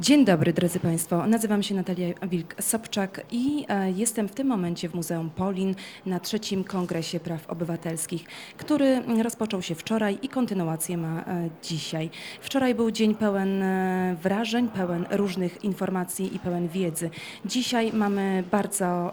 Dzień 0.00 0.24
dobry, 0.24 0.52
drodzy 0.52 0.80
Państwo. 0.80 1.26
Nazywam 1.26 1.62
się 1.62 1.74
Natalia 1.74 2.06
Wilk-Sobczak 2.08 3.20
i 3.30 3.64
e, 3.68 3.90
jestem 3.90 4.28
w 4.28 4.32
tym 4.32 4.46
momencie 4.46 4.88
w 4.88 4.94
Muzeum 4.94 5.30
Polin 5.30 5.74
na 6.06 6.20
trzecim 6.20 6.64
Kongresie 6.64 7.20
Praw 7.20 7.50
Obywatelskich, 7.50 8.24
który 8.56 9.02
rozpoczął 9.22 9.62
się 9.62 9.74
wczoraj 9.74 10.18
i 10.22 10.28
kontynuację 10.28 10.96
ma 10.96 11.20
e, 11.20 11.50
dzisiaj. 11.62 12.10
Wczoraj 12.40 12.74
był 12.74 12.90
dzień 12.90 13.14
pełen 13.14 13.62
e, 13.62 14.16
wrażeń, 14.22 14.68
pełen 14.68 15.06
różnych 15.10 15.64
informacji 15.64 16.36
i 16.36 16.38
pełen 16.38 16.68
wiedzy. 16.68 17.10
Dzisiaj 17.44 17.92
mamy 17.92 18.44
bardzo 18.50 19.12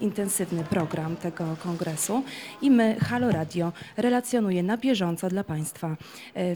intensywny 0.00 0.64
program 0.64 1.16
tego 1.16 1.44
kongresu 1.62 2.22
i 2.62 2.70
my, 2.70 2.96
Halo 3.00 3.30
Radio, 3.30 3.72
relacjonuje 3.96 4.62
na 4.62 4.76
bieżąco 4.76 5.28
dla 5.28 5.44
Państwa 5.44 5.96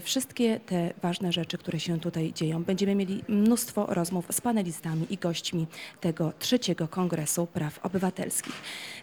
wszystkie 0.01 0.59
te 0.59 0.93
ważne 1.01 1.31
rzeczy, 1.31 1.57
które 1.57 1.79
się 1.79 1.99
tutaj 1.99 2.33
dzieją. 2.33 2.63
Będziemy 2.63 2.95
mieli 2.95 3.23
mnóstwo 3.27 3.64
rozmów 3.87 4.25
z 4.31 4.41
panelistami 4.41 5.05
i 5.09 5.17
gośćmi 5.17 5.67
tego 6.01 6.33
trzeciego 6.39 6.87
Kongresu 6.87 7.47
Praw 7.47 7.85
Obywatelskich. 7.85 8.53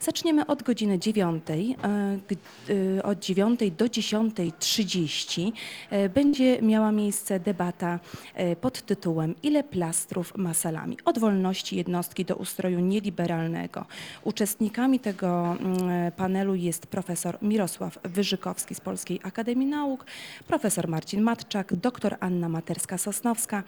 Zaczniemy 0.00 0.46
od 0.46 0.62
godziny 0.62 0.98
9. 0.98 1.44
e, 1.50 1.54
e, 2.98 3.02
Od 3.02 3.18
9 3.18 3.60
do 3.78 3.84
10.30 3.84 5.52
e, 5.90 6.08
będzie 6.08 6.62
miała 6.62 6.92
miejsce 6.92 7.40
debata 7.40 7.98
pod 8.60 8.82
tytułem 8.82 9.34
Ile 9.42 9.64
plastrów 9.64 10.32
ma 10.36 10.54
salami? 10.54 10.96
Od 11.04 11.18
wolności 11.18 11.76
jednostki 11.76 12.24
do 12.24 12.36
ustroju 12.36 12.80
nieliberalnego. 12.80 13.84
Uczestnikami 14.24 15.00
tego 15.00 15.56
mm, 15.60 16.12
panelu 16.12 16.54
jest 16.54 16.86
profesor 16.86 17.38
Mirosław 17.42 17.98
Wyżykowski 18.04 18.74
z 18.74 18.80
Polskiej 18.80 19.20
Akademii 19.22 19.66
Nauk, 19.66 20.04
profesor 20.46 20.88
Marcin 20.88 21.22
Matczak, 21.22 21.74
doktor 21.74 22.16
Anna 22.20 22.48
Materska-Sosnowska. 22.48 23.62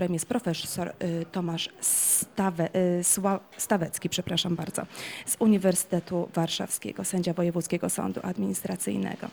Moderatorem 0.00 0.14
jest 0.14 0.26
profesor 0.26 0.92
y, 1.02 1.26
Tomasz 1.32 1.68
Stawe, 1.80 2.68
y, 3.00 3.04
Sła, 3.04 3.40
Stawecki, 3.56 4.08
przepraszam 4.08 4.56
bardzo, 4.56 4.82
z 5.26 5.36
Uniwersytetu 5.38 6.28
Warszawskiego, 6.34 7.04
sędzia 7.04 7.32
Wojewódzkiego 7.32 7.90
Sądu 7.90 8.20
Administracyjnego. 8.22 9.28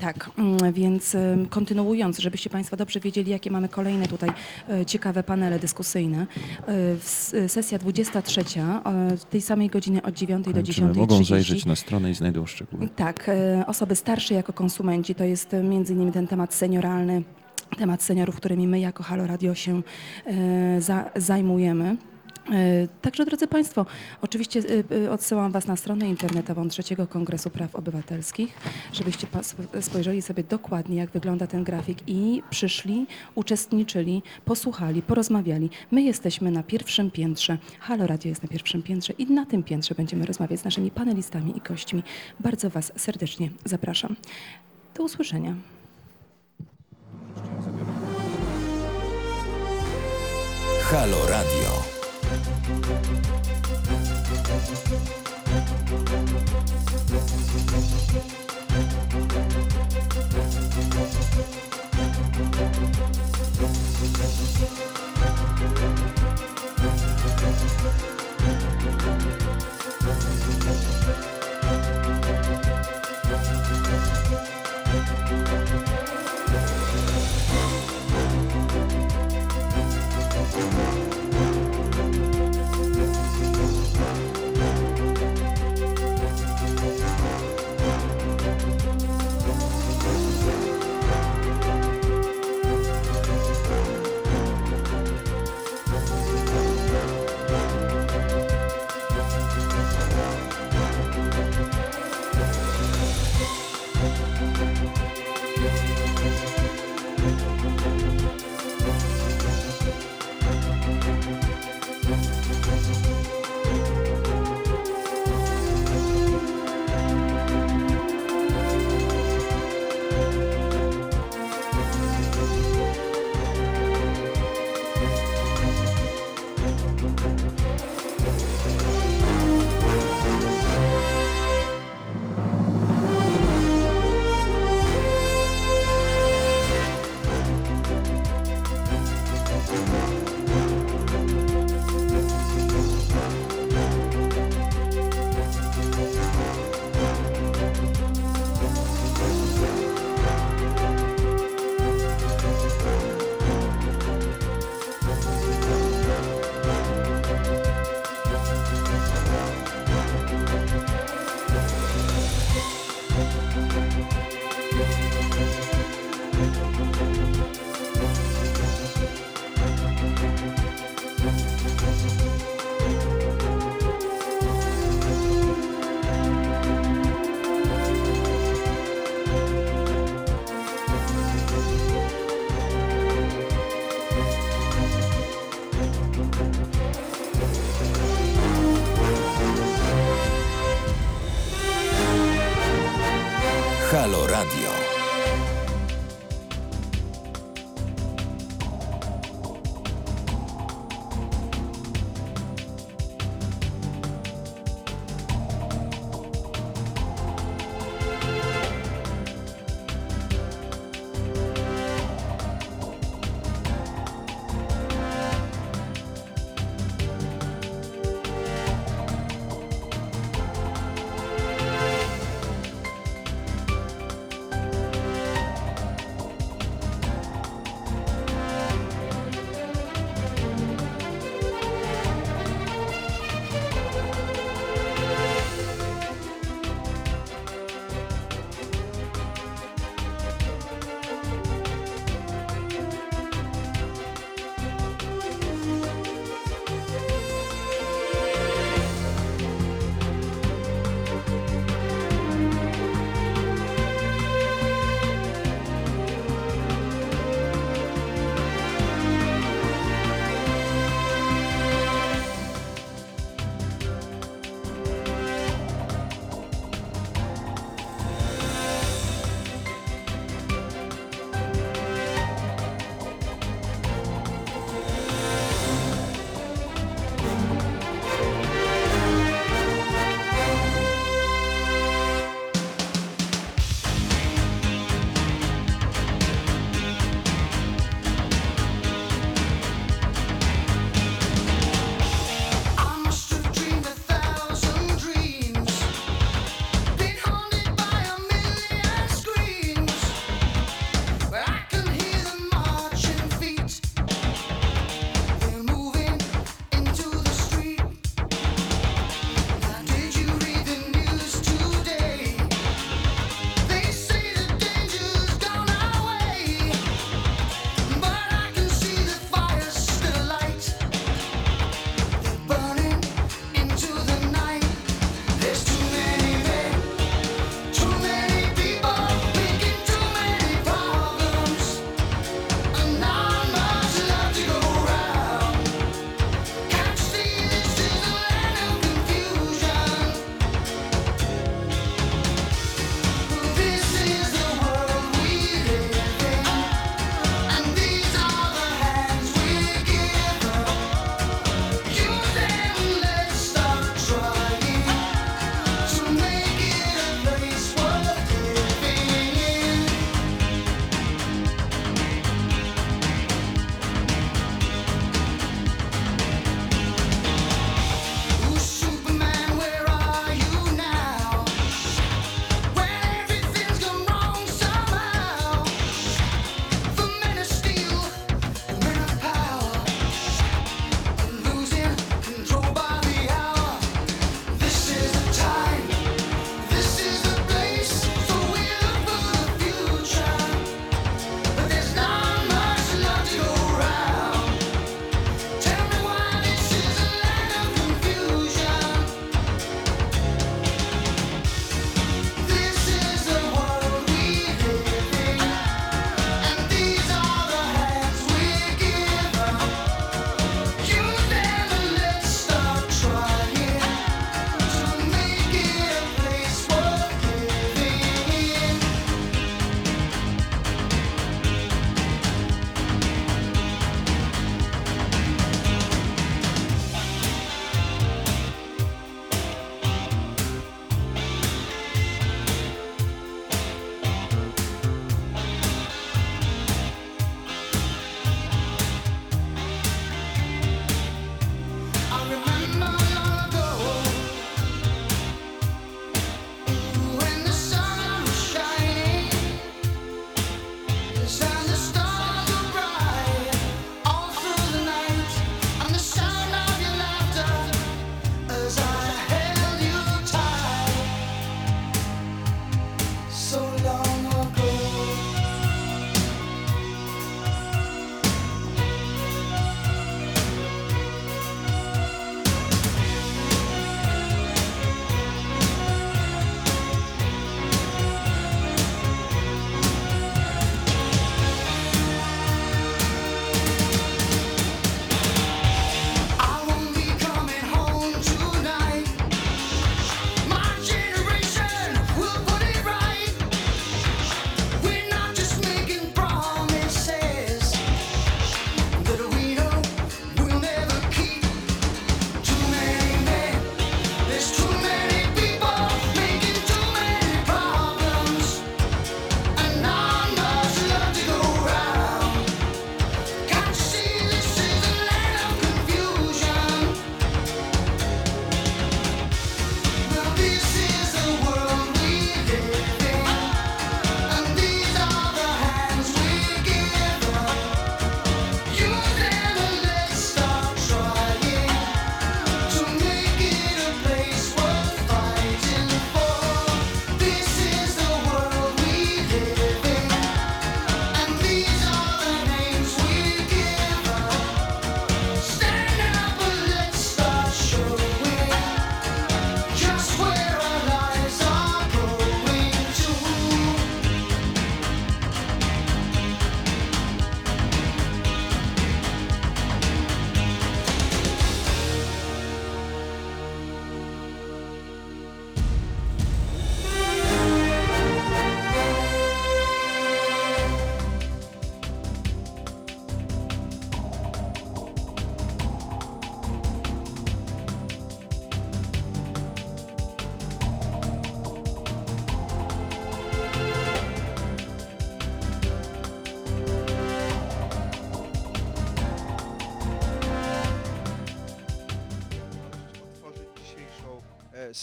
Tak, 0.00 0.30
mm, 0.38 0.72
więc 0.72 1.16
kontynuując, 1.50 2.18
żebyście 2.18 2.50
Państwo 2.50 2.76
dobrze 2.76 3.00
wiedzieli, 3.00 3.30
jakie 3.30 3.50
mamy 3.50 3.68
kolejne 3.68 4.06
tutaj 4.06 4.30
e, 4.68 4.86
ciekawe 4.86 5.22
panele 5.22 5.58
dyskusyjne. 5.58 6.26
E, 6.68 6.72
s- 6.92 7.34
Sesja 7.48 7.78
23 7.78 8.40
e, 8.40 9.16
w 9.16 9.24
tej 9.24 9.40
samej 9.40 9.68
godzinie 9.68 10.02
od 10.02 10.14
9 10.14 10.46
do 10.46 10.52
Kończymy. 10.52 10.88
10.30. 10.92 10.96
Mogą 10.96 11.24
zajrzeć 11.24 11.66
na 11.66 11.76
stronę 11.76 12.10
i 12.10 12.14
znajdą 12.14 12.46
szczegóły. 12.46 12.88
Tak, 12.96 13.28
e, 13.28 13.64
osoby 13.66 13.96
starsze 13.96 14.34
jako 14.34 14.52
konsumenci 14.52 15.14
to 15.14 15.24
jest 15.24 15.54
e, 15.54 15.62
między 15.62 15.92
innymi 15.92 16.12
ten 16.12 16.26
temat 16.26 16.54
senioralny, 16.54 17.22
temat 17.78 18.02
seniorów, 18.02 18.36
którymi 18.36 18.68
my 18.68 18.80
jako 18.80 19.02
Halo 19.02 19.26
Radio 19.26 19.54
się 19.54 19.82
e, 20.26 20.80
za, 20.80 21.10
zajmujemy. 21.16 21.96
E, 22.52 22.88
Także 23.02 23.24
drodzy 23.24 23.46
Państwo, 23.46 23.86
oczywiście 24.22 24.60
e, 24.60 25.04
e, 25.04 25.10
odsyłam 25.10 25.52
Was 25.52 25.66
na 25.66 25.76
stronę 25.76 26.08
internetową 26.08 26.68
Trzeciego 26.68 27.06
Kongresu 27.06 27.50
Praw 27.50 27.76
Obywatelskich, 27.76 28.54
żebyście 28.92 29.26
spojrzeli 29.80 30.22
sobie 30.22 30.42
dokładnie, 30.42 30.96
jak 30.96 31.10
wygląda 31.10 31.46
ten 31.46 31.64
grafik 31.64 31.98
i 32.06 32.42
przyszli, 32.50 33.06
uczestniczyli, 33.34 34.22
posłuchali, 34.44 35.02
porozmawiali. 35.02 35.70
My 35.90 36.02
jesteśmy 36.02 36.50
na 36.50 36.62
pierwszym 36.62 37.10
piętrze, 37.10 37.58
Halo 37.80 38.06
Radio 38.06 38.28
jest 38.28 38.42
na 38.42 38.48
pierwszym 38.48 38.82
piętrze 38.82 39.12
i 39.12 39.26
na 39.26 39.46
tym 39.46 39.62
piętrze 39.62 39.94
będziemy 39.94 40.26
rozmawiać 40.26 40.60
z 40.60 40.64
naszymi 40.64 40.90
panelistami 40.90 41.56
i 41.56 41.60
gośćmi. 41.60 42.02
Bardzo 42.40 42.70
Was 42.70 42.92
serdecznie 42.96 43.50
zapraszam. 43.64 44.16
Do 44.94 45.04
usłyszenia. 45.04 45.54
Halo 50.90 51.26
Radio. 51.26 51.97
Thank 58.10 58.47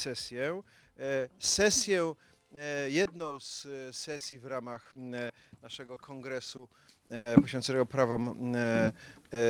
sesję. 0.06 0.62
E, 1.00 1.30
Sesję, 1.40 2.14
e, 2.58 2.90
jedną 2.90 3.40
z 3.40 3.66
e, 3.66 3.94
sesji 3.94 4.40
w 4.40 4.46
ramach 4.46 4.94
naszego 5.62 5.98
kongresu 5.98 6.68
poświęconego 7.42 7.86
prawom 7.86 8.54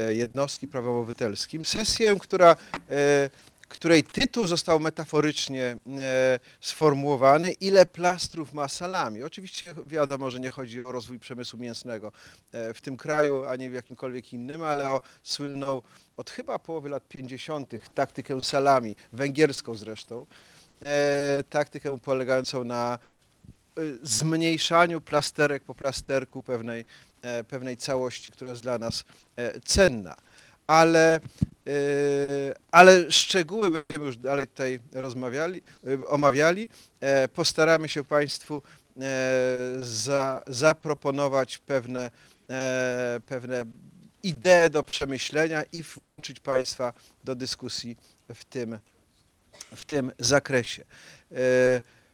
jednostki, 0.09 0.67
prawom 0.67 0.95
obywatelskim. 0.95 1.65
Sesję, 1.65 2.15
która, 2.19 2.55
której 3.67 4.03
tytuł 4.03 4.47
został 4.47 4.79
metaforycznie 4.79 5.77
sformułowany 6.62 7.51
Ile 7.51 7.85
plastrów 7.85 8.53
ma 8.53 8.67
salami? 8.67 9.24
Oczywiście 9.24 9.74
wiadomo, 9.88 10.31
że 10.31 10.39
nie 10.39 10.51
chodzi 10.51 10.85
o 10.85 10.91
rozwój 10.91 11.19
przemysłu 11.19 11.59
mięsnego 11.59 12.12
w 12.51 12.81
tym 12.81 12.97
kraju, 12.97 13.45
ani 13.45 13.69
w 13.69 13.74
jakimkolwiek 13.74 14.33
innym, 14.33 14.63
ale 14.63 14.89
o 14.89 15.01
słynną 15.24 15.81
od 16.17 16.29
chyba 16.29 16.60
połowy 16.60 16.89
lat 16.89 17.07
50. 17.07 17.72
taktykę 17.93 18.43
salami, 18.43 18.95
węgierską 19.13 19.75
zresztą, 19.75 20.25
e, 20.86 21.43
taktykę 21.50 22.00
polegającą 22.00 22.63
na 22.63 23.00
e, 23.77 23.81
zmniejszaniu 24.03 25.01
plasterek 25.01 25.63
po 25.63 25.75
plasterku 25.75 26.43
pewnej, 26.43 26.86
e, 27.22 27.43
pewnej 27.43 27.77
całości, 27.77 28.31
która 28.31 28.51
jest 28.51 28.63
dla 28.63 28.77
nas 28.77 29.03
cenna. 29.65 30.15
Ale, 30.67 31.19
ale 32.72 33.12
szczegóły 33.12 33.72
będziemy 33.72 34.05
już 34.05 34.17
dalej 34.17 34.48
tutaj 34.48 34.79
rozmawiali, 34.93 35.62
omawiali. 36.07 36.69
Postaramy 37.34 37.89
się 37.89 38.03
Państwu 38.03 38.62
za, 39.79 40.43
zaproponować 40.48 41.57
pewne, 41.57 42.12
pewne 43.25 43.65
idee 44.25 44.70
do 44.70 44.84
przemyślenia 44.84 45.63
i 45.72 45.84
włączyć 45.84 46.39
Państwa 46.39 46.94
do 47.24 47.36
dyskusji 47.36 47.98
w 48.34 48.46
tym, 48.46 48.79
w 49.75 49.86
tym 49.86 50.12
zakresie. 50.20 50.84
E, 51.32 51.36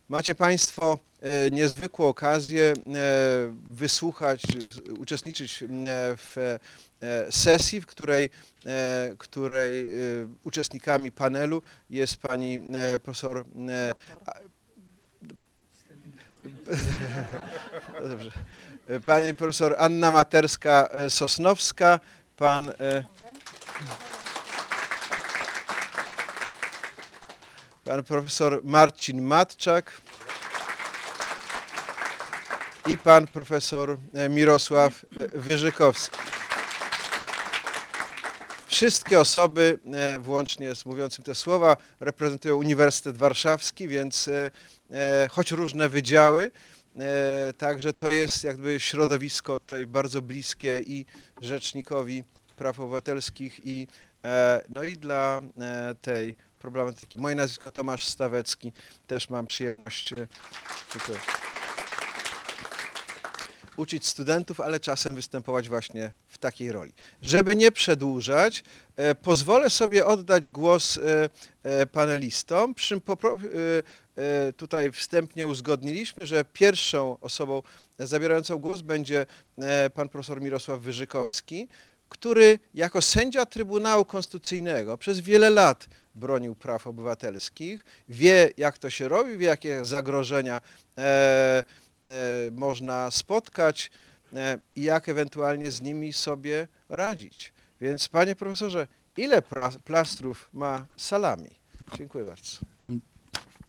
Macie 0.09 0.35
Państwo 0.35 0.99
e, 1.21 1.51
niezwykłą 1.51 2.07
okazję 2.07 2.73
e, 2.73 2.73
wysłuchać, 3.69 4.41
uczestniczyć 4.99 5.63
w 6.17 6.57
sesji, 7.29 7.81
w 7.81 7.85
której, 7.85 8.29
której 9.17 9.89
uczestnikami 10.43 11.11
panelu 11.11 11.61
jest 11.89 12.17
pani 12.17 12.59
profesor 13.03 13.45
Dobrze. 18.09 18.31
Pani 18.99 19.33
profesor 19.33 19.75
Anna 19.79 20.11
Materska-Sosnowska, 20.11 21.99
pan 22.37 22.69
e, 22.69 23.03
pan 27.83 28.03
profesor 28.03 28.61
Marcin 28.63 29.21
Matczak 29.21 30.01
i 32.87 32.97
pan 32.97 33.27
profesor 33.27 33.97
e, 34.13 34.29
Mirosław 34.29 35.05
e, 35.19 35.27
Wyżykowski. 35.27 36.17
Wszystkie 38.67 39.19
osoby, 39.19 39.79
e, 39.93 40.19
włącznie 40.19 40.75
z 40.75 40.85
mówiącym 40.85 41.23
te 41.23 41.35
słowa, 41.35 41.77
reprezentują 41.99 42.55
Uniwersytet 42.55 43.17
Warszawski, 43.17 43.87
więc 43.87 44.27
e, 44.27 44.51
e, 44.91 45.27
choć 45.31 45.51
różne 45.51 45.89
wydziały, 45.89 46.43
e, 46.45 46.80
także 47.57 47.93
to 47.93 48.11
jest 48.11 48.43
jakby 48.43 48.79
środowisko 48.79 49.59
tutaj 49.59 49.87
bardzo 49.87 50.21
bliskie 50.21 50.81
i 50.85 51.05
Rzecznikowi 51.41 52.23
Praw 52.55 52.79
Obywatelskich 52.79 53.65
i, 53.65 53.87
e, 54.25 54.61
no 54.75 54.83
i 54.83 54.97
dla 54.97 55.41
e, 55.59 55.95
tej 56.01 56.35
problematyki. 56.59 57.19
Moje 57.19 57.35
nazwisko 57.35 57.71
Tomasz 57.71 58.07
Stawecki, 58.07 58.71
też 59.07 59.29
mam 59.29 59.47
przyjemność 59.47 60.13
e, 60.13 60.27
tutaj 60.93 61.15
uczyć 63.77 64.07
studentów, 64.07 64.59
ale 64.59 64.79
czasem 64.79 65.15
występować 65.15 65.69
właśnie 65.69 66.11
w 66.27 66.37
takiej 66.37 66.71
roli. 66.71 66.93
Żeby 67.21 67.55
nie 67.55 67.71
przedłużać, 67.71 68.63
e, 68.95 69.15
pozwolę 69.15 69.69
sobie 69.69 70.05
oddać 70.05 70.43
głos 70.53 70.97
e, 70.97 71.29
e, 71.63 71.85
panelistom, 71.85 72.73
przy 72.73 72.87
czym 72.87 73.01
e, 73.07 73.27
e, 73.27 73.83
tutaj 74.57 74.91
wstępnie 74.91 75.47
uzgodniliśmy, 75.47 76.27
że 76.27 76.45
pierwszą 76.45 77.17
osobą 77.21 77.61
zabierającą 77.99 78.57
głos 78.57 78.81
będzie 78.81 79.25
e, 79.57 79.89
pan 79.89 80.09
profesor 80.09 80.41
Mirosław 80.41 80.81
Wyżykowski, 80.81 81.67
który 82.09 82.59
jako 82.73 83.01
sędzia 83.01 83.45
Trybunału 83.45 84.05
Konstytucyjnego 84.05 84.97
przez 84.97 85.19
wiele 85.19 85.49
lat 85.49 85.87
bronił 86.15 86.55
praw 86.55 86.87
obywatelskich, 86.87 87.85
wie 88.09 88.49
jak 88.57 88.77
to 88.77 88.89
się 88.89 89.07
robi, 89.07 89.37
wie 89.37 89.47
jakie 89.47 89.85
zagrożenia 89.85 90.61
e, 90.97 91.01
e, 91.01 91.63
można 92.51 93.11
spotkać 93.11 93.91
e, 94.33 94.59
i 94.75 94.83
jak 94.83 95.09
ewentualnie 95.09 95.71
z 95.71 95.81
nimi 95.81 96.13
sobie 96.13 96.67
radzić. 96.89 97.53
Więc 97.81 98.07
panie 98.07 98.35
profesorze, 98.35 98.87
ile 99.17 99.41
plastrów 99.83 100.49
ma 100.53 100.85
salami? 100.97 101.49
Dziękuję 101.97 102.25
bardzo. 102.25 102.57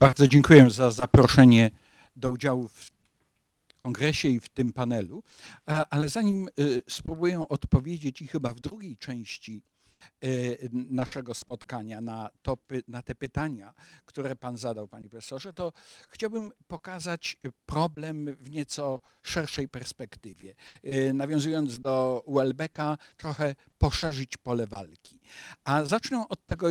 Bardzo 0.02 0.28
dziękuję 0.28 0.70
za 0.70 0.90
zaproszenie 0.90 1.70
do 2.16 2.32
udziału 2.32 2.68
w 2.68 2.90
kongresie 3.82 4.28
i 4.28 4.40
w 4.40 4.48
tym 4.48 4.72
panelu. 4.72 5.22
Ale 5.90 6.08
zanim 6.08 6.48
y, 6.60 6.82
spróbuję 6.88 7.48
odpowiedzieć 7.48 8.22
i 8.22 8.26
chyba 8.26 8.54
w 8.54 8.60
drugiej 8.60 8.96
części 8.96 9.62
y, 10.24 10.68
naszego 10.72 11.34
spotkania 11.34 12.00
na, 12.00 12.30
to, 12.42 12.58
na 12.88 13.02
te 13.02 13.14
pytania, 13.14 13.74
które 14.04 14.36
Pan 14.36 14.56
zadał, 14.56 14.88
Panie 14.88 15.08
Profesorze, 15.08 15.52
to 15.52 15.72
chciałbym 16.08 16.52
pokazać 16.66 17.36
problem 17.66 18.36
w 18.40 18.50
nieco 18.50 19.00
szerszej 19.22 19.68
perspektywie. 19.68 20.54
Y, 20.84 21.12
Nawiązując 21.14 21.80
do 21.80 22.24
Welbecka, 22.28 22.98
trochę 23.16 23.54
poszerzyć 23.78 24.36
pole 24.36 24.66
walki. 24.66 25.20
A 25.64 25.84
zacznę 25.84 26.26
od 26.28 26.46
tego 26.46 26.68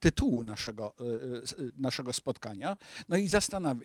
tytułu 0.00 0.44
naszego, 0.44 0.94
s- 1.42 1.52
y, 1.52 1.72
naszego 1.76 2.12
spotkania. 2.12 2.76
No 3.08 3.16
i 3.16 3.28
zastanawiam, 3.28 3.80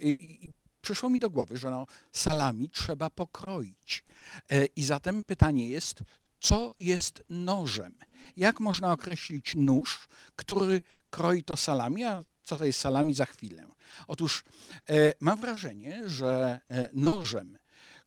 przyszło 0.82 1.10
mi 1.10 1.20
do 1.20 1.30
głowy, 1.30 1.58
że 1.58 1.72
no, 1.72 1.88
salami 2.12 2.70
trzeba 2.70 3.10
pokroić. 3.10 4.04
E, 4.50 4.66
I 4.66 4.84
zatem 4.84 5.24
pytanie 5.24 5.70
jest, 5.70 6.00
co 6.40 6.76
jest 6.80 7.24
nożem? 7.30 7.94
Jak 8.38 8.60
można 8.60 8.92
określić 8.94 9.56
nóż, 9.56 10.08
który 10.36 10.82
kroi 11.10 11.44
to 11.44 11.58
salami, 11.58 12.04
a 12.04 12.24
co 12.44 12.58
to 12.58 12.66
jest 12.66 12.80
salami 12.80 13.14
za 13.14 13.26
chwilę? 13.26 13.68
Otóż 14.08 14.44
e, 14.90 15.14
mam 15.20 15.40
wrażenie, 15.40 16.10
że 16.10 16.60
e, 16.70 16.90
nożem, 16.94 17.58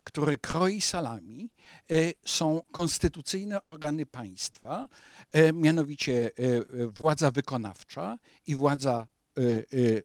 który 0.05 0.39
kroi 0.39 0.81
salami, 0.81 1.51
e, 1.91 1.95
są 2.25 2.63
konstytucyjne 2.73 3.61
organy 3.71 4.07
państwa, 4.07 4.83
e, 4.85 4.89
mianowicie 5.53 6.27
e, 6.27 6.43
e, 6.83 6.87
władza 6.87 7.31
wykonawcza 7.31 8.19
i 8.47 8.57
władza 8.57 9.07
e, 9.39 9.43
e, 9.43 9.63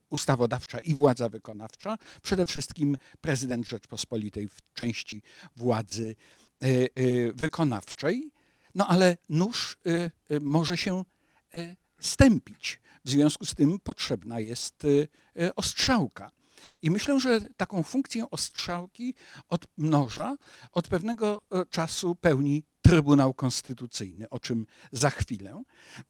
ustawodawcza 0.09 0.79
i 0.79 0.95
władza 0.95 1.29
wykonawcza, 1.29 1.97
przede 2.21 2.47
wszystkim 2.47 2.97
prezydent 3.21 3.67
Rzeczpospolitej 3.67 4.47
w 4.49 4.73
części 4.73 5.21
władzy 5.55 6.15
e, 6.61 6.67
e, 6.67 6.87
wykonawczej, 7.33 8.31
no 8.75 8.87
ale 8.87 9.17
nóż 9.29 9.77
e, 9.85 10.11
e, 10.35 10.39
może 10.39 10.77
się 10.77 11.03
e, 11.57 11.75
stępić. 11.99 12.79
W 13.05 13.09
związku 13.09 13.45
z 13.45 13.55
tym 13.55 13.79
potrzebna 13.79 14.39
jest 14.39 14.85
e, 14.85 14.87
e, 15.43 15.55
ostrzałka. 15.55 16.31
I 16.81 16.91
myślę, 16.91 17.19
że 17.19 17.41
taką 17.41 17.83
funkcję 17.83 18.29
ostrzałki 18.29 19.15
od 19.49 19.67
noża 19.77 20.35
od 20.71 20.87
pewnego 20.87 21.41
e, 21.51 21.65
czasu 21.65 22.15
pełni 22.15 22.63
Trybunał 22.89 23.33
Konstytucyjny, 23.33 24.29
o 24.29 24.39
czym 24.39 24.65
za 24.91 25.09
chwilę. 25.09 25.63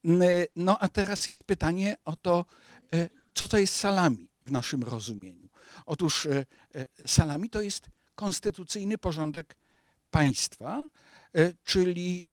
Mm, 0.06 0.22
e, 0.22 0.26
No 0.56 0.80
a 0.80 0.88
teraz 0.88 1.28
pytanie 1.46 1.98
o 2.06 2.16
to, 2.16 2.46
e, 2.94 3.10
co 3.34 3.50
to 3.50 3.58
jest 3.58 3.76
salami 3.76 4.30
w 4.46 4.52
naszym 4.52 4.84
rozumieniu. 4.84 5.50
Otóż 5.86 6.26
e, 6.26 6.46
salami 7.06 7.50
to 7.50 7.62
jest 7.62 7.90
konstytucyjny 8.16 8.98
porządek 8.98 9.56
państwa, 10.12 10.84
czyli 11.64 12.30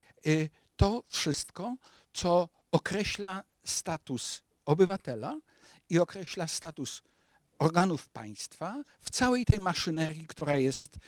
to 0.76 1.02
wszystko, 1.08 1.76
co 2.12 2.48
określa 2.72 3.42
status 3.64 4.42
obywatela 4.64 5.40
i 5.90 5.98
określa 5.98 6.46
status 6.46 7.02
organów 7.58 8.08
państwa 8.08 8.82
w 9.00 9.10
całej 9.10 9.44
tej 9.44 9.60
maszynerii, 9.60 10.26
która 10.26 10.56
jest 10.56 10.98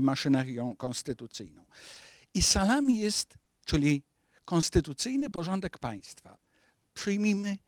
maszynerią 0.00 0.76
konstytucyjną. 0.76 1.64
I 2.38 2.42
salami 2.42 2.98
jest, 2.98 3.38
czyli 3.64 4.02
konstytucyjny 4.44 5.30
porządek 5.30 5.78
państwa. 5.78 6.38
Przyjmijmy 6.94 7.58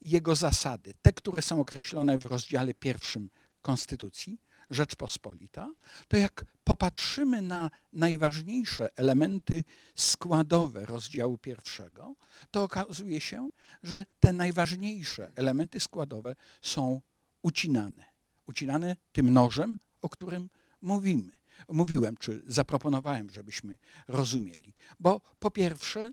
jego 0.00 0.36
zasady, 0.36 0.94
te, 1.02 1.12
które 1.12 1.42
są 1.42 1.60
określone 1.60 2.18
w 2.18 2.26
rozdziale 2.26 2.74
pierwszym 2.74 3.30
Konstytucji, 3.62 4.40
Rzeczpospolita, 4.70 5.72
to 6.08 6.16
jak 6.16 6.44
popatrzymy 6.64 7.42
na 7.42 7.70
najważniejsze 7.92 8.88
elementy 8.96 9.64
składowe 9.96 10.86
rozdziału 10.86 11.38
pierwszego, 11.38 12.14
to 12.50 12.62
okazuje 12.62 13.20
się, 13.20 13.48
że 13.82 14.04
te 14.20 14.32
najważniejsze 14.32 15.32
elementy 15.34 15.80
składowe 15.80 16.36
są 16.60 17.00
ucinane. 17.42 18.04
Ucinane 18.46 18.96
tym 19.12 19.32
nożem, 19.32 19.78
o 20.02 20.08
którym 20.08 20.50
mówimy. 20.82 21.41
Mówiłem, 21.68 22.16
czy 22.16 22.42
zaproponowałem, 22.46 23.30
żebyśmy 23.30 23.74
rozumieli. 24.08 24.74
Bo 25.00 25.20
po 25.38 25.50
pierwsze, 25.50 26.10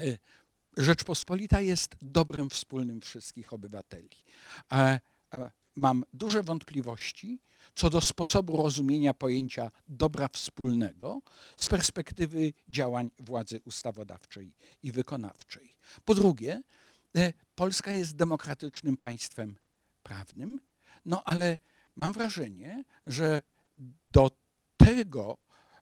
y, 0.00 0.18
Rzeczpospolita 0.76 1.60
jest 1.60 1.96
dobrem 2.02 2.50
wspólnym 2.50 3.00
wszystkich 3.00 3.52
obywateli. 3.52 4.10
Mam 5.76 6.04
duże 6.12 6.42
wątpliwości 6.42 7.40
co 7.74 7.90
do 7.90 8.00
sposobu 8.00 8.56
rozumienia 8.56 9.14
pojęcia 9.14 9.70
dobra 9.88 10.28
wspólnego 10.28 11.20
z 11.56 11.68
perspektywy 11.68 12.52
działań 12.68 13.10
władzy 13.18 13.60
ustawodawczej 13.64 14.52
i 14.82 14.92
wykonawczej. 14.92 15.74
Po 16.04 16.14
drugie, 16.14 16.62
e, 17.16 17.32
Polska 17.54 17.90
jest 17.90 18.16
demokratycznym 18.16 18.96
państwem 18.96 19.56
prawnym, 20.02 20.60
no 21.04 21.24
ale 21.24 21.58
mam 21.96 22.12
wrażenie, 22.12 22.84
że 23.06 23.42
do 24.12 24.30
tego 24.84 25.38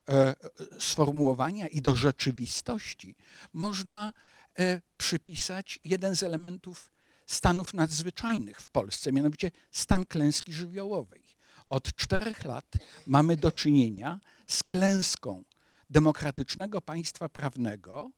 e, 0.09 0.35
sformułowania 0.79 1.69
i 1.69 1.83
do 1.83 1.97
rzeczywistości 1.97 3.17
można 3.53 4.13
e, 4.59 4.81
przypisać 4.97 5.79
jeden 5.85 6.17
z 6.17 6.23
elementów 6.23 6.91
stanów 7.27 7.75
nadzwyczajnych 7.75 8.61
w 8.61 8.71
Polsce, 8.71 9.13
mianowicie 9.13 9.51
stan 9.71 10.07
klęski 10.07 10.53
żywiołowej. 10.53 11.23
Od 11.69 11.95
czterech 11.95 12.45
lat 12.45 12.67
mamy 13.07 13.37
do 13.37 13.53
czynienia 13.53 14.21
z 14.47 14.63
klęską 14.63 15.45
demokratycznego 15.91 16.81
państwa 16.81 17.29
prawnego 17.29 18.11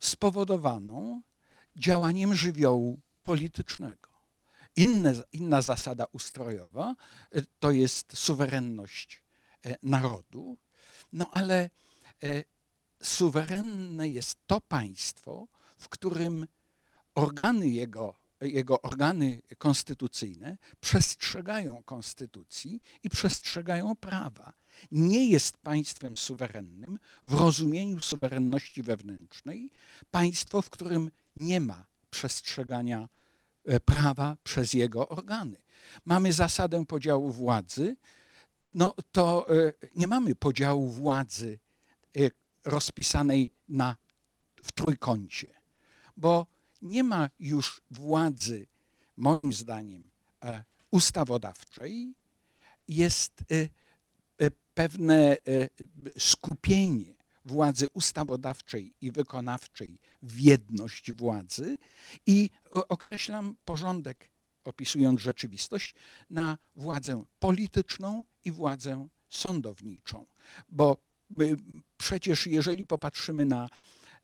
spowodowaną 0.00 1.22
działaniem 1.76 2.34
żywiołu 2.34 3.00
politycznego. 3.22 4.10
Inne, 4.76 5.14
inna 5.32 5.62
zasada 5.62 6.06
ustrojowa 6.12 6.94
e, 7.32 7.42
to 7.58 7.70
jest 7.70 8.18
suwerenność 8.18 9.25
narodu, 9.82 10.56
no 11.12 11.30
ale 11.32 11.70
e, 12.22 12.44
suwerenne 13.02 14.08
jest 14.08 14.38
to 14.46 14.60
państwo, 14.60 15.46
w 15.78 15.88
którym 15.88 16.46
organy 17.14 17.68
jego, 17.68 18.14
jego 18.40 18.82
organy 18.82 19.42
konstytucyjne 19.58 20.56
przestrzegają 20.80 21.82
konstytucji 21.82 22.82
i 23.02 23.10
przestrzegają 23.10 23.96
prawa. 23.96 24.52
Nie 24.90 25.28
jest 25.28 25.58
państwem 25.58 26.16
suwerennym 26.16 26.98
w 27.28 27.34
rozumieniu 27.34 28.00
suwerenności 28.00 28.82
wewnętrznej 28.82 29.70
państwo, 30.10 30.62
w 30.62 30.70
którym 30.70 31.10
nie 31.36 31.60
ma 31.60 31.86
przestrzegania 32.10 33.08
e, 33.64 33.80
prawa 33.80 34.36
przez 34.44 34.72
jego 34.74 35.08
organy. 35.08 35.56
Mamy 36.04 36.32
zasadę 36.32 36.86
podziału 36.86 37.32
władzy, 37.32 37.96
no 38.76 38.94
to 39.12 39.46
e, 39.50 39.72
nie 39.94 40.06
mamy 40.06 40.34
podziału 40.34 40.88
władzy 40.88 41.58
e, 42.16 42.20
rozpisanej 42.64 43.50
na, 43.68 43.96
w 44.62 44.72
trójkącie, 44.72 45.46
bo 46.16 46.46
nie 46.82 47.04
ma 47.04 47.30
już 47.38 47.82
władzy, 47.90 48.66
moim 49.16 49.52
zdaniem, 49.52 50.10
e, 50.44 50.64
ustawodawczej, 50.90 52.14
jest 52.88 53.44
pewne 54.74 55.36
skupienie 56.18 57.14
władzy 57.44 57.86
ustawodawczej 57.94 58.94
i 59.00 59.12
wykonawczej 59.12 59.98
w 60.22 60.40
jedność 60.40 61.12
władzy 61.12 61.78
i 62.26 62.50
określam 62.70 63.56
porządek, 63.64 64.30
opisując 64.64 65.20
rzeczywistość, 65.20 65.94
na 66.30 66.58
władzę 66.76 67.24
polityczną 67.38 68.24
i 68.46 68.52
władzę 68.52 69.08
sądowniczą. 69.28 70.26
Bo 70.68 70.96
y, 71.40 71.56
przecież 71.96 72.46
jeżeli 72.46 72.86
popatrzymy 72.86 73.44
na, 73.44 73.68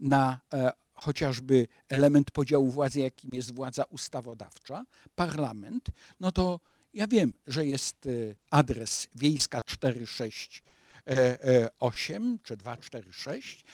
na 0.01 0.41
e, 0.55 0.73
chociażby 0.95 1.69
element 1.89 2.31
podziału 2.31 2.71
władzy, 2.71 3.01
jakim 3.01 3.31
jest 3.33 3.55
władza 3.55 3.85
ustawodawcza, 3.85 4.85
parlament, 5.15 5.87
no 6.21 6.33
to 6.33 6.61
ja 6.95 7.07
wiem, 7.07 7.33
że 7.47 7.67
jest 7.67 8.07
e, 8.07 8.11
adres 8.51 9.09
wiejska 9.15 9.63
468 9.65 12.39
czy 12.43 12.57
246, 12.57 13.65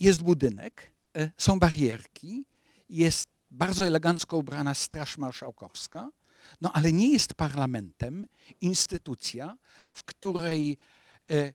jest 0.00 0.22
budynek, 0.22 0.92
e, 1.16 1.30
są 1.38 1.58
barierki, 1.58 2.44
jest 2.88 3.28
bardzo 3.50 3.86
elegancko 3.86 4.36
ubrana 4.36 4.74
Straż 4.74 5.18
Marszałkowska, 5.18 6.10
no 6.60 6.72
ale 6.72 6.92
nie 6.92 7.12
jest 7.12 7.34
parlamentem 7.34 8.26
instytucja, 8.60 9.56
w 9.92 10.04
której 10.04 10.78
e, 11.30 11.34
e, 11.34 11.52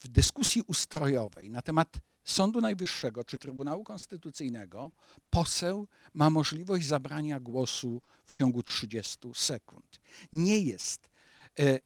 w 0.00 0.08
dyskusji 0.08 0.62
ustrojowej 0.66 1.50
na 1.50 1.62
temat 1.62 1.96
Sądu 2.24 2.60
Najwyższego 2.60 3.24
czy 3.24 3.38
Trybunału 3.38 3.84
Konstytucyjnego 3.84 4.90
poseł 5.30 5.88
ma 6.14 6.30
możliwość 6.30 6.86
zabrania 6.86 7.40
głosu 7.40 8.02
w 8.24 8.36
ciągu 8.36 8.62
30 8.62 9.18
sekund. 9.34 10.00
Nie 10.36 10.60
jest 10.60 11.10
e, 11.58 11.80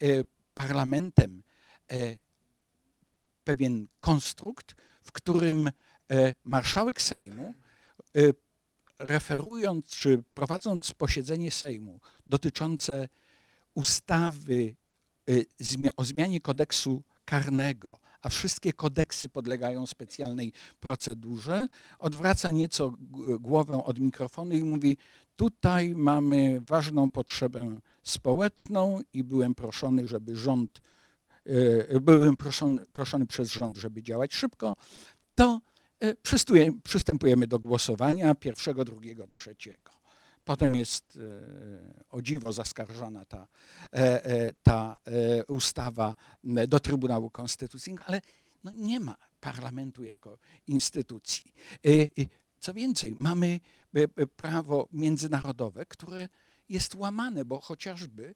parlamentem 0.54 1.42
pewien 3.44 3.86
konstrukt, 4.00 4.74
w 5.02 5.12
którym 5.12 5.70
marszałek 6.44 7.02
Sejmu, 7.02 7.54
referując 8.98 9.86
czy 9.86 10.22
prowadząc 10.34 10.92
posiedzenie 10.92 11.50
Sejmu 11.50 12.00
dotyczące 12.28 13.08
ustawy 13.74 14.76
zmia- 15.60 15.90
o 15.96 16.04
zmianie 16.04 16.40
kodeksu 16.40 17.02
karnego, 17.24 17.88
a 18.22 18.28
wszystkie 18.28 18.72
kodeksy 18.72 19.28
podlegają 19.28 19.86
specjalnej 19.86 20.52
procedurze, 20.80 21.68
odwraca 21.98 22.50
nieco 22.52 22.92
głowę 23.40 23.84
od 23.84 23.98
mikrofonu 23.98 24.54
i 24.54 24.64
mówi: 24.64 24.96
Tutaj 25.36 25.94
mamy 25.94 26.60
ważną 26.60 27.10
potrzebę 27.10 27.80
społeczną 28.02 29.00
i 29.12 29.24
byłem 29.24 29.54
proszony, 29.54 30.08
żeby 30.08 30.36
rząd, 30.36 30.80
e, 31.88 32.00
byłem 32.00 32.36
proszony, 32.36 32.86
proszony 32.86 33.26
przez 33.26 33.52
rząd, 33.52 33.76
żeby 33.76 34.02
działać 34.02 34.34
szybko, 34.34 34.76
to 35.34 35.60
przystuje- 36.22 36.80
przystępujemy 36.84 37.46
do 37.46 37.58
głosowania 37.58 38.34
pierwszego, 38.34 38.84
drugiego, 38.84 39.28
trzeciego. 39.38 39.97
Potem 40.48 40.74
jest 40.74 41.16
e, 41.16 41.20
o 42.10 42.22
dziwo 42.22 42.52
zaskarżona 42.52 43.24
ta, 43.24 43.46
e, 43.92 44.24
e, 44.24 44.52
ta 44.62 44.96
ustawa 45.48 46.16
do 46.68 46.80
Trybunału 46.80 47.30
Konstytucyjnego, 47.30 48.04
ale 48.06 48.20
no 48.64 48.72
nie 48.74 49.00
ma 49.00 49.16
parlamentu 49.40 50.04
jako 50.04 50.38
instytucji. 50.66 51.52
Co 52.60 52.74
więcej, 52.74 53.16
mamy 53.20 53.60
prawo 54.36 54.88
międzynarodowe, 54.92 55.86
które 55.86 56.28
jest 56.68 56.94
łamane, 56.94 57.44
bo 57.44 57.60
chociażby 57.60 58.34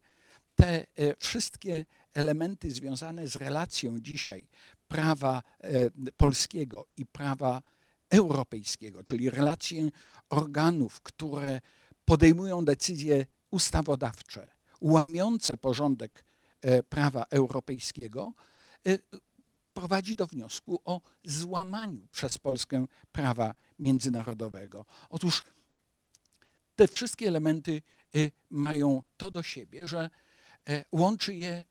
te 0.54 0.86
wszystkie 1.18 1.84
elementy 2.14 2.70
związane 2.70 3.28
z 3.28 3.36
relacją 3.36 4.00
dzisiaj 4.00 4.48
prawa 4.88 5.42
polskiego 6.16 6.86
i 6.96 7.06
prawa 7.06 7.62
europejskiego, 8.10 9.04
czyli 9.04 9.30
relacje 9.30 9.90
organów, 10.28 11.00
które 11.00 11.60
podejmują 12.12 12.64
decyzje 12.64 13.26
ustawodawcze, 13.50 14.48
łamiące 14.80 15.56
porządek 15.56 16.24
e, 16.60 16.82
prawa 16.82 17.24
europejskiego, 17.30 18.32
e, 18.86 18.98
prowadzi 19.74 20.16
do 20.16 20.26
wniosku 20.26 20.80
o 20.84 21.00
złamaniu 21.24 22.06
przez 22.10 22.38
Polskę 22.38 22.86
prawa 23.12 23.54
międzynarodowego. 23.78 24.84
Otóż 25.10 25.44
te 26.76 26.88
wszystkie 26.88 27.28
elementy 27.28 27.82
e, 28.14 28.18
mają 28.50 29.02
to 29.16 29.30
do 29.30 29.42
siebie, 29.42 29.80
że 29.88 30.10
łączy 30.92 31.34
je 31.34 31.64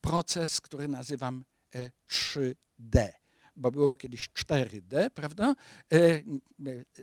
proces, 0.00 0.60
który 0.60 0.88
nazywam 0.88 1.44
e, 1.74 1.90
3D, 2.08 3.08
bo 3.56 3.70
było 3.70 3.94
kiedyś 3.94 4.28
4D, 4.28 5.10
prawda? 5.10 5.54
E, 5.92 5.96
e, 5.96 6.22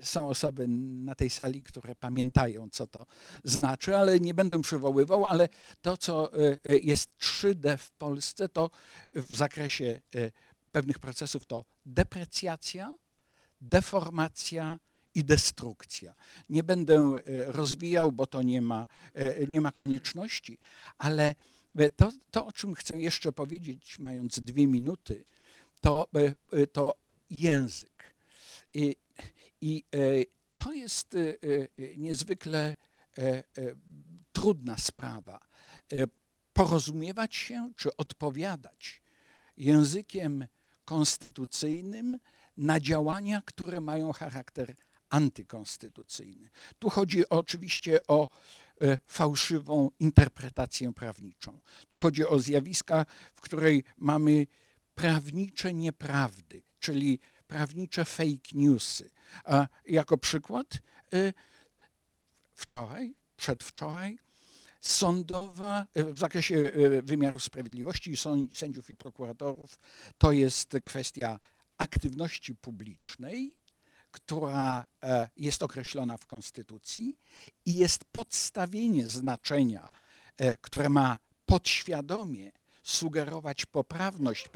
Są 0.02 0.28
osoby 0.28 0.68
na 0.68 1.16
tej 1.16 1.30
sali, 1.30 1.64
które 1.64 1.96
pamiętają, 1.96 2.70
co 2.70 2.88
to 2.88 3.06
znaczy, 3.44 3.98
ale 3.98 4.20
nie 4.20 4.34
będę 4.34 4.62
przywoływał, 4.62 5.26
ale 5.26 5.50
to, 5.82 5.98
co 5.98 6.34
e, 6.34 6.78
jest 6.78 7.10
3D 7.20 7.78
w 7.78 7.92
Polsce, 7.92 8.50
to 8.50 8.70
w 9.14 9.38
zakresie 9.38 10.02
pewnych 10.72 11.00
procesów 11.00 11.46
to 11.46 11.66
deprecjacja, 11.86 12.94
deformacja 13.62 14.80
i 15.16 15.24
destrukcja. 15.24 16.14
Nie 16.50 16.64
będę 16.64 17.16
rozwijał, 17.46 18.12
bo 18.12 18.28
to 18.28 18.42
nie 18.42 18.62
ma, 18.62 18.88
nie 19.54 19.62
ma 19.62 19.72
konieczności, 19.72 20.58
ale 20.98 21.36
To, 21.96 22.12
to, 22.32 22.46
o 22.46 22.52
czym 22.52 22.76
chcę 22.76 22.98
jeszcze 22.98 23.32
powiedzieć, 23.32 24.00
mając 24.00 24.40
dwie 24.40 24.68
minuty, 24.68 25.26
to, 25.82 26.08
e, 26.16 26.36
e, 26.62 26.68
to 26.68 26.96
język. 27.30 28.16
I, 28.74 28.96
i 29.62 29.84
e, 29.94 29.98
to 30.58 30.74
jest 30.74 31.18
niezwykle 31.98 32.76
trudna 34.32 34.78
sprawa. 34.78 35.40
Porozumiewać 36.54 37.36
się 37.36 37.72
czy 37.76 37.98
odpowiadać 37.98 39.02
językiem 39.58 40.46
konstytucyjnym 40.86 42.20
na 42.58 42.80
działania, 42.80 43.42
które 43.46 43.82
mają 43.82 44.14
charakter 44.14 44.76
antykonstytucyjny. 45.10 46.50
Tu 46.80 46.90
chodzi 46.90 47.30
oczywiście 47.30 48.08
o 48.08 48.30
fałszywą 49.08 49.92
interpretację 50.00 50.94
prawniczą. 50.94 51.60
Chodzi 52.02 52.28
o 52.28 52.40
zjawiska, 52.40 53.06
w 53.36 53.42
której 53.42 53.84
mamy 53.98 54.48
prawnicze 54.98 55.74
nieprawdy, 55.74 56.62
czyli 56.80 57.20
prawnicze 57.48 58.06
fake 58.06 58.50
newsy. 58.54 59.10
A 59.44 59.68
jako 59.86 60.18
przykład 60.18 60.68
e, 61.14 61.34
wczoraj, 62.54 63.16
przedwczoraj 63.36 64.20
sądowa 64.82 65.86
e, 65.94 66.04
w 66.04 66.20
zakresie 66.20 66.56
e, 66.56 67.02
wymiaru 67.02 67.40
sprawiedliwości 67.40 68.14
sędziów 68.54 68.90
i 68.90 68.96
prokuratorów 68.96 69.80
to 70.18 70.32
jest 70.32 70.78
kwestia 70.86 71.40
aktywności 71.78 72.56
publicznej, 72.56 73.56
która 74.12 74.86
e, 75.04 75.30
jest 75.38 75.64
określona 75.64 76.18
w 76.18 76.26
Konstytucji 76.26 77.18
i 77.66 77.74
jest 77.74 78.06
podstawienie 78.06 79.08
znaczenia, 79.08 79.90
e, 80.38 80.58
które 80.58 80.90
ma 80.90 81.18
podświadomie 81.46 82.52
sugerować 82.88 83.66
poprawność 83.66 84.50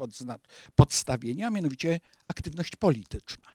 podstawienia, 0.74 1.50
mianowicie 1.50 2.00
aktywność 2.28 2.76
polityczna. 2.76 3.52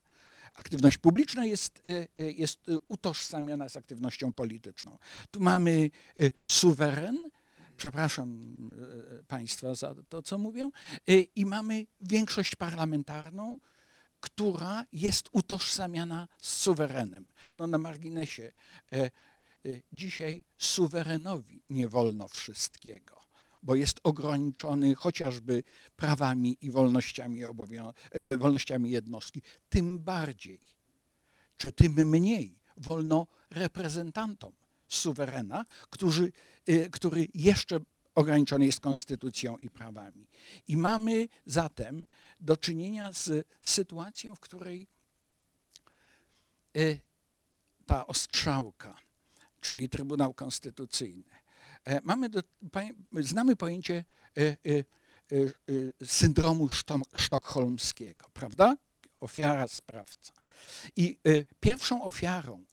Aktywność 0.54 0.98
publiczna 0.98 1.44
jest, 1.44 1.82
e, 1.90 2.08
e, 2.18 2.30
jest 2.32 2.68
e, 2.68 2.78
utożsamiana 2.88 3.68
z 3.68 3.76
aktywnością 3.76 4.32
polityczną. 4.32 4.98
Tu 5.30 5.40
mamy 5.40 5.90
suweren, 6.50 7.30
przepraszam 7.76 8.56
Państwa 9.28 9.74
za 9.74 9.94
to, 10.08 10.22
co 10.22 10.38
mówię, 10.38 10.70
i 11.36 11.46
mamy 11.46 11.86
większość 12.00 12.56
parlamentarną, 12.56 13.60
która 14.20 14.84
jest 14.92 15.28
utożsamiana 15.32 16.28
z 16.42 16.56
suwerenem. 16.56 17.26
No 17.58 17.66
na 17.66 17.78
marginesie, 17.78 18.52
dzisiaj 19.92 20.42
suwerenowi 20.58 21.62
nie 21.70 21.88
wolno 21.88 22.28
wszystkiego, 22.28 23.17
bo 23.62 23.74
jest 23.74 24.00
ograniczony 24.02 24.94
chociażby 24.94 25.62
prawami 25.96 26.56
i 26.60 26.70
wolnościami, 26.70 27.44
e, 27.44 28.38
wolnościami 28.38 28.90
jednostki. 28.90 29.42
Tym 29.68 29.98
bardziej, 29.98 30.60
czy 31.56 31.72
tym 31.72 31.92
mniej 31.92 32.58
wolno 32.76 33.26
reprezentantom 33.50 34.52
suwerena, 34.88 35.64
którzy, 35.90 36.32
e, 36.66 36.90
który 36.90 37.28
jeszcze 37.34 37.80
ograniczony 38.14 38.66
jest 38.66 38.80
konstytucją 38.80 39.56
i 39.56 39.70
prawami. 39.70 40.28
I 40.68 40.76
mamy 40.76 41.28
zatem 41.46 42.06
do 42.40 42.56
czynienia 42.56 43.12
z 43.12 43.46
sytuacją, 43.64 44.34
w 44.34 44.40
której 44.40 44.88
e, 46.76 46.80
ta 47.86 48.06
ostrzałka, 48.06 49.00
czyli 49.60 49.88
Trybunał 49.88 50.34
Konstytucyjny, 50.34 51.47
mamy 52.02 52.28
do, 52.28 52.42
znamy 53.12 53.56
pojęcie 53.56 54.04
e, 54.36 54.42
e, 54.42 54.54
e, 54.74 55.36
e, 56.02 56.06
syndromu 56.06 56.68
sztokholmskiego, 57.16 58.26
prawda? 58.32 58.76
Ofiara, 59.20 59.68
sprawca. 59.68 60.32
I 60.96 61.18
e, 61.24 61.44
pierwszą 61.60 62.02
ofiarą 62.02 62.64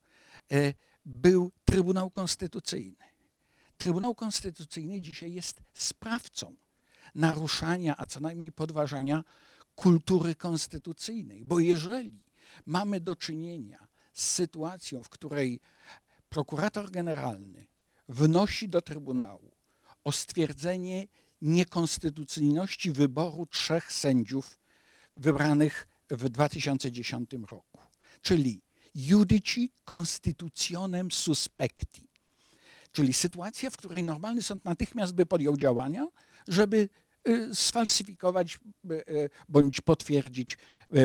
e, 0.52 0.74
był 1.04 1.52
Trybunał 1.64 2.10
Konstytucyjny. 2.10 3.06
Trybunał 3.76 4.14
Konstytucyjny 4.14 5.00
dzisiaj 5.00 5.32
jest 5.32 5.60
sprawcą 5.74 6.56
naruszania, 7.14 7.94
a 7.98 8.06
co 8.06 8.20
najmniej 8.20 8.52
podważania 8.52 9.24
kultury 9.74 10.34
konstytucyjnej. 10.34 11.44
Bo 11.44 11.60
jeżeli 11.60 12.22
mamy 12.66 13.00
do 13.00 13.16
czynienia 13.16 13.88
z 14.12 14.30
sytuacją, 14.30 15.02
w 15.02 15.08
której 15.08 15.60
prokurator 16.28 16.90
generalny 16.90 17.66
wnosi 18.08 18.68
do 18.68 18.82
Trybunału 18.82 19.52
o 20.04 20.12
stwierdzenie 20.12 21.06
niekonstytucyjności 21.42 22.92
wyboru 22.92 23.46
trzech 23.46 23.92
sędziów 23.92 24.58
wybranych 25.16 25.88
w 26.10 26.28
2010 26.28 27.30
roku, 27.50 27.80
czyli 28.22 28.62
judici 28.94 29.72
constitutionem 29.84 31.12
suspecti, 31.12 32.08
czyli 32.92 33.12
sytuacja, 33.12 33.70
w 33.70 33.76
której 33.76 34.04
normalny 34.04 34.42
sąd 34.42 34.64
natychmiast 34.64 35.14
by 35.14 35.26
podjął 35.26 35.56
działania, 35.56 36.06
żeby 36.48 36.88
y, 37.28 37.54
sfalsyfikować 37.54 38.58
y, 38.90 38.94
y, 38.94 39.30
bądź 39.48 39.80
potwierdzić 39.80 40.58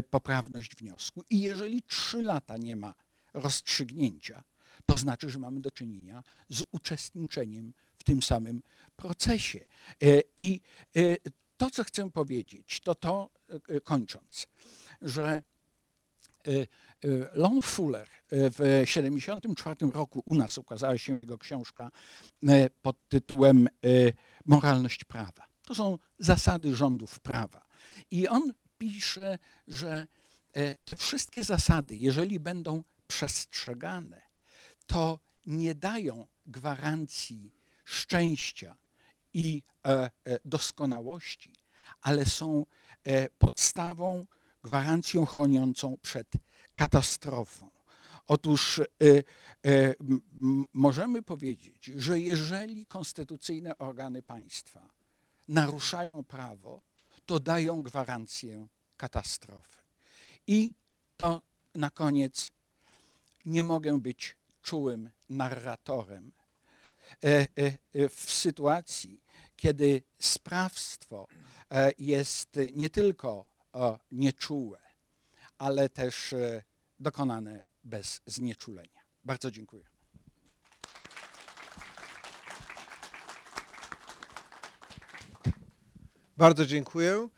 poprawność 0.09 0.75
wniosku. 0.75 1.23
I 1.29 1.39
jeżeli 1.39 1.83
trzy 1.83 2.23
lata 2.23 2.57
nie 2.57 2.75
ma 2.75 2.93
rozstrzygnięcia, 3.33 4.43
to 4.85 4.97
znaczy, 4.97 5.29
że 5.29 5.39
mamy 5.39 5.59
do 5.59 5.71
czynienia 5.71 6.23
z 6.49 6.63
uczestniczeniem 6.71 7.73
w 7.97 8.03
tym 8.03 8.21
samym 8.21 8.61
procesie. 8.95 9.59
Y, 10.03 10.23
I 10.43 10.61
y, 10.97 11.17
to, 11.57 11.69
co 11.69 11.83
chcę 11.83 12.11
powiedzieć, 12.11 12.79
to 12.79 12.95
to, 12.95 13.29
y, 13.69 13.81
kończąc, 13.81 14.47
że 15.01 15.43
Lon 17.33 17.61
Fuller 17.61 18.07
w 18.31 18.83
1974 18.85 19.91
roku 19.91 20.23
u 20.25 20.35
nas 20.35 20.57
ukazała 20.57 20.97
się 20.97 21.13
jego 21.13 21.37
książka 21.37 21.91
pod 22.81 22.97
tytułem 23.07 23.69
Moralność 24.45 25.03
prawa. 25.03 25.47
To 25.63 25.75
są 25.75 25.97
zasady 26.19 26.75
rządów 26.75 27.19
prawa. 27.19 27.65
I 28.11 28.27
on 28.27 28.53
pisze, 28.77 29.39
że 29.67 30.07
e, 30.53 30.75
te 30.75 30.95
wszystkie 30.95 31.43
zasady, 31.43 31.95
jeżeli 31.95 32.39
będą 32.39 32.83
przestrzegane, 33.07 34.21
to 34.91 35.19
nie 35.45 35.75
dają 35.75 36.27
gwarancji 36.45 37.51
szczęścia 37.85 38.75
i 39.33 39.63
e, 39.85 39.89
e, 39.89 40.39
doskonałości, 40.45 41.53
ale 42.01 42.25
są 42.25 42.65
e, 43.03 43.29
podstawą, 43.29 44.25
gwarancją 44.63 45.25
chroniącą 45.25 45.97
przed 46.01 46.27
katastrofą. 46.75 47.69
Otóż 48.27 48.81
możemy 50.73 51.23
powiedzieć, 51.23 51.85
że 51.85 52.19
jeżeli 52.19 52.85
konstytucyjne 52.85 53.77
organy 53.77 54.21
państwa 54.23 54.89
naruszają 55.47 56.23
prawo, 56.27 56.81
to 57.25 57.39
dają 57.39 57.81
gwarancję 57.81 58.67
katastrofy. 58.97 59.81
I 60.47 60.71
to 61.17 61.41
na 61.75 61.89
koniec 61.89 62.51
nie 63.45 63.63
mogę 63.63 63.99
być 63.99 64.35
czułym 64.61 65.09
narratorem 65.29 66.31
e, 67.23 67.27
e, 67.27 67.47
e, 67.93 68.09
w 68.09 68.31
sytuacji, 68.31 69.23
kiedy 69.55 70.03
sprawstwo 70.19 71.27
jest 71.97 72.49
nie 72.75 72.89
tylko 72.89 73.45
nieczułe, 74.11 74.79
ale 75.57 75.89
też 75.89 76.35
dokonane 76.99 77.67
bez 77.83 78.21
znieczulenia. 78.25 79.01
Bardzo 79.23 79.51
dziękuję. 79.51 79.85
Bardzo 86.37 86.65
dziękuję. 86.65 87.29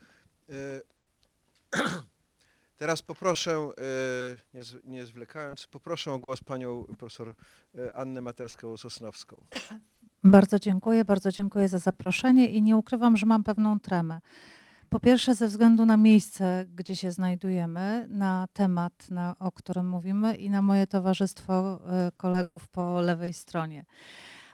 Teraz 2.84 3.02
poproszę, 3.02 3.68
e, 4.54 4.60
nie 4.84 5.06
zwlekając, 5.06 5.66
poproszę 5.66 6.12
o 6.12 6.18
głos 6.18 6.40
panią 6.44 6.84
profesor 6.98 7.34
e, 7.78 7.96
Annę 7.96 8.20
Materską-Sosnowską. 8.22 9.36
Bardzo 10.24 10.58
dziękuję, 10.58 11.04
bardzo 11.04 11.30
dziękuję 11.32 11.68
za 11.68 11.78
zaproszenie 11.78 12.48
i 12.48 12.62
nie 12.62 12.76
ukrywam, 12.76 13.16
że 13.16 13.26
mam 13.26 13.44
pewną 13.44 13.80
tremę. 13.80 14.20
Po 14.88 15.00
pierwsze, 15.00 15.34
ze 15.34 15.48
względu 15.48 15.86
na 15.86 15.96
miejsce, 15.96 16.66
gdzie 16.74 16.96
się 16.96 17.12
znajdujemy, 17.12 18.06
na 18.10 18.48
temat, 18.52 19.10
na, 19.10 19.34
o 19.38 19.52
którym 19.52 19.88
mówimy 19.88 20.34
i 20.34 20.50
na 20.50 20.62
moje 20.62 20.86
towarzystwo 20.86 21.80
e, 21.90 22.12
kolegów 22.16 22.68
po 22.68 23.00
lewej 23.00 23.34
stronie. 23.34 23.84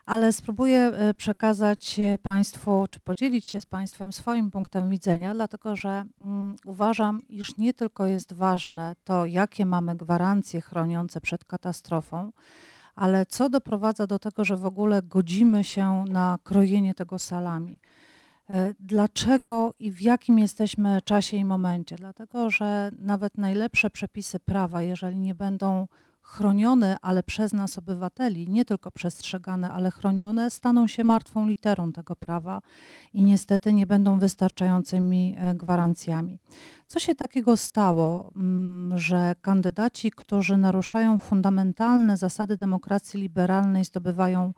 Ale 0.07 0.33
spróbuję 0.33 0.81
e, 0.81 1.15
przekazać 1.15 2.01
Państwu, 2.29 2.87
czy 2.91 3.01
podzielić 3.01 3.51
się 3.51 3.61
z 3.61 3.67
Państwem 3.67 4.13
swoim 4.13 4.51
punktem 4.51 4.91
widzenia, 4.91 5.35
dlatego 5.35 5.77
że 5.77 6.05
mm, 6.25 6.57
uważam, 6.65 7.23
iż 7.29 7.57
nie 7.57 7.75
tylko 7.75 8.07
jest 8.07 8.33
ważne 8.33 8.97
to, 9.05 9.27
jakie 9.27 9.67
mamy 9.67 9.97
gwarancje 9.97 10.61
chroniące 10.61 11.21
przed 11.21 11.45
katastrofą, 11.45 12.33
ale 12.95 13.27
co 13.27 13.49
doprowadza 13.49 14.07
do 14.07 14.19
tego, 14.19 14.45
że 14.45 14.57
w 14.57 14.67
ogóle 14.67 15.03
godzimy 15.03 15.65
się 15.65 16.05
na 16.09 16.39
krojenie 16.45 16.95
tego 16.95 17.19
salami? 17.19 17.79
E, 18.51 18.75
Dlaczego 18.81 19.75
i 19.79 19.91
w 19.93 20.03
jakim 20.03 20.39
jesteśmy 20.39 21.03
czasie 21.03 21.37
i 21.37 21.45
momencie? 21.45 21.97
Dlatego, 21.97 22.51
że 22.51 22.91
nawet 22.99 23.39
najlepsze 23.39 23.91
przepisy 23.91 24.41
prawa, 24.41 24.83
jeżeli 24.83 25.19
nie 25.19 25.35
będą 25.35 25.87
chronione, 26.31 26.97
ale 27.03 27.23
przez 27.23 27.53
nas 27.53 27.79
obywateli, 27.79 28.49
nie 28.49 28.65
tylko 28.65 28.91
przestrzegane, 28.91 29.71
ale 29.71 29.91
chronione, 29.91 30.51
staną 30.51 30.87
się 30.87 31.05
martwą 31.05 31.49
literą 31.49 31.93
tego 31.93 32.17
prawa 32.17 32.61
i 33.13 33.23
niestety 33.23 33.73
nie 33.73 33.87
będą 33.87 34.19
wystarczającymi 34.19 35.37
e, 35.39 35.55
gwarancjami. 35.55 36.39
Co 36.87 37.01
się 37.01 37.15
takiego 37.15 37.57
stało, 37.57 38.33
mm, 38.37 38.99
że 38.99 39.35
kandydaci, 39.43 40.11
którzy 40.11 40.57
naruszają 40.57 41.19
fundamentalne 41.19 42.17
zasady 42.17 42.57
demokracji 42.57 43.21
liberalnej, 43.21 43.85
zdobywają 43.85 44.53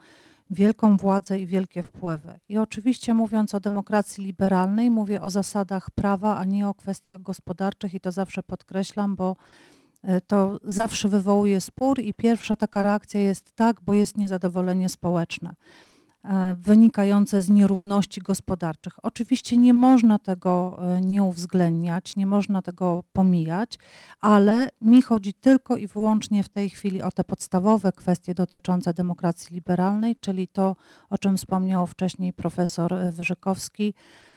wielką 0.51 0.97
władzę 0.97 1.39
i 1.39 1.47
wielkie 1.47 1.83
wpływy? 1.83 2.41
I 2.49 2.59
oczywiście 2.59 3.15
mówiąc 3.15 3.55
o 3.55 3.61
demokracji 3.61 4.25
liberalnej, 4.25 4.91
mówię 4.91 5.23
o 5.23 5.31
zasadach 5.31 5.91
prawa, 5.91 6.37
a 6.37 6.45
nie 6.45 6.69
o 6.69 6.75
kwestiach 6.75 7.23
gospodarczych 7.23 7.95
i 7.95 8.01
to 8.01 8.13
zawsze 8.13 8.43
podkreślam, 8.43 9.17
bo 9.17 9.37
to 10.27 10.59
zawsze 10.65 11.09
wywołuje 11.09 11.61
spór 11.61 12.01
i 12.01 12.15
pierwsza 12.15 12.57
taka 12.57 12.83
reakcja 12.83 13.21
jest 13.21 13.53
tak, 13.55 13.81
bo 13.81 13.95
jest 13.95 14.17
niezadowolenie 14.17 14.89
społeczne 14.89 15.55
e, 16.25 16.57
wynikające 16.61 17.43
z 17.43 17.51
nierówności 17.51 18.21
gospodarczych. 18.21 18.93
Oczywiście 19.03 19.57
nie 19.57 19.75
można 19.75 20.19
tego 20.19 20.79
e, 20.83 21.01
nie 21.01 21.23
uwzględniać, 21.23 22.17
nie 22.17 22.27
można 22.27 22.63
tego 22.63 23.05
pomijać, 23.13 23.79
ale 24.21 24.69
mi 24.81 25.03
chodzi 25.03 25.35
tylko 25.35 25.77
i 25.77 25.87
wyłącznie 25.87 26.43
w 26.43 26.49
tej 26.49 26.71
chwili 26.71 27.03
o 27.03 27.11
te 27.11 27.25
podstawowe 27.25 27.93
kwestie 27.93 28.35
dotyczące 28.35 28.95
demokracji 28.95 29.55
liberalnej, 29.55 30.17
czyli 30.17 30.49
to, 30.49 30.77
o 31.11 31.19
czym 31.19 31.37
wspomniał 31.37 31.87
wcześniej 31.87 32.33
profesor 32.33 32.95
e, 32.95 33.13
Wyżykowski, 33.13 33.85
mm, 33.85 34.32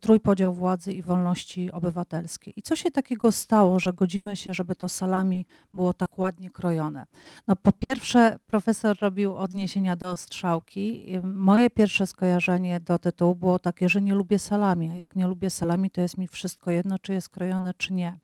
trójpodział 0.00 0.54
władzy 0.54 0.92
i 0.92 1.02
wolności 1.02 1.72
obywatelskie. 1.72 2.50
I 2.56 2.62
co 2.62 2.76
się 2.76 2.90
takiego 2.90 3.32
stało, 3.32 3.80
że 3.80 3.92
godzimy 3.92 4.36
się, 4.36 4.54
żeby 4.54 4.74
to 4.74 4.88
salami 4.88 5.46
było 5.74 5.94
tak 5.94 6.18
ładnie 6.18 6.50
krojone? 6.50 7.06
No 7.46 7.56
po 7.56 7.72
pierwsze 7.72 8.38
profesor 8.46 8.96
robił 9.00 9.36
odniesienia 9.36 9.96
do 9.96 10.16
strzałki. 10.16 11.06
Moje 11.22 11.70
pierwsze 11.70 12.06
skojarzenie 12.06 12.80
do 12.80 12.98
tytułu 12.98 13.34
było 13.34 13.58
takie, 13.58 13.88
że 13.88 14.02
nie 14.02 14.14
lubię 14.14 14.38
salami. 14.38 14.98
Jak 14.98 15.16
nie 15.16 15.26
lubię 15.26 15.50
salami, 15.50 15.90
to 15.90 16.00
jest 16.00 16.18
mi 16.18 16.28
wszystko 16.28 16.70
jedno, 16.70 16.98
czy 16.98 17.12
jest 17.12 17.28
krojone, 17.28 17.74
czy 17.74 17.94
nie. 17.94 18.18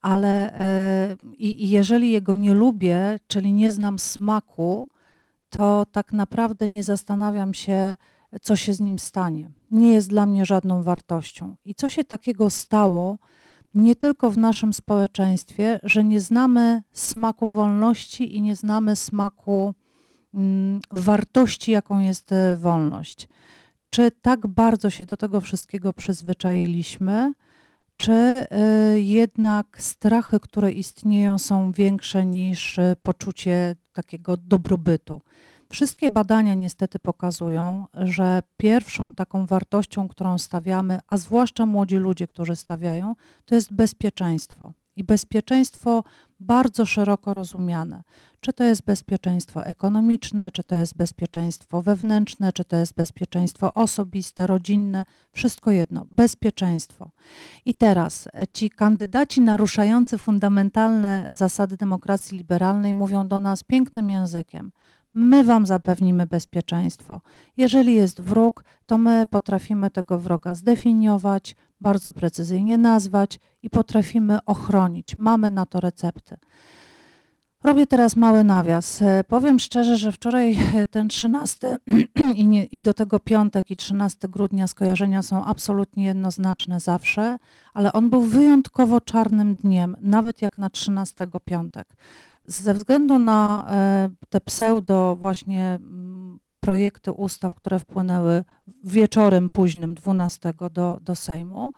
Ale 0.00 0.60
e, 0.60 1.16
i 1.38 1.70
jeżeli 1.70 2.10
jego 2.10 2.36
nie 2.36 2.54
lubię, 2.54 3.18
czyli 3.26 3.52
nie 3.52 3.72
znam 3.72 3.98
smaku, 3.98 4.88
to 5.50 5.86
tak 5.92 6.12
naprawdę 6.12 6.72
nie 6.76 6.84
zastanawiam 6.84 7.54
się, 7.54 7.96
co 8.42 8.56
się 8.56 8.74
z 8.74 8.80
nim 8.80 8.98
stanie. 8.98 9.50
Nie 9.70 9.92
jest 9.92 10.08
dla 10.08 10.26
mnie 10.26 10.46
żadną 10.46 10.82
wartością. 10.82 11.56
I 11.64 11.74
co 11.74 11.88
się 11.88 12.04
takiego 12.04 12.50
stało, 12.50 13.18
nie 13.74 13.96
tylko 13.96 14.30
w 14.30 14.38
naszym 14.38 14.72
społeczeństwie, 14.72 15.80
że 15.82 16.04
nie 16.04 16.20
znamy 16.20 16.82
smaku 16.92 17.50
wolności 17.54 18.36
i 18.36 18.42
nie 18.42 18.56
znamy 18.56 18.96
smaku 18.96 19.74
mm, 20.34 20.80
wartości, 20.90 21.72
jaką 21.72 21.98
jest 21.98 22.32
e, 22.32 22.56
wolność. 22.56 23.28
Czy 23.90 24.10
tak 24.22 24.46
bardzo 24.46 24.90
się 24.90 25.06
do 25.06 25.16
tego 25.16 25.40
wszystkiego 25.40 25.92
przyzwyczailiśmy, 25.92 27.32
czy 27.96 28.12
e, 28.12 29.00
jednak 29.00 29.82
strachy, 29.82 30.40
które 30.40 30.72
istnieją, 30.72 31.38
są 31.38 31.72
większe 31.72 32.26
niż 32.26 32.78
e, 32.78 32.96
poczucie 33.02 33.76
takiego 33.92 34.36
dobrobytu? 34.36 35.20
Wszystkie 35.70 36.12
badania 36.12 36.54
niestety 36.54 36.98
pokazują, 36.98 37.86
że 37.94 38.42
pierwszą 38.56 39.02
taką 39.16 39.46
wartością, 39.46 40.08
którą 40.08 40.38
stawiamy, 40.38 40.98
a 41.08 41.16
zwłaszcza 41.16 41.66
młodzi 41.66 41.96
ludzie, 41.96 42.28
którzy 42.28 42.56
stawiają, 42.56 43.14
to 43.44 43.54
jest 43.54 43.72
bezpieczeństwo. 43.72 44.72
I 44.96 45.04
bezpieczeństwo 45.04 46.04
bardzo 46.40 46.86
szeroko 46.86 47.34
rozumiane. 47.34 48.02
Czy 48.40 48.52
to 48.52 48.64
jest 48.64 48.82
bezpieczeństwo 48.82 49.66
ekonomiczne, 49.66 50.42
czy 50.52 50.64
to 50.64 50.74
jest 50.74 50.96
bezpieczeństwo 50.96 51.82
wewnętrzne, 51.82 52.52
czy 52.52 52.64
to 52.64 52.76
jest 52.76 52.94
bezpieczeństwo 52.94 53.74
osobiste, 53.74 54.46
rodzinne, 54.46 55.04
wszystko 55.32 55.70
jedno 55.70 56.06
bezpieczeństwo. 56.16 57.10
I 57.64 57.74
teraz 57.74 58.28
ci 58.52 58.70
kandydaci 58.70 59.40
naruszający 59.40 60.18
fundamentalne 60.18 61.32
zasady 61.36 61.76
demokracji 61.76 62.38
liberalnej 62.38 62.94
mówią 62.94 63.28
do 63.28 63.40
nas 63.40 63.64
pięknym 63.64 64.10
językiem. 64.10 64.72
My 65.14 65.44
wam 65.44 65.66
zapewnimy 65.66 66.26
bezpieczeństwo. 66.26 67.20
Jeżeli 67.56 67.94
jest 67.94 68.20
wróg, 68.20 68.64
to 68.86 68.98
my 68.98 69.26
potrafimy 69.30 69.90
tego 69.90 70.18
wroga 70.18 70.54
zdefiniować, 70.54 71.56
bardzo 71.80 72.14
precyzyjnie 72.14 72.78
nazwać 72.78 73.38
i 73.62 73.70
potrafimy 73.70 74.38
ochronić. 74.46 75.18
Mamy 75.18 75.50
na 75.50 75.66
to 75.66 75.80
recepty. 75.80 76.36
Robię 77.64 77.86
teraz 77.86 78.16
mały 78.16 78.44
nawias. 78.44 79.00
Powiem 79.28 79.58
szczerze, 79.58 79.96
że 79.96 80.12
wczoraj 80.12 80.58
e, 80.74 80.88
ten 80.88 81.08
13 81.08 81.76
i 82.34 82.46
nie, 82.46 82.64
i 82.64 82.76
do 82.84 82.94
tego 82.94 83.20
piątek 83.20 83.70
i 83.70 83.76
13 83.76 84.28
grudnia 84.28 84.66
skojarzenia 84.66 85.22
są 85.22 85.44
absolutnie 85.44 86.04
jednoznaczne 86.04 86.80
zawsze, 86.80 87.38
ale 87.74 87.92
on 87.92 88.10
był 88.10 88.22
wyjątkowo 88.22 89.00
czarnym 89.00 89.54
dniem, 89.54 89.96
nawet 90.00 90.42
jak 90.42 90.58
na 90.58 90.70
13 90.70 91.26
piątek. 91.44 91.88
Ze 92.46 92.74
względu 92.74 93.18
na 93.18 93.66
e, 93.70 94.10
te 94.28 94.40
pseudo 94.40 95.16
właśnie 95.20 95.64
mm, 95.64 96.38
projekty 96.60 97.12
ustaw, 97.12 97.54
które 97.54 97.78
wpłynęły 97.78 98.44
wieczorem 98.84 99.50
późnym 99.50 99.94
12 99.94 100.54
do, 100.72 100.98
do 101.02 101.16
Sejmu, 101.16 101.72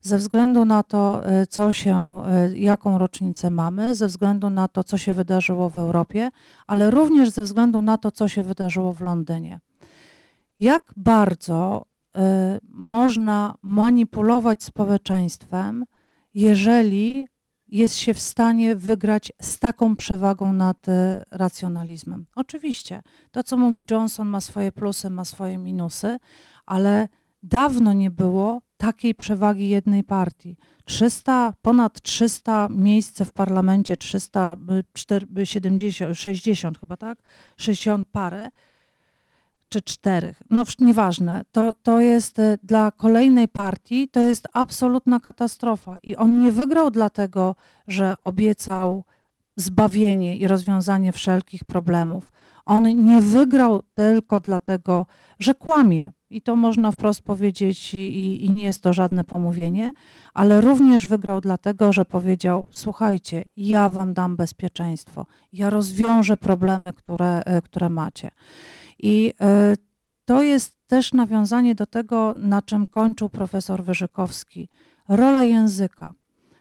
ze 0.00 0.18
względu 0.18 0.64
na 0.64 0.82
to, 0.82 1.26
e, 1.26 1.46
co 1.46 1.72
się, 1.72 2.04
e, 2.26 2.58
jaką 2.58 2.98
rocznicę 2.98 3.50
mamy, 3.50 3.94
ze 3.94 4.06
względu 4.06 4.50
na 4.50 4.68
to, 4.68 4.84
co 4.84 4.98
się 4.98 5.14
wydarzyło 5.14 5.70
w 5.70 5.78
Europie, 5.78 6.30
ale 6.66 6.90
również 6.90 7.30
ze 7.30 7.40
względu 7.40 7.82
na 7.82 7.98
to, 7.98 8.10
co 8.10 8.28
się 8.28 8.42
wydarzyło 8.42 8.92
w 8.92 9.00
Londynie. 9.00 9.60
Jak 10.60 10.92
bardzo 10.96 11.84
e, 12.16 12.58
można 12.94 13.54
manipulować 13.62 14.62
społeczeństwem, 14.62 15.84
jeżeli 16.34 17.28
jest 17.68 17.96
się 17.96 18.14
w 18.14 18.20
stanie 18.20 18.76
wygrać 18.76 19.32
z 19.42 19.58
taką 19.58 19.96
przewagą 19.96 20.52
nad 20.52 20.88
e, 20.88 21.24
racjonalizmem. 21.30 22.26
Oczywiście, 22.34 23.02
to 23.30 23.42
co 23.42 23.56
mówi 23.56 23.76
Johnson 23.90 24.28
ma 24.28 24.40
swoje 24.40 24.72
plusy, 24.72 25.10
ma 25.10 25.24
swoje 25.24 25.58
minusy, 25.58 26.18
ale 26.66 27.08
dawno 27.42 27.92
nie 27.92 28.10
było 28.10 28.62
takiej 28.76 29.14
przewagi 29.14 29.68
jednej 29.68 30.04
partii. 30.04 30.56
300, 30.84 31.52
ponad 31.62 32.00
300 32.00 32.68
miejsc 32.70 33.22
w 33.22 33.32
parlamencie, 33.32 33.96
370, 33.96 36.18
60 36.18 36.80
chyba, 36.80 36.96
tak? 36.96 37.18
60 37.56 38.08
parę 38.12 38.48
czy 39.68 39.82
czterech, 39.82 40.42
no 40.50 40.64
nieważne, 40.78 41.44
to, 41.52 41.72
to 41.82 42.00
jest 42.00 42.38
e, 42.38 42.58
dla 42.62 42.90
kolejnej 42.90 43.48
partii, 43.48 44.08
to 44.08 44.20
jest 44.20 44.48
absolutna 44.52 45.20
katastrofa. 45.20 45.98
I 46.02 46.16
on 46.16 46.42
nie 46.42 46.52
wygrał 46.52 46.90
dlatego, 46.90 47.56
że 47.88 48.14
obiecał 48.24 49.04
zbawienie 49.56 50.36
i 50.36 50.48
rozwiązanie 50.48 51.12
wszelkich 51.12 51.64
problemów. 51.64 52.32
On 52.66 53.04
nie 53.04 53.20
wygrał 53.20 53.82
tylko 53.94 54.40
dlatego, 54.40 55.06
że 55.38 55.54
kłamie. 55.54 56.04
I 56.30 56.42
to 56.42 56.56
można 56.56 56.92
wprost 56.92 57.22
powiedzieć 57.22 57.94
i, 57.94 58.44
i 58.44 58.50
nie 58.50 58.62
jest 58.62 58.82
to 58.82 58.92
żadne 58.92 59.24
pomówienie, 59.24 59.90
ale 60.34 60.60
również 60.60 61.06
wygrał 61.06 61.40
dlatego, 61.40 61.92
że 61.92 62.04
powiedział: 62.04 62.66
Słuchajcie, 62.70 63.44
ja 63.56 63.88
wam 63.88 64.14
dam 64.14 64.36
bezpieczeństwo, 64.36 65.26
ja 65.52 65.70
rozwiążę 65.70 66.36
problemy, 66.36 66.82
które, 66.96 67.42
e, 67.44 67.62
które 67.62 67.88
macie. 67.88 68.30
I 68.98 69.32
e, 69.40 69.74
to 70.24 70.42
jest 70.42 70.74
też 70.86 71.12
nawiązanie 71.12 71.74
do 71.74 71.86
tego, 71.86 72.34
na 72.38 72.62
czym 72.62 72.86
kończył 72.86 73.28
profesor 73.28 73.84
Wyżykowski. 73.84 74.68
Rola 75.08 75.44
języka. 75.44 76.14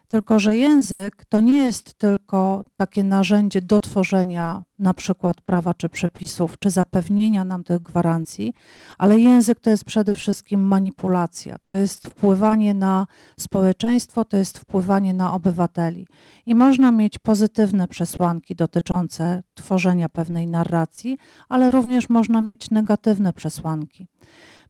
Tylko, 0.08 0.40
że 0.40 0.58
język 0.58 1.26
to 1.30 1.42
nie 1.42 1.58
jest 1.58 1.94
tylko 1.94 2.64
takie 2.78 3.04
narzędzie 3.04 3.62
do 3.62 3.82
tworzenia 3.82 4.64
na 4.80 4.94
przykład 4.94 5.42
prawa 5.42 5.74
czy 5.74 5.90
przepisów, 5.90 6.60
czy 6.60 6.70
zapewnienia 6.70 7.46
nam 7.46 7.64
tych 7.64 7.82
gwarancji, 7.82 8.54
ale 8.98 9.20
język 9.20 9.60
to 9.60 9.70
jest 9.70 9.86
przede 9.86 10.16
wszystkim 10.16 10.62
manipulacja, 10.68 11.56
to 11.72 11.80
jest 11.80 12.08
wpływanie 12.08 12.74
na 12.74 13.08
społeczeństwo, 13.40 14.26
to 14.26 14.38
jest 14.38 14.58
wpływanie 14.58 15.14
na 15.14 15.34
obywateli. 15.34 16.08
I 16.46 16.56
można 16.56 16.92
mieć 16.92 17.20
pozytywne 17.20 17.88
przesłanki 17.88 18.56
dotyczące 18.56 19.44
tworzenia 19.54 20.10
pewnej 20.10 20.48
narracji, 20.48 21.18
ale 21.50 21.72
również 21.72 22.10
można 22.10 22.42
mieć 22.42 22.72
negatywne 22.72 23.34
przesłanki. 23.34 24.08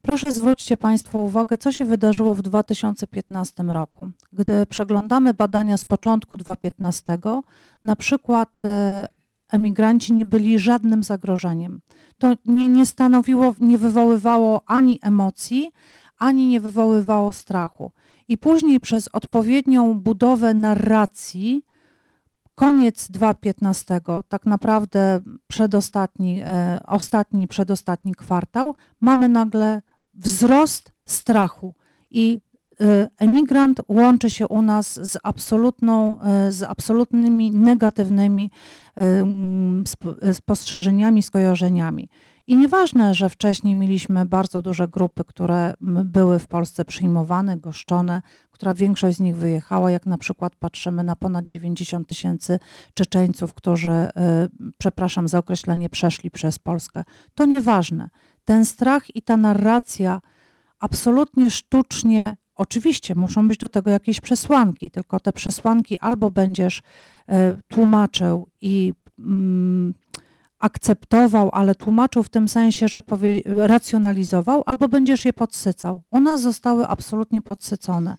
Proszę 0.08 0.32
zwróćcie 0.32 0.78
Państwo 0.78 1.18
uwagę, 1.18 1.58
co 1.58 1.72
się 1.72 1.86
wydarzyło 1.86 2.36
w 2.36 2.42
2015 2.42 3.64
roku. 3.64 4.10
Gdy 4.34 4.66
przeglądamy 4.66 5.34
badania 5.34 5.78
z 5.78 5.86
początku 5.86 6.38
2015, 6.38 7.18
na 7.86 7.96
przykład 7.96 8.50
e, 8.66 9.08
emigranci 9.52 10.14
nie 10.14 10.26
byli 10.26 10.60
żadnym 10.60 11.04
zagrożeniem. 11.04 11.82
To 12.18 12.34
nie, 12.46 12.68
nie 12.68 12.86
stanowiło, 12.86 13.56
nie 13.60 13.78
wywoływało 13.78 14.62
ani 14.66 15.00
emocji, 15.02 15.72
ani 16.18 16.48
nie 16.48 16.62
wywoływało 16.62 17.32
strachu. 17.32 17.92
I 18.28 18.38
później 18.38 18.80
przez 18.80 19.10
odpowiednią 19.14 19.94
budowę 19.94 20.54
narracji, 20.54 21.66
koniec 22.56 23.12
2015, 23.12 24.02
tak 24.28 24.46
naprawdę 24.46 25.20
przedostatni, 25.48 26.42
e, 26.42 26.80
ostatni, 26.86 27.48
przedostatni 27.48 28.16
kwartał, 28.16 28.76
mamy 29.02 29.30
nagle 29.30 29.82
wzrost 30.18 30.92
strachu 31.06 31.74
i 32.12 32.42
e, 32.82 33.08
emigrant 33.18 33.82
łączy 33.88 34.30
się 34.30 34.48
u 34.48 34.62
nas 34.62 34.94
z, 34.94 35.18
absolutną, 35.24 36.22
e, 36.22 36.52
z 36.52 36.64
absolutnymi 36.64 37.52
negatywnymi 37.52 38.52
e, 38.96 39.06
mm, 39.06 39.84
sp- 39.94 40.20
spostrzeżeniami, 40.34 41.24
skojarzeniami. 41.24 42.10
I 42.48 42.58
nieważne, 42.58 43.14
że 43.14 43.30
wcześniej 43.30 43.76
mieliśmy 43.76 44.26
bardzo 44.26 44.62
duże 44.62 44.88
grupy, 44.88 45.24
które 45.24 45.74
były 46.06 46.40
w 46.40 46.48
Polsce 46.48 46.86
przyjmowane, 46.86 47.58
goszczone, 47.58 48.22
która 48.52 48.74
większość 48.74 49.18
z 49.18 49.20
nich 49.20 49.36
wyjechała, 49.36 49.92
jak 49.92 50.06
na 50.06 50.18
przykład 50.18 50.56
patrzymy 50.56 51.04
na 51.04 51.16
ponad 51.16 51.46
90 51.48 52.08
tysięcy 52.08 52.60
Czeczeńców, 52.94 53.54
którzy, 53.54 54.10
przepraszam 54.78 55.28
za 55.28 55.38
określenie, 55.38 55.90
przeszli 55.90 56.32
przez 56.32 56.60
Polskę. 56.60 57.04
To 57.36 57.46
nieważne. 57.46 58.10
Ten 58.48 58.66
strach 58.66 59.16
i 59.16 59.22
ta 59.22 59.38
narracja 59.38 60.22
absolutnie 60.80 61.52
sztucznie, 61.52 62.24
oczywiście 62.56 63.16
muszą 63.16 63.48
być 63.48 63.58
do 63.58 63.70
tego 63.70 63.92
jakieś 63.92 64.22
przesłanki, 64.22 64.92
tylko 64.92 65.20
te 65.20 65.34
przesłanki 65.34 66.00
albo 66.00 66.32
będziesz 66.32 66.82
e, 67.30 67.58
tłumaczył 67.68 68.48
i 68.62 68.94
mm, 69.20 69.94
akceptował, 70.60 71.50
ale 71.54 71.76
tłumaczył 71.76 72.24
w 72.24 72.30
tym 72.30 72.48
sensie, 72.48 72.88
że 72.88 73.04
racjonalizował, 73.46 74.64
albo 74.66 74.88
będziesz 74.88 75.26
je 75.26 75.34
podsycał. 75.34 76.02
U 76.12 76.20
nas 76.20 76.42
zostały 76.42 76.88
absolutnie 76.88 77.42
podsycone. 77.42 78.18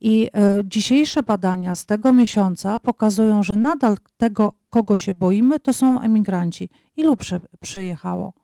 I 0.00 0.30
e, 0.34 0.62
dzisiejsze 0.64 1.22
badania 1.22 1.74
z 1.74 1.86
tego 1.86 2.12
miesiąca 2.12 2.80
pokazują, 2.80 3.42
że 3.42 3.52
nadal 3.56 3.96
tego, 4.16 4.52
kogo 4.70 5.00
się 5.00 5.14
boimy, 5.14 5.60
to 5.60 5.72
są 5.72 6.00
emigranci. 6.00 6.68
Ilu 6.96 7.16
przy, 7.16 7.40
przyjechało? 7.60 8.43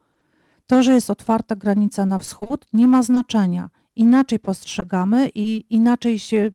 To, 0.70 0.82
że 0.82 0.94
jest 0.94 1.10
otwarta 1.10 1.56
granica 1.56 2.06
na 2.06 2.18
wschód, 2.18 2.66
nie 2.72 2.86
ma 2.86 3.02
znaczenia. 3.02 3.70
Inaczej 3.96 4.38
postrzegamy 4.38 5.28
i 5.34 5.74
inaczej 5.74 6.18
się, 6.18 6.50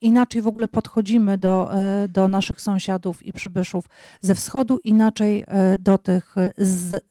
inaczej 0.00 0.42
w 0.42 0.46
ogóle 0.46 0.68
podchodzimy 0.68 1.38
do, 1.38 1.74
e, 1.74 2.08
do 2.08 2.28
naszych 2.28 2.60
sąsiadów 2.60 3.22
i 3.22 3.32
przybyszów 3.32 3.84
ze 4.20 4.34
wschodu, 4.34 4.78
inaczej 4.84 5.44
e, 5.46 5.78
do 5.78 5.98
tych 5.98 6.34
z, 6.58 7.04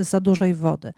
za 0.00 0.20
dużej 0.20 0.54
wody. 0.54 0.92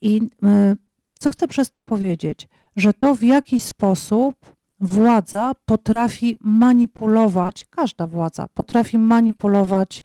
I 0.00 0.20
e, 0.42 0.76
co 1.18 1.30
chcę 1.30 1.48
przez 1.48 1.70
to 1.70 1.76
powiedzieć? 1.84 2.48
Że 2.76 2.94
to 2.94 3.14
w 3.14 3.22
jaki 3.22 3.60
sposób 3.60 4.36
władza 4.80 5.52
potrafi 5.64 6.38
manipulować, 6.40 7.64
każda 7.64 8.06
władza 8.06 8.46
potrafi 8.54 8.98
manipulować 8.98 10.04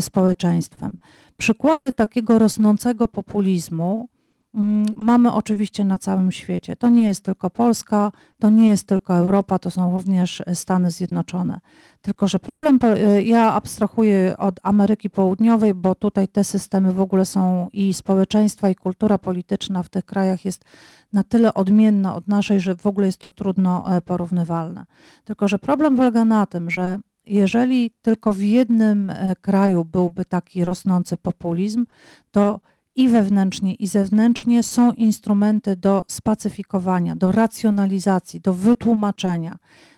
społeczeństwem. 0.00 0.98
Przykłady 1.42 1.92
takiego 1.96 2.38
rosnącego 2.38 3.08
populizmu 3.08 4.08
mm, 4.54 4.86
mamy 4.96 5.32
oczywiście 5.32 5.84
na 5.84 5.98
całym 5.98 6.32
świecie. 6.32 6.76
To 6.76 6.88
nie 6.88 7.02
jest 7.02 7.24
tylko 7.24 7.50
Polska, 7.50 8.12
to 8.38 8.50
nie 8.50 8.68
jest 8.68 8.88
tylko 8.88 9.16
Europa, 9.16 9.58
to 9.58 9.70
są 9.70 9.92
również 9.92 10.42
Stany 10.54 10.90
Zjednoczone. 10.90 11.60
Tylko, 12.00 12.28
że 12.28 12.38
problem, 12.38 12.96
e, 12.98 13.22
ja 13.22 13.52
abstrahuję 13.52 14.34
od 14.38 14.60
Ameryki 14.62 15.10
Południowej, 15.10 15.74
bo 15.74 15.94
tutaj 15.94 16.28
te 16.28 16.44
systemy 16.44 16.92
w 16.92 17.00
ogóle 17.00 17.24
są 17.24 17.68
i 17.72 17.94
społeczeństwa, 17.94 18.70
i 18.70 18.74
kultura 18.74 19.18
polityczna 19.18 19.82
w 19.82 19.88
tych 19.88 20.04
krajach 20.04 20.44
jest 20.44 20.64
na 21.12 21.24
tyle 21.24 21.54
odmienna 21.54 22.14
od 22.14 22.28
naszej, 22.28 22.60
że 22.60 22.76
w 22.76 22.86
ogóle 22.86 23.06
jest 23.06 23.34
trudno 23.34 23.96
e, 23.96 24.00
porównywalne. 24.00 24.84
Tylko, 25.24 25.48
że 25.48 25.58
problem 25.58 25.96
polega 25.96 26.24
na 26.24 26.46
tym, 26.46 26.70
że 26.70 26.98
jeżeli 27.26 27.90
tylko 28.02 28.32
w 28.32 28.40
jednym 28.40 29.10
e, 29.10 29.36
kraju 29.40 29.84
byłby 29.84 30.24
taki 30.24 30.64
rosnący 30.64 31.16
populizm, 31.16 31.86
to 32.30 32.60
i 32.96 33.08
wewnętrznie, 33.08 33.74
i 33.74 33.86
zewnętrznie 33.86 34.62
są 34.62 34.92
instrumenty 34.92 35.76
do 35.76 36.04
spacyfikowania, 36.08 37.16
do 37.16 37.32
racjonalizacji, 37.32 38.40
do 38.40 38.54
wytłumaczenia. 38.54 39.56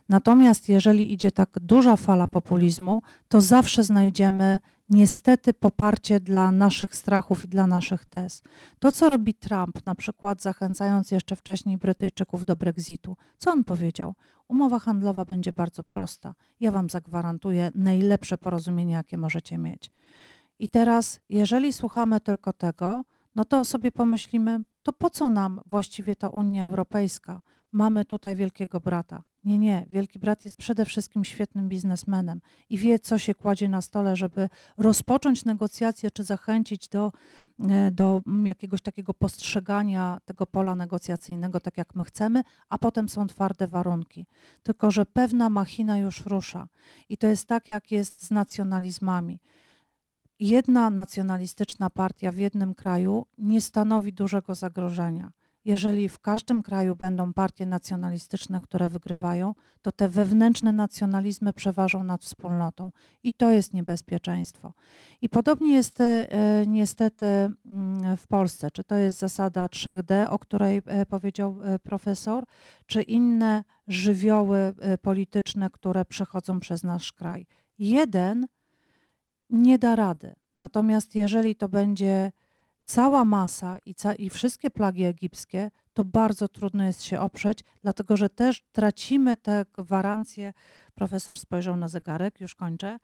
Natomiast 0.08 0.68
jeżeli 0.68 1.12
idzie 1.12 1.32
tak 1.32 1.50
duża 1.60 1.96
fala 1.96 2.28
populizmu, 2.28 3.02
to 3.28 3.40
zawsze 3.40 3.84
znajdziemy 3.84 4.58
niestety 4.88 5.54
poparcie 5.54 6.20
dla 6.20 6.52
naszych 6.52 6.96
strachów 6.96 7.44
i 7.44 7.48
dla 7.48 7.66
naszych 7.66 8.04
tez. 8.04 8.42
To, 8.78 8.92
co 8.92 9.10
robi 9.10 9.34
Trump, 9.34 9.86
na 9.86 9.94
przykład 9.94 10.42
zachęcając 10.42 11.10
jeszcze 11.10 11.36
wcześniej 11.36 11.78
Brytyjczyków 11.78 12.44
do 12.44 12.56
Brexitu, 12.56 13.16
co 13.38 13.52
on 13.52 13.64
powiedział? 13.64 14.14
Umowa 14.48 14.78
handlowa 14.78 15.24
będzie 15.24 15.52
bardzo 15.52 15.82
prosta. 15.84 16.34
Ja 16.60 16.72
wam 16.72 16.90
zagwarantuję 16.90 17.70
najlepsze 17.74 18.38
porozumienie, 18.38 18.94
jakie 18.94 19.18
możecie 19.18 19.58
mieć. 19.58 19.90
I 20.58 20.68
teraz, 20.68 21.20
jeżeli 21.28 21.72
słuchamy 21.72 22.20
tylko 22.20 22.52
tego, 22.52 23.04
no 23.34 23.44
to 23.44 23.64
sobie 23.64 23.92
pomyślimy, 23.92 24.60
to 24.82 24.92
po 24.92 25.10
co 25.10 25.28
nam 25.28 25.60
właściwie 25.66 26.16
ta 26.16 26.28
Unia 26.28 26.68
Europejska? 26.68 27.40
Mamy 27.74 28.04
tutaj 28.04 28.36
wielkiego 28.36 28.80
brata. 28.80 29.22
Nie, 29.44 29.58
nie. 29.58 29.86
Wielki 29.92 30.18
brat 30.18 30.44
jest 30.44 30.56
przede 30.56 30.84
wszystkim 30.84 31.24
świetnym 31.24 31.68
biznesmenem 31.68 32.40
i 32.70 32.78
wie, 32.78 32.98
co 32.98 33.18
się 33.18 33.34
kładzie 33.34 33.68
na 33.68 33.82
stole, 33.82 34.16
żeby 34.16 34.48
rozpocząć 34.76 35.44
negocjacje 35.44 36.10
czy 36.10 36.24
zachęcić 36.24 36.88
do, 36.88 37.12
e, 37.60 37.90
do 37.90 38.22
jakiegoś 38.44 38.82
takiego 38.82 39.14
postrzegania 39.14 40.18
tego 40.24 40.46
pola 40.46 40.74
negocjacyjnego 40.74 41.60
tak, 41.60 41.78
jak 41.78 41.94
my 41.94 42.04
chcemy, 42.04 42.42
a 42.68 42.78
potem 42.78 43.08
są 43.08 43.26
twarde 43.26 43.68
warunki. 43.68 44.26
Tylko, 44.62 44.90
że 44.90 45.06
pewna 45.06 45.50
machina 45.50 45.98
już 45.98 46.26
rusza. 46.26 46.68
I 47.08 47.18
to 47.18 47.26
jest 47.26 47.46
tak, 47.46 47.72
jak 47.74 47.90
jest 47.90 48.22
z 48.26 48.30
nacjonalizmami 48.30 49.40
jedna 50.40 50.90
nacjonalistyczna 50.90 51.90
partia 51.90 52.32
w 52.32 52.36
jednym 52.36 52.74
kraju 52.74 53.26
nie 53.38 53.60
stanowi 53.60 54.12
dużego 54.12 54.54
zagrożenia. 54.54 55.32
Jeżeli 55.64 56.08
w 56.08 56.20
każdym 56.20 56.62
kraju 56.62 56.96
będą 56.96 57.32
partie 57.32 57.66
nacjonalistyczne, 57.66 58.60
które 58.60 58.88
wygrywają, 58.88 59.54
to 59.82 59.92
te 59.92 60.08
wewnętrzne 60.08 60.72
nacjonalizmy 60.72 61.52
przeważą 61.52 62.04
nad 62.04 62.22
wspólnotą 62.22 62.90
i 63.22 63.34
to 63.34 63.50
jest 63.50 63.74
niebezpieczeństwo. 63.74 64.72
I 65.22 65.28
podobnie 65.28 65.74
jest 65.74 66.00
e, 66.00 66.26
niestety 66.66 67.26
mm, 67.26 68.16
w 68.16 68.26
Polsce. 68.26 68.70
Czy 68.70 68.84
to 68.84 68.94
jest 68.94 69.18
zasada 69.18 69.66
3D, 69.66 70.26
o 70.30 70.38
której 70.38 70.82
e, 70.86 71.06
powiedział 71.06 71.56
e, 71.62 71.78
profesor, 71.78 72.44
czy 72.86 73.02
inne 73.02 73.64
żywioły 73.88 74.74
polityczne, 75.02 75.70
które 75.70 76.04
przechodzą 76.04 76.60
przez 76.60 76.82
nasz 76.82 77.12
kraj. 77.12 77.46
Jeden 77.78 78.46
nie 79.50 79.78
da 79.78 79.96
rady. 79.96 80.34
Natomiast 80.64 81.14
jeżeli 81.14 81.56
to 81.56 81.68
będzie 81.68 82.32
cała 82.84 83.24
masa 83.24 83.78
i, 83.86 83.94
ca- 83.94 84.14
i 84.14 84.30
wszystkie 84.30 84.70
plagi 84.70 85.04
egipskie, 85.04 85.70
to 85.92 86.04
bardzo 86.04 86.48
trudno 86.48 86.84
jest 86.84 87.02
się 87.02 87.20
oprzeć, 87.20 87.58
dlatego 87.82 88.16
że 88.16 88.30
też 88.30 88.62
tracimy 88.72 89.36
tę 89.36 89.64
gwarancję. 89.72 90.52
Profesor 90.94 91.38
spojrzał 91.38 91.76
na 91.76 91.88
zegarek, 91.88 92.40
już 92.40 92.54
kończę. 92.54 92.98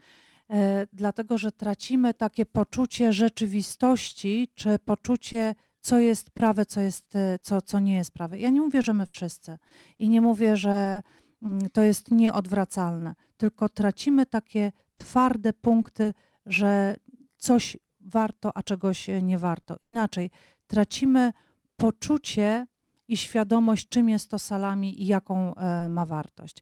E, 0.50 0.86
dlatego, 0.92 1.38
że 1.38 1.52
tracimy 1.52 2.14
takie 2.14 2.46
poczucie 2.46 3.12
rzeczywistości, 3.12 4.48
czy 4.54 4.78
poczucie, 4.78 5.54
co 5.80 5.98
jest 5.98 6.30
prawe, 6.30 6.66
co, 6.66 6.80
jest, 6.80 7.16
e, 7.16 7.38
co, 7.42 7.62
co 7.62 7.80
nie 7.80 7.94
jest 7.94 8.12
prawe. 8.12 8.38
Ja 8.38 8.50
nie 8.50 8.60
mówię, 8.60 8.82
że 8.82 8.94
my 8.94 9.06
wszyscy 9.06 9.58
i 9.98 10.08
nie 10.08 10.20
mówię, 10.20 10.56
że 10.56 11.02
mm, 11.42 11.70
to 11.70 11.82
jest 11.82 12.10
nieodwracalne, 12.10 13.14
tylko 13.36 13.68
tracimy 13.68 14.26
takie 14.26 14.72
twarde 14.98 15.52
punkty, 15.52 16.14
że 16.46 16.96
coś 17.36 17.76
warto, 18.00 18.56
a 18.56 18.62
czegoś 18.62 19.08
nie 19.22 19.38
warto. 19.38 19.76
Inaczej, 19.94 20.30
tracimy 20.66 21.32
poczucie 21.76 22.66
i 23.08 23.16
świadomość, 23.16 23.88
czym 23.88 24.08
jest 24.08 24.30
to 24.30 24.38
salami 24.38 25.02
i 25.02 25.06
jaką 25.06 25.54
e, 25.54 25.88
ma 25.88 26.06
wartość. 26.06 26.56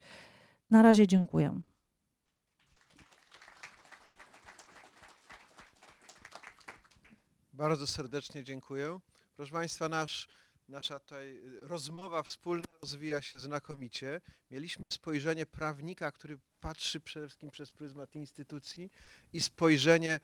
Na 0.71 0.83
razie 0.83 1.07
dziękuję. 1.07 1.61
Bardzo 7.53 7.87
serdecznie 7.87 8.45
dziękuję. 8.45 8.99
Proszę 9.37 9.53
Państwa, 9.53 9.89
nasz, 9.89 10.29
nasza 10.69 10.99
tutaj 10.99 11.41
rozmowa 11.63 12.23
wspólna 12.23 12.65
rozwija 12.83 13.23
się 13.23 13.39
znakomicie. 13.39 14.21
Mieliśmy 14.51 14.85
spojrzenie 14.93 15.47
prawnika, 15.47 16.13
który 16.13 16.39
patrzy 16.61 17.01
przede 17.01 17.27
wszystkim 17.27 17.51
przez 17.51 17.73
pryzmat 17.73 18.15
instytucji 18.15 18.91
i 19.33 19.41
spojrzenie 19.41 20.21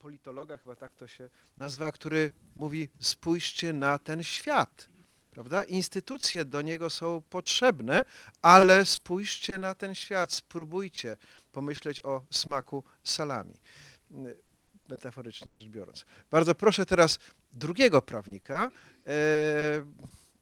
politologa, 0.00 0.56
chyba 0.56 0.76
tak 0.76 0.94
to 0.94 1.08
się 1.08 1.30
nazywa, 1.56 1.92
który 1.92 2.32
mówi 2.56 2.88
spójrzcie 3.00 3.72
na 3.72 3.98
ten 3.98 4.22
świat. 4.22 4.88
Prawda? 5.30 5.64
Instytucje 5.64 6.44
do 6.44 6.62
niego 6.62 6.90
są 6.90 7.22
potrzebne, 7.30 8.04
ale 8.42 8.86
spójrzcie 8.86 9.58
na 9.58 9.74
ten 9.74 9.94
świat, 9.94 10.32
spróbujcie 10.32 11.16
pomyśleć 11.52 12.04
o 12.04 12.22
smaku 12.30 12.84
salami 13.04 13.54
metaforycznie 14.90 15.48
rzecz 15.60 15.70
biorąc. 15.70 16.04
Bardzo 16.30 16.54
proszę 16.54 16.86
teraz 16.86 17.18
drugiego 17.52 18.02
prawnika 18.02 18.70
e, 19.06 19.12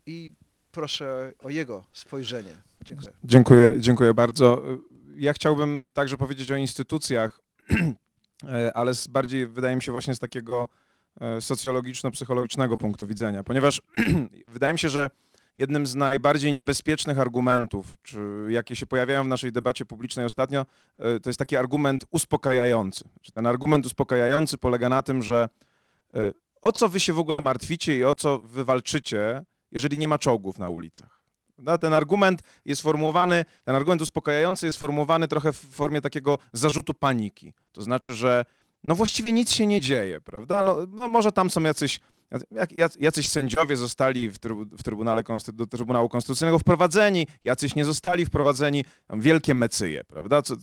i 0.06 0.30
proszę 0.70 1.32
o 1.38 1.50
jego 1.50 1.84
spojrzenie. 1.92 2.56
Dziękuję. 2.84 3.12
Dziękuję, 3.24 3.72
dziękuję 3.78 4.14
bardzo. 4.14 4.62
Ja 5.16 5.32
chciałbym 5.32 5.84
także 5.92 6.16
powiedzieć 6.16 6.52
o 6.52 6.56
instytucjach, 6.56 7.40
ale 8.74 8.95
z 8.95 9.09
bardziej 9.09 9.47
wydaje 9.47 9.76
mi 9.76 9.82
się 9.82 9.93
właśnie 9.93 10.14
z 10.14 10.18
takiego 10.18 10.68
e, 11.20 11.41
socjologiczno-psychologicznego 11.41 12.76
punktu 12.76 13.07
widzenia, 13.07 13.45
ponieważ 13.45 13.82
wydaje 14.49 14.72
mi 14.72 14.78
się, 14.78 14.89
że 14.89 15.11
jednym 15.59 15.86
z 15.86 15.95
najbardziej 15.95 16.53
niebezpiecznych 16.53 17.18
argumentów, 17.18 17.97
czy 18.03 18.18
jakie 18.49 18.76
się 18.76 18.86
pojawiają 18.86 19.24
w 19.24 19.28
naszej 19.28 19.53
debacie 19.53 19.84
publicznej 19.84 20.26
ostatnio, 20.26 20.66
e, 20.99 21.20
to 21.20 21.30
jest 21.30 21.39
taki 21.39 21.57
argument 21.57 22.05
uspokajający. 22.11 23.05
Ten 23.34 23.47
argument 23.47 23.86
uspokajający 23.86 24.59
polega 24.59 24.89
na 24.89 25.03
tym, 25.03 25.22
że 25.22 25.49
e, 26.14 26.32
o 26.62 26.72
co 26.72 26.89
wy 26.89 27.01
się 27.01 27.12
w 27.12 27.18
ogóle 27.18 27.39
martwicie 27.45 27.97
i 27.97 28.05
o 28.05 28.14
co 28.14 28.39
wy 28.39 28.64
walczycie, 28.64 29.45
jeżeli 29.72 29.99
nie 29.99 30.09
ma 30.09 30.18
czołgów 30.18 30.59
na 30.59 30.68
ulicach. 30.68 31.18
Prawda? 31.59 31.78
Ten 31.78 31.92
argument 31.92 32.42
jest 32.64 32.82
formułowany, 32.82 33.44
ten 33.64 33.74
argument 33.74 34.02
uspokajający 34.02 34.66
jest 34.66 34.80
formułowany 34.80 35.28
trochę 35.28 35.52
w 35.52 35.56
formie 35.56 36.00
takiego 36.00 36.38
zarzutu 36.52 36.94
paniki. 36.94 37.52
To 37.72 37.82
znaczy, 37.82 38.14
że 38.14 38.44
no 38.88 38.94
właściwie 38.94 39.32
nic 39.32 39.52
się 39.52 39.66
nie 39.66 39.80
dzieje, 39.80 40.20
prawda? 40.20 40.64
No, 40.64 40.76
no 40.90 41.09
może 41.09 41.32
tam 41.32 41.50
są 41.50 41.62
jacyś, 41.62 42.00
jacyś 43.00 43.28
sędziowie 43.28 43.76
zostali 43.76 44.30
w, 44.30 44.38
trybu, 44.38 44.64
w 44.76 44.82
Trybunale 44.82 45.22
do 45.52 45.66
Trybunału 45.66 46.09
Konstytucyjnego 46.09 46.59
wprowadzeni, 46.59 47.26
jacyś 47.44 47.74
nie 47.74 47.84
zostali 47.84 48.26
wprowadzeni, 48.26 48.84
wielkie 49.11 49.54
mecyje, 49.54 50.04
prawda? 50.04 50.42
Co, 50.42 50.54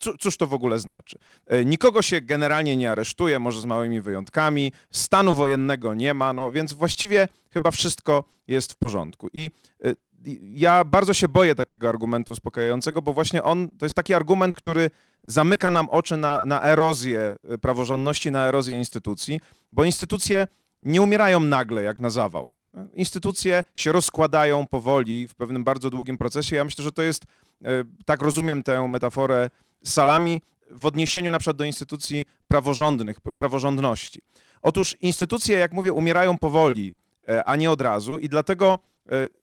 co, 0.00 0.18
cóż 0.18 0.36
to 0.36 0.46
w 0.46 0.54
ogóle 0.54 0.78
znaczy? 0.78 1.18
E, 1.46 1.64
Nikogo 1.64 2.02
się 2.02 2.20
generalnie 2.20 2.76
nie 2.76 2.90
aresztuje, 2.90 3.38
może 3.38 3.60
z 3.60 3.64
małymi 3.64 4.00
wyjątkami, 4.00 4.72
stanu 4.90 5.34
wojennego 5.34 5.94
nie 5.94 6.14
ma, 6.14 6.32
no 6.32 6.52
więc 6.52 6.72
właściwie 6.72 7.28
chyba 7.50 7.70
wszystko 7.70 8.24
jest 8.48 8.72
w 8.72 8.76
porządku. 8.76 9.28
I 9.32 9.50
e, 9.84 9.94
i 10.09 10.09
ja 10.42 10.84
bardzo 10.84 11.14
się 11.14 11.28
boję 11.28 11.54
takiego 11.54 11.88
argumentu 11.88 12.32
uspokajającego, 12.32 13.02
bo 13.02 13.12
właśnie 13.12 13.42
on 13.42 13.68
to 13.78 13.86
jest 13.86 13.94
taki 13.94 14.14
argument, 14.14 14.56
który 14.56 14.90
zamyka 15.26 15.70
nam 15.70 15.88
oczy 15.88 16.16
na, 16.16 16.42
na 16.44 16.62
erozję 16.62 17.36
y, 17.54 17.58
praworządności, 17.58 18.30
na 18.30 18.46
erozję 18.46 18.78
instytucji, 18.78 19.40
bo 19.72 19.84
instytucje 19.84 20.46
nie 20.82 21.02
umierają 21.02 21.40
nagle 21.40 21.82
jak 21.82 22.00
na 22.00 22.10
zawał. 22.10 22.52
Instytucje 22.94 23.64
się 23.76 23.92
rozkładają 23.92 24.66
powoli 24.66 25.28
w 25.28 25.34
pewnym 25.34 25.64
bardzo 25.64 25.90
długim 25.90 26.18
procesie. 26.18 26.56
Ja 26.56 26.64
myślę, 26.64 26.84
że 26.84 26.92
to 26.92 27.02
jest, 27.02 27.24
y, 27.24 27.66
tak 28.04 28.22
rozumiem 28.22 28.62
tę 28.62 28.88
metaforę 28.88 29.50
salami, 29.84 30.40
w 30.70 30.86
odniesieniu 30.86 31.30
na 31.30 31.38
przykład 31.38 31.56
do 31.56 31.64
instytucji 31.64 32.24
praworządnych, 32.48 33.20
praworządności. 33.38 34.20
Otóż 34.62 34.96
instytucje, 35.00 35.58
jak 35.58 35.72
mówię, 35.72 35.92
umierają 35.92 36.38
powoli, 36.38 36.94
e, 37.28 37.44
a 37.44 37.56
nie 37.56 37.70
od 37.70 37.80
razu 37.80 38.18
i 38.18 38.28
dlatego 38.28 38.78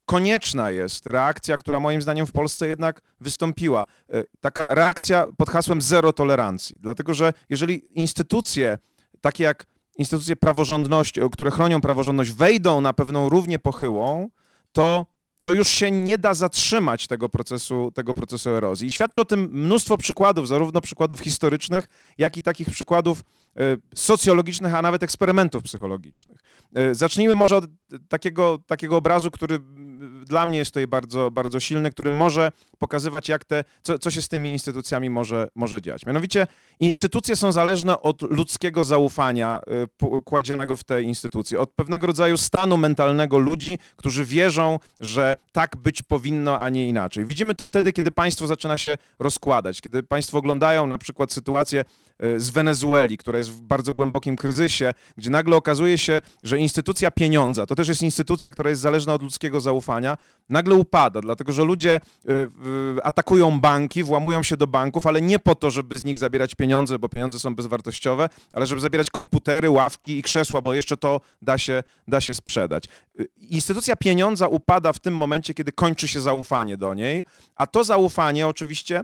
konieczna 0.06 0.72
jest 0.72 1.06
reakcja, 1.06 1.58
która 1.58 1.80
moim 1.80 2.02
zdaniem 2.02 2.28
w 2.28 2.32
Polsce 2.32 2.68
jednak 2.68 3.02
wystąpiła. 3.22 3.86
E, 4.14 4.24
Taka 4.42 4.66
reakcja 4.76 5.28
pod 5.38 5.50
hasłem 5.50 5.82
zero 5.82 6.14
tolerancji. 6.14 6.76
Dlatego, 6.80 7.14
że 7.14 7.34
jeżeli 7.50 8.00
instytucje, 8.00 8.78
takie 9.22 9.44
jak 9.44 9.66
instytucje 9.98 10.36
praworządności, 10.36 11.22
o- 11.22 11.30
które 11.30 11.52
chronią 11.52 11.82
praworządność, 11.82 12.32
wejdą 12.32 12.82
na 12.82 12.94
pewną 12.94 13.30
równię 13.30 13.60
pochyłą, 13.60 14.30
to, 14.72 15.06
to 15.46 15.54
już 15.54 15.68
się 15.68 15.92
nie 15.92 16.18
da 16.18 16.34
zatrzymać 16.34 17.08
tego 17.08 17.30
procesu, 17.30 17.92
tego 17.96 18.14
procesu 18.14 18.50
erozji. 18.50 18.88
I 18.88 18.92
świadczy 18.92 19.22
o 19.22 19.26
tym 19.26 19.50
mnóstwo 19.52 19.98
przykładów, 19.98 20.48
zarówno 20.48 20.82
przykładów 20.82 21.20
historycznych, 21.22 21.88
jak 22.18 22.38
i 22.38 22.44
takich 22.44 22.70
przykładów 22.70 23.22
e, 23.22 23.62
socjologicznych, 23.96 24.76
a 24.76 24.82
nawet 24.82 25.04
eksperymentów 25.04 25.64
psychologicznych. 25.64 26.38
E, 26.76 26.96
Zacznijmy 26.96 27.36
może 27.36 27.58
od 27.58 27.66
takiego, 28.10 28.60
takiego 28.68 28.98
obrazu, 28.98 29.32
który 29.32 29.60
dla 30.26 30.50
mnie 30.50 30.58
jest 30.58 30.72
tutaj 30.72 30.88
bardzo, 30.88 31.32
bardzo 31.32 31.60
silny, 31.60 31.92
który 31.92 32.16
może 32.16 32.52
pokazywać, 32.78 33.30
jak 33.30 33.46
te, 33.46 33.64
co, 33.84 34.00
co 34.00 34.12
się 34.12 34.22
z 34.22 34.28
tymi 34.30 34.52
instytucjami 34.52 35.10
może, 35.10 35.48
może 35.56 35.82
dziać. 35.82 36.06
Mianowicie 36.06 36.48
instytucje 36.80 37.36
są 37.36 37.52
zależne 37.52 38.02
od 38.02 38.22
ludzkiego 38.22 38.84
zaufania 38.84 39.62
p- 39.98 40.22
kładzionego 40.26 40.78
w 40.78 40.84
te 40.84 41.02
instytucje, 41.04 41.60
od 41.60 41.72
pewnego 41.72 42.08
rodzaju 42.08 42.38
stanu 42.38 42.78
mentalnego 42.78 43.38
ludzi, 43.38 43.80
którzy 43.96 44.26
wierzą, 44.26 44.80
że 45.00 45.38
tak 45.52 45.76
być 45.76 46.02
powinno, 46.04 46.60
a 46.60 46.70
nie 46.70 46.88
inaczej. 46.90 47.26
Widzimy 47.26 47.56
to 47.56 47.64
wtedy, 47.64 47.94
kiedy 47.94 48.12
państwo 48.12 48.48
zaczyna 48.48 48.78
się 48.78 48.98
rozkładać, 49.20 49.82
kiedy 49.82 50.04
państwo 50.04 50.38
oglądają 50.38 50.88
na 50.88 50.98
przykład 50.98 51.34
sytuację 51.34 51.86
z 52.38 52.50
Wenezueli, 52.50 53.18
która 53.18 53.38
jest 53.38 53.52
w 53.52 53.62
bardzo 53.62 53.94
głębokim 53.94 54.36
kryzysie, 54.36 54.94
gdzie 55.18 55.30
nagle 55.30 55.56
okazuje 55.56 55.98
się, 55.98 56.22
że 56.44 56.60
instytucja 56.60 57.12
pieniądza, 57.12 57.66
to 57.66 57.76
też 57.76 57.88
jest 57.88 58.02
instytucja, 58.02 58.48
która 58.50 58.70
jest 58.70 58.82
zależna 58.82 59.14
od 59.14 59.24
ludzkiego 59.24 59.62
zaufania, 59.62 60.18
nagle 60.50 60.76
upada, 60.76 61.22
dlatego 61.22 61.54
że 61.54 61.64
ludzie 61.64 61.96
y, 62.30 62.32
y, 62.98 63.04
atakują 63.04 63.60
banki, 63.60 64.04
włamują 64.04 64.44
się 64.44 64.58
do 64.58 64.68
banków, 64.68 65.08
ale 65.08 65.22
nie 65.22 65.40
po 65.40 65.56
to, 65.56 65.72
żeby 65.72 66.00
z 66.00 66.06
nich 66.06 66.20
zabierać 66.20 66.56
pieniądze, 66.56 67.00
bo 67.00 67.10
pieniądze 67.10 67.40
są 67.40 67.56
bezwartościowe, 67.56 68.30
ale 68.54 68.68
żeby 68.68 68.82
zabierać 68.82 69.10
komputery, 69.10 69.70
ławki 69.70 70.18
i 70.18 70.24
krzesła, 70.24 70.62
bo 70.62 70.74
jeszcze 70.74 70.98
to 70.98 71.22
da 71.42 71.58
się, 71.58 71.84
da 72.08 72.22
się 72.22 72.34
sprzedać. 72.34 72.86
Y, 73.20 73.28
Instytucja 73.38 73.96
pieniądza 73.96 74.48
upada 74.48 74.94
w 74.94 75.00
tym 75.00 75.16
momencie, 75.16 75.54
kiedy 75.54 75.72
kończy 75.72 76.08
się 76.08 76.22
zaufanie 76.22 76.78
do 76.78 76.94
niej, 76.94 77.26
a 77.56 77.68
to 77.68 77.84
zaufanie 77.84 78.48
oczywiście 78.48 79.02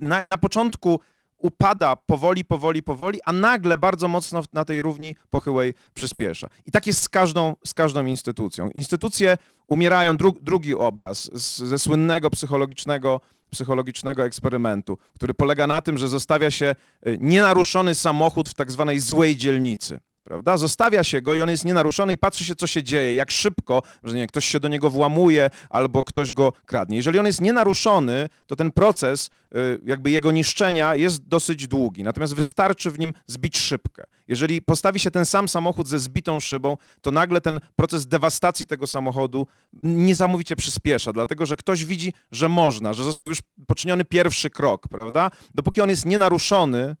na, 0.00 0.26
na 0.30 0.38
początku 0.38 1.00
upada 1.38 1.96
powoli, 1.96 2.44
powoli, 2.44 2.82
powoli, 2.82 3.18
a 3.24 3.32
nagle 3.32 3.78
bardzo 3.78 4.08
mocno 4.08 4.42
na 4.52 4.64
tej 4.64 4.82
równi 4.82 5.16
pochyłej 5.30 5.74
przyspiesza. 5.94 6.48
I 6.66 6.70
tak 6.70 6.86
jest 6.86 7.02
z 7.02 7.08
każdą, 7.08 7.54
z 7.66 7.74
każdą 7.74 8.06
instytucją. 8.06 8.70
Instytucje 8.78 9.38
umierają, 9.68 10.16
dru, 10.16 10.36
drugi 10.42 10.74
obraz 10.74 11.30
z, 11.42 11.58
ze 11.58 11.78
słynnego 11.78 12.30
psychologicznego, 12.30 13.20
psychologicznego 13.50 14.24
eksperymentu, 14.24 14.98
który 15.14 15.34
polega 15.34 15.66
na 15.66 15.82
tym, 15.82 15.98
że 15.98 16.08
zostawia 16.08 16.50
się 16.50 16.74
y, 17.06 17.18
nienaruszony 17.20 17.94
samochód 17.94 18.48
w 18.48 18.54
tak 18.54 18.72
zwanej 18.72 19.00
złej 19.00 19.36
dzielnicy. 19.36 20.00
Prawda? 20.28 20.56
Zostawia 20.56 21.04
się 21.04 21.22
go 21.22 21.34
i 21.34 21.42
on 21.42 21.48
jest 21.48 21.64
nienaruszony 21.64 22.12
i 22.12 22.18
patrzy 22.18 22.44
się, 22.44 22.56
co 22.56 22.66
się 22.66 22.82
dzieje, 22.82 23.14
jak 23.14 23.30
szybko, 23.30 23.82
że 24.04 24.16
nie, 24.16 24.26
ktoś 24.26 24.44
się 24.44 24.60
do 24.60 24.68
niego 24.68 24.90
włamuje 24.90 25.50
albo 25.70 26.04
ktoś 26.04 26.34
go 26.34 26.52
kradnie. 26.66 26.96
Jeżeli 26.96 27.18
on 27.18 27.26
jest 27.26 27.40
nienaruszony, 27.40 28.28
to 28.46 28.56
ten 28.56 28.72
proces 28.72 29.30
y, 29.56 29.80
jakby 29.84 30.10
jego 30.10 30.32
niszczenia 30.32 30.94
jest 30.94 31.28
dosyć 31.28 31.68
długi, 31.68 32.02
natomiast 32.02 32.34
wystarczy 32.34 32.90
w 32.90 32.98
nim 32.98 33.12
zbić 33.26 33.58
szybkę. 33.58 34.04
Jeżeli 34.28 34.62
postawi 34.62 35.00
się 35.00 35.10
ten 35.10 35.26
sam 35.26 35.48
samochód 35.48 35.88
ze 35.88 35.98
zbitą 35.98 36.40
szybą, 36.40 36.76
to 37.00 37.10
nagle 37.10 37.40
ten 37.40 37.60
proces 37.76 38.06
dewastacji 38.06 38.66
tego 38.66 38.86
samochodu 38.86 39.46
niesamowicie 39.82 40.56
przyspiesza, 40.56 41.12
dlatego 41.12 41.46
że 41.46 41.56
ktoś 41.56 41.84
widzi, 41.84 42.12
że 42.32 42.48
można, 42.48 42.92
że 42.92 43.04
został 43.04 43.30
już 43.30 43.38
poczyniony 43.66 44.04
pierwszy 44.04 44.50
krok, 44.50 44.88
prawda? 44.88 45.30
Dopóki 45.54 45.80
on 45.80 45.90
jest 45.90 46.06
nienaruszony, 46.06 46.96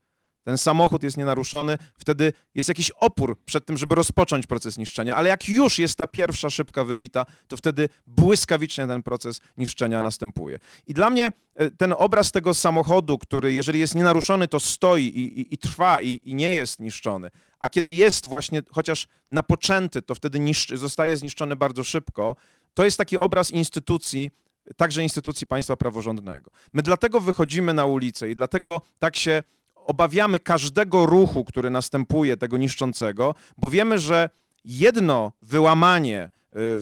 ten 0.48 0.58
samochód 0.58 1.02
jest 1.02 1.16
nienaruszony, 1.16 1.78
wtedy 1.98 2.32
jest 2.54 2.68
jakiś 2.68 2.90
opór 2.90 3.38
przed 3.44 3.66
tym, 3.66 3.78
żeby 3.78 3.94
rozpocząć 3.94 4.46
proces 4.46 4.78
niszczenia, 4.78 5.16
ale 5.16 5.28
jak 5.28 5.48
już 5.48 5.78
jest 5.78 5.98
ta 5.98 6.06
pierwsza 6.06 6.50
szybka 6.50 6.84
wybita, 6.84 7.26
to 7.48 7.56
wtedy 7.56 7.88
błyskawicznie 8.06 8.86
ten 8.86 9.02
proces 9.02 9.40
niszczenia 9.56 10.02
następuje. 10.02 10.58
I 10.86 10.94
dla 10.94 11.10
mnie 11.10 11.32
e, 11.54 11.70
ten 11.70 11.94
obraz 11.98 12.32
tego 12.32 12.54
samochodu, 12.54 13.18
który 13.18 13.52
jeżeli 13.52 13.80
jest 13.80 13.94
nienaruszony, 13.94 14.48
to 14.48 14.60
stoi 14.60 15.04
i, 15.04 15.40
i, 15.40 15.54
i 15.54 15.58
trwa 15.58 16.02
i, 16.02 16.20
i 16.24 16.34
nie 16.34 16.54
jest 16.54 16.80
niszczony, 16.80 17.30
a 17.60 17.70
kiedy 17.70 17.88
jest 17.92 18.28
właśnie 18.28 18.62
chociaż 18.70 19.08
napoczęty, 19.32 20.02
to 20.02 20.14
wtedy 20.14 20.40
niszczy, 20.40 20.78
zostaje 20.78 21.16
zniszczony 21.16 21.56
bardzo 21.56 21.84
szybko, 21.84 22.36
to 22.74 22.84
jest 22.84 22.98
taki 22.98 23.18
obraz 23.18 23.50
instytucji, 23.50 24.30
także 24.76 25.02
instytucji 25.02 25.46
państwa 25.46 25.76
praworządnego. 25.76 26.50
My 26.72 26.82
dlatego 26.82 27.20
wychodzimy 27.20 27.74
na 27.74 27.86
ulicę 27.86 28.30
i 28.30 28.36
dlatego 28.36 28.80
tak 28.98 29.16
się 29.16 29.42
obawiamy 29.88 30.40
każdego 30.40 31.06
ruchu, 31.06 31.44
który 31.44 31.70
następuje, 31.70 32.36
tego 32.36 32.56
niszczącego, 32.56 33.34
bo 33.56 33.70
wiemy, 33.70 33.98
że 33.98 34.30
jedno 34.64 35.32
wyłamanie 35.42 36.24
y, 36.24 36.30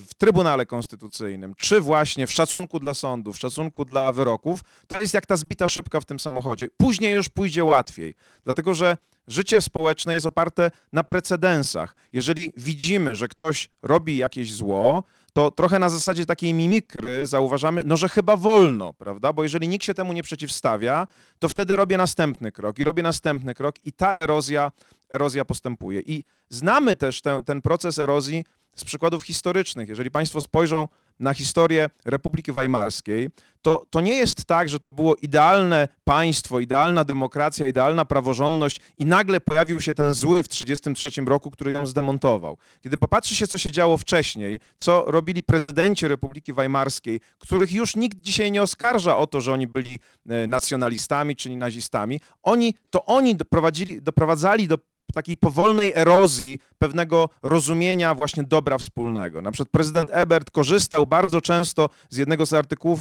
w 0.01 0.15
Trybunale 0.19 0.67
Konstytucyjnym, 0.67 1.55
czy 1.55 1.81
właśnie 1.81 2.27
w 2.27 2.33
szacunku 2.33 2.81
dla 2.81 2.95
sądów, 2.95 3.37
w 3.37 3.39
szacunku 3.39 3.85
dla 3.85 4.13
wyroków, 4.13 4.61
to 4.87 5.01
jest 5.01 5.15
jak 5.15 5.27
ta 5.27 5.37
zbita 5.37 5.69
szybka 5.69 6.01
w 6.01 6.05
tym 6.05 6.21
samochodzie. 6.21 6.69
Później 6.77 7.15
już 7.15 7.29
pójdzie 7.29 7.65
łatwiej, 7.65 8.15
dlatego 8.45 8.75
że 8.75 8.97
życie 9.29 9.61
społeczne 9.61 10.15
jest 10.15 10.27
oparte 10.27 10.71
na 10.93 11.05
precedensach. 11.05 11.97
Jeżeli 12.13 12.53
widzimy, 12.57 13.17
że 13.17 13.29
ktoś 13.29 13.69
robi 13.83 14.17
jakieś 14.17 14.53
zło, 14.53 15.05
to 15.37 15.51
trochę 15.51 15.79
na 15.79 15.89
zasadzie 15.89 16.27
takiej 16.27 16.55
mimikry 16.55 17.27
zauważamy, 17.27 17.83
no 17.85 17.97
że 17.97 18.09
chyba 18.09 18.37
wolno, 18.37 18.93
prawda? 18.93 19.33
Bo 19.33 19.43
jeżeli 19.43 19.69
nikt 19.69 19.85
się 19.85 19.95
temu 19.95 20.13
nie 20.13 20.23
przeciwstawia, 20.23 21.07
to 21.39 21.49
wtedy 21.49 21.77
robię 21.77 21.97
następny 21.97 22.53
krok 22.53 22.79
i 22.79 22.85
robię 22.85 23.03
następny 23.03 23.55
krok 23.55 23.75
i 23.85 23.93
ta 23.93 24.19
erozja, 24.21 24.73
erozja 25.15 25.45
postępuje. 25.45 26.01
I 26.01 26.25
znamy 26.49 26.97
też 26.97 27.23
ten, 27.23 27.45
ten 27.45 27.63
proces 27.63 27.99
erozji 27.99 28.45
z 28.77 28.85
przykładów 28.85 29.25
historycznych. 29.25 29.89
Jeżeli 29.89 30.11
Państwo 30.11 30.41
spojrzą 30.41 30.89
na 31.21 31.35
historię 31.35 31.91
Republiki 32.05 32.53
Weimarskiej, 32.53 33.31
to, 33.63 33.87
to 33.91 34.01
nie 34.01 34.15
jest 34.15 34.45
tak, 34.45 34.69
że 34.69 34.81
to 34.81 34.87
było 34.93 35.15
idealne 35.15 35.89
państwo, 36.05 36.61
idealna 36.61 37.05
demokracja, 37.05 37.67
idealna 37.67 38.05
praworządność 38.05 38.81
i 38.99 39.05
nagle 39.05 39.41
pojawił 39.41 39.81
się 39.81 39.95
ten 39.95 40.15
zły 40.15 40.43
w 40.43 40.49
1933 40.49 41.23
roku, 41.25 41.51
który 41.51 41.73
ją 41.73 41.87
zdemontował. 41.87 42.59
Kiedy 42.83 42.97
popatrzy 42.97 43.35
się, 43.35 43.47
co 43.47 43.59
się 43.59 43.71
działo 43.71 43.99
wcześniej, 43.99 44.59
co 44.81 45.05
robili 45.07 45.43
prezydenci 45.43 46.09
Republiki 46.09 46.53
Weimarskiej, 46.53 47.21
których 47.39 47.73
już 47.73 47.97
nikt 47.97 48.21
dzisiaj 48.21 48.53
nie 48.53 48.63
oskarża 48.63 49.17
o 49.17 49.27
to, 49.27 49.41
że 49.41 49.53
oni 49.53 49.67
byli 49.67 49.99
e, 50.29 50.47
nacjonalistami 50.47 51.37
czy 51.37 51.57
nazistami, 51.57 52.21
oni, 52.43 52.75
to 52.91 53.05
oni 53.05 53.37
doprowadzili, 53.37 54.03
doprowadzali 54.03 54.69
do 54.69 54.79
takiej 55.15 55.37
powolnej 55.37 55.93
erozji 55.95 56.59
pewnego 56.79 57.29
rozumienia 57.43 58.15
właśnie 58.15 58.43
dobra 58.43 58.79
wspólnego. 58.79 59.43
Na 59.43 59.51
przykład 59.51 59.69
prezydent 59.69 60.11
Ebert 60.13 60.51
korzystał 60.51 61.07
bardzo 61.07 61.41
często 61.41 61.91
z 62.11 62.17
jednego 62.17 62.47
z 62.47 62.53
artykułów 62.53 63.01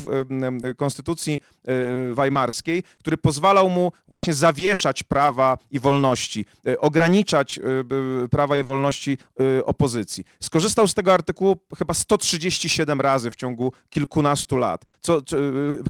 Konstytucji 0.77 1.41
e, 1.67 2.13
Weimarskiej, 2.13 2.83
który 2.99 3.17
pozwalał 3.17 3.69
mu 3.69 3.91
właśnie 4.07 4.33
zawieszać 4.33 5.03
prawa 5.03 5.57
i 5.71 5.79
wolności, 5.79 6.45
e, 6.67 6.79
ograniczać 6.79 7.57
e, 7.57 7.61
prawa 8.27 8.57
i 8.57 8.63
wolności 8.63 9.17
opozycji. 9.65 10.23
Skorzystał 10.39 10.87
z 10.87 10.93
tego 10.93 11.13
artykułu 11.13 11.57
chyba 11.77 11.93
137 11.93 13.01
razy 13.01 13.31
w 13.31 13.35
ciągu 13.35 13.73
kilkunastu 13.89 14.57
lat, 14.57 14.85
co, 15.01 15.21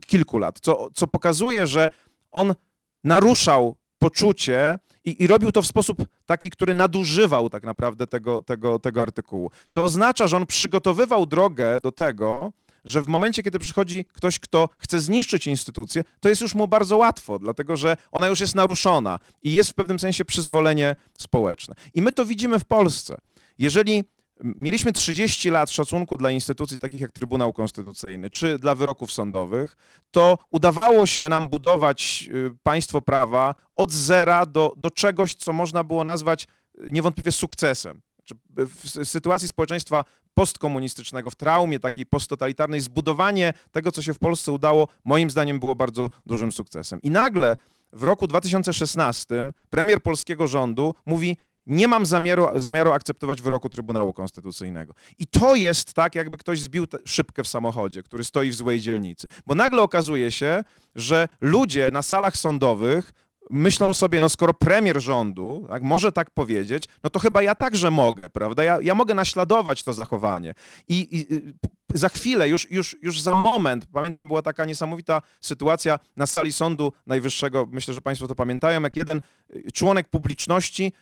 kilku 0.07 0.37
lat, 0.37 0.59
co, 0.59 0.89
co 0.93 1.07
pokazuje, 1.07 1.67
że 1.67 1.91
on 2.31 2.55
naruszał 3.03 3.75
poczucie 3.99 4.79
i, 5.05 5.23
i 5.23 5.27
robił 5.27 5.51
to 5.51 5.61
w 5.61 5.67
sposób 5.67 5.97
taki, 6.25 6.49
który 6.49 6.75
nadużywał 6.75 7.49
tak 7.49 7.63
naprawdę 7.63 8.07
tego, 8.07 8.41
tego, 8.41 8.79
tego 8.79 9.01
artykułu. 9.01 9.51
To 9.73 9.83
oznacza, 9.83 10.27
że 10.27 10.37
on 10.37 10.45
przygotowywał 10.45 11.25
drogę 11.25 11.79
do 11.83 11.91
tego, 11.91 12.51
że 12.85 13.01
w 13.01 13.07
momencie, 13.07 13.43
kiedy 13.43 13.59
przychodzi 13.59 14.05
ktoś, 14.05 14.39
kto 14.39 14.69
chce 14.77 14.99
zniszczyć 14.99 15.47
instytucję, 15.47 16.03
to 16.19 16.29
jest 16.29 16.41
już 16.41 16.55
mu 16.55 16.67
bardzo 16.67 16.97
łatwo, 16.97 17.39
dlatego 17.39 17.77
że 17.77 17.97
ona 18.11 18.27
już 18.27 18.39
jest 18.39 18.55
naruszona 18.55 19.19
i 19.43 19.55
jest 19.55 19.69
w 19.69 19.73
pewnym 19.73 19.99
sensie 19.99 20.25
przyzwolenie 20.25 20.95
społeczne. 21.17 21.75
I 21.93 22.01
my 22.01 22.11
to 22.11 22.25
widzimy 22.25 22.59
w 22.59 22.65
Polsce. 22.65 23.17
Jeżeli 23.59 24.03
mieliśmy 24.43 24.93
30 24.93 25.49
lat 25.49 25.71
szacunku 25.71 26.17
dla 26.17 26.31
instytucji 26.31 26.79
takich 26.79 27.01
jak 27.01 27.11
Trybunał 27.11 27.53
Konstytucyjny 27.53 28.29
czy 28.29 28.59
dla 28.59 28.75
wyroków 28.75 29.11
sądowych, 29.11 29.77
to 30.11 30.37
udawało 30.51 31.05
się 31.05 31.29
nam 31.29 31.49
budować 31.49 32.29
y, 32.33 32.51
państwo 32.63 33.01
prawa 33.01 33.55
od 33.75 33.91
zera 33.91 34.45
do, 34.45 34.73
do 34.77 34.91
czegoś, 34.91 35.35
co 35.35 35.53
można 35.53 35.83
było 35.83 36.03
nazwać 36.03 36.43
y, 36.43 36.87
niewątpliwie 36.91 37.31
sukcesem. 37.31 38.01
Czy 38.23 38.35
W 38.55 39.07
sytuacji 39.07 39.47
społeczeństwa 39.47 40.05
postkomunistycznego, 40.33 41.29
w 41.29 41.35
traumie 41.35 41.79
takiej 41.79 42.05
posttotalitarnej, 42.05 42.81
zbudowanie 42.81 43.53
tego, 43.71 43.91
co 43.91 44.01
się 44.01 44.13
w 44.13 44.19
Polsce 44.19 44.51
udało, 44.51 44.87
moim 45.05 45.29
zdaniem 45.29 45.59
było 45.59 45.75
bardzo 45.75 46.09
dużym 46.25 46.51
sukcesem. 46.51 47.01
I 47.01 47.11
nagle 47.11 47.57
w 47.93 48.03
roku 48.03 48.27
2016 48.27 49.53
premier 49.69 50.01
polskiego 50.01 50.47
rządu 50.47 50.95
mówi, 51.05 51.37
nie 51.67 51.87
mam 51.87 52.05
zamiaru, 52.05 52.47
zamiaru 52.55 52.91
akceptować 52.91 53.41
wyroku 53.41 53.69
Trybunału 53.69 54.13
Konstytucyjnego. 54.13 54.93
I 55.19 55.27
to 55.27 55.55
jest 55.55 55.93
tak, 55.93 56.15
jakby 56.15 56.37
ktoś 56.37 56.61
zbił 56.61 56.87
szybkę 57.05 57.43
w 57.43 57.47
samochodzie, 57.47 58.03
który 58.03 58.23
stoi 58.23 58.49
w 58.49 58.55
złej 58.55 58.79
dzielnicy. 58.79 59.27
Bo 59.45 59.55
nagle 59.55 59.81
okazuje 59.81 60.31
się, 60.31 60.63
że 60.95 61.27
ludzie 61.41 61.89
na 61.91 62.01
salach 62.01 62.37
sądowych 62.37 63.13
myślą 63.49 63.93
sobie, 63.93 64.21
no 64.21 64.29
skoro 64.29 64.53
premier 64.53 65.01
rządu 65.01 65.65
tak, 65.69 65.83
może 65.83 66.11
tak 66.11 66.31
powiedzieć, 66.31 66.83
no 67.03 67.09
to 67.09 67.19
chyba 67.19 67.41
ja 67.41 67.55
także 67.55 67.91
mogę, 67.91 68.29
prawda? 68.29 68.63
Ja, 68.63 68.77
ja 68.81 68.95
mogę 68.95 69.13
naśladować 69.13 69.83
to 69.83 69.93
zachowanie. 69.93 70.53
I, 70.87 71.17
i 71.17 71.33
y, 71.33 71.53
za 71.93 72.09
chwilę, 72.09 72.49
już, 72.49 72.71
już, 72.71 72.95
już 73.01 73.21
za 73.21 73.35
moment, 73.35 73.85
pamiętam, 73.93 74.19
była 74.25 74.41
taka 74.41 74.65
niesamowita 74.65 75.21
sytuacja 75.41 75.99
na 76.15 76.27
sali 76.27 76.53
Sądu 76.53 76.93
Najwyższego, 77.07 77.67
myślę, 77.71 77.93
że 77.93 78.01
Państwo 78.01 78.27
to 78.27 78.35
pamiętają, 78.35 78.81
jak 78.81 78.95
jeden 78.95 79.21
y, 79.55 79.71
członek 79.71 80.09
publiczności 80.09 80.93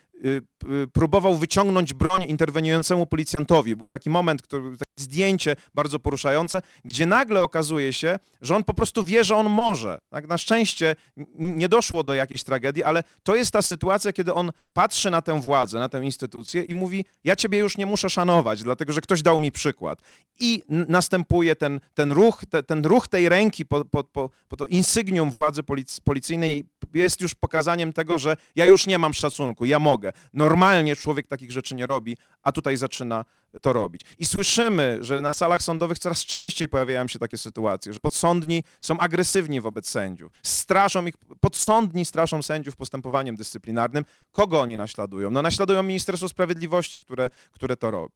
próbował 0.94 1.38
wyciągnąć 1.38 1.94
broń 1.94 2.24
interweniującemu 2.28 3.06
policjantowi. 3.06 3.76
Był 3.76 3.88
taki 3.94 4.10
moment, 4.10 4.42
który, 4.42 4.78
takie 4.78 4.92
zdjęcie 4.98 5.56
bardzo 5.74 6.00
poruszające, 6.00 6.62
gdzie 6.86 7.06
nagle 7.06 7.44
okazuje 7.44 7.94
się, 7.94 8.20
że 8.42 8.56
on 8.56 8.64
po 8.64 8.74
prostu 8.74 9.04
wie, 9.04 9.24
że 9.24 9.36
on 9.36 9.50
może. 9.50 10.00
Tak? 10.10 10.28
Na 10.28 10.38
szczęście 10.38 10.96
nie 11.38 11.70
doszło 11.70 12.04
do 12.04 12.14
jakiejś 12.14 12.44
tragedii, 12.44 12.84
ale 12.84 13.04
to 13.24 13.36
jest 13.36 13.52
ta 13.52 13.62
sytuacja, 13.62 14.14
kiedy 14.14 14.34
on 14.34 14.52
patrzy 14.74 15.12
na 15.12 15.22
tę 15.22 15.42
władzę, 15.42 15.80
na 15.80 15.90
tę 15.90 16.04
instytucję 16.04 16.64
i 16.64 16.76
mówi, 16.76 17.06
ja 17.24 17.36
ciebie 17.36 17.58
już 17.58 17.78
nie 17.78 17.86
muszę 17.86 18.10
szanować, 18.10 18.64
dlatego 18.64 18.94
że 18.94 19.02
ktoś 19.02 19.22
dał 19.22 19.42
mi 19.42 19.52
przykład. 19.52 20.00
I 20.40 20.64
następuje 20.70 21.56
ten, 21.56 21.80
ten, 21.94 22.12
ruch, 22.12 22.42
te, 22.50 22.64
ten 22.64 22.86
ruch 22.86 23.08
tej 23.08 23.30
ręki 23.30 23.66
po, 23.66 23.86
po, 23.86 24.04
po, 24.04 24.30
po 24.48 24.58
to 24.58 24.68
insygnium 24.68 25.32
władzy 25.32 25.64
polic- 25.64 26.02
policyjnej 26.04 26.66
jest 26.94 27.22
już 27.22 27.36
pokazaniem 27.36 27.94
tego, 27.94 28.20
że 28.20 28.38
ja 28.56 28.66
już 28.66 28.88
nie 28.88 29.00
mam 29.00 29.14
szacunku, 29.14 29.66
ja 29.66 29.80
mogę. 29.80 30.13
Normalnie 30.34 30.96
człowiek 30.96 31.28
takich 31.28 31.52
rzeczy 31.52 31.76
nie 31.76 31.88
robi, 31.88 32.18
a 32.44 32.52
tutaj 32.52 32.78
zaczyna 32.78 33.26
to 33.62 33.74
robić. 33.74 34.02
I 34.20 34.26
słyszymy, 34.26 34.98
że 35.02 35.22
na 35.22 35.34
salach 35.34 35.62
sądowych 35.62 36.00
coraz 36.00 36.26
częściej 36.26 36.70
pojawiają 36.70 37.08
się 37.08 37.20
takie 37.20 37.38
sytuacje, 37.38 37.94
że 37.94 38.00
podsądni 38.00 38.64
są 38.82 38.98
agresywni 38.98 39.62
wobec 39.62 39.90
sędziów, 39.90 40.32
straszą 40.44 41.06
ich, 41.06 41.16
podsądni 41.40 42.06
straszą 42.06 42.42
sędziów 42.42 42.76
postępowaniem 42.76 43.36
dyscyplinarnym. 43.36 44.06
Kogo 44.32 44.62
oni 44.62 44.78
naśladują? 44.78 45.32
No 45.32 45.42
naśladują 45.42 45.84
Ministerstwo 45.84 46.30
Sprawiedliwości, 46.30 47.06
które, 47.06 47.30
które 47.52 47.78
to 47.78 47.92
robi. 47.92 48.16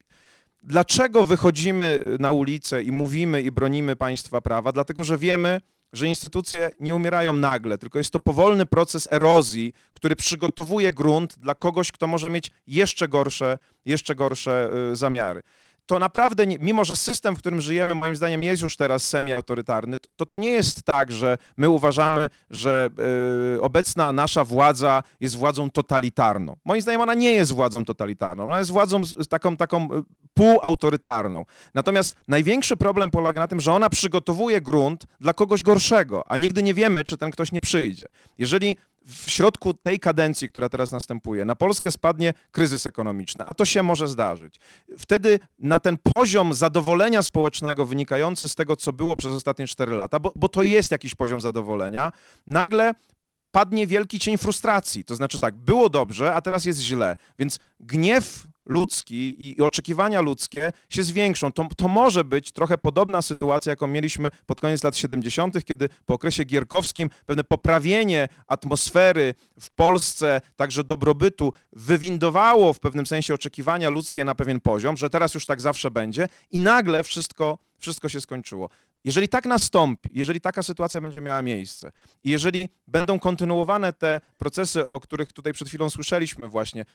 Dlaczego 0.64 1.28
wychodzimy 1.28 2.00
na 2.20 2.32
ulicę 2.32 2.84
i 2.84 2.92
mówimy 2.92 3.42
i 3.42 3.52
bronimy 3.52 3.96
państwa 3.96 4.42
prawa? 4.42 4.72
Dlatego, 4.72 5.04
że 5.04 5.18
wiemy, 5.18 5.62
że 5.94 6.08
instytucje 6.08 6.72
nie 6.80 6.96
umierają 6.96 7.34
nagle, 7.34 7.78
tylko 7.78 7.98
jest 7.98 8.12
to 8.12 8.20
powolny 8.20 8.66
proces 8.66 9.08
erozji, 9.12 9.74
który 9.94 10.16
przygotowuje 10.16 10.94
grunt 10.94 11.40
dla 11.40 11.56
kogoś, 11.56 11.92
kto 11.92 12.08
może 12.08 12.30
mieć 12.30 12.52
jeszcze 12.68 13.08
gorsze, 13.08 13.58
jeszcze 13.86 14.16
gorsze 14.16 14.70
y, 14.92 14.96
zamiary. 14.96 15.42
To 15.88 16.00
naprawdę, 16.00 16.48
nie, 16.48 16.58
mimo 16.60 16.86
że 16.86 16.96
system, 16.96 17.36
w 17.36 17.40
którym 17.40 17.62
żyjemy, 17.62 17.96
moim 17.96 18.16
zdaniem 18.16 18.44
jest 18.44 18.64
już 18.64 18.78
teraz 18.78 19.04
semi-autorytarny, 19.04 19.98
to 20.16 20.26
nie 20.38 20.50
jest 20.50 20.84
tak, 20.84 21.12
że 21.12 21.38
my 21.58 21.70
uważamy, 21.70 22.30
że 22.50 22.90
y, 23.56 23.62
obecna 23.62 24.12
nasza 24.12 24.44
władza 24.44 25.04
jest 25.20 25.36
władzą 25.36 25.70
totalitarną. 25.72 26.56
Moim 26.66 26.82
zdaniem 26.82 27.02
ona 27.02 27.14
nie 27.14 27.32
jest 27.32 27.52
władzą 27.52 27.86
totalitarną, 27.86 28.46
ona 28.46 28.60
jest 28.60 28.72
władzą 28.72 29.06
z, 29.06 29.28
taką, 29.28 29.58
taką 29.58 29.94
y, 29.94 30.04
półautorytarną. 30.34 31.46
Natomiast 31.74 32.16
największy 32.28 32.78
problem 32.78 33.12
polega 33.12 33.42
na 33.42 33.48
tym, 33.48 33.62
że 33.62 33.74
ona 33.74 33.90
przygotowuje 33.90 34.62
grunt 34.62 35.06
dla 35.20 35.34
kogoś 35.34 35.64
gorszego, 35.64 36.32
a 36.32 36.38
nigdy 36.38 36.64
nie 36.64 36.74
wiemy, 36.74 37.06
czy 37.06 37.18
ten 37.18 37.32
ktoś 37.32 37.52
nie 37.52 37.62
przyjdzie. 37.62 38.06
Jeżeli 38.38 38.78
w 39.08 39.32
środku 39.32 39.74
tej 39.74 40.00
kadencji, 40.00 40.50
która 40.50 40.70
teraz 40.70 40.92
następuje, 40.92 41.46
na 41.46 41.56
Polskę 41.56 41.92
spadnie 41.92 42.34
kryzys 42.52 42.86
ekonomiczny, 42.86 43.46
a 43.48 43.54
to 43.54 43.66
się 43.66 43.84
może 43.84 44.08
zdarzyć. 44.08 44.60
Wtedy 44.98 45.40
na 45.60 45.80
ten 45.80 45.98
poziom 46.16 46.54
zadowolenia 46.54 47.24
społecznego 47.24 47.86
wynikający 47.86 48.50
z 48.50 48.56
tego, 48.56 48.76
co 48.76 48.94
było 48.94 49.16
przez 49.16 49.32
ostatnie 49.32 49.68
4 49.68 49.92
lata, 49.92 50.20
bo, 50.20 50.32
bo 50.36 50.50
to 50.50 50.64
jest 50.64 50.92
jakiś 50.92 51.16
poziom 51.16 51.42
zadowolenia, 51.42 52.12
nagle 52.48 52.94
padnie 53.52 53.88
wielki 53.88 54.20
cień 54.20 54.38
frustracji. 54.38 55.04
To 55.04 55.16
znaczy 55.16 55.40
tak, 55.40 55.56
było 55.56 55.90
dobrze, 55.90 56.34
a 56.34 56.42
teraz 56.42 56.66
jest 56.66 56.80
źle. 56.80 57.18
Więc 57.40 57.60
gniew 57.80 58.48
ludzki 58.68 59.50
i 59.50 59.62
oczekiwania 59.62 60.22
ludzkie 60.22 60.72
się 60.90 61.04
zwiększą. 61.04 61.52
To, 61.52 61.68
to 61.78 61.88
może 61.88 62.24
być 62.24 62.52
trochę 62.52 62.78
podobna 62.78 63.22
sytuacja, 63.22 63.70
jaką 63.70 63.88
mieliśmy 63.88 64.30
pod 64.46 64.62
koniec 64.62 64.84
lat 64.84 64.98
70., 64.98 65.66
kiedy 65.66 65.90
po 66.06 66.14
okresie 66.14 66.44
gierkowskim 66.44 67.10
pewne 67.26 67.44
poprawienie 67.44 68.28
atmosfery 68.48 69.34
w 69.60 69.70
Polsce, 69.70 70.42
także 70.56 70.84
dobrobytu, 70.84 71.54
wywindowało 71.74 72.74
w 72.74 72.80
pewnym 72.80 73.06
sensie 73.06 73.34
oczekiwania 73.34 73.90
ludzkie 73.90 74.26
na 74.26 74.36
pewien 74.36 74.62
poziom, 74.62 74.98
że 74.98 75.10
teraz 75.10 75.34
już 75.34 75.46
tak 75.46 75.62
zawsze 75.62 75.92
będzie 75.92 76.30
i 76.52 76.60
nagle 76.60 77.04
wszystko, 77.04 77.58
wszystko 77.78 78.10
się 78.10 78.22
skończyło. 78.22 78.70
Jeżeli 79.04 79.30
tak 79.30 79.46
nastąpi, 79.46 80.10
jeżeli 80.14 80.42
taka 80.42 80.64
sytuacja 80.64 81.02
będzie 81.02 81.22
miała 81.22 81.42
miejsce 81.42 81.92
i 82.24 82.32
jeżeli 82.32 82.70
będą 82.88 83.20
kontynuowane 83.20 83.94
te 83.94 84.22
procesy, 84.38 84.92
o 84.92 85.00
których 85.00 85.34
tutaj 85.34 85.54
przed 85.54 85.68
chwilą 85.68 85.90
słyszeliśmy 85.90 86.48
właśnie, 86.48 86.86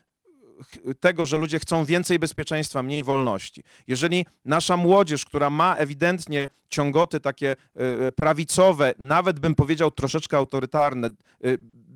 tego, 1.00 1.26
że 1.26 1.38
ludzie 1.38 1.58
chcą 1.58 1.84
więcej 1.84 2.18
bezpieczeństwa, 2.18 2.82
mniej 2.82 3.04
wolności. 3.04 3.62
Jeżeli 3.86 4.26
nasza 4.44 4.76
młodzież, 4.76 5.24
która 5.24 5.50
ma 5.50 5.76
ewidentnie 5.76 6.50
ciągoty 6.68 7.20
takie 7.20 7.56
e, 7.76 8.12
prawicowe, 8.12 8.94
nawet 9.04 9.40
bym 9.40 9.54
powiedział 9.54 9.90
troszeczkę 9.90 10.36
autorytarne, 10.36 11.06
e, 11.08 11.10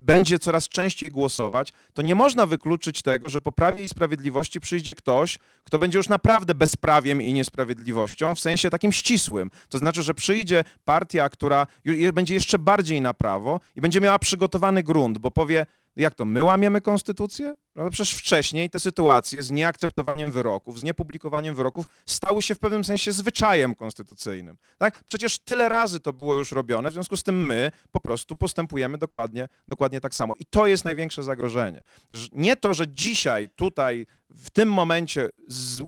będzie 0.06 0.38
coraz 0.38 0.68
częściej 0.68 1.10
głosować, 1.10 1.72
to 1.94 2.02
nie 2.02 2.14
można 2.14 2.46
wykluczyć 2.46 3.02
tego, 3.02 3.28
że 3.28 3.40
po 3.40 3.52
Prawie 3.52 3.84
i 3.84 3.88
Sprawiedliwości 3.88 4.60
przyjdzie 4.60 4.96
ktoś, 4.96 5.38
kto 5.64 5.78
będzie 5.78 5.98
już 5.98 6.08
naprawdę 6.08 6.54
bezprawiem 6.54 7.22
i 7.22 7.32
niesprawiedliwością 7.32 8.34
w 8.34 8.40
sensie 8.40 8.70
takim 8.70 8.92
ścisłym. 8.92 9.50
To 9.68 9.78
znaczy, 9.78 10.02
że 10.02 10.14
przyjdzie 10.14 10.64
partia, 10.84 11.28
która 11.28 11.66
będzie 12.12 12.34
jeszcze 12.34 12.58
bardziej 12.58 13.00
na 13.00 13.14
prawo 13.14 13.60
i 13.76 13.80
będzie 13.80 14.00
miała 14.00 14.18
przygotowany 14.18 14.82
grunt, 14.82 15.18
bo 15.18 15.30
powie, 15.30 15.66
Jak 15.96 16.14
to, 16.14 16.24
my 16.24 16.44
łamiemy 16.44 16.80
konstytucję? 16.80 17.54
No 17.76 17.90
przecież 17.90 18.14
wcześniej 18.14 18.70
te 18.70 18.80
sytuacje 18.80 19.42
z 19.42 19.50
nieakceptowaniem 19.50 20.32
wyroków, 20.32 20.80
z 20.80 20.82
niepublikowaniem 20.82 21.54
wyroków 21.54 21.86
stały 22.06 22.42
się 22.42 22.54
w 22.54 22.58
pewnym 22.58 22.84
sensie 22.84 23.12
zwyczajem 23.12 23.74
konstytucyjnym. 23.74 24.56
Tak? 24.78 25.04
Przecież 25.08 25.38
tyle 25.38 25.68
razy 25.68 26.00
to 26.00 26.12
było 26.12 26.34
już 26.34 26.52
robione, 26.52 26.90
w 26.90 26.92
związku 26.92 27.16
z 27.16 27.22
tym 27.22 27.46
my 27.46 27.72
po 27.92 28.00
prostu 28.00 28.36
postępujemy 28.36 28.98
dokładnie, 28.98 29.48
dokładnie 29.68 30.00
tak 30.00 30.14
samo. 30.14 30.34
I 30.38 30.46
to 30.46 30.66
jest 30.66 30.84
największe 30.84 31.22
zagrożenie. 31.22 31.82
Że 32.12 32.28
Nie 32.32 32.56
to, 32.56 32.74
że 32.74 32.88
dzisiaj, 32.88 33.48
tutaj, 33.56 34.06
w 34.30 34.50
tym 34.50 34.72
momencie 34.72 35.28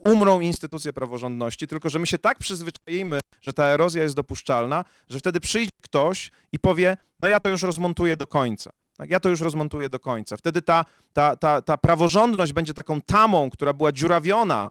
umrą 0.04 0.40
instytucje 0.40 0.92
praworządności, 0.92 1.66
tylko 1.66 1.90
że 1.90 1.98
my 1.98 2.06
się 2.06 2.18
tak 2.18 2.38
przyzwyczaimy, 2.38 3.20
że 3.40 3.52
ta 3.52 3.66
erozja 3.66 4.02
jest 4.02 4.14
dopuszczalna, 4.14 4.84
że 5.09 5.18
wtedy 5.18 5.40
przyjdzie 5.40 5.70
ktoś 5.82 6.30
i 6.52 6.59
powie, 6.59 6.96
no 7.22 7.28
ja 7.28 7.40
to 7.40 7.48
już 7.48 7.62
rozmontuję 7.62 8.16
do 8.16 8.26
końca. 8.26 8.70
Tak, 8.99 9.11
ja 9.11 9.20
to 9.20 9.28
już 9.28 9.40
rozmontuję 9.40 9.88
do 9.88 10.01
końca. 10.01 10.36
Wtedy 10.36 10.62
ta, 10.62 10.84
ta, 11.12 11.36
ta, 11.36 11.62
ta 11.62 11.76
praworządność 11.76 12.53
będzie 12.53 12.74
taką 12.74 13.01
tamą, 13.01 13.51
która 13.51 13.72
była 13.72 13.92
dziurawiona 13.92 14.70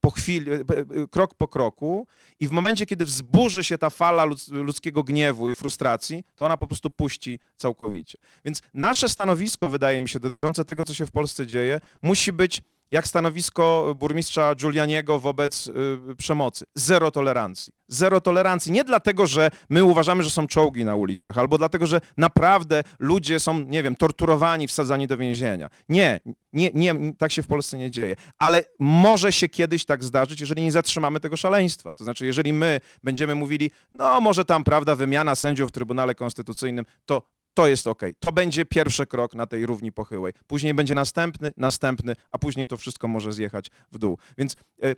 po 0.00 0.10
chwili, 0.10 0.50
e, 0.52 0.54
e, 0.54 0.64
krok 1.10 1.34
po 1.34 1.48
kroku 1.48 2.06
i 2.40 2.48
w 2.48 2.50
momencie, 2.50 2.86
kiedy 2.86 3.04
wzburzy 3.04 3.64
się 3.64 3.78
ta 3.78 3.90
fala 3.90 4.26
ludz- 4.26 4.52
ludzkiego 4.52 5.02
gniewu 5.02 5.50
i 5.50 5.56
frustracji, 5.56 6.24
to 6.36 6.46
ona 6.46 6.56
po 6.56 6.66
prostu 6.66 6.90
puści 6.90 7.40
całkowicie. 7.56 8.18
Więc 8.44 8.62
nasze 8.74 9.08
stanowisko, 9.08 9.68
wydaje 9.68 10.02
mi 10.02 10.08
się, 10.08 10.20
dotyczące 10.20 10.64
tego, 10.64 10.84
co 10.84 10.94
się 10.94 11.06
w 11.06 11.10
Polsce 11.10 11.46
dzieje, 11.46 11.80
musi 12.02 12.32
być 12.32 12.62
jak 12.90 13.08
stanowisko 13.08 13.94
burmistrza 13.98 14.54
Giulianiego 14.54 15.20
wobec 15.20 15.66
y, 15.66 15.72
przemocy. 16.16 16.64
Zero 16.74 17.10
tolerancji. 17.10 17.72
Zero 17.88 18.20
tolerancji. 18.20 18.72
Nie 18.72 18.84
dlatego, 18.84 19.26
że 19.26 19.50
my 19.70 19.84
uważamy, 19.84 20.22
że 20.22 20.30
są 20.30 20.46
czołgi 20.46 20.84
na 20.84 20.96
ulicach, 20.96 21.38
albo 21.38 21.58
dlatego, 21.58 21.86
że 21.86 22.00
naprawdę 22.16 22.82
ludzie 22.98 23.40
są, 23.40 23.60
nie 23.60 23.82
wiem, 23.82 23.96
torturowani, 23.96 24.68
wsadzani 24.68 25.06
do 25.06 25.16
więzienia. 25.16 25.70
Nie, 25.88 26.20
nie, 26.52 26.70
nie, 26.74 26.94
tak 27.18 27.32
się 27.32 27.42
w 27.42 27.46
Polsce 27.46 27.78
nie 27.78 27.90
dzieje. 27.90 28.16
Ale 28.38 28.64
może 28.78 29.32
się 29.32 29.48
kiedyś 29.48 29.84
tak 29.84 30.04
zdarzyć, 30.04 30.40
jeżeli 30.40 30.62
nie 30.62 30.72
zatrzymamy 30.72 31.20
tego 31.20 31.36
szaleństwa. 31.36 31.94
To 31.94 32.04
znaczy, 32.04 32.26
jeżeli 32.26 32.52
my 32.52 32.80
będziemy 33.04 33.34
mówili, 33.34 33.70
no 33.94 34.20
może 34.20 34.44
tam, 34.44 34.64
prawda, 34.64 34.96
wymiana 34.96 35.34
sędziów 35.34 35.68
w 35.68 35.72
Trybunale 35.72 36.14
Konstytucyjnym, 36.14 36.84
to 37.06 37.22
to 37.58 37.66
jest 37.66 37.86
ok. 37.86 38.02
To 38.18 38.32
będzie 38.32 38.64
pierwszy 38.64 39.06
krok 39.06 39.34
na 39.34 39.46
tej 39.46 39.66
równi 39.66 39.92
pochyłej. 39.92 40.32
Później 40.46 40.74
będzie 40.74 40.94
następny, 40.94 41.52
następny, 41.56 42.14
a 42.30 42.38
później 42.38 42.68
to 42.68 42.76
wszystko 42.76 43.08
może 43.08 43.32
zjechać 43.32 43.70
w 43.92 43.98
dół. 43.98 44.18
Więc 44.38 44.56
y, 44.84 44.96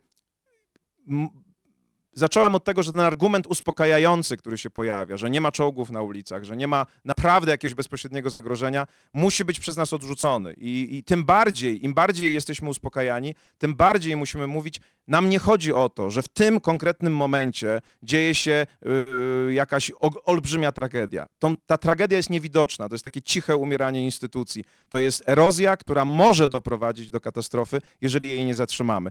zacząłem 2.21 2.55
od 2.55 2.65
tego, 2.65 2.83
że 2.83 2.93
ten 2.93 3.01
argument 3.01 3.47
uspokajający, 3.47 4.37
który 4.37 4.59
się 4.59 4.71
pojawia, 4.71 5.17
że 5.17 5.31
nie 5.31 5.41
ma 5.41 5.53
czołgów 5.53 5.91
na 5.91 6.03
ulicach, 6.03 6.45
że 6.45 6.57
nie 6.57 6.69
ma 6.69 6.87
naprawdę 7.05 7.51
jakiegoś 7.51 7.75
bezpośredniego 7.75 8.31
zagrożenia, 8.31 8.87
musi 9.15 9.45
być 9.45 9.61
przez 9.61 9.77
nas 9.77 9.93
odrzucony. 9.93 10.55
I, 10.55 10.97
I 10.97 11.05
tym 11.05 11.25
bardziej, 11.25 11.85
im 11.85 11.95
bardziej 11.95 12.35
jesteśmy 12.35 12.69
uspokajani, 12.69 13.35
tym 13.59 13.75
bardziej 13.75 14.17
musimy 14.17 14.47
mówić, 14.47 14.81
nam 15.09 15.29
nie 15.29 15.39
chodzi 15.39 15.73
o 15.73 15.89
to, 15.89 16.11
że 16.11 16.23
w 16.23 16.29
tym 16.29 16.61
konkretnym 16.61 17.17
momencie 17.17 17.81
dzieje 18.03 18.35
się 18.35 18.67
yy, 19.47 19.55
jakaś 19.55 19.93
olbrzymia 20.25 20.73
tragedia. 20.73 21.27
Ta 21.67 21.79
tragedia 21.79 22.17
jest 22.17 22.31
niewidoczna, 22.31 22.89
to 22.89 22.95
jest 22.95 23.05
takie 23.05 23.23
ciche 23.23 23.57
umieranie 23.57 24.05
instytucji. 24.05 24.65
To 24.89 24.99
jest 24.99 25.23
erozja, 25.27 25.77
która 25.77 26.05
może 26.05 26.51
doprowadzić 26.51 27.11
do 27.11 27.21
katastrofy, 27.21 27.81
jeżeli 28.01 28.29
jej 28.29 28.45
nie 28.45 28.55
zatrzymamy 28.55 29.11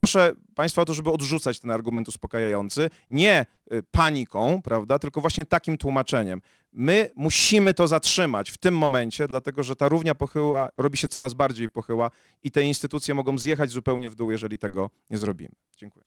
proszę 0.00 0.32
Państwa 0.54 0.82
o 0.82 0.84
to, 0.84 0.94
żeby 0.94 1.10
odrzucać 1.10 1.60
ten 1.60 1.70
argument 1.70 2.08
uspokajający, 2.08 2.90
nie 3.10 3.46
y, 3.72 3.82
paniką, 3.90 4.62
prawda, 4.62 4.98
tylko 4.98 5.20
właśnie 5.20 5.46
takim 5.46 5.78
tłumaczeniem. 5.78 6.42
My 6.72 7.10
musimy 7.16 7.74
to 7.74 7.88
zatrzymać 7.88 8.50
w 8.50 8.58
tym 8.58 8.76
momencie, 8.76 9.28
dlatego 9.28 9.62
że 9.62 9.76
ta 9.76 9.88
równia 9.88 10.14
pochyła 10.14 10.68
robi 10.76 10.98
się 10.98 11.08
coraz 11.08 11.34
bardziej 11.34 11.70
pochyła 11.70 12.10
i 12.42 12.50
te 12.50 12.62
instytucje 12.62 13.14
mogą 13.14 13.38
zjechać 13.38 13.70
zupełnie 13.70 14.10
w 14.10 14.14
dół, 14.14 14.30
jeżeli 14.30 14.58
tego 14.58 14.90
nie 15.10 15.18
zrobimy. 15.18 15.54
Dziękuję. 15.76 16.04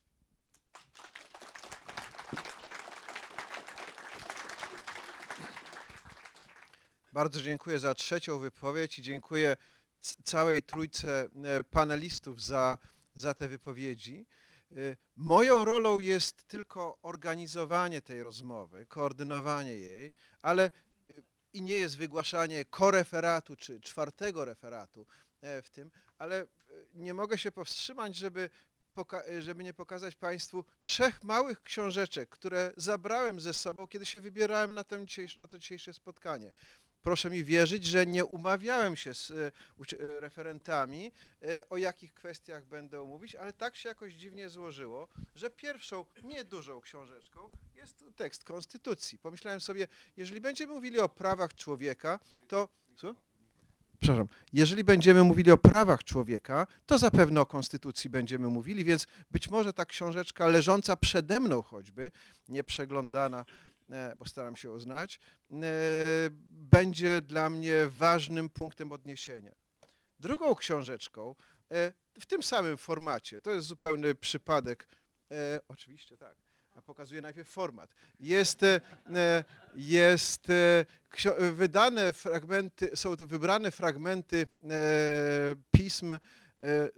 Bardzo 7.13 7.41
dziękuję 7.41 7.79
za 7.79 7.95
trzecią 7.95 8.39
wypowiedź 8.39 8.99
i 8.99 9.01
dziękuję 9.01 9.57
całej 10.23 10.63
trójce 10.63 11.29
e, 11.43 11.63
panelistów 11.63 12.41
za, 12.41 12.77
za 13.16 13.34
te 13.34 13.47
wypowiedzi. 13.47 14.26
E, 14.72 14.76
Moją 15.16 15.66
rolą 15.66 15.99
jest 15.99 16.47
tylko 16.47 16.97
organizowanie 17.01 18.01
tej 18.01 18.24
rozmowy, 18.24 18.86
koordynowanie 18.86 19.74
jej, 19.74 20.14
ale 20.41 20.66
e, 20.66 20.72
i 21.53 21.61
nie 21.61 21.76
jest 21.76 21.97
wygłaszanie 21.97 22.66
koreferatu 22.66 23.55
czy 23.55 23.82
czwartego 23.82 24.45
referatu 24.45 25.07
e, 25.41 25.61
w 25.61 25.70
tym, 25.70 25.91
ale 26.18 26.41
e, 26.41 26.45
nie 26.93 27.14
mogę 27.14 27.38
się 27.38 27.51
powstrzymać, 27.51 28.16
żeby, 28.16 28.49
żeby 29.39 29.64
nie 29.64 29.74
pokazać 29.74 30.16
Państwu 30.16 30.66
trzech 30.86 31.24
małych 31.24 31.64
książeczek, 31.64 32.30
które 32.30 32.74
zabrałem 32.78 33.39
ze 33.39 33.53
sobą, 33.53 33.88
kiedy 33.88 34.05
się 34.05 34.22
wybierałem 34.22 34.74
na, 34.74 34.84
na 35.43 35.49
to 35.49 35.59
dzisiejsze 35.59 35.93
spotkanie 35.93 36.51
proszę 37.03 37.29
mi 37.29 37.43
wierzyć, 37.43 37.85
że 37.85 38.05
nie 38.05 38.25
umawiałem 38.25 38.95
się 38.95 39.13
z 39.13 39.31
e, 39.31 39.35
e, 39.35 40.19
referentami, 40.19 41.11
e, 41.41 41.69
o 41.69 41.77
jakich 41.77 42.13
kwestiach 42.13 42.65
będę 42.65 43.03
mówić, 43.03 43.35
ale 43.35 43.53
tak 43.53 43.75
się 43.75 43.89
jakoś 43.89 44.13
dziwnie 44.13 44.49
złożyło, 44.49 45.07
że 45.35 45.49
pierwszą 45.49 46.05
niedużą 46.23 46.81
książeczką 46.81 47.49
jest 47.75 48.05
tekst 48.15 48.43
Konstytucji. 48.43 49.19
Pomyślałem 49.19 49.61
sobie, 49.61 49.87
jeżeli 50.17 50.41
będziemy 50.41 50.73
mówili 50.73 50.99
o 50.99 51.09
prawach 51.09 51.53
człowieka, 51.53 52.19
to... 52.47 52.69
Co? 52.95 53.15
Przepraszam, 53.99 54.27
jeżeli 54.53 54.83
będziemy 54.83 55.23
mówili 55.23 55.51
o 55.51 55.57
prawach 55.57 56.03
człowieka, 56.03 56.67
to 56.85 56.97
zapewne 56.97 57.41
o 57.41 57.45
Konstytucji 57.45 58.09
będziemy 58.09 58.47
mówili, 58.47 58.83
więc 58.83 59.07
być 59.31 59.49
może 59.49 59.73
ta 59.73 59.85
książeczka 59.85 60.47
leżąca 60.47 60.95
przede 60.97 61.39
mną 61.39 61.61
choćby, 61.61 62.11
nieprzeglądana, 62.49 63.45
postaram 64.17 64.55
się 64.55 64.67
ją 64.67 64.79
znać, 64.79 65.19
e, 65.51 65.57
będzie 66.49 67.21
dla 67.21 67.49
mnie 67.49 67.88
ważnym 67.88 68.49
punktem 68.49 68.91
odniesienia. 68.91 69.51
Drugą 70.19 70.55
książeczką 70.55 71.36
e, 71.71 71.93
w 72.19 72.25
tym 72.25 72.43
samym 72.43 72.77
formacie, 72.77 73.41
to 73.41 73.51
jest 73.51 73.67
zupełny 73.67 74.15
przypadek, 74.15 74.88
e, 75.31 75.59
oczywiście 75.67 76.17
tak, 76.17 76.36
pokazuję 76.86 77.21
najpierw 77.21 77.49
format, 77.49 77.95
jest, 78.19 78.63
e, 78.63 78.81
e, 79.15 79.43
jest 79.75 80.49
e, 80.49 80.86
e, 81.25 81.51
wydane 81.51 82.13
fragmenty, 82.13 82.91
są 82.95 83.15
wybrane 83.15 83.71
fragmenty 83.71 84.47
e, 84.63 84.69
pism 85.71 86.15
e, 86.15 86.19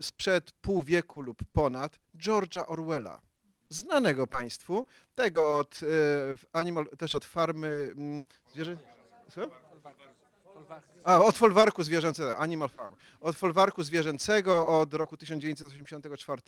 sprzed 0.02 0.52
pół 0.52 0.84
wieku 0.84 1.22
lub 1.22 1.44
ponad 1.54 2.00
George'a 2.18 2.64
Orwella 2.68 3.22
znanego 3.76 4.28
Państwu, 4.28 4.88
tego 5.16 5.58
od 5.58 5.80
e, 5.84 5.88
Animal, 6.54 6.88
też 6.98 7.16
od 7.16 7.26
farmy 7.26 7.68
mm, 7.68 8.26
zwierzę... 8.54 8.78
A, 11.04 11.22
od 11.22 11.38
folwarku 11.38 11.84
zwierzęcego, 11.84 12.38
Animal 12.38 12.70
Farm. 12.70 12.96
Od 13.22 13.36
folwarku 13.36 13.84
zwierzęcego 13.84 14.68
od 14.68 14.94
roku 14.94 15.18
1984, 15.18 16.42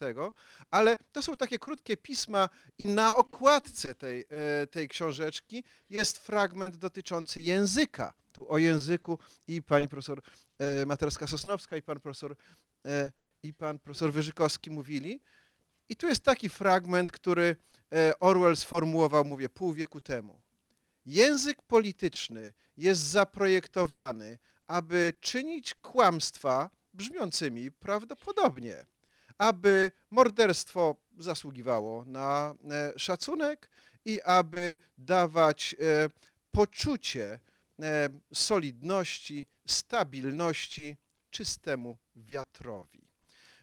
ale 0.71 0.97
to 1.11 1.21
są 1.21 1.38
takie 1.38 1.59
krótkie 1.59 1.97
pisma 1.97 2.49
i 2.78 2.88
na 2.88 3.15
okładce 3.15 3.95
tej, 3.95 4.25
e, 4.30 4.67
tej 4.67 4.88
książeczki 4.88 5.63
jest 5.89 6.17
fragment 6.17 6.75
dotyczący 6.75 7.41
języka. 7.41 8.13
Tu 8.32 8.51
o 8.51 8.57
języku 8.57 9.19
i 9.47 9.61
pani 9.61 9.88
profesor 9.88 10.21
e, 10.59 10.86
Materska-Sosnowska 10.86 11.78
i 11.78 11.82
pan 11.82 11.99
profesor, 11.99 12.36
i 13.43 13.53
pan 13.53 13.80
profesor 13.80 14.13
Wyżykowski 14.13 14.71
mówili. 14.71 15.21
I 15.89 15.95
tu 15.95 16.07
jest 16.07 16.23
taki 16.23 16.49
fragment, 16.49 17.11
który 17.11 17.55
e, 17.93 18.19
Orwell 18.19 18.57
sformułował, 18.57 19.25
mówię, 19.25 19.49
pół 19.49 19.73
wieku 19.73 20.01
temu. 20.01 20.41
Język 21.05 21.61
polityczny 21.61 22.53
jest 22.77 23.01
zaprojektowany, 23.01 24.38
aby 24.67 25.13
czynić 25.19 25.75
kłamstwa 25.75 26.69
brzmiącymi 26.93 27.71
prawdopodobnie, 27.71 28.85
aby 29.38 29.91
morderstwo 30.11 30.95
zasługiwało 31.17 32.05
na 32.05 32.55
e, 32.71 32.99
szacunek 32.99 33.69
i 34.05 34.21
aby 34.21 34.75
dawać 34.97 35.75
e, 35.79 36.09
poczucie 36.51 37.39
solidności, 38.33 39.45
stabilności 39.67 40.97
czystemu 41.29 41.97
wiatrowi. 42.15 43.07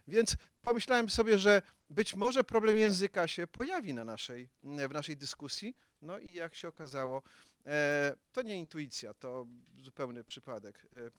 Więc 0.08 0.36
pomyślałem 0.62 1.10
sobie, 1.10 1.38
że 1.38 1.62
być 1.94 2.14
może 2.14 2.44
problem 2.44 2.78
języka 2.78 3.28
się 3.28 3.46
pojawi 3.46 3.94
na 3.94 4.04
naszej, 4.04 4.48
w 4.62 4.92
naszej 4.92 5.16
dyskusji. 5.16 5.76
No 6.02 6.18
i 6.18 6.34
jak 6.34 6.54
się 6.54 6.68
okazało, 6.68 7.22
e, 7.66 8.16
to 8.32 8.42
nie 8.42 8.58
intuicja, 8.58 9.14
to 9.14 9.46
zupełny 9.82 10.24
przypadek. 10.24 10.86
e, 10.96 11.10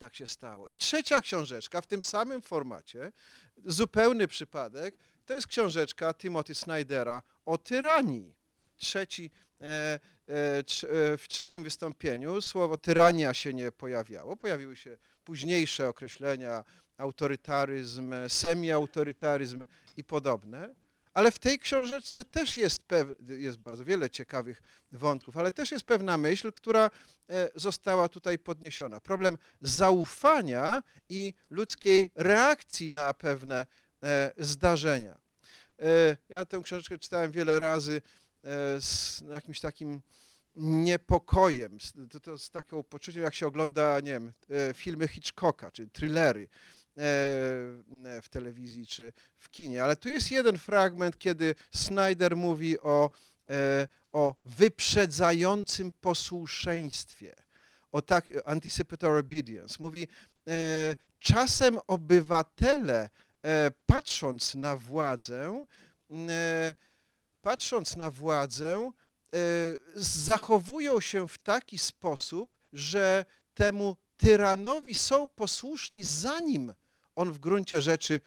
Tak 0.00 0.16
się 0.16 0.28
stało. 0.28 0.70
Trzecia 0.76 1.20
książeczka 1.20 1.80
w 1.80 1.86
tym 1.86 2.04
samym 2.04 2.42
formacie, 2.42 3.12
zupełny 3.64 4.28
przypadek, 4.28 4.94
to 5.26 5.34
jest 5.34 5.46
książeczka 5.46 6.14
Timothy 6.14 6.54
Snydera 6.54 7.22
o 7.44 7.58
tyranii. 7.58 8.34
Trzeci 8.76 9.30
e, 9.60 10.00
w 11.18 11.24
trzecim 11.28 11.64
wystąpieniu 11.64 12.40
słowo 12.42 12.78
tyrania 12.78 13.34
się 13.34 13.54
nie 13.54 13.72
pojawiało. 13.72 14.36
Pojawiły 14.36 14.76
się 14.76 14.98
późniejsze 15.24 15.88
określenia 15.88 16.64
autorytaryzm, 16.96 18.14
semiautorytaryzm 18.28 19.66
i 19.96 20.04
podobne. 20.04 20.74
Ale 21.14 21.30
w 21.30 21.38
tej 21.38 21.58
książeczce 21.58 22.24
też 22.24 22.56
jest, 22.56 22.82
jest 23.28 23.58
bardzo 23.58 23.84
wiele 23.84 24.10
ciekawych 24.10 24.62
wątków, 24.92 25.36
ale 25.36 25.52
też 25.52 25.70
jest 25.70 25.84
pewna 25.84 26.18
myśl, 26.18 26.52
która 26.52 26.90
e, 27.30 27.48
została 27.54 28.08
tutaj 28.08 28.38
podniesiona. 28.38 29.00
Problem 29.00 29.38
zaufania 29.60 30.82
i 31.08 31.34
ludzkiej 31.50 32.10
reakcji 32.14 32.94
na 32.96 33.14
pewne 33.14 33.66
e, 34.02 34.32
zdarzenia. 34.38 35.18
E, 35.78 36.16
Ja 36.36 36.46
tę 36.46 36.60
książeczkę 36.64 36.98
czytałem 36.98 37.32
wiele 37.32 37.60
razy 37.60 38.02
z 38.80 39.20
jakimś 39.34 39.60
takim 39.60 40.00
niepokojem, 40.56 41.80
z, 41.80 41.92
to, 42.10 42.20
to 42.20 42.38
z 42.38 42.50
taką 42.50 42.82
poczuciem, 42.82 43.22
jak 43.22 43.34
się 43.34 43.46
ogląda, 43.46 44.00
nie 44.00 44.12
wiem, 44.12 44.32
filmy 44.74 45.08
Hitchcocka, 45.08 45.70
czy 45.70 45.88
thrillery 45.88 46.48
w 48.22 48.28
telewizji, 48.30 48.86
czy 48.86 49.12
w 49.38 49.50
kinie. 49.50 49.84
Ale 49.84 49.96
tu 49.96 50.08
jest 50.08 50.30
jeden 50.30 50.58
fragment, 50.58 51.18
kiedy 51.18 51.54
Snyder 51.74 52.36
mówi 52.36 52.80
o, 52.80 53.10
e, 53.50 53.88
o 54.12 54.34
wyprzedzającym 54.44 55.92
posłuszeństwie, 56.00 57.34
o 57.92 58.02
tak, 58.02 58.26
anticipatory 58.44 59.20
obedience. 59.20 59.76
Mówi, 59.80 60.08
e, 60.48 60.54
czasem 61.18 61.78
obywatele, 61.86 63.10
e, 63.44 63.70
patrząc 63.86 64.54
na 64.54 64.76
władzę, 64.76 65.64
e, 66.28 66.74
patrząc 67.40 67.96
na 67.96 68.10
władzę, 68.10 68.90
e, 69.34 69.38
zachowują 69.94 71.00
się 71.00 71.28
w 71.28 71.38
taki 71.38 71.78
sposób, 71.78 72.50
że 72.72 73.24
temu 73.54 73.96
tyranowi 74.16 74.94
są 74.94 75.28
posłuszni, 75.28 76.04
zanim 76.04 76.74
on 77.16 77.32
w 77.32 77.38
gruncie 77.38 77.82
rzeczy 77.82 78.20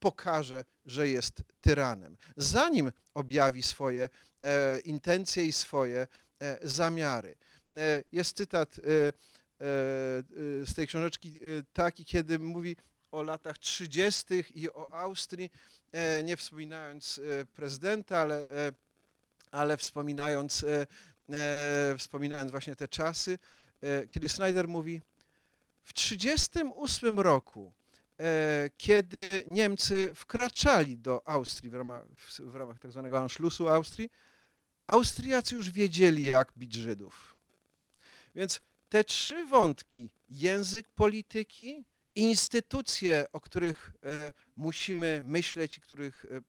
pokaże, 0.00 0.64
że 0.86 1.08
jest 1.08 1.42
tyranem, 1.60 2.16
zanim 2.36 2.92
objawi 3.14 3.62
swoje 3.62 4.08
e, 4.42 4.80
intencje 4.80 5.44
i 5.44 5.52
swoje 5.52 6.06
e, 6.40 6.58
zamiary. 6.62 7.36
E, 7.76 8.02
jest 8.12 8.36
cytat 8.36 8.78
e, 8.78 8.82
e, 8.82 9.12
z 10.66 10.74
tej 10.74 10.86
książeczki 10.86 11.28
e, 11.28 11.62
taki, 11.72 12.04
kiedy 12.04 12.38
mówi 12.38 12.76
o 13.10 13.22
latach 13.22 13.58
30. 13.58 14.24
i 14.54 14.70
o 14.70 14.94
Austrii, 14.94 15.50
nie 16.24 16.36
wspominając 16.36 17.20
prezydenta, 17.54 18.18
ale, 18.18 18.48
ale 19.50 19.76
wspominając, 19.76 20.64
wspominając 21.98 22.50
właśnie 22.50 22.76
te 22.76 22.88
czasy, 22.88 23.38
kiedy 24.10 24.28
Snyder 24.28 24.68
mówi, 24.68 25.02
w 25.82 25.92
1938 25.92 27.20
roku, 27.20 27.72
kiedy 28.76 29.16
Niemcy 29.50 30.14
wkraczali 30.14 30.98
do 30.98 31.28
Austrii 31.28 31.70
w 31.70 31.74
ramach, 31.74 32.04
w 32.38 32.54
ramach 32.54 32.78
tak 32.78 32.90
zwanego 32.92 33.18
Anschlussu 33.18 33.68
Austrii, 33.68 34.10
Austriacy 34.86 35.54
już 35.54 35.70
wiedzieli, 35.70 36.24
jak 36.24 36.52
bić 36.58 36.74
Żydów. 36.74 37.36
Więc 38.34 38.60
te 38.88 39.04
trzy 39.04 39.46
wątki, 39.46 40.10
język 40.28 40.88
polityki, 40.88 41.84
instytucje, 42.14 43.26
o 43.32 43.40
których 43.40 43.92
e, 44.02 44.32
musimy 44.56 45.22
myśleć 45.26 45.78
i 45.78 45.80
których 45.80 46.24
e, 46.24 46.40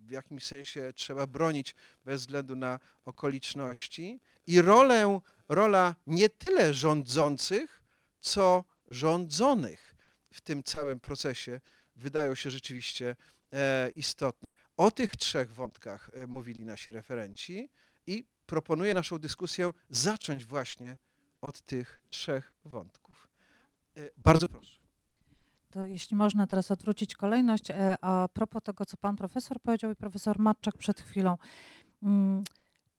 w 0.00 0.10
jakimś 0.10 0.44
sensie 0.44 0.92
trzeba 0.94 1.26
bronić 1.26 1.74
bez 2.04 2.20
względu 2.20 2.56
na 2.56 2.78
okoliczności 3.04 4.20
i 4.46 4.62
rolę, 4.62 5.20
rola 5.48 5.94
nie 6.06 6.28
tyle 6.28 6.74
rządzących, 6.74 7.82
co 8.20 8.64
rządzonych 8.90 9.87
w 10.32 10.40
tym 10.40 10.62
całym 10.62 11.00
procesie 11.00 11.60
wydają 11.96 12.34
się 12.34 12.50
rzeczywiście 12.50 13.16
e, 13.52 13.90
istotne. 13.90 14.48
O 14.76 14.90
tych 14.90 15.16
trzech 15.16 15.54
wątkach 15.54 16.10
e, 16.14 16.26
mówili 16.26 16.64
nasi 16.64 16.94
referenci 16.94 17.70
i 18.06 18.26
proponuję 18.46 18.94
naszą 18.94 19.18
dyskusję 19.18 19.70
zacząć 19.90 20.44
właśnie 20.44 20.96
od 21.40 21.60
tych 21.60 22.00
trzech 22.10 22.52
wątków. 22.64 23.28
E, 23.96 24.10
Bardzo 24.16 24.48
proszę. 24.48 24.78
To 25.70 25.86
jeśli 25.86 26.16
można 26.16 26.46
teraz 26.46 26.70
odwrócić 26.70 27.14
kolejność, 27.16 27.64
a 28.00 28.28
propos 28.32 28.62
tego, 28.62 28.86
co 28.86 28.96
pan 28.96 29.16
profesor 29.16 29.60
powiedział 29.60 29.90
i 29.90 29.96
profesor 29.96 30.38
Matczak 30.38 30.78
przed 30.78 31.00
chwilą. 31.00 31.38
Mm, 32.02 32.44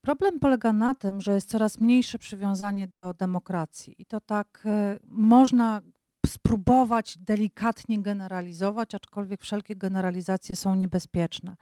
Problem 0.01 0.39
polega 0.39 0.73
na 0.73 0.95
tym, 0.95 1.21
że 1.21 1.33
jest 1.33 1.49
coraz 1.49 1.79
mniejsze 1.79 2.19
przywiązanie 2.19 2.89
do 3.01 3.13
demokracji 3.13 3.95
i 4.01 4.05
to 4.05 4.21
tak 4.21 4.63
można 5.03 5.81
spróbować 6.27 7.17
delikatnie 7.17 8.01
generalizować, 8.01 8.95
aczkolwiek 8.95 9.41
wszelkie 9.41 9.75
generalizacje 9.75 10.55
są 10.55 10.75
niebezpieczne. 10.75 11.55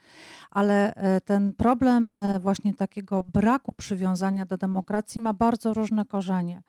Ale 0.51 0.93
e, 0.95 1.21
ten 1.21 1.53
problem 1.53 2.07
e, 2.21 2.39
właśnie 2.39 2.73
takiego 2.73 3.23
braku 3.23 3.73
przywiązania 3.77 4.45
do 4.45 4.57
demokracji 4.57 5.21
ma 5.21 5.33
bardzo 5.33 5.73
różne 5.73 6.05
korzenie. 6.05 6.61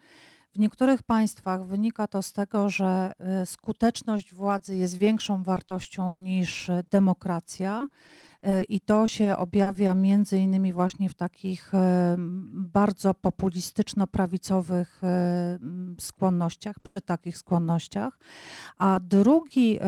W 0.55 0.59
niektórych 0.59 1.03
państwach 1.03 1.67
wynika 1.67 2.07
to 2.07 2.23
z 2.23 2.33
tego, 2.33 2.71
że 2.71 3.13
e, 3.19 3.47
skuteczność 3.47 4.35
władzy 4.35 4.77
jest 4.77 4.99
większą 4.99 5.43
wartością 5.43 6.15
niż 6.23 6.71
demokracja. 6.91 7.89
E, 8.43 8.65
I 8.65 8.81
to 8.81 9.09
się 9.09 9.37
objawia 9.37 9.95
między 9.95 10.39
innymi 10.39 10.73
właśnie 10.73 11.09
w 11.09 11.15
takich 11.15 11.75
e, 11.75 12.17
bardzo 12.53 13.15
populistyczno-prawicowych 13.15 15.01
e, 15.03 15.59
skłonnościach, 16.01 16.81
przy 16.81 17.03
takich 17.03 17.39
skłonnościach. 17.39 18.19
A 18.79 19.01
drugi 19.01 19.79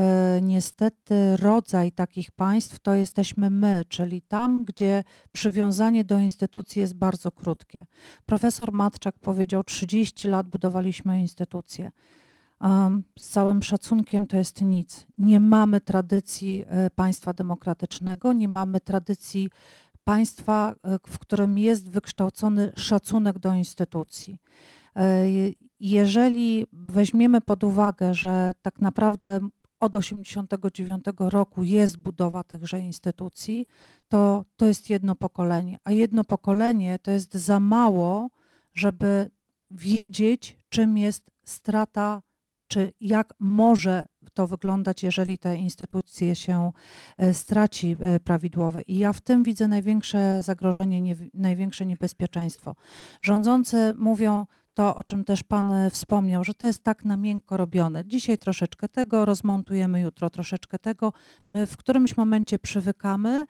niestety 0.43 1.37
rodzaj 1.37 1.93
takich 1.93 2.31
państw 2.31 2.79
to 2.79 2.95
jesteśmy 2.95 3.51
my, 3.51 3.85
czyli 3.89 4.23
tam, 4.23 4.65
gdzie 4.65 5.05
przywiązanie 5.33 6.05
do 6.05 6.19
instytucji 6.19 6.81
jest 6.81 6.95
bardzo 6.95 7.31
krótkie. 7.33 7.79
Profesor 8.27 8.73
Matczak 8.73 9.19
powiedział, 9.19 9.65
30 9.65 10.29
lat 10.29 10.49
budowaliśmy 10.49 11.21
instytucje. 11.21 11.91
Z 13.19 13.29
całym 13.29 13.63
szacunkiem 13.63 14.27
to 14.27 14.37
jest 14.37 14.63
nic. 14.63 15.07
Nie 15.19 15.41
mamy 15.41 15.81
tradycji 15.81 16.65
e, 16.69 16.91
państwa 16.91 17.33
demokratycznego, 17.33 18.33
nie 18.33 18.49
mamy 18.49 18.81
tradycji 18.81 19.51
państwa, 20.05 20.75
e, 20.83 20.99
w 21.07 21.19
którym 21.19 21.59
jest 21.59 21.91
wykształcony 21.91 22.73
szacunek 22.77 23.39
do 23.39 23.55
instytucji. 23.55 24.39
E, 24.95 25.31
je- 25.31 25.53
Jeżeli 25.81 26.67
weźmiemy 26.73 27.41
pod 27.41 27.65
uwagę, 27.65 28.15
że 28.15 28.53
tak 28.63 28.81
naprawdę 28.81 29.41
od 29.81 29.93
1989 29.93 31.05
roku 31.31 31.63
jest 31.63 31.97
budowa 31.99 32.45
tychże 32.45 32.81
instytucji, 32.81 33.67
to 34.09 34.45
to 34.57 34.67
jest 34.67 34.91
jedno 34.91 35.15
pokolenie, 35.15 35.79
a 35.85 35.93
jedno 35.93 36.25
pokolenie 36.25 36.99
to 36.99 37.11
jest 37.11 37.35
za 37.35 37.61
mało, 37.61 38.29
żeby 38.75 39.31
wiedzieć, 39.71 40.59
czym 40.69 40.99
jest 40.99 41.31
strata 41.45 42.23
czy 42.71 42.93
jak 43.01 43.35
może 43.39 44.07
to 44.35 44.47
wyglądać, 44.47 45.03
jeżeli 45.03 45.39
te 45.39 45.57
instytucje 45.57 46.35
się 46.37 46.73
e, 47.19 47.35
straci 47.35 47.97
e, 48.01 48.21
prawidłowe. 48.21 48.83
I 48.83 48.99
ja 48.99 49.13
w 49.13 49.21
tym 49.21 49.43
widzę 49.43 49.69
największe 49.69 50.43
zagrożenie, 50.43 51.01
nie, 51.01 51.17
największe 51.35 51.87
niebezpieczeństwo. 51.87 52.75
Rządzący 53.23 53.95
mówią 53.99 54.47
to, 54.75 54.97
o 54.97 55.05
czym 55.05 55.25
też 55.25 55.43
Pan 55.43 55.73
e, 55.73 55.91
wspomniał, 55.91 56.45
że 56.45 56.55
to 56.55 56.67
jest 56.67 56.85
tak 56.85 57.05
na 57.05 57.17
miękko 57.17 57.57
robione. 57.57 58.05
Dzisiaj 58.07 58.39
troszeczkę 58.39 58.89
tego 58.89 59.25
rozmontujemy, 59.25 60.01
jutro 60.01 60.31
troszeczkę 60.31 60.79
tego. 60.79 61.13
W 61.55 61.77
którymś 61.77 62.17
momencie 62.17 62.59
przywykamy, 62.59 63.47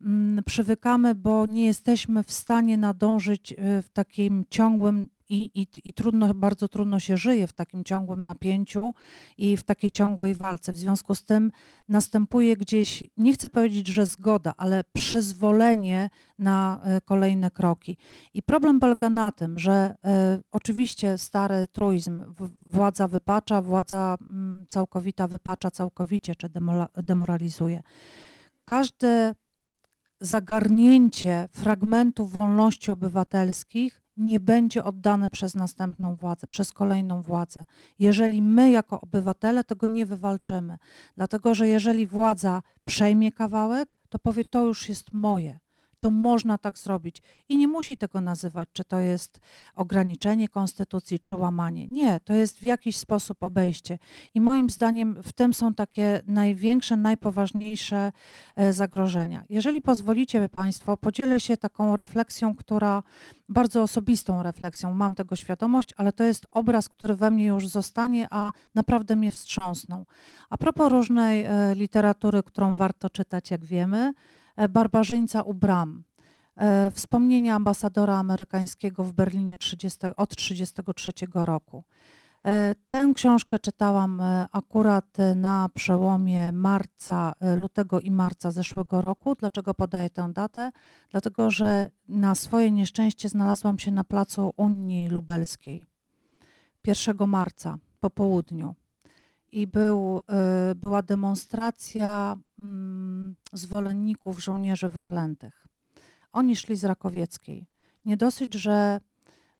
mm, 0.00 0.44
przywykamy, 0.44 1.14
bo 1.14 1.46
nie 1.46 1.66
jesteśmy 1.66 2.22
w 2.22 2.32
stanie 2.32 2.78
nadążyć 2.78 3.54
w 3.58 3.88
takim 3.92 4.44
ciągłym 4.50 5.06
i, 5.32 5.50
i, 5.62 5.66
i 5.84 5.94
trudno, 5.94 6.34
bardzo 6.34 6.68
trudno 6.68 7.00
się 7.00 7.16
żyje 7.16 7.46
w 7.46 7.52
takim 7.52 7.84
ciągłym 7.84 8.24
napięciu 8.28 8.94
i 9.38 9.56
w 9.56 9.62
takiej 9.62 9.90
ciągłej 9.90 10.34
walce. 10.34 10.72
W 10.72 10.76
związku 10.76 11.14
z 11.14 11.24
tym 11.24 11.52
następuje 11.88 12.56
gdzieś, 12.56 13.04
nie 13.16 13.32
chcę 13.32 13.50
powiedzieć, 13.50 13.88
że 13.88 14.06
zgoda, 14.06 14.54
ale 14.56 14.84
przyzwolenie 14.92 16.10
na 16.38 16.80
e, 16.84 17.00
kolejne 17.00 17.50
kroki. 17.50 17.96
I 18.34 18.42
problem 18.42 18.80
polega 18.80 19.10
na 19.10 19.32
tym, 19.32 19.58
że 19.58 19.96
e, 20.04 20.40
oczywiście 20.50 21.18
stary 21.18 21.66
truizm, 21.72 22.34
władza 22.70 23.08
wypacza, 23.08 23.62
władza 23.62 24.16
mm, 24.30 24.66
całkowita 24.68 25.28
wypacza 25.28 25.70
całkowicie, 25.70 26.36
czy 26.36 26.48
demoralizuje. 26.96 27.82
Każde 28.64 29.34
zagarnięcie 30.20 31.48
fragmentów 31.52 32.36
wolności 32.36 32.90
obywatelskich 32.90 34.01
nie 34.16 34.40
będzie 34.40 34.84
oddane 34.84 35.30
przez 35.30 35.54
następną 35.54 36.14
władzę, 36.14 36.46
przez 36.46 36.72
kolejną 36.72 37.22
władzę. 37.22 37.64
Jeżeli 37.98 38.42
my 38.42 38.70
jako 38.70 39.00
obywatele 39.00 39.64
tego 39.64 39.90
nie 39.90 40.06
wywalczymy, 40.06 40.78
dlatego 41.16 41.54
że 41.54 41.68
jeżeli 41.68 42.06
władza 42.06 42.62
przejmie 42.84 43.32
kawałek, 43.32 43.88
to 44.08 44.18
powie, 44.18 44.44
to 44.44 44.66
już 44.66 44.88
jest 44.88 45.12
moje. 45.12 45.58
To 46.02 46.10
można 46.10 46.58
tak 46.58 46.78
zrobić. 46.78 47.22
I 47.48 47.56
nie 47.56 47.68
musi 47.68 47.96
tego 47.96 48.20
nazywać, 48.20 48.68
czy 48.72 48.84
to 48.84 48.98
jest 49.00 49.40
ograniczenie 49.74 50.48
konstytucji, 50.48 51.20
czy 51.20 51.36
łamanie. 51.36 51.88
Nie, 51.90 52.20
to 52.20 52.34
jest 52.34 52.58
w 52.58 52.66
jakiś 52.66 52.96
sposób 52.96 53.42
obejście. 53.42 53.98
I 54.34 54.40
moim 54.40 54.70
zdaniem 54.70 55.22
w 55.22 55.32
tym 55.32 55.54
są 55.54 55.74
takie 55.74 56.20
największe, 56.26 56.96
najpoważniejsze 56.96 58.12
e, 58.56 58.72
zagrożenia. 58.72 59.44
Jeżeli 59.48 59.82
pozwolicie 59.82 60.48
Państwo, 60.48 60.96
podzielę 60.96 61.40
się 61.40 61.56
taką 61.56 61.96
refleksją, 61.96 62.54
która 62.54 63.02
bardzo 63.48 63.82
osobistą 63.82 64.42
refleksją, 64.42 64.94
mam 64.94 65.14
tego 65.14 65.36
świadomość, 65.36 65.94
ale 65.96 66.12
to 66.12 66.24
jest 66.24 66.46
obraz, 66.50 66.88
który 66.88 67.16
we 67.16 67.30
mnie 67.30 67.46
już 67.46 67.68
zostanie, 67.68 68.26
a 68.30 68.50
naprawdę 68.74 69.16
mnie 69.16 69.32
wstrząsnął. 69.32 70.06
A 70.50 70.58
propos 70.58 70.92
różnej 70.92 71.44
e, 71.44 71.74
literatury, 71.74 72.42
którą 72.42 72.76
warto 72.76 73.10
czytać, 73.10 73.50
jak 73.50 73.64
wiemy, 73.64 74.12
Barbarzyńca 74.70 75.42
u 75.42 75.54
bram. 75.54 76.04
E, 76.56 76.90
Wspomnienia 76.90 77.54
ambasadora 77.54 78.18
amerykańskiego 78.18 79.04
w 79.04 79.12
Berlinie 79.12 79.58
30, 79.58 79.98
od 80.16 80.36
1933 80.36 81.12
roku. 81.34 81.84
E, 82.46 82.74
Tę 82.90 83.12
książkę 83.14 83.58
czytałam 83.58 84.20
e, 84.20 84.46
akurat 84.52 85.20
e, 85.20 85.34
na 85.34 85.68
przełomie 85.74 86.52
marca, 86.52 87.32
e, 87.40 87.56
lutego 87.56 88.00
i 88.00 88.10
marca 88.10 88.50
zeszłego 88.50 89.02
roku. 89.02 89.34
Dlaczego 89.34 89.74
podaję 89.74 90.10
tę 90.10 90.32
datę? 90.32 90.70
Dlatego, 91.10 91.50
że 91.50 91.90
na 92.08 92.34
swoje 92.34 92.70
nieszczęście 92.70 93.28
znalazłam 93.28 93.78
się 93.78 93.90
na 93.90 94.04
placu 94.04 94.52
Unii 94.56 95.08
Lubelskiej 95.08 95.86
1 96.86 97.26
marca 97.26 97.78
po 98.00 98.10
południu 98.10 98.74
i 99.52 99.66
był, 99.66 100.22
e, 100.28 100.74
była 100.74 101.02
demonstracja 101.02 102.36
zwolenników 103.52 104.42
żołnierzy 104.44 104.88
wyklętych. 104.88 105.66
Oni 106.32 106.56
szli 106.56 106.76
z 106.76 106.84
Rakowieckiej. 106.84 107.66
Nie 108.04 108.16
dosyć, 108.16 108.54
że 108.54 109.00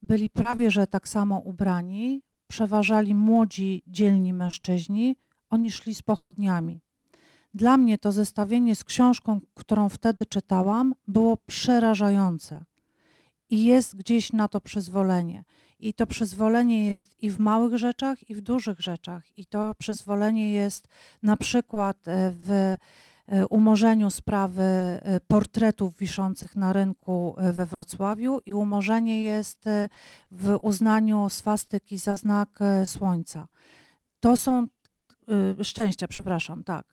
byli 0.02 0.30
prawie 0.30 0.70
że 0.70 0.86
tak 0.86 1.08
samo 1.08 1.38
ubrani, 1.38 2.22
przeważali 2.46 3.14
młodzi, 3.14 3.82
dzielni 3.86 4.32
mężczyźni, 4.32 5.16
oni 5.50 5.70
szli 5.70 5.94
z 5.94 6.02
pochodniami. 6.02 6.80
Dla 7.54 7.76
mnie 7.76 7.98
to 7.98 8.12
zestawienie 8.12 8.76
z 8.76 8.84
książką, 8.84 9.40
którą 9.54 9.88
wtedy 9.88 10.26
czytałam, 10.26 10.94
było 11.08 11.36
przerażające. 11.36 12.64
I 13.50 13.64
jest 13.64 13.96
gdzieś 13.96 14.32
na 14.32 14.48
to 14.48 14.60
przyzwolenie. 14.60 15.44
I 15.82 15.94
to 15.94 16.06
przyzwolenie 16.06 16.86
jest 16.86 17.12
i 17.22 17.30
w 17.30 17.38
małych 17.38 17.78
rzeczach, 17.78 18.30
i 18.30 18.34
w 18.34 18.40
dużych 18.40 18.80
rzeczach. 18.80 19.38
I 19.38 19.46
to 19.46 19.74
przyzwolenie 19.74 20.52
jest 20.52 20.88
na 21.22 21.36
przykład 21.36 22.08
e, 22.08 22.32
w 22.44 22.50
e, 23.26 23.46
umorzeniu 23.46 24.10
sprawy 24.10 24.62
e, 24.62 25.20
portretów 25.20 25.96
wiszących 25.96 26.56
na 26.56 26.72
rynku 26.72 27.34
we 27.52 27.66
Wrocławiu 27.66 28.40
i 28.46 28.52
umorzenie 28.52 29.22
jest 29.22 29.64
w 30.30 30.58
uznaniu 30.62 31.28
swastyki 31.28 31.98
za 31.98 32.16
znak 32.16 32.58
słońca. 32.86 33.48
To 34.20 34.36
są 34.36 34.66
szczęścia, 35.62 36.08
przepraszam, 36.08 36.64
tak, 36.64 36.92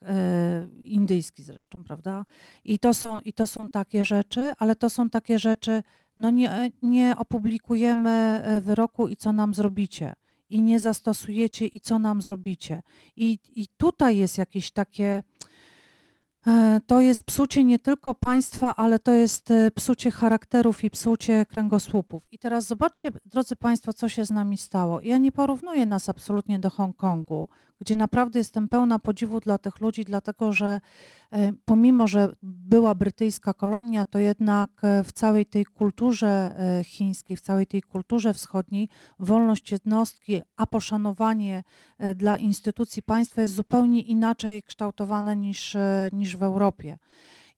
indyjski 0.84 1.42
zresztą, 1.42 1.84
prawda? 1.84 2.24
I 2.64 2.78
to, 2.78 2.94
są, 2.94 3.20
I 3.20 3.32
to 3.32 3.46
są 3.46 3.68
takie 3.68 4.04
rzeczy, 4.04 4.52
ale 4.58 4.76
to 4.76 4.90
są 4.90 5.10
takie 5.10 5.38
rzeczy, 5.38 5.82
no 6.20 6.30
nie, 6.30 6.70
nie 6.82 7.16
opublikujemy 7.16 8.10
e, 8.10 8.60
wyroku 8.60 9.08
i 9.08 9.16
co 9.16 9.32
nam 9.32 9.54
zrobicie. 9.54 10.14
I 10.50 10.62
nie 10.62 10.80
zastosujecie 10.80 11.66
i 11.66 11.80
co 11.80 11.98
nam 11.98 12.22
zrobicie. 12.22 12.82
I, 13.16 13.38
i 13.56 13.66
tutaj 13.76 14.16
jest 14.16 14.38
jakieś 14.38 14.70
takie, 14.70 15.22
e, 16.46 16.80
to 16.86 17.00
jest 17.00 17.24
psucie 17.24 17.64
nie 17.64 17.78
tylko 17.78 18.14
państwa, 18.14 18.76
ale 18.76 18.98
to 18.98 19.12
jest 19.12 19.50
e, 19.50 19.70
psucie 19.70 20.10
charakterów 20.10 20.84
i 20.84 20.90
psucie 20.90 21.46
kręgosłupów. 21.46 22.22
I 22.30 22.38
teraz 22.38 22.66
zobaczcie, 22.66 23.10
drodzy 23.26 23.56
Państwo, 23.56 23.92
co 23.92 24.08
się 24.08 24.24
z 24.24 24.30
nami 24.30 24.58
stało. 24.58 25.00
Ja 25.02 25.18
nie 25.18 25.32
porównuję 25.32 25.86
nas 25.86 26.08
absolutnie 26.08 26.58
do 26.58 26.70
Hongkongu, 26.70 27.48
gdzie 27.80 27.96
naprawdę 27.96 28.38
jestem 28.38 28.68
pełna 28.68 28.98
podziwu 28.98 29.40
dla 29.40 29.58
tych 29.58 29.80
ludzi, 29.80 30.04
dlatego 30.04 30.52
że 30.52 30.80
e, 31.32 31.52
pomimo, 31.64 32.06
że 32.06 32.32
była 32.42 32.94
brytyjska 32.94 33.54
kolonia, 33.54 34.06
to 34.06 34.18
jednak 34.18 34.70
e, 34.82 35.04
w 35.04 35.12
całej 35.12 35.46
tej 35.46 35.64
kulturze 35.64 36.28
e, 36.28 36.84
chińskiej, 36.84 37.36
w 37.36 37.40
całej 37.40 37.66
tej 37.66 37.82
kulturze 37.82 38.34
wschodniej 38.34 38.88
wolność 39.18 39.72
jednostki, 39.72 40.42
a 40.56 40.66
poszanowanie 40.66 41.62
dla 42.14 42.36
instytucji 42.36 43.02
państwa 43.02 43.42
jest 43.42 43.54
zupełnie 43.54 44.00
inaczej 44.00 44.62
kształtowane 44.62 45.36
niż, 45.36 45.76
niż 46.12 46.36
w 46.36 46.42
Europie. 46.42 46.98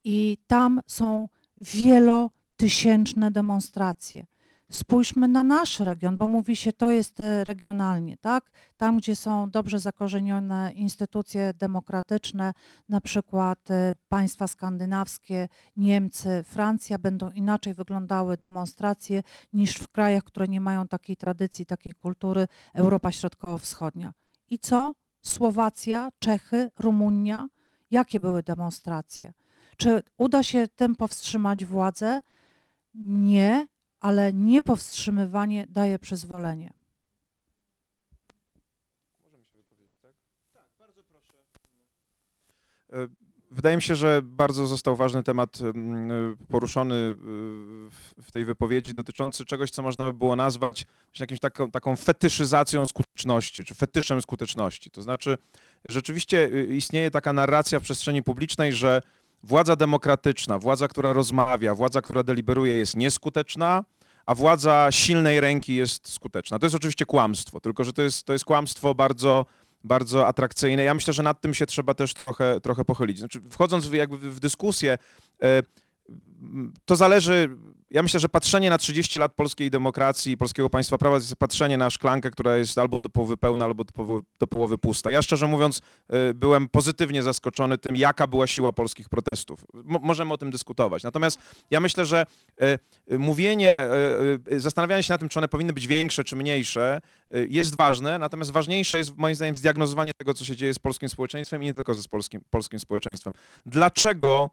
I 0.05 0.39
tam 0.47 0.81
są 0.87 1.29
wielotysięczne 1.61 3.31
demonstracje. 3.31 4.27
Spójrzmy 4.73 5.29
na 5.29 5.45
nasz 5.45 5.81
region, 5.81 6.17
bo 6.17 6.29
mówi 6.29 6.57
się, 6.57 6.73
to 6.73 6.91
jest 6.91 7.21
e, 7.21 7.45
regionalnie, 7.45 8.17
tak? 8.17 8.51
Tam, 8.77 8.99
gdzie 8.99 9.17
są 9.17 9.51
dobrze 9.51 9.79
zakorzenione 9.79 10.73
instytucje 10.73 11.55
demokratyczne, 11.55 12.53
na 12.89 13.01
przykład 13.01 13.71
e, 13.71 13.95
państwa 14.09 14.47
skandynawskie, 14.47 15.49
Niemcy, 15.77 16.45
Francja, 16.47 16.99
będą 16.99 17.31
inaczej 17.31 17.75
wyglądały 17.75 18.37
demonstracje 18.51 19.23
niż 19.53 19.75
w 19.75 19.89
krajach, 19.89 20.25
które 20.25 20.49
nie 20.49 20.61
mają 20.61 20.89
takiej 20.89 21.17
tradycji, 21.17 21.67
takiej 21.67 21.95
kultury, 21.95 22.49
Europa 22.75 23.13
Środkowo-Wschodnia. 23.13 24.13
I 24.51 24.59
co? 24.59 24.93
Słowacja, 25.23 26.11
Czechy, 26.19 26.71
Rumunia? 26.79 27.49
Jakie 27.91 28.21
były 28.21 28.43
demonstracje? 28.43 29.33
Czy 29.77 30.03
uda 30.19 30.43
się 30.43 30.69
tym 30.69 30.97
powstrzymać 30.97 31.65
władzę? 31.65 32.21
Nie, 33.05 33.67
ale 34.03 34.33
niepowstrzymywanie 34.33 35.67
daje 35.69 35.99
przyzwolenie. 35.99 36.73
E, 42.93 43.09
Wydaje 43.51 43.77
mi 43.77 43.83
się, 43.83 43.97
że 43.97 44.23
bardzo 44.23 44.67
został 44.67 44.97
ważny 44.97 45.23
temat 45.23 45.61
mm, 45.61 46.37
poruszony 46.49 46.95
y, 46.95 47.15
w- 48.23 48.33
tej 48.33 48.45
wypowiedzi 48.45 48.95
dotyczący 48.95 49.45
czegoś, 49.45 49.71
co 49.71 49.83
można 49.83 50.05
by 50.05 50.13
było 50.13 50.37
nazwać 50.37 50.87
jakimś 51.19 51.41
taką, 51.41 51.71
taką 51.71 51.97
fetyszyzacją 51.97 52.87
skuteczności, 52.87 53.65
czy 53.65 53.75
fetyszem 53.75 54.23
skuteczności. 54.23 54.91
To 54.91 55.03
znaczy, 55.03 55.39
rzeczywiście 55.89 56.51
istnieje 56.69 57.11
taka 57.11 57.33
narracja 57.33 57.81
w 57.81 57.83
przestrzeni 57.83 58.23
publicznej, 58.23 58.73
że 58.73 59.03
władza 59.43 59.77
demokratyczna, 59.77 60.59
władza, 60.59 60.89
która 60.89 61.13
rozmawia, 61.13 61.75
władza, 61.75 62.03
która 62.03 62.23
deliberuje 62.23 62.73
jest 62.75 62.97
nieskuteczna, 62.97 63.85
a 64.27 64.35
władza 64.35 64.89
silnej 64.91 65.41
ręki 65.41 65.75
jest 65.75 66.09
skuteczna. 66.09 66.59
To 66.59 66.67
jest 66.67 66.77
oczywiście 66.77 67.07
kłamstwo, 67.07 67.61
tylko 67.61 67.85
że 67.85 67.93
to 67.93 68.03
jest, 68.03 68.27
to 68.27 68.33
jest 68.33 68.45
kłamstwo 68.45 68.95
bardzo 68.95 69.47
bardzo 69.85 70.27
atrakcyjne. 70.27 70.85
Ja 70.85 70.95
myślę, 70.95 71.13
że 71.13 71.23
nad 71.23 71.41
tym 71.41 71.55
się 71.55 71.67
trzeba 71.67 71.95
też 71.95 72.15
trochę, 72.15 72.61
trochę 72.61 72.85
pochylić. 72.85 73.19
Znaczy, 73.19 73.41
wchodząc 73.51 73.87
w, 73.87 73.95
jakby 73.95 74.31
w 74.31 74.41
dyskusję, 74.41 74.99
e, 75.43 75.63
to 76.85 76.97
zależy, 76.97 77.57
ja 77.93 78.03
myślę, 78.03 78.21
że 78.21 78.29
patrzenie 78.29 78.71
na 78.71 78.79
30 78.79 79.19
lat 79.19 79.35
polskiej 79.35 79.71
demokracji 79.71 80.33
i 80.33 80.37
polskiego 80.37 80.71
państwa 80.71 80.99
prawa 80.99 81.17
to 81.17 81.23
jest 81.23 81.37
patrzenie 81.37 81.77
na 81.77 81.91
szklankę, 81.91 82.31
która 82.31 82.57
jest 82.57 82.79
albo 82.79 83.01
do 83.01 83.09
połowy 83.09 83.37
pełna, 83.37 83.65
albo 83.65 83.85
do 83.85 83.93
połowy, 83.93 84.25
do 84.41 84.47
połowy 84.47 84.79
pusta. 84.79 85.11
Ja 85.11 85.23
szczerze 85.23 85.47
mówiąc 85.47 85.81
e, 86.09 86.35
byłem 86.35 86.69
pozytywnie 86.69 87.23
zaskoczony 87.23 87.79
tym, 87.79 87.97
jaka 87.97 88.27
była 88.27 88.47
siła 88.47 88.73
polskich 88.73 89.09
protestów. 89.09 89.65
Mo- 89.75 90.01
możemy 90.03 90.33
o 90.33 90.39
tym 90.39 90.51
dyskutować. 90.51 91.03
Natomiast 91.03 91.39
ja 91.71 91.81
myślę, 91.81 92.07
że 92.07 92.27
e, 92.61 92.79
e, 93.09 93.19
mówienie, 93.19 93.75
zastanawianie 94.57 95.03
się 95.03 95.13
nad 95.13 95.21
tym, 95.21 95.29
czy 95.29 95.39
one 95.39 95.49
powinny 95.49 95.73
być 95.73 95.87
większe, 95.87 96.25
czy 96.25 96.37
mniejsze, 96.37 97.01
y, 97.37 97.47
jest 97.51 97.77
ważne, 97.77 98.19
natomiast 98.19 98.51
ważniejsze 98.51 98.99
jest 98.99 99.17
moim 99.17 99.35
zdaniem 99.35 99.57
zdiagnozowanie 99.57 100.13
tego, 100.15 100.35
co 100.35 100.45
się 100.45 100.57
dzieje 100.57 100.75
z 100.75 100.79
polskim 100.79 101.09
społeczeństwem 101.09 101.63
i 101.63 101.67
nie 101.67 101.75
tylko 101.75 101.95
ze 101.95 102.09
polskim, 102.09 102.41
polskim 102.51 102.81
społeczeństwem. 102.81 103.33
Dlaczego 103.67 104.51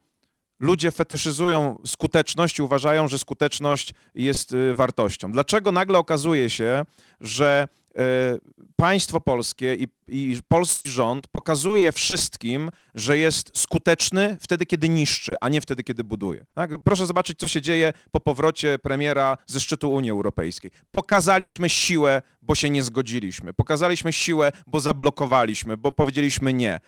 ludzie 0.60 0.92
fetyszyzują 0.92 1.80
skuteczność 1.86 2.60
i 2.60 2.62
uważają, 2.62 3.08
że 3.08 3.20
skuteczność 3.20 3.94
jest 4.16 4.54
y, 4.54 4.76
wartością? 4.76 5.32
Dlaczego 5.32 5.72
nagle 5.72 5.98
okazuje 5.98 6.50
się, 6.50 6.86
że 7.22 7.68
y, 7.92 8.60
państwo 8.76 9.22
polskie 9.22 9.76
i, 9.76 9.88
i 10.08 10.42
polski 10.48 10.90
rząd 10.90 11.28
pokazuje 11.28 11.92
wszystkim, 11.92 12.72
że 12.96 13.18
jest 13.18 13.58
skuteczny 13.58 14.38
wtedy, 14.42 14.66
kiedy 14.66 14.90
niszczy, 14.90 15.36
a 15.42 15.50
nie 15.50 15.62
wtedy, 15.62 15.84
kiedy 15.84 16.04
buduje. 16.04 16.46
Tak? 16.54 16.72
Proszę 16.84 17.06
zobaczyć, 17.06 17.40
co 17.40 17.48
się 17.48 17.62
dzieje 17.62 17.94
po 18.12 18.20
powrocie 18.20 18.80
premiera 18.80 19.38
ze 19.48 19.60
szczytu 19.60 19.92
Unii 19.94 20.12
Europejskiej. 20.12 20.72
Pokazaliśmy 20.92 21.70
siłę, 21.70 22.22
bo 22.42 22.56
się 22.56 22.70
nie 22.70 22.84
zgodziliśmy. 22.84 23.54
Pokazaliśmy 23.54 24.14
siłę, 24.14 24.52
bo 24.68 24.80
zablokowaliśmy, 24.80 25.78
bo 25.78 25.92
powiedzieliśmy 25.92 26.54
nie. 26.54 26.80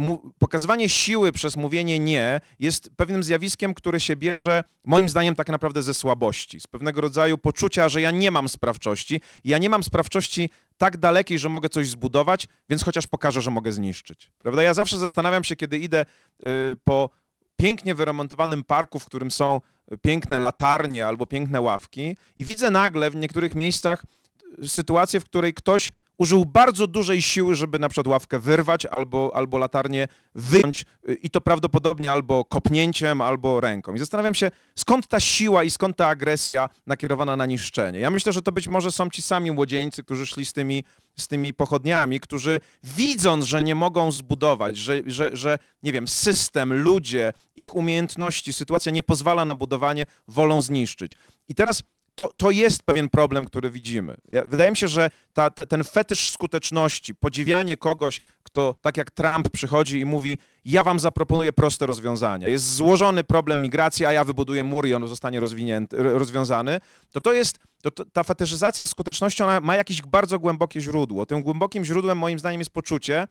Y, 0.00 0.30
Pokazywanie 0.38 0.88
siły 0.88 1.32
przez 1.32 1.56
mówienie 1.56 1.98
nie 1.98 2.40
jest 2.58 2.90
pewnym 2.96 3.22
zjawiskiem, 3.22 3.74
które 3.74 4.00
się 4.00 4.16
bierze, 4.16 4.64
moim 4.84 5.08
zdaniem, 5.08 5.34
tak 5.34 5.48
naprawdę 5.48 5.82
ze 5.82 5.94
słabości, 5.94 6.60
z 6.60 6.66
pewnego 6.66 7.00
rodzaju 7.00 7.38
poczucia, 7.38 7.88
że 7.88 8.00
ja 8.00 8.10
nie 8.10 8.30
mam 8.30 8.48
sprawczości. 8.48 9.20
Ja 9.44 9.58
nie 9.58 9.70
mam 9.70 9.82
sprawczości 9.82 10.50
tak 10.76 10.96
dalekiej, 10.96 11.38
że 11.38 11.48
mogę 11.48 11.68
coś 11.68 11.88
zbudować, 11.88 12.46
więc 12.68 12.84
chociaż 12.84 13.06
pokażę, 13.06 13.42
że 13.42 13.50
mogę 13.50 13.72
zniszczyć. 13.72 14.30
Prawda? 14.38 14.62
Ja 14.62 14.74
zawsze 14.74 14.98
zastanawiam 14.98 15.44
się, 15.44 15.56
kiedy 15.56 15.78
idę 15.78 16.06
y, 16.40 16.76
po 16.84 17.10
pięknie 17.56 17.94
wyremontowanym 17.94 18.64
parku, 18.64 18.98
w 18.98 19.06
którym 19.06 19.30
są 19.30 19.60
piękne 20.02 20.38
latarnie 20.38 21.06
albo 21.06 21.26
piękne 21.26 21.60
ławki 21.60 22.16
i 22.38 22.44
widzę 22.44 22.70
nagle 22.70 23.10
w 23.10 23.16
niektórych 23.16 23.54
miejscach 23.54 24.04
sytuację, 24.66 25.20
w 25.20 25.24
której 25.24 25.54
ktoś 25.54 25.90
użył 26.18 26.44
bardzo 26.44 26.86
dużej 26.86 27.22
siły, 27.22 27.54
żeby 27.54 27.78
na 27.78 27.88
przykład 27.88 28.06
ławkę 28.06 28.38
wyrwać 28.38 28.86
albo, 28.86 29.30
albo 29.34 29.58
latarnię 29.58 30.08
wyjąć 30.34 30.84
y, 31.08 31.14
i 31.14 31.30
to 31.30 31.40
prawdopodobnie 31.40 32.12
albo 32.12 32.44
kopnięciem, 32.44 33.20
albo 33.20 33.60
ręką. 33.60 33.94
I 33.94 33.98
zastanawiam 33.98 34.34
się, 34.34 34.50
skąd 34.74 35.06
ta 35.06 35.20
siła 35.20 35.64
i 35.64 35.70
skąd 35.70 35.96
ta 35.96 36.08
agresja 36.08 36.68
nakierowana 36.86 37.36
na 37.36 37.46
niszczenie. 37.46 37.98
Ja 37.98 38.10
myślę, 38.10 38.32
że 38.32 38.42
to 38.42 38.52
być 38.52 38.68
może 38.68 38.92
są 38.92 39.10
ci 39.10 39.22
sami 39.22 39.52
młodzieńcy, 39.52 40.04
którzy 40.04 40.26
szli 40.26 40.46
z 40.46 40.52
tymi, 40.52 40.84
z 41.18 41.28
tymi 41.28 41.54
pochodniami, 41.54 42.20
którzy 42.20 42.60
widząc, 42.84 43.44
że 43.44 43.62
nie 43.62 43.74
mogą 43.74 44.12
zbudować, 44.12 44.76
że, 44.76 45.00
że, 45.06 45.30
że 45.36 45.58
nie 45.82 45.92
wiem, 45.92 46.08
system, 46.08 46.72
ludzie, 46.82 47.32
ich 47.56 47.74
umiejętności, 47.74 48.52
sytuacja 48.52 48.92
nie 48.92 49.02
pozwala 49.02 49.44
na 49.44 49.54
budowanie, 49.54 50.06
wolą 50.28 50.62
zniszczyć. 50.62 51.12
I 51.48 51.54
teraz 51.54 51.82
to, 52.14 52.32
to 52.36 52.50
jest 52.50 52.82
pewien 52.82 53.08
problem, 53.08 53.44
który 53.44 53.70
widzimy. 53.70 54.16
Wydaje 54.48 54.70
mi 54.70 54.76
się, 54.76 54.88
że 54.88 55.10
ta, 55.32 55.50
te- 55.50 55.66
ten 55.66 55.84
fetysz 55.84 56.30
skuteczności, 56.30 57.14
podziwianie 57.14 57.76
kogoś, 57.76 58.20
kto 58.42 58.74
tak 58.80 58.96
jak 58.96 59.10
Trump 59.10 59.48
przychodzi 59.48 60.00
i 60.00 60.04
mówi, 60.04 60.38
ja 60.64 60.84
wam 60.84 61.00
zaproponuję 61.00 61.52
proste 61.52 61.86
rozwiązania. 61.86 62.48
Jest 62.48 62.74
złożony 62.74 63.24
problem 63.24 63.62
migracji, 63.62 64.06
a 64.06 64.12
ja 64.12 64.24
wybuduję 64.24 64.64
mur 64.64 64.86
i 64.86 64.94
on 64.94 65.08
zostanie 65.08 65.40
rozwiązany. 65.90 66.80
To 67.12 67.20
to 67.20 67.32
jest, 67.32 67.58
to, 67.82 67.90
to, 67.90 68.04
ta 68.04 68.22
fetyszyzacja 68.22 68.90
skuteczności, 68.90 69.42
ona 69.42 69.60
ma 69.60 69.76
jakieś 69.76 70.02
bardzo 70.02 70.38
głębokie 70.38 70.80
źródło. 70.80 71.26
Tym 71.26 71.42
głębokim 71.42 71.84
źródłem 71.84 72.18
moim 72.18 72.38
zdaniem 72.38 72.60
jest 72.60 72.70
poczucie 72.70 73.28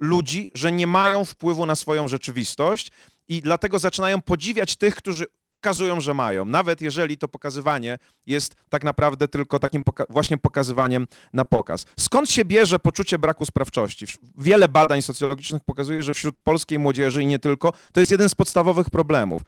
ludzi, 0.00 0.50
że 0.54 0.72
nie 0.72 0.86
mają 0.86 1.24
wpływu 1.24 1.66
na 1.66 1.76
swoją 1.76 2.08
rzeczywistość 2.08 2.90
i 3.28 3.42
dlatego 3.42 3.78
zaczynają 3.78 4.22
podziwiać 4.22 4.76
tych, 4.76 4.94
którzy 4.96 5.26
pokazują, 5.60 6.00
że 6.00 6.14
mają, 6.14 6.44
nawet 6.44 6.80
jeżeli 6.80 7.18
to 7.18 7.28
pokazywanie 7.28 7.98
jest 8.26 8.54
tak 8.68 8.84
naprawdę 8.84 9.28
tylko 9.28 9.58
takim 9.58 9.84
poka- 9.84 10.06
właśnie 10.10 10.38
pokazywaniem 10.38 11.06
na 11.32 11.44
pokaz. 11.44 11.86
Skąd 11.98 12.30
się 12.30 12.44
bierze 12.44 12.78
poczucie 12.78 13.18
braku 13.18 13.46
sprawczości? 13.46 14.06
Wiele 14.38 14.68
badań 14.68 15.02
socjologicznych 15.02 15.64
pokazuje, 15.64 16.02
że 16.02 16.14
wśród 16.14 16.36
polskiej 16.44 16.78
młodzieży 16.78 17.22
i 17.22 17.26
nie 17.26 17.38
tylko, 17.38 17.72
to 17.92 18.00
jest 18.00 18.12
jeden 18.12 18.28
z 18.28 18.34
podstawowych 18.34 18.90
problemów. 18.90 19.42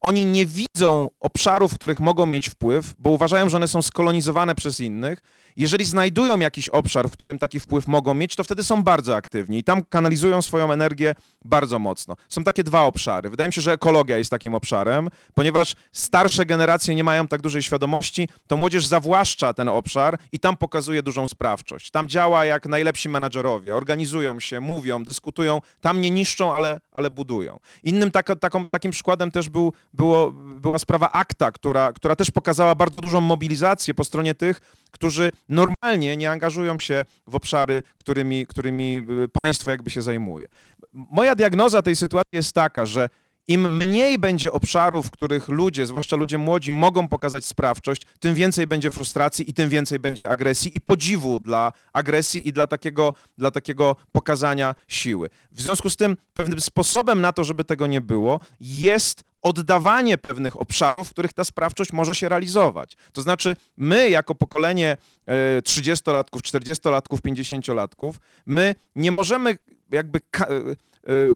Oni 0.00 0.24
nie 0.26 0.46
widzą 0.46 1.10
obszarów, 1.20 1.72
w 1.72 1.78
których 1.78 2.00
mogą 2.00 2.26
mieć 2.26 2.48
wpływ, 2.48 2.94
bo 2.98 3.10
uważają, 3.10 3.48
że 3.48 3.56
one 3.56 3.68
są 3.68 3.82
skolonizowane 3.82 4.54
przez 4.54 4.80
innych. 4.80 5.18
Jeżeli 5.56 5.84
znajdują 5.84 6.38
jakiś 6.38 6.68
obszar, 6.68 7.08
w 7.08 7.12
którym 7.12 7.38
taki 7.38 7.60
wpływ 7.60 7.86
mogą 7.86 8.14
mieć, 8.14 8.36
to 8.36 8.44
wtedy 8.44 8.64
są 8.64 8.82
bardzo 8.82 9.16
aktywni 9.16 9.58
i 9.58 9.64
tam 9.64 9.84
kanalizują 9.84 10.42
swoją 10.42 10.72
energię 10.72 11.14
bardzo 11.44 11.78
mocno. 11.78 12.16
Są 12.28 12.44
takie 12.44 12.64
dwa 12.64 12.82
obszary. 12.82 13.30
Wydaje 13.30 13.48
mi 13.48 13.52
się, 13.52 13.60
że 13.60 13.72
ekologia 13.72 14.18
jest 14.18 14.30
takim 14.30 14.54
obszarem, 14.54 15.08
ponieważ 15.34 15.74
starsze 15.92 16.46
generacje 16.46 16.94
nie 16.94 17.04
mają 17.04 17.28
tak 17.28 17.42
dużej 17.42 17.62
świadomości, 17.62 18.28
to 18.46 18.56
młodzież 18.56 18.86
zawłaszcza 18.86 19.54
ten 19.54 19.68
obszar 19.68 20.18
i 20.32 20.40
tam 20.40 20.56
pokazuje 20.56 21.02
dużą 21.02 21.28
sprawczość. 21.28 21.90
Tam 21.90 22.08
działa 22.08 22.44
jak 22.44 22.66
najlepsi 22.66 23.08
menadżerowie, 23.08 23.76
organizują 23.76 24.40
się, 24.40 24.60
mówią, 24.60 25.04
dyskutują, 25.04 25.60
tam 25.80 26.00
nie 26.00 26.10
niszczą, 26.10 26.54
ale, 26.54 26.80
ale 26.92 27.10
budują. 27.10 27.58
Innym 27.82 28.10
taką, 28.10 28.68
takim 28.70 28.90
przykładem 28.90 29.30
też 29.30 29.48
był, 29.48 29.72
było, 29.92 30.32
była 30.32 30.78
sprawa 30.78 31.12
akta, 31.12 31.52
która, 31.52 31.92
która 31.92 32.16
też 32.16 32.30
pokazała 32.30 32.74
bardzo 32.74 33.00
dużą 33.00 33.20
mobilizację 33.20 33.94
po 33.94 34.04
stronie 34.04 34.34
tych, 34.34 34.60
którzy 34.92 35.32
normalnie 35.48 36.16
nie 36.16 36.30
angażują 36.30 36.78
się 36.78 37.04
w 37.26 37.34
obszary, 37.34 37.82
którymi, 37.98 38.46
którymi 38.46 39.06
y, 39.24 39.28
państwo 39.42 39.70
jakby 39.70 39.90
się 39.90 40.02
zajmuje. 40.02 40.48
Moja 40.92 41.34
diagnoza 41.34 41.82
tej 41.82 41.96
sytuacji 41.96 42.36
jest 42.36 42.52
taka, 42.52 42.86
że 42.86 43.08
im 43.48 43.76
mniej 43.76 44.18
będzie 44.18 44.52
obszarów, 44.52 45.06
w 45.06 45.10
których 45.10 45.48
ludzie, 45.48 45.86
zwłaszcza 45.86 46.16
ludzie 46.16 46.38
młodzi, 46.38 46.72
mogą 46.72 47.08
pokazać 47.08 47.44
sprawczość, 47.44 48.02
tym 48.20 48.34
więcej 48.34 48.66
będzie 48.66 48.90
frustracji 48.90 49.50
i 49.50 49.54
tym 49.54 49.68
więcej 49.68 49.98
będzie 49.98 50.26
agresji 50.26 50.72
i 50.76 50.80
podziwu 50.80 51.40
dla 51.40 51.72
agresji 51.92 52.48
i 52.48 52.52
dla 52.52 52.66
takiego, 52.66 53.14
dla 53.38 53.50
takiego 53.50 53.96
pokazania 54.12 54.74
siły. 54.88 55.30
W 55.52 55.62
związku 55.62 55.90
z 55.90 55.96
tym 55.96 56.16
pewnym 56.34 56.60
sposobem 56.60 57.20
na 57.20 57.32
to, 57.32 57.44
żeby 57.44 57.64
tego 57.64 57.86
nie 57.86 58.00
było, 58.00 58.40
jest 58.60 59.24
oddawanie 59.42 60.18
pewnych 60.18 60.60
obszarów, 60.60 61.08
w 61.08 61.10
których 61.10 61.32
ta 61.32 61.44
sprawczość 61.44 61.92
może 61.92 62.14
się 62.14 62.28
realizować. 62.28 62.96
To 63.12 63.22
znaczy, 63.22 63.56
my 63.76 64.10
jako 64.10 64.34
pokolenie 64.34 64.96
e, 65.26 65.60
30-latków, 65.60 66.40
40-latków, 66.40 67.18
50-latków, 67.20 68.12
my 68.46 68.74
nie 68.96 69.12
możemy 69.12 69.56
jakby 69.90 70.20
ka- 70.30 70.46
e, 70.46 70.76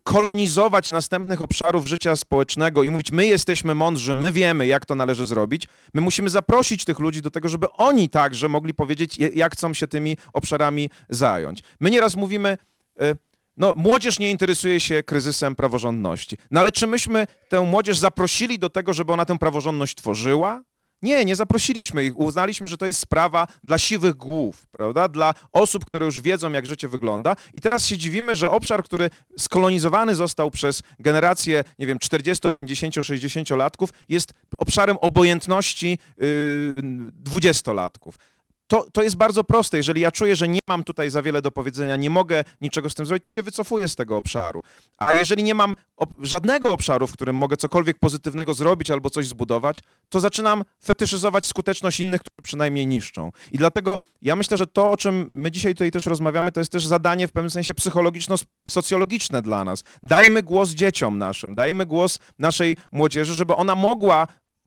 kolonizować 0.05 0.93
następnych 0.93 1.43
obszarów 1.43 1.87
życia 1.87 2.17
społecznego 2.17 2.83
i 2.83 2.91
mówić, 2.91 3.13
my 3.13 3.27
jesteśmy 3.27 3.75
mądrzy, 3.75 4.21
my 4.21 4.33
wiemy, 4.33 4.67
jak 4.67 4.87
to 4.87 4.95
należy 4.95 5.27
zrobić. 5.27 5.69
My 5.95 6.01
musimy 6.01 6.31
zaprosić 6.31 6.85
tych 6.85 6.99
ludzi 6.99 7.23
do 7.23 7.31
tego, 7.31 7.49
żeby 7.49 7.71
oni 7.73 8.09
także 8.09 8.49
mogli 8.49 8.75
powiedzieć, 8.75 9.19
jak 9.35 9.53
chcą 9.53 9.75
się 9.75 9.87
tymi 9.87 10.17
obszarami 10.33 10.91
zająć. 11.09 11.63
My 11.81 11.91
nieraz 11.91 12.17
mówimy, 12.17 12.59
e, 13.01 13.15
no, 13.57 13.75
młodzież 13.77 14.19
nie 14.19 14.31
interesuje 14.31 14.81
się 14.81 15.03
kryzysem 15.03 15.57
praworządności. 15.57 16.37
No 16.51 16.61
ale 16.61 16.73
czy 16.73 16.87
myśmy 16.87 17.27
tę 17.49 17.61
młodzież 17.61 17.99
zaprosili 17.99 18.59
do 18.59 18.71
tego, 18.71 18.93
żeby 18.93 19.13
ona 19.13 19.25
tę 19.25 19.39
praworządność 19.39 19.95
tworzyła? 19.95 20.63
Nie, 21.03 21.25
nie 21.25 21.37
zaprosiliśmy 21.37 22.05
ich. 22.05 22.19
Uznaliśmy, 22.19 22.67
że 22.67 22.77
to 22.77 22.87
jest 22.87 22.99
sprawa 22.99 23.47
dla 23.65 23.79
siwych 23.79 24.15
głów, 24.15 24.67
prawda? 24.71 25.09
Dla 25.09 25.35
osób, 25.53 25.85
które 25.85 26.07
już 26.07 26.21
wiedzą, 26.21 26.53
jak 26.53 26.67
życie 26.67 26.89
wygląda. 26.89 27.37
I 27.55 27.61
teraz 27.61 27.87
się 27.87 27.99
dziwimy, 27.99 28.37
że 28.37 28.51
obszar, 28.51 28.85
który 28.85 29.11
skolonizowany 29.39 30.15
został 30.15 30.51
przez 30.51 30.83
generację, 30.99 31.65
nie 31.79 31.87
wiem, 31.87 31.99
40, 31.99 32.49
50, 32.61 32.95
60 33.07 33.51
latków, 33.51 33.91
jest 34.09 34.33
obszarem 34.59 34.97
obojętności 34.97 35.99
yy, 36.19 36.75
20-latków. 37.25 38.13
To, 38.67 38.87
to 38.93 39.03
jest 39.03 39.17
bardzo 39.17 39.45
proste. 39.45 39.77
Jeżeli 39.77 40.01
ja 40.01 40.13
czuję, 40.13 40.37
że 40.37 40.49
nie 40.49 40.61
mam 40.69 40.85
tutaj 40.85 41.11
za 41.11 41.23
wiele 41.23 41.43
do 41.43 41.51
powiedzenia, 41.51 41.97
nie 41.97 42.11
mogę 42.11 42.45
niczego 42.61 42.91
z 42.91 42.95
tym 42.95 43.07
zrobić, 43.07 43.25
to 43.35 43.41
się 43.41 43.45
wycofuję 43.45 43.89
z 43.89 43.97
tego 43.97 44.17
obszaru. 44.17 44.63
A 44.99 45.13
jeżeli 45.15 45.43
nie 45.43 45.55
mam 45.55 45.77
ob- 45.97 46.11
żadnego 46.23 46.73
obszaru, 46.73 47.07
w 47.07 47.13
którym 47.13 47.37
mogę 47.37 47.57
cokolwiek 47.57 47.99
pozytywnego 47.99 48.55
zrobić 48.55 48.91
albo 48.91 49.11
coś 49.11 49.27
zbudować, 49.29 49.79
to 50.09 50.21
zaczynam 50.21 50.65
fetyszyzować 50.85 51.47
skuteczność 51.47 52.01
innych, 52.01 52.21
które 52.21 52.43
przynajmniej 52.43 52.87
niszczą. 52.87 53.31
I 53.53 53.59
dlatego 53.59 54.03
ja 54.23 54.37
myślę, 54.37 54.57
że 54.57 54.67
to, 54.67 54.91
o 54.91 54.97
czym 54.97 55.31
my 55.35 55.51
dzisiaj 55.51 55.75
tutaj 55.75 55.91
też 55.91 56.07
rozmawiamy, 56.07 56.53
to 56.53 56.61
jest 56.61 56.73
też 56.73 56.87
zadanie 56.87 57.29
w 57.29 57.33
pewnym 57.33 57.51
sensie 57.51 57.75
psychologiczno-socjologiczne 57.75 59.43
dla 59.43 59.65
nas. 59.65 59.85
Dajmy 60.03 60.43
głos 60.43 60.71
dzieciom 60.71 61.19
naszym, 61.19 61.55
dajmy 61.55 61.87
głos 61.87 62.19
naszej 62.39 62.77
młodzieży, 62.93 63.35
żeby 63.35 63.57
ona 63.57 63.75
mogła 63.75 64.27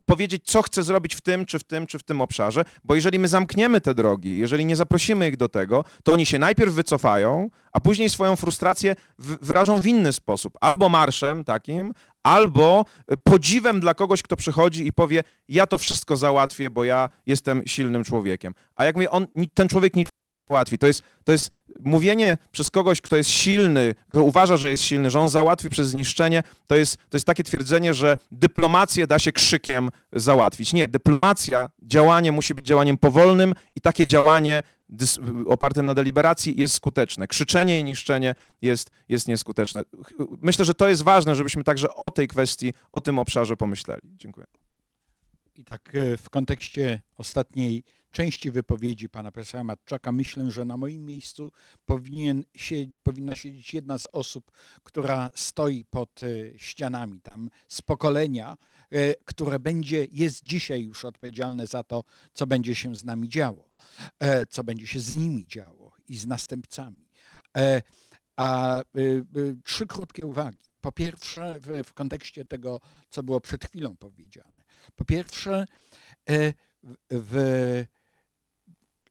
powiedzieć, 0.09 0.43
co 0.45 0.61
chce 0.61 0.83
zrobić 0.83 1.15
w 1.15 1.21
tym, 1.21 1.45
czy 1.45 1.59
w 1.59 1.63
tym, 1.63 1.87
czy 1.87 1.99
w 1.99 2.03
tym 2.03 2.21
obszarze, 2.21 2.65
bo 2.83 2.95
jeżeli 2.95 3.19
my 3.19 3.27
zamkniemy 3.27 3.81
te 3.81 3.95
drogi, 3.95 4.37
jeżeli 4.37 4.65
nie 4.65 4.75
zaprosimy 4.75 5.27
ich 5.27 5.37
do 5.37 5.49
tego, 5.49 5.85
to 6.03 6.13
oni 6.13 6.25
się 6.25 6.39
najpierw 6.39 6.73
wycofają, 6.73 7.49
a 7.71 7.79
później 7.79 8.09
swoją 8.09 8.35
frustrację 8.35 8.95
wyrażą 9.19 9.81
w 9.81 9.85
inny 9.85 10.13
sposób. 10.13 10.57
Albo 10.61 10.89
marszem 10.89 11.43
takim, 11.43 11.93
albo 12.23 12.85
e, 13.07 13.17
podziwem 13.17 13.79
dla 13.79 13.93
kogoś, 13.93 14.21
kto 14.21 14.35
przychodzi 14.35 14.87
i 14.87 14.93
powie, 14.93 15.23
ja 15.49 15.67
to 15.67 15.77
wszystko 15.77 16.17
załatwię, 16.17 16.69
bo 16.69 16.83
ja 16.83 17.09
jestem 17.25 17.63
silnym 17.65 18.03
człowiekiem. 18.03 18.53
A 18.75 18.85
jak 18.85 18.95
mówię, 18.95 19.11
on, 19.11 19.27
ten 19.53 19.67
człowiek 19.67 19.95
nic 19.95 20.09
załatwi. 20.49 20.77
To 20.77 20.87
jest, 20.87 21.03
to 21.23 21.31
jest 21.31 21.51
mówienie 21.79 22.37
przez 22.51 22.69
kogoś, 22.69 23.01
kto 23.01 23.17
jest 23.17 23.29
silny, 23.29 23.95
kto 24.09 24.23
uważa, 24.23 24.57
że 24.57 24.69
jest 24.71 24.83
silny, 24.83 25.09
że 25.11 25.19
on 25.19 25.29
załatwi 25.29 25.69
przez 25.69 25.87
zniszczenie, 25.87 26.43
to 26.67 26.75
jest, 26.75 26.97
to 27.09 27.17
jest 27.17 27.25
takie 27.25 27.43
twierdzenie, 27.43 27.93
że 27.93 28.17
dyplomację 28.31 29.07
da 29.07 29.19
się 29.19 29.31
krzykiem 29.31 29.89
załatwić. 30.13 30.73
Nie, 30.73 30.87
dyplomacja, 30.87 31.69
działanie 31.81 32.31
musi 32.31 32.55
być 32.55 32.65
działaniem 32.65 32.97
powolnym 32.97 33.53
i 33.75 33.81
takie 33.81 34.07
działanie 34.07 34.63
oparte 35.45 35.83
na 35.83 35.93
deliberacji 35.93 36.59
jest 36.61 36.73
skuteczne. 36.73 37.27
Krzyczenie 37.27 37.79
i 37.79 37.83
niszczenie 37.83 38.35
jest, 38.61 38.89
jest 39.09 39.27
nieskuteczne. 39.27 39.81
Myślę, 40.41 40.65
że 40.65 40.73
to 40.73 40.89
jest 40.89 41.03
ważne, 41.03 41.35
żebyśmy 41.35 41.63
także 41.63 41.95
o 41.95 42.11
tej 42.11 42.27
kwestii, 42.27 42.73
o 42.91 43.01
tym 43.01 43.19
obszarze 43.19 43.57
pomyśleli. 43.57 44.01
Dziękuję. 44.03 44.47
I 45.55 45.63
tak 45.63 45.95
e, 45.95 46.17
w 46.17 46.29
kontekście 46.29 47.01
ostatniej 47.17 47.83
części 48.11 48.51
wypowiedzi 48.51 49.09
pana 49.09 49.31
profesora 49.31 49.63
Matczaka 49.63 50.11
myślę, 50.11 50.51
że 50.51 50.65
na 50.65 50.77
moim 50.77 51.05
miejscu 51.05 51.51
powinien 51.85 52.43
się, 52.55 52.75
powinna 53.03 53.35
siedzieć 53.35 53.73
jedna 53.73 53.97
z 53.97 54.07
osób, 54.11 54.51
która 54.83 55.31
stoi 55.35 55.85
pod 55.85 56.23
e, 56.23 56.27
ścianami 56.59 57.21
tam 57.21 57.49
z 57.67 57.81
pokolenia, 57.81 58.57
e, 58.91 59.15
które 59.25 59.59
będzie, 59.59 60.07
jest 60.11 60.43
dzisiaj 60.43 60.83
już 60.83 61.05
odpowiedzialne 61.05 61.67
za 61.67 61.83
to, 61.83 62.03
co 62.33 62.47
będzie 62.47 62.75
się 62.75 62.95
z 62.95 63.03
nami 63.03 63.29
działo, 63.29 63.69
e, 64.19 64.45
co 64.45 64.63
będzie 64.63 64.87
się 64.87 64.99
z 64.99 65.17
nimi 65.17 65.45
działo 65.47 65.91
i 66.07 66.17
z 66.17 66.27
następcami. 66.27 67.09
A 68.35 68.81
trzy 69.63 69.87
krótkie 69.87 70.25
uwagi. 70.25 70.57
Po 70.81 70.91
pierwsze, 70.91 71.59
w, 71.83 71.93
kontekście 71.93 72.45
tego, 72.45 72.79
co 73.09 73.23
było 73.23 73.41
przed 73.41 73.65
chwilą 73.65 73.97
powiedziane. 73.97 74.63
Po 74.95 75.05
pierwsze, 75.05 75.65
w- 76.83 76.95
w 77.09 77.85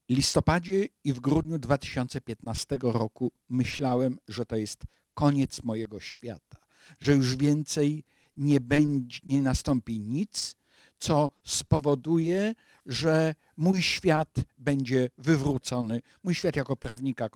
listopadzie 0.09 0.89
i 1.05 1.13
w 1.13 1.21
grudniu 1.21 1.59
2015 1.59 2.79
roku 2.83 3.33
myślałem, 3.49 4.19
że 4.29 4.47
to 4.47 4.57
jest 4.57 4.83
koniec 5.15 5.63
mojego 5.63 6.01
świata, 6.01 6.59
że 7.01 7.13
już 7.13 7.37
więcej 7.37 8.05
nie, 8.37 8.61
będzie, 8.61 9.19
nie 9.25 9.43
nastąpi 9.43 10.01
nic, 10.01 10.55
co 10.99 11.31
spowoduje, 11.45 12.55
że 12.87 13.35
mój 13.57 13.83
świat 13.83 14.35
będzie 14.59 15.11
wywrócony. 15.19 16.03
Mój 16.25 16.35
świat 16.35 16.57
jako 16.57 16.77
prawnika, 16.77 17.29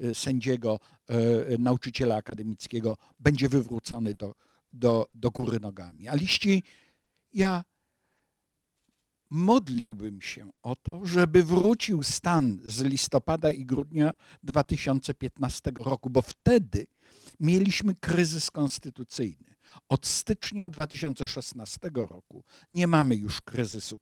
y, 0.00 0.14
sędziego, 0.14 0.80
y, 1.52 1.58
nauczyciela 1.58 2.16
akademickiego 2.16 2.96
będzie 3.20 3.48
wywrócony 3.48 4.14
do, 4.14 4.34
do, 4.72 5.06
do 5.14 5.30
góry 5.30 5.60
nogami. 5.60 6.08
A 6.08 6.14
liści, 6.14 6.62
ja 7.32 7.64
modliłbym 9.30 10.22
się 10.22 10.50
o 10.62 10.76
to, 10.76 11.06
żeby 11.06 11.44
wrócił 11.44 12.02
stan 12.02 12.58
z 12.68 12.82
listopada 12.82 13.52
i 13.52 13.64
grudnia 13.64 14.10
2015 14.42 15.72
roku, 15.80 16.10
bo 16.10 16.22
wtedy 16.22 16.86
mieliśmy 17.40 17.94
kryzys 17.94 18.50
konstytucyjny. 18.50 19.54
Od 19.88 20.06
stycznia 20.06 20.62
2016 20.68 21.90
roku 21.94 22.44
nie 22.74 22.86
mamy 22.86 23.16
już 23.16 23.40
kryzysu 23.40 23.98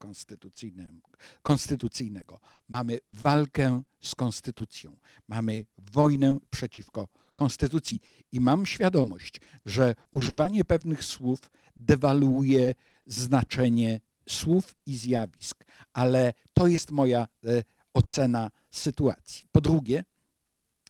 konstytucyjnego. 1.43 2.41
Mamy 2.69 2.99
walkę 3.13 3.83
z 4.01 4.15
konstytucją. 4.15 4.97
Mamy 5.29 5.65
wojnę 5.79 6.39
przeciwko 6.51 7.09
konstytucji. 7.37 8.01
I 8.33 8.41
mam 8.41 8.67
świadomość, 8.67 9.41
że 9.67 9.95
używanie 10.15 10.65
pewnych 10.65 11.05
słów 11.05 11.51
dewaluuje 11.77 12.75
znaczenie 13.07 14.01
słów 14.29 14.75
i 14.87 14.97
zjawisk, 14.97 15.65
ale 15.93 16.35
to 16.53 16.67
jest 16.67 16.91
moja 16.91 17.29
e, 17.45 17.63
ocena 17.95 18.51
sytuacji. 18.71 19.49
Po 19.53 19.61
drugie, 19.61 20.05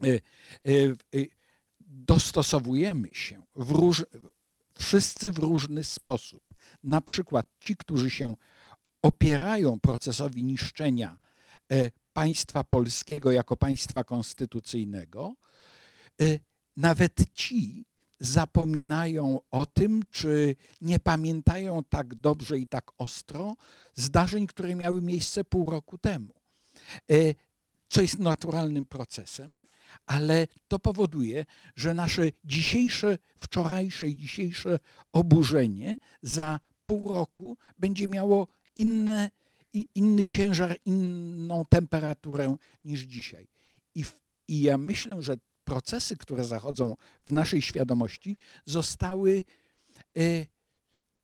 e, 0.05 0.09
e, 0.09 0.21
dostosowujemy 1.81 3.09
się 3.13 3.43
w 3.57 3.71
róż, 3.71 4.05
wszyscy 4.75 5.33
w 5.33 5.39
różny 5.39 5.85
sposób. 5.85 6.43
Na 6.85 7.01
przykład 7.01 7.47
ci, 7.61 7.77
którzy 7.77 8.11
się 8.11 8.37
opierają 9.03 9.81
procesowi 9.81 10.45
niszczenia 10.45 11.19
państwa 12.13 12.65
polskiego 12.65 13.33
jako 13.33 13.57
państwa 13.57 14.05
konstytucyjnego, 14.05 15.35
nawet 16.77 17.33
ci 17.35 17.85
zapominają 18.23 19.41
o 19.51 19.67
tym, 19.67 20.03
czy 20.11 20.57
nie 20.81 20.99
pamiętają 20.99 21.85
tak 21.85 22.15
dobrze 22.15 22.59
i 22.59 22.69
tak 22.69 22.91
ostro 22.99 23.55
zdarzeń, 23.95 24.47
które 24.47 24.75
miały 24.75 25.03
miejsce 25.03 25.45
pół 25.45 25.71
roku 25.71 25.99
temu. 25.99 26.35
E, 27.11 27.35
Co 27.89 28.03
jest 28.03 28.19
naturalnym 28.19 28.85
procesem, 28.85 29.51
ale 30.07 30.47
to 30.69 30.79
powoduje, 30.79 31.45
że 31.77 31.95
nasze 31.95 32.23
dzisiejsze, 32.45 33.19
wczorajsze 33.41 34.09
i 34.09 34.17
dzisiejsze 34.17 34.79
oburzenie 35.13 35.97
za 36.23 36.61
pół 36.87 37.15
roku 37.15 37.57
będzie 37.79 38.09
miało 38.09 38.49
inne, 38.77 39.31
inny 39.95 40.29
ciężar, 40.37 40.77
inną 40.85 41.65
temperaturę 41.69 42.57
niż 42.85 43.01
dzisiaj. 43.01 43.49
I, 43.95 44.05
w, 44.05 44.15
I 44.49 44.63
ja 44.63 44.79
myślę, 44.79 45.23
że 45.23 45.37
procesy, 45.65 46.17
które 46.17 46.45
zachodzą 46.45 46.97
w 47.25 47.33
naszej 47.33 47.63
świadomości, 47.63 48.37
zostały 48.67 49.45
e, 50.17 50.21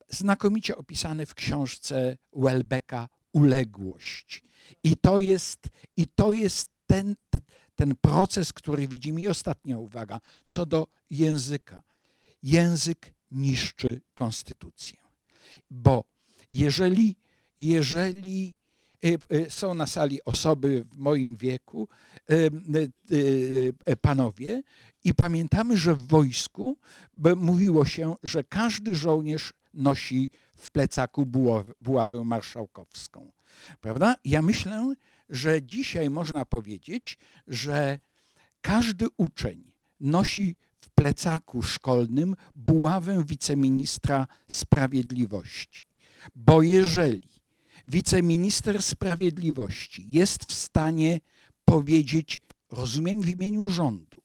znakomicie 0.08 0.76
opisane 0.76 1.26
w 1.26 1.34
książce 1.34 2.16
Welbecka 2.32 3.08
Uległość. 3.32 4.42
I 4.84 4.96
to 4.96 5.20
jest, 5.20 5.68
i 5.96 6.06
to 6.06 6.32
jest 6.32 6.70
ten, 6.86 7.16
ten 7.76 7.96
proces, 7.96 8.52
który 8.52 8.88
widzimy. 8.88 9.20
I 9.20 9.28
ostatnia 9.28 9.78
uwaga, 9.78 10.20
to 10.52 10.66
do 10.66 10.86
języka. 11.10 11.82
Język 12.42 13.14
niszczy 13.30 14.00
konstytucję. 14.14 14.98
Bo 15.70 16.04
jeżeli, 16.54 17.16
jeżeli 17.60 18.54
e, 19.04 19.36
e, 19.36 19.50
są 19.50 19.74
na 19.74 19.86
sali 19.86 20.24
osoby 20.24 20.84
w 20.84 20.96
moim 20.96 21.36
wieku, 21.36 21.88
panowie, 24.00 24.62
i 25.04 25.14
pamiętamy, 25.14 25.76
że 25.76 25.94
w 25.94 26.06
wojsku 26.06 26.76
mówiło 27.36 27.84
się, 27.84 28.16
że 28.22 28.44
każdy 28.44 28.94
żołnierz 28.94 29.52
nosi 29.74 30.30
w 30.56 30.70
plecaku 30.70 31.26
buławę 31.80 32.24
marszałkowską. 32.24 33.32
Prawda? 33.80 34.16
Ja 34.24 34.42
myślę, 34.42 34.94
że 35.28 35.62
dzisiaj 35.62 36.10
można 36.10 36.44
powiedzieć, 36.44 37.18
że 37.46 37.98
każdy 38.60 39.06
uczeń 39.16 39.72
nosi 40.00 40.56
w 40.80 40.90
plecaku 40.90 41.62
szkolnym 41.62 42.36
buławę 42.54 43.24
wiceministra 43.24 44.26
sprawiedliwości. 44.52 45.86
Bo 46.34 46.62
jeżeli 46.62 47.28
wiceminister 47.88 48.82
sprawiedliwości 48.82 50.08
jest 50.12 50.44
w 50.44 50.54
stanie 50.54 51.20
powiedzieć, 51.68 52.42
rozumiem 52.70 53.20
w 53.20 53.28
imieniu 53.28 53.64
rządu, 53.68 54.20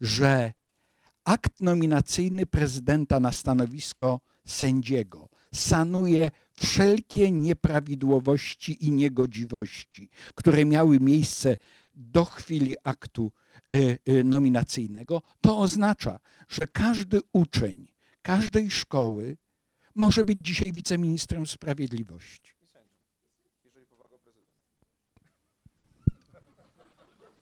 że 0.00 0.52
akt 1.24 1.60
nominacyjny 1.60 2.46
prezydenta 2.46 3.20
na 3.20 3.32
stanowisko 3.32 4.20
sędziego 4.46 5.28
sanuje 5.54 6.30
wszelkie 6.52 7.30
nieprawidłowości 7.30 8.86
i 8.86 8.92
niegodziwości, 8.92 10.08
które 10.34 10.64
miały 10.64 11.00
miejsce 11.00 11.56
do 11.94 12.24
chwili 12.24 12.74
aktu 12.84 13.32
e, 13.76 13.78
e, 13.80 14.24
nominacyjnego, 14.24 15.22
to 15.40 15.58
oznacza, 15.58 16.18
że 16.48 16.66
każdy 16.66 17.20
uczeń 17.32 17.88
każdej 18.22 18.70
szkoły 18.70 19.36
może 19.94 20.24
być 20.24 20.38
dzisiaj 20.42 20.72
wiceministrem 20.72 21.46
sprawiedliwości. 21.46 22.53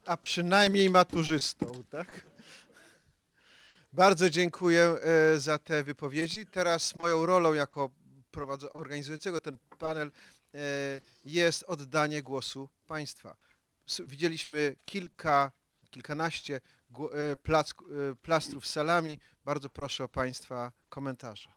A 0.07 0.17
przynajmniej 0.17 0.91
maturzystą, 0.91 1.85
tak? 1.91 2.27
Bardzo 3.93 4.31
dziękuję 4.31 4.83
e, 4.83 5.41
za 5.41 5.59
te 5.59 5.85
wypowiedzi. 5.85 6.47
Teraz 6.47 6.99
moją 6.99 7.27
rolą 7.27 7.55
jako 7.55 7.91
organizującego 8.73 9.41
ten 9.41 9.59
panel 9.79 10.11
e, 10.55 10.59
jest 11.25 11.65
oddanie 11.67 12.23
głosu 12.23 12.69
Państwa. 12.87 13.37
Widzieliśmy 14.07 14.77
kilka, 14.85 15.53
kilkanaście 15.91 16.57
e, 16.57 17.37
plastrów 18.23 18.67
salami. 18.67 19.19
Bardzo 19.45 19.71
proszę 19.71 20.05
o 20.05 20.09
Państwa 20.09 20.73
komentarze. 20.89 21.49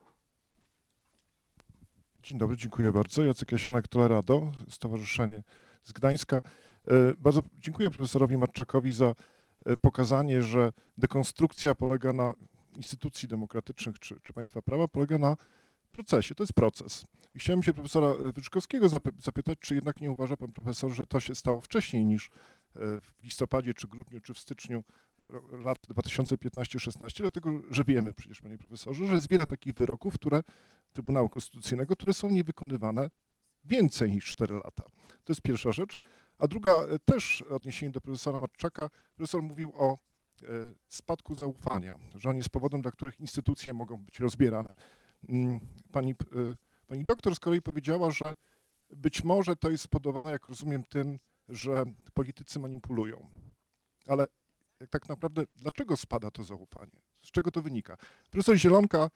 Dzień 2.24 2.38
dobry, 2.38 2.58
dziękuję 2.58 2.92
bardzo. 2.92 3.24
Jacek 3.24 3.52
Jasianek 3.52 3.88
Tolerado, 3.88 4.52
Stowarzyszenie 4.70 5.44
z 5.84 5.92
Gdańska. 5.92 6.42
E, 6.88 7.14
Bardzo 7.18 7.42
dziękuję 7.60 7.90
profesorowi 7.90 8.38
Marczakowi 8.38 8.92
za 8.92 9.16
e, 9.66 9.78
pokazanie, 9.78 10.42
że 10.42 10.74
dekonstrukcja 10.98 11.76
polega 11.76 12.14
na 12.14 12.34
instytucji 12.76 13.28
demokratycznych 13.28 14.00
czy, 14.00 14.20
czy 14.24 14.34
państwa 14.34 14.62
prawa, 14.62 14.88
polega 14.88 15.18
na 15.18 15.38
procesie. 15.92 16.36
To 16.36 16.44
jest 16.44 16.54
proces. 16.54 17.06
I 17.36 17.40
chciałem 17.40 17.64
się 17.64 17.74
profesora 17.74 18.14
Wyczkowskiego 18.36 18.88
zapy- 18.90 19.22
zapytać, 19.24 19.60
czy 19.60 19.76
jednak 19.76 20.02
nie 20.02 20.12
uważa 20.12 20.38
pan 20.38 20.52
profesor, 20.52 20.92
że 20.92 21.04
to 21.04 21.20
się 21.20 21.36
stało 21.36 21.62
wcześniej 21.62 22.06
niż 22.06 22.28
e, 22.28 22.30
w 23.02 23.24
listopadzie, 23.24 23.74
czy 23.74 23.88
grudniu, 23.88 24.22
czy 24.22 24.34
w 24.34 24.40
styczniu 24.40 24.84
lat 25.52 25.78
2015-16, 25.88 27.22
dlatego 27.22 27.62
że 27.72 27.84
wiemy 27.84 28.14
przecież, 28.14 28.42
panie 28.42 28.58
profesorze, 28.58 29.08
że 29.08 29.14
jest 29.14 29.30
wiele 29.30 29.46
takich 29.46 29.74
wyroków, 29.74 30.14
które 30.14 30.44
Trybunału 30.94 31.30
Konstytucyjnego, 31.30 31.96
które 31.96 32.14
są 32.14 32.30
niewykonywane 32.30 33.10
więcej 33.66 34.12
niż 34.12 34.26
4 34.26 34.56
lata. 34.56 34.84
To 35.24 35.34
jest 35.34 35.42
pierwsza 35.42 35.72
rzecz. 35.72 36.06
A 36.38 36.48
druga, 36.48 36.72
e, 36.72 37.00
też 37.00 37.42
odniesienie 37.42 37.92
do 37.92 38.02
profesora 38.02 38.40
Matczaka. 38.40 38.90
Profesor 39.16 39.44
mówił 39.44 39.72
o 39.76 39.98
e, 40.44 40.48
spadku 40.90 41.36
zaufania, 41.36 42.00
że 42.16 42.30
on 42.30 42.38
jest 42.38 42.50
powodem, 42.50 42.82
dla 42.82 42.92
których 42.92 43.20
instytucje 43.20 43.74
mogą 43.74 43.98
być 43.98 44.20
rozbierane. 44.20 44.76
Mm, 45.30 45.60
Pani, 45.92 46.12
e, 46.12 46.16
pani 46.88 47.06
doktor 47.08 47.36
z 47.36 47.40
kolei 47.40 47.62
powiedziała, 47.62 48.12
że 48.12 48.34
być 48.90 49.24
może 49.24 49.56
to 49.56 49.70
jest 49.70 49.84
spowodowane, 49.84 50.32
jak 50.32 50.50
rozumiem, 50.50 50.84
tym, 50.84 51.20
że 51.50 51.84
politycy 52.14 52.60
manipulują. 52.60 53.30
Ale 54.08 54.28
tak 54.90 55.10
naprawdę, 55.10 55.44
dlaczego 55.56 55.98
spada 55.98 56.32
to 56.32 56.44
zaufanie? 56.44 57.02
Z 57.22 57.32
czego 57.32 57.52
to 57.52 57.62
wynika? 57.62 57.98
Profesor 58.32 58.56
Zielonka, 58.56 59.10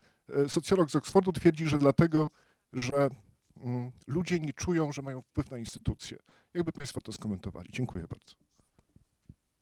socjolog 0.47 0.91
z 0.91 0.95
Oxfordu, 0.95 1.31
twierdzi, 1.31 1.67
że 1.67 1.77
dlatego, 1.77 2.29
że 2.73 3.09
mm, 3.57 3.91
ludzie 4.07 4.39
nie 4.39 4.53
czują, 4.53 4.91
że 4.91 5.01
mają 5.01 5.21
wpływ 5.21 5.51
na 5.51 5.57
instytucje. 5.57 6.17
Jakby 6.53 6.71
Państwo 6.71 7.01
to 7.01 7.13
skomentowali? 7.13 7.69
Dziękuję 7.71 8.07
bardzo. 8.07 8.35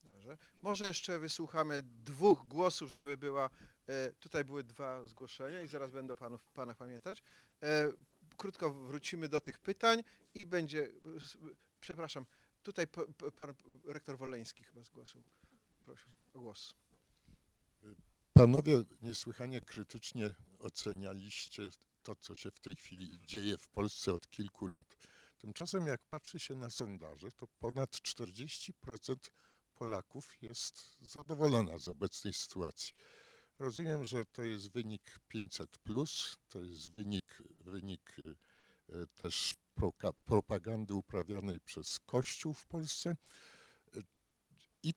Dobrze. 0.03 0.38
Może 0.61 0.88
jeszcze 0.88 1.19
wysłuchamy 1.19 1.81
dwóch 1.84 2.47
głosów, 2.47 2.91
żeby 2.91 3.18
była. 3.18 3.49
e, 3.88 4.11
Tutaj 4.14 4.45
były 4.45 4.64
dwa 4.64 5.05
zgłoszenia 5.05 5.61
i 5.61 5.68
zaraz 5.68 5.91
będę 5.91 6.18
panów, 6.18 6.51
panach 6.51 6.77
pamiętać. 6.77 7.23
E, 7.64 7.91
Krótko 8.38 8.73
wrócimy 8.73 9.30
do 9.30 9.41
tych 9.41 9.59
pytań 9.59 10.03
i 10.34 10.45
będzie. 10.47 10.91
Przepraszam, 11.80 12.26
tutaj 12.64 12.88
pan 13.41 13.53
rektor 13.85 14.18
Woleński 14.18 14.64
chyba 14.64 14.84
zgłosił. 14.84 15.23
Proszę 15.85 16.09
o 16.34 16.39
głos. 16.39 16.73
Panowie 18.34 18.84
niesłychanie 19.01 19.61
krytycznie 19.61 20.35
ocenialiście 20.59 21.69
to, 22.03 22.15
co 22.15 22.35
się 22.35 22.51
w 22.51 22.59
tej 22.59 22.76
chwili 22.76 23.19
dzieje 23.26 23.57
w 23.57 23.68
Polsce 23.68 24.14
od 24.14 24.30
kilku 24.30 24.68
lat. 24.68 24.86
Tymczasem 25.38 25.88
jak 25.88 26.01
patrzy 26.09 26.39
się 26.39 26.55
na 26.55 26.69
sondaże, 26.69 27.31
to 27.31 27.47
ponad 27.59 27.89
40% 27.91 28.72
Polaków 29.76 30.41
jest 30.41 30.97
zadowolona 31.01 31.80
z 31.80 31.88
obecnej 31.88 32.34
sytuacji. 32.34 32.93
Rozumiem, 33.59 34.07
że 34.07 34.26
to 34.26 34.43
jest 34.43 34.72
wynik 34.72 35.19
500, 35.27 35.80
to 36.49 36.59
jest 36.61 36.95
wynik, 36.95 37.43
wynik 37.59 38.15
y, 38.89 39.07
też 39.15 39.55
propagandy 40.26 40.93
uprawianej 40.93 41.59
przez 41.59 41.99
Kościół 41.99 42.53
w 42.53 42.65
Polsce 42.65 43.18
i 44.84 44.93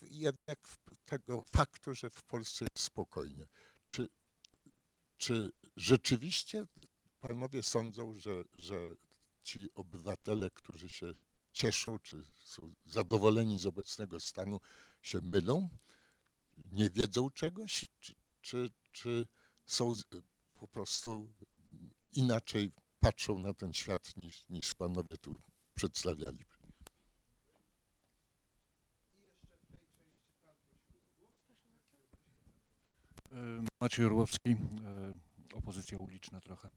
jednak 0.00 0.58
tego 1.04 1.42
faktu, 1.42 1.94
że 1.94 2.10
w 2.10 2.22
Polsce 2.22 2.64
jest 2.64 2.86
spokojnie. 2.86 3.48
Czy, 3.90 4.08
czy 5.16 5.52
rzeczywiście 5.76 6.66
panowie 7.20 7.62
sądzą, 7.62 8.18
że, 8.18 8.44
że 8.58 8.90
ci 9.42 9.58
obywatele, 9.74 10.50
którzy 10.50 10.88
się 10.88 11.12
cieszą, 11.52 11.98
czy 11.98 12.24
są 12.38 12.74
zadowoleni 12.84 13.58
z 13.58 13.66
obecnego 13.66 14.20
stanu, 14.20 14.60
się 15.02 15.20
mylą? 15.20 15.68
Nie 16.72 16.90
wiedzą 16.90 17.30
czegoś? 17.30 17.88
Czy, 18.00 18.14
czy, 18.40 18.70
czy 18.92 19.26
są 19.66 19.94
po 20.58 20.68
prostu 20.68 21.32
inaczej 22.12 22.72
patrzą 23.00 23.38
na 23.38 23.54
ten 23.54 23.74
świat 23.74 24.16
niż, 24.16 24.44
niż 24.50 24.74
panowie 24.74 25.18
tu 25.18 25.34
przedstawiali? 25.74 26.44
E, 33.32 33.64
Maciej 33.80 34.06
Orłowski, 34.06 34.50
e, 34.50 34.56
opozycja 35.54 35.98
uliczna 35.98 36.40
trochę. 36.40 36.68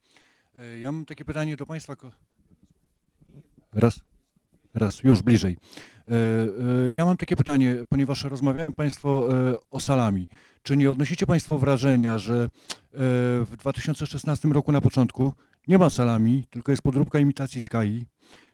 E, 0.60 0.80
Ja 0.80 0.91
mam 0.91 1.06
takie 1.06 1.26
pytanie 1.26 1.57
do 1.57 1.65
Państwa. 1.65 1.95
Raz, 3.76 4.00
raz, 4.74 5.04
już 5.04 5.22
bliżej. 5.22 5.58
E, 6.08 6.14
e, 6.14 6.18
Ja 6.98 7.06
mam 7.06 7.18
takie 7.18 7.36
pytanie, 7.36 7.76
ponieważ 7.90 8.24
rozmawiają 8.24 8.74
Państwo 8.74 9.30
e, 9.52 9.56
o 9.72 9.80
salami. 9.80 10.30
Czy 10.64 10.78
nie 10.78 10.90
odnosicie 10.91 11.26
Państwo 11.26 11.60
wrażenia, 11.60 12.18
że 12.18 12.50
w 13.45 13.54
2016 13.58 14.50
roku 14.50 14.72
na 14.72 14.82
początku 14.82 15.34
nie 15.68 15.78
ma 15.78 15.90
salami, 15.90 16.44
tylko 16.50 16.72
jest 16.72 16.82
podróbka 16.82 17.20
imitacji 17.20 17.66
KAI? 17.66 18.06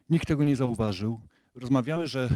Nikt 0.08 0.28
tego 0.28 0.44
nie 0.44 0.56
zauważył. 0.56 1.20
Rozmawiamy, 1.54 2.06
że 2.06 2.28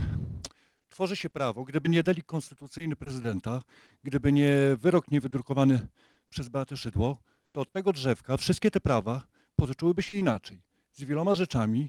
tworzy 0.88 1.16
się 1.16 1.30
prawo, 1.30 1.64
gdyby 1.64 1.88
nie 1.88 2.02
delik 2.02 2.26
konstytucyjny 2.26 2.96
prezydenta, 2.96 3.62
gdyby 4.04 4.32
nie 4.32 4.56
wyrok 4.80 5.10
niewydrukowany 5.10 5.88
przez 6.28 6.48
Beatę 6.48 6.76
Szydło, 6.76 7.18
to 7.52 7.60
od 7.60 7.72
tego 7.72 7.92
drzewka 7.92 8.36
wszystkie 8.36 8.70
te 8.70 8.80
prawa 8.80 9.22
potoczyłyby 9.56 10.02
się 10.02 10.18
inaczej. 10.18 10.62
Z 10.92 11.04
wieloma 11.04 11.34
rzeczami 11.34 11.88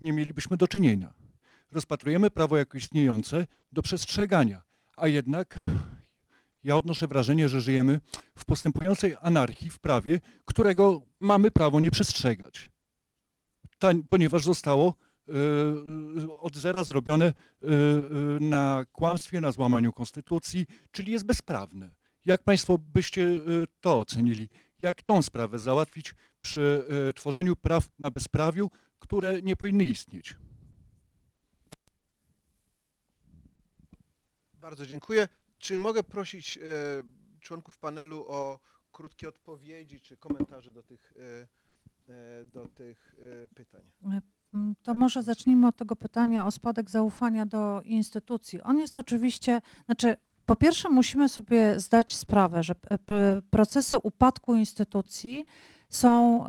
nie 0.00 0.12
mielibyśmy 0.12 0.56
do 0.56 0.68
czynienia. 0.68 1.14
Rozpatrujemy 1.70 2.30
prawo 2.30 2.56
jako 2.56 2.78
istniejące 2.78 3.46
do 3.72 3.82
przestrzegania, 3.82 4.62
a 4.96 5.08
jednak 5.08 5.58
ja 6.64 6.76
odnoszę 6.76 7.08
wrażenie, 7.08 7.48
że 7.48 7.60
żyjemy 7.60 8.00
w 8.38 8.44
postępującej 8.44 9.16
anarchii 9.20 9.70
w 9.70 9.78
prawie, 9.78 10.20
którego 10.44 11.02
mamy 11.20 11.50
prawo 11.50 11.80
nie 11.80 11.90
przestrzegać. 11.90 12.70
Ponieważ 14.10 14.44
zostało 14.44 14.94
y, 15.28 15.32
od 16.38 16.56
zera 16.56 16.84
zrobione 16.84 17.26
y, 17.26 17.66
y, 17.66 18.40
na 18.40 18.84
kłamstwie, 18.92 19.40
na 19.40 19.52
złamaniu 19.52 19.92
konstytucji, 19.92 20.66
czyli 20.90 21.12
jest 21.12 21.26
bezprawne. 21.26 21.90
Jak 22.24 22.42
Państwo 22.42 22.78
byście 22.78 23.40
to 23.80 24.00
ocenili? 24.00 24.48
Jak 24.82 25.02
tą 25.02 25.22
sprawę 25.22 25.58
załatwić 25.58 26.14
przy 26.40 26.84
tworzeniu 27.14 27.56
praw 27.56 27.88
na 27.98 28.10
bezprawiu, 28.10 28.70
które 28.98 29.42
nie 29.42 29.56
powinny 29.56 29.84
istnieć? 29.84 30.36
Bardzo 34.54 34.86
dziękuję. 34.86 35.28
Czy 35.58 35.78
mogę 35.78 36.02
prosić 36.02 36.58
e, 36.58 36.60
członków 37.40 37.78
panelu 37.78 38.24
o 38.28 38.60
krótkie 38.92 39.28
odpowiedzi 39.28 40.00
czy 40.00 40.16
komentarze 40.16 40.70
do 40.70 40.82
tych, 40.82 41.14
e, 41.16 42.12
e, 42.12 42.44
do 42.46 42.68
tych 42.68 43.16
pytań? 43.54 43.82
To 44.82 44.94
może 44.94 45.22
zacznijmy 45.22 45.66
od 45.66 45.76
tego 45.76 45.96
pytania 45.96 46.46
o 46.46 46.50
spadek 46.50 46.90
zaufania 46.90 47.46
do 47.46 47.82
instytucji. 47.84 48.62
On 48.62 48.78
jest 48.78 49.00
oczywiście, 49.00 49.60
znaczy 49.86 50.16
po 50.46 50.56
pierwsze 50.56 50.88
musimy 50.88 51.28
sobie 51.28 51.80
zdać 51.80 52.16
sprawę, 52.16 52.62
że 52.62 52.74
procesy 53.50 53.98
upadku 53.98 54.54
instytucji 54.54 55.46
są 55.88 56.44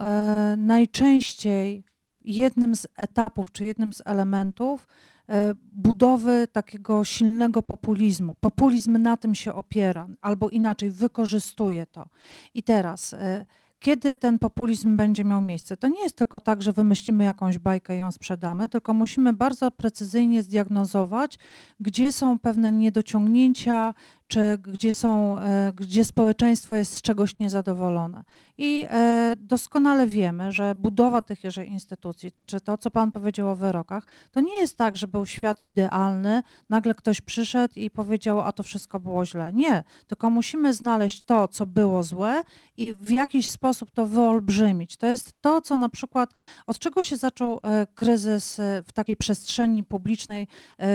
najczęściej 0.58 1.84
jednym 2.30 2.76
z 2.76 2.88
etapów 2.98 3.52
czy 3.52 3.66
jednym 3.66 3.94
z 3.94 4.02
elementów 4.06 4.88
e, 5.30 5.54
budowy 5.72 6.48
takiego 6.52 7.06
silnego 7.06 7.62
populizmu. 7.62 8.36
Populizm 8.40 8.98
na 8.98 9.18
tym 9.18 9.36
się 9.36 9.54
opiera, 9.54 10.08
albo 10.22 10.50
inaczej 10.50 10.92
wykorzystuje 10.92 11.86
to. 11.86 12.06
I 12.54 12.64
teraz, 12.64 13.14
e, 13.14 13.46
kiedy 13.80 14.16
ten 14.16 14.40
populizm 14.40 14.98
będzie 14.98 15.24
miał 15.26 15.42
miejsce? 15.42 15.78
To 15.78 15.88
nie 15.88 16.04
jest 16.04 16.16
tylko 16.16 16.42
tak, 16.42 16.62
że 16.62 16.74
wymyślimy 16.74 17.24
jakąś 17.24 17.58
bajkę 17.58 17.98
i 17.98 18.00
ją 18.00 18.12
sprzedamy, 18.12 18.70
tylko 18.70 18.94
musimy 18.94 19.34
bardzo 19.34 19.72
precyzyjnie 19.72 20.44
zdiagnozować, 20.44 21.40
gdzie 21.80 22.12
są 22.12 22.40
pewne 22.40 22.72
niedociągnięcia, 22.72 23.94
czy 24.28 24.58
gdzie, 24.58 24.96
są, 24.96 25.40
e, 25.40 25.74
gdzie 25.76 26.06
społeczeństwo 26.06 26.76
jest 26.76 26.94
z 26.94 27.02
czegoś 27.02 27.40
niezadowolone. 27.40 28.24
I 28.62 28.86
e, 28.90 29.36
doskonale 29.38 30.08
wiemy, 30.08 30.52
że 30.52 30.76
budowa 30.76 31.22
tych 31.22 31.44
jeszcze 31.44 31.66
instytucji, 31.66 32.32
czy 32.46 32.62
to, 32.62 32.78
co 32.78 32.92
Pan 32.92 33.12
powiedział 33.12 33.50
o 33.50 33.56
wyrokach, 33.56 34.06
to 34.32 34.42
nie 34.42 34.60
jest 34.60 34.78
tak, 34.78 34.98
że 34.98 35.08
był 35.08 35.26
świat 35.26 35.64
idealny, 35.76 36.44
nagle 36.70 36.96
ktoś 36.96 37.22
przyszedł 37.22 37.74
i 37.76 37.90
powiedział, 37.90 38.42
a 38.42 38.52
to 38.52 38.64
wszystko 38.64 39.00
było 39.00 39.26
źle. 39.26 39.54
Nie, 39.54 39.84
tylko 40.08 40.30
musimy 40.30 40.74
znaleźć 40.74 41.26
to, 41.26 41.48
co 41.48 41.66
było 41.66 42.04
złe 42.04 42.42
i 42.78 42.94
w 42.94 43.12
jakiś 43.12 43.50
sposób 43.50 43.92
to 43.92 44.06
wyolbrzymić. 44.06 44.98
To 44.98 45.08
jest 45.08 45.34
to, 45.42 45.62
co 45.62 45.78
na 45.78 45.90
przykład, 45.90 46.30
od 46.68 46.80
czego 46.80 47.04
się 47.04 47.18
zaczął 47.18 47.60
e, 47.64 47.88
kryzys 47.96 48.60
e, 48.60 48.84
w 48.88 48.94
takiej 48.94 49.18
przestrzeni 49.18 49.84
publicznej, 49.84 50.48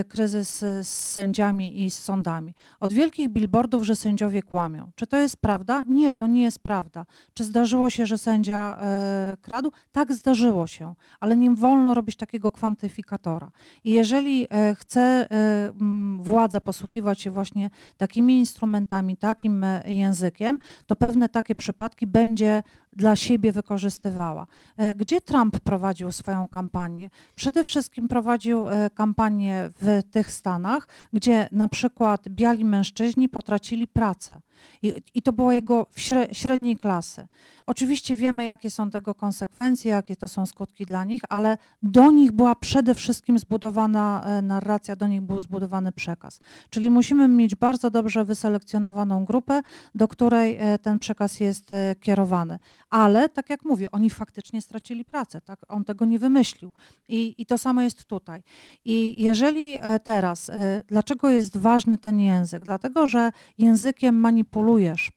kryzys 0.09 0.59
z 0.83 0.89
sędziami 0.89 1.85
i 1.85 1.91
z 1.91 1.99
sądami. 1.99 2.55
Od 2.81 2.93
wielkich 2.93 3.29
billboardów, 3.29 3.83
że 3.83 3.97
sędziowie 3.97 4.43
kłamią. 4.43 4.91
Czy 4.95 5.07
to 5.07 5.17
jest 5.17 5.37
prawda? 5.37 5.83
Nie, 5.87 6.15
to 6.15 6.27
nie 6.27 6.43
jest 6.43 6.59
prawda. 6.59 7.07
Czy 7.35 7.45
zdarzyło 7.55 7.91
się, 7.91 8.07
że 8.07 8.19
sędzia 8.19 8.79
e, 8.81 9.37
kradł? 9.43 9.73
Tak, 9.93 10.13
zdarzyło 10.13 10.67
się, 10.67 10.95
ale 11.21 11.37
nie 11.37 11.51
wolno 11.51 11.95
robić 11.95 12.17
takiego 12.17 12.53
kwantyfikatora. 12.53 13.51
I 13.85 13.91
jeżeli 13.91 14.47
e, 14.51 14.75
chce 14.75 15.01
e, 15.01 15.73
władza 16.19 16.61
posługiwać 16.61 17.21
się 17.21 17.31
właśnie 17.31 17.71
takimi 17.97 18.39
instrumentami, 18.39 19.17
takim 19.17 19.67
językiem, 19.87 20.59
to 20.87 20.97
pewne 20.97 21.29
takie 21.29 21.55
przypadki 21.55 22.07
będzie 22.07 22.63
dla 22.97 23.17
siebie 23.17 23.53
wykorzystywała. 23.53 24.47
E, 24.77 24.95
Gdzie 24.95 25.21
Trump 25.21 25.61
prowadził 25.61 26.13
swoją 26.13 26.49
kampanię? 26.49 27.11
Przede 27.35 27.65
wszystkim 27.65 28.09
prowadził 28.09 28.69
e, 28.69 28.91
kampanię 28.91 29.71
w 29.81 30.03
tych 30.11 30.33
Stanach, 30.33 30.89
gdzie 31.13 31.49
na 31.53 31.69
przykład 31.69 32.29
biali 32.29 32.65
mężczyźni 32.65 33.29
potracili 33.29 33.87
pracę. 33.89 34.41
I, 34.83 34.95
i 35.15 35.23
to 35.23 35.33
było 35.33 35.53
jego 35.53 35.87
średniej 36.33 36.77
klasy. 36.77 37.27
Oczywiście 37.67 38.17
wiemy, 38.17 38.45
jakie 38.45 38.71
są 38.71 38.91
tego 38.91 39.15
konsekwencje, 39.15 39.91
jakie 39.91 40.17
to 40.17 40.29
są 40.29 40.47
skutki 40.47 40.87
dla 40.87 41.05
nich, 41.05 41.23
ale 41.29 41.59
do 41.83 42.11
nich 42.11 42.33
była 42.33 42.55
przede 42.55 42.95
wszystkim 42.95 43.39
zbudowana 43.39 44.25
e, 44.25 44.43
narracja, 44.43 44.97
do 44.97 45.07
nich 45.07 45.21
był 45.21 45.43
zbudowany 45.43 45.93
przekaz. 45.93 46.41
Czyli 46.71 46.91
musimy 46.91 47.29
mieć 47.29 47.55
bardzo 47.55 47.91
dobrze 47.91 48.25
wyselekcjonowaną 48.25 49.25
grupę, 49.25 49.63
do 49.95 50.09
której 50.09 50.57
e, 50.61 50.79
ten 50.79 50.99
przekaz 50.99 51.41
jest 51.41 51.75
e, 51.75 51.95
kierowany. 51.97 52.59
Ale, 52.91 53.29
tak 53.29 53.51
jak 53.51 53.65
mówię, 53.65 53.91
oni 53.91 54.11
faktycznie 54.11 54.63
stracili 54.63 55.05
pracę, 55.05 55.41
tak? 55.41 55.59
on 55.69 55.85
tego 55.85 56.05
nie 56.05 56.19
wymyślił. 56.19 56.73
I, 57.09 57.35
I 57.39 57.47
to 57.47 57.59
samo 57.59 57.83
jest 57.83 58.05
tutaj. 58.05 58.43
I 58.85 59.23
jeżeli 59.23 59.65
teraz, 60.05 60.51
dlaczego 60.87 61.31
jest 61.31 61.57
ważny 61.57 61.99
ten 61.99 62.21
język? 62.21 62.65
Dlatego, 62.65 63.09
że 63.09 63.33
językiem 63.59 64.21
manipulujesz. 64.21 65.13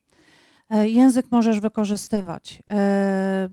E, 0.70 0.90
Język 0.90 1.26
możesz 1.32 1.60
wykorzystywać. 1.60 2.64
e, 2.72 3.50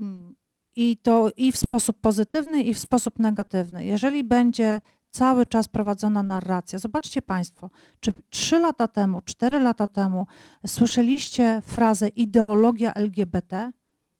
I 0.77 0.97
to 0.97 1.31
i 1.37 1.53
w 1.53 1.57
sposób 1.57 2.01
pozytywny, 2.01 2.63
i 2.63 2.75
w 2.75 2.79
sposób 2.79 3.19
negatywny. 3.19 3.85
Jeżeli 3.85 4.25
będzie 4.25 4.81
cały 5.11 5.47
czas 5.47 5.69
prowadzona 5.69 6.23
narracja, 6.23 6.79
zobaczcie 6.79 7.23
Państwo, 7.23 7.71
czy 8.01 8.13
trzy 8.31 8.59
lata 8.59 8.89
temu, 8.89 9.21
cztery 9.25 9.61
lata 9.61 9.89
temu 9.89 10.27
słyszeliście 10.67 11.63
frazę 11.67 12.09
ideologia 12.09 12.95
LGBT? 12.95 13.73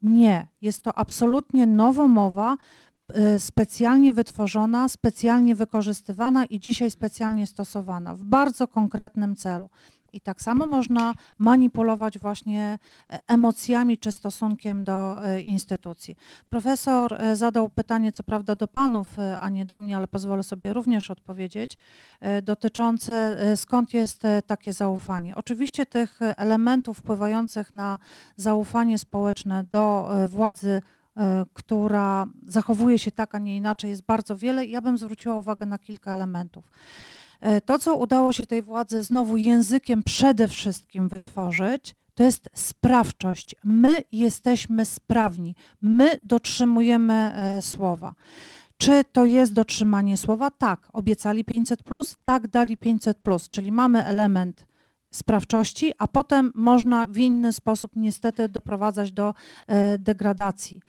Nie, 0.03 0.49
jest 0.61 0.83
to 0.83 0.99
absolutnie 0.99 1.67
nowomowa, 1.67 2.57
e, 3.09 3.39
specjalnie 3.39 4.13
wytworzona, 4.13 4.89
specjalnie 4.89 5.55
wykorzystywana 5.55 6.45
i 6.45 6.61
dzisiaj 6.61 6.91
specjalnie 6.91 7.47
stosowana 7.47 8.15
w 8.15 8.25
bardzo 8.25 8.69
konkretnym 8.69 9.37
celu. 9.37 9.71
I 10.15 10.21
tak 10.21 10.43
samo 10.43 10.67
można 10.67 11.15
manipulować 11.39 12.19
właśnie 12.19 12.79
e, 13.11 13.21
emocjami 13.27 13.99
czy 13.99 14.13
stosunkiem 14.13 14.85
do 14.85 15.25
e, 15.25 15.41
instytucji. 15.41 16.17
Profesor 16.51 17.15
e, 17.15 17.37
zadał 17.37 17.69
pytanie, 17.69 18.13
co 18.13 18.23
prawda 18.23 18.57
do 18.57 18.69
panów, 18.69 19.17
a 19.41 19.49
nie 19.49 19.65
do 19.65 19.75
mnie, 19.81 19.97
ale 19.97 20.09
pozwolę 20.09 20.43
sobie 20.43 20.73
również 20.73 21.11
odpowiedzieć, 21.11 21.79
dotyczące 22.43 23.37
skąd 23.57 23.95
jest 23.95 24.23
takie 24.47 24.73
zaufanie. 24.73 25.37
Oczywiście 25.37 25.87
tych 25.87 26.21
elementów 26.37 26.99
wpływających 26.99 27.77
na 27.77 27.99
zaufanie 28.37 28.99
społeczne 28.99 29.65
do 29.73 30.11
władzy, 30.29 30.83
która 31.53 32.27
zachowuje 32.47 32.99
się 32.99 33.13
tak, 33.13 33.35
a 33.35 33.39
nie 33.39 33.57
inaczej, 33.57 33.91
jest 33.91 34.03
bardzo 34.03 34.37
wiele. 34.37 34.67
Ja 34.67 34.81
bym 34.81 34.99
zwróciła 34.99 35.35
uwagę 35.35 35.67
na 35.67 35.79
kilka 35.79 36.15
elementów. 36.15 36.65
E, 37.45 37.61
To, 37.61 37.79
co 37.79 37.97
udało 37.97 38.33
się 38.33 38.47
tej 38.47 38.63
władzy 38.63 39.03
znowu 39.03 39.37
językiem 39.37 40.03
przede 40.03 40.49
wszystkim 40.49 41.09
wytworzyć, 41.09 41.95
to 42.15 42.23
jest 42.23 42.49
sprawczość. 42.55 43.57
My 43.65 43.95
jesteśmy 44.13 44.85
sprawni, 44.85 45.55
my 45.83 46.19
dotrzymujemy 46.23 47.15
e, 47.15 47.63
słowa. 47.63 48.15
Czy 48.77 49.05
to 49.13 49.25
jest 49.25 49.53
dotrzymanie 49.53 50.17
słowa? 50.17 50.51
Tak. 50.51 50.89
Obiecali 50.93 51.45
500, 51.45 51.81
tak, 52.25 52.49
dali 52.49 52.77
500, 52.77 53.19
czyli 53.51 53.73
mamy 53.73 54.05
element 54.05 54.67
sprawczości, 55.11 55.93
a 55.99 56.09
potem 56.09 56.53
można 56.55 57.07
w 57.07 57.19
inny 57.19 57.53
sposób 57.53 57.91
niestety 57.97 58.49
doprowadzać 58.49 59.13
do 59.13 59.35
e, 59.67 59.99
degradacji. 59.99 60.81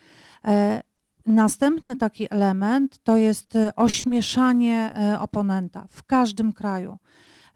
Następny 1.26 1.98
taki 1.98 2.28
element 2.30 3.00
to 3.04 3.18
jest 3.18 3.56
e, 3.56 3.76
ośmieszanie 3.76 4.94
e, 4.96 5.20
oponenta 5.20 5.86
w 5.90 6.04
każdym 6.04 6.54
kraju. 6.54 6.98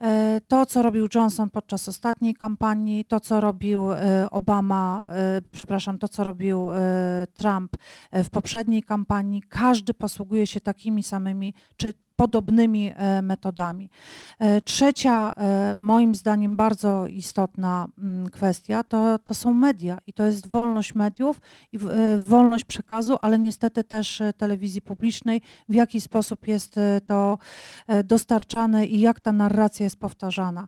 E, 0.01 0.41
To, 0.47 0.65
co 0.65 0.81
robił 0.81 1.07
Johnson 1.15 1.49
podczas 1.49 1.89
ostatniej 1.89 2.35
kampanii, 2.35 3.05
to, 3.05 3.19
co 3.19 3.41
robił 3.41 3.83
Obama, 4.31 5.05
przepraszam, 5.51 5.97
to, 5.97 6.07
co 6.07 6.23
robił 6.23 6.69
Trump 7.33 7.77
w 8.11 8.29
poprzedniej 8.29 8.83
kampanii, 8.83 9.41
każdy 9.49 9.93
posługuje 9.93 10.47
się 10.47 10.61
takimi 10.61 11.03
samymi 11.03 11.53
czy 11.77 11.93
podobnymi 12.19 12.93
e, 12.95 13.21
metodami. 13.21 13.89
E, 14.39 14.61
Trzecia, 14.61 15.33
e, 15.37 15.79
moim 15.81 16.15
zdaniem, 16.15 16.55
bardzo 16.55 17.07
istotna 17.07 17.87
mm, 17.97 18.29
kwestia 18.29 18.83
to, 18.83 19.19
to 19.19 19.33
są 19.33 19.53
media 19.53 19.97
i 20.07 20.13
to 20.13 20.25
jest 20.25 20.51
wolność 20.51 20.95
mediów 20.95 21.41
i 21.71 21.79
wolność 22.25 22.65
przekazu, 22.65 23.17
ale 23.21 23.39
niestety 23.39 23.83
też 23.83 24.21
telewizji 24.37 24.81
publicznej, 24.81 25.41
w 25.69 25.73
jaki 25.73 26.01
sposób 26.01 26.47
jest 26.47 26.75
to 27.07 27.37
dostarczane 28.03 28.85
i 28.85 28.99
jak 28.99 29.19
ta 29.19 29.31
narracja 29.31 29.83
jest 29.83 29.99
powtarzana. 29.99 30.67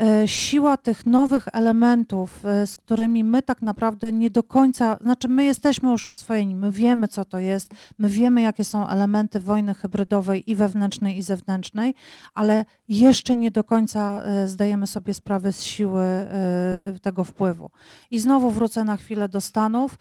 E, 0.00 0.28
Siła 0.28 0.76
tych 0.76 1.06
nowych 1.06 1.48
elementów, 1.52 2.46
e, 2.46 2.66
z 2.66 2.76
którymi 2.76 3.24
my 3.24 3.42
tak 3.42 3.62
naprawdę 3.62 4.12
nie 4.12 4.30
do 4.30 4.42
końca, 4.42 4.96
znaczy 5.00 5.28
my 5.28 5.44
jesteśmy 5.44 5.90
już 5.90 6.14
swojeni, 6.16 6.54
my 6.54 6.72
wiemy 6.72 7.08
co 7.08 7.24
to 7.24 7.38
jest, 7.38 7.70
my 7.98 8.08
wiemy 8.08 8.42
jakie 8.42 8.64
są 8.64 8.88
elementy 8.88 9.40
wojny 9.40 9.74
hybrydowej 9.74 10.50
i 10.50 10.56
wewnętrznej 10.56 11.18
i 11.18 11.22
zewnętrznej, 11.22 11.94
ale 12.34 12.64
jeszcze 12.88 13.36
nie 13.36 13.50
do 13.50 13.64
końca 13.64 14.22
e, 14.22 14.48
zdajemy 14.48 14.86
sobie 14.86 15.14
sprawę 15.14 15.52
z 15.52 15.62
siły 15.62 16.02
tego 17.02 17.24
wpływu. 17.24 17.70
I 18.10 18.18
znowu 18.18 18.50
wrócę 18.50 18.84
na 18.84 18.96
chwilę 18.96 19.28
do 19.28 19.40
Stanów. 19.40 19.98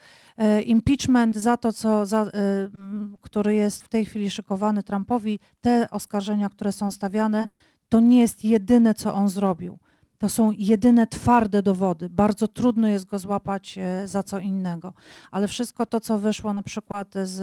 Impeachment 0.65 1.35
za 1.35 1.57
to, 1.57 1.73
co, 1.73 2.05
za, 2.05 2.31
który 3.21 3.55
jest 3.55 3.83
w 3.83 3.87
tej 3.87 4.05
chwili 4.05 4.31
szykowany 4.31 4.83
Trumpowi, 4.83 5.39
te 5.61 5.89
oskarżenia, 5.89 6.49
które 6.49 6.71
są 6.71 6.91
stawiane, 6.91 7.47
to 7.91 7.99
nie 7.99 8.19
jest 8.19 8.45
jedyne, 8.45 8.93
co 8.93 9.13
on 9.13 9.29
zrobił. 9.29 9.77
To 10.21 10.29
są 10.29 10.51
jedyne 10.51 11.07
twarde 11.07 11.63
dowody. 11.63 12.09
Bardzo 12.09 12.47
trudno 12.47 12.87
jest 12.87 13.05
go 13.05 13.19
złapać 13.19 13.77
e, 13.77 14.07
za 14.07 14.23
co 14.23 14.39
innego. 14.39 14.93
Ale 15.31 15.47
wszystko 15.47 15.85
to, 15.85 15.99
co 15.99 16.19
wyszło 16.19 16.53
na 16.53 16.63
przykład 16.63 17.07
z 17.23 17.41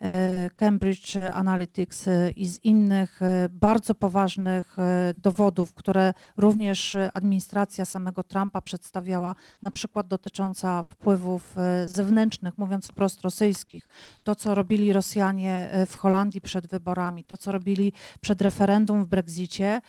e, 0.00 0.50
Cambridge 0.56 1.16
Analytics 1.32 2.08
e, 2.08 2.30
i 2.30 2.46
z 2.46 2.64
innych 2.64 3.20
bardzo 3.50 3.94
poważnych 3.94 4.76
dowodów, 5.18 5.74
które 5.74 6.14
również 6.36 6.96
administracja 7.14 7.84
samego 7.84 8.22
Trumpa 8.24 8.60
przedstawiała, 8.60 9.34
na 9.62 9.70
przykład 9.70 10.08
dotycząca 10.08 10.82
wpływów 10.82 11.56
zewnętrznych, 11.86 12.58
mówiąc 12.58 12.86
wprost 12.86 13.20
rosyjskich, 13.20 13.88
to, 14.22 14.34
co 14.34 14.54
robili 14.54 14.92
Rosjanie 14.92 15.70
w 15.86 15.96
Holandii 15.96 16.40
przed 16.40 16.66
wyborami, 16.66 17.24
to, 17.24 17.36
co 17.36 17.52
robili 17.52 17.92
przed 18.20 18.42
referendum 18.42 19.04
w 19.04 19.08
Brexicie, 19.08 19.80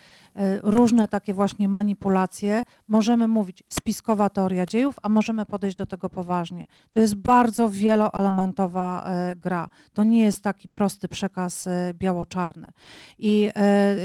różne 0.63 1.07
takie 1.07 1.33
właśnie 1.33 1.69
manipulacje. 1.69 2.63
Możemy 2.87 3.27
mówić 3.27 3.63
spiskowa 3.69 4.29
teoria 4.29 4.65
dziejów, 4.65 4.95
a 5.01 5.09
możemy 5.09 5.45
podejść 5.45 5.77
do 5.77 5.85
tego 5.85 6.09
poważnie. 6.09 6.65
To 6.93 6.99
jest 6.99 7.15
bardzo 7.15 7.69
wieloelementowa 7.69 9.03
e, 9.05 9.35
gra. 9.35 9.69
To 9.93 10.03
nie 10.03 10.23
jest 10.23 10.43
taki 10.43 10.67
prosty 10.67 11.07
przekaz 11.07 11.67
e, 11.67 11.93
biało-czarny. 11.93 12.67
I 13.17 13.49
e, 13.55 13.95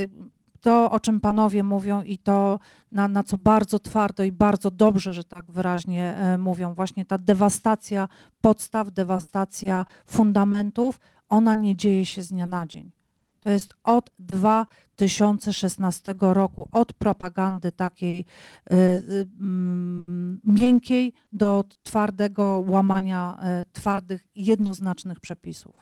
to, 0.60 0.90
o 0.90 1.00
czym 1.00 1.20
panowie 1.20 1.62
mówią 1.62 2.02
i 2.02 2.18
to, 2.18 2.58
na, 2.92 3.08
na 3.08 3.22
co 3.22 3.38
bardzo 3.38 3.78
twardo 3.78 4.24
i 4.24 4.32
bardzo 4.32 4.70
dobrze, 4.70 5.12
że 5.12 5.24
tak 5.24 5.50
wyraźnie 5.50 6.16
e, 6.16 6.38
mówią, 6.38 6.74
właśnie 6.74 7.04
ta 7.04 7.18
dewastacja 7.18 8.08
podstaw, 8.40 8.90
dewastacja 8.90 9.86
fundamentów, 10.06 11.00
ona 11.28 11.56
nie 11.56 11.76
dzieje 11.76 12.06
się 12.06 12.22
z 12.22 12.28
dnia 12.28 12.46
na 12.46 12.66
dzień. 12.66 12.90
To 13.40 13.50
jest 13.50 13.74
od 13.84 14.10
2016 14.96 16.14
roku, 16.20 16.68
od 16.72 16.92
propagandy 16.92 17.72
takiej 17.72 18.20
y, 18.20 18.74
y, 18.74 19.28
mm, 19.40 20.40
miękkiej 20.44 21.12
do 21.32 21.64
twardego 21.82 22.64
łamania 22.66 23.38
y, 23.62 23.72
twardych, 23.72 24.24
jednoznacznych 24.34 25.20
przepisów. 25.20 25.74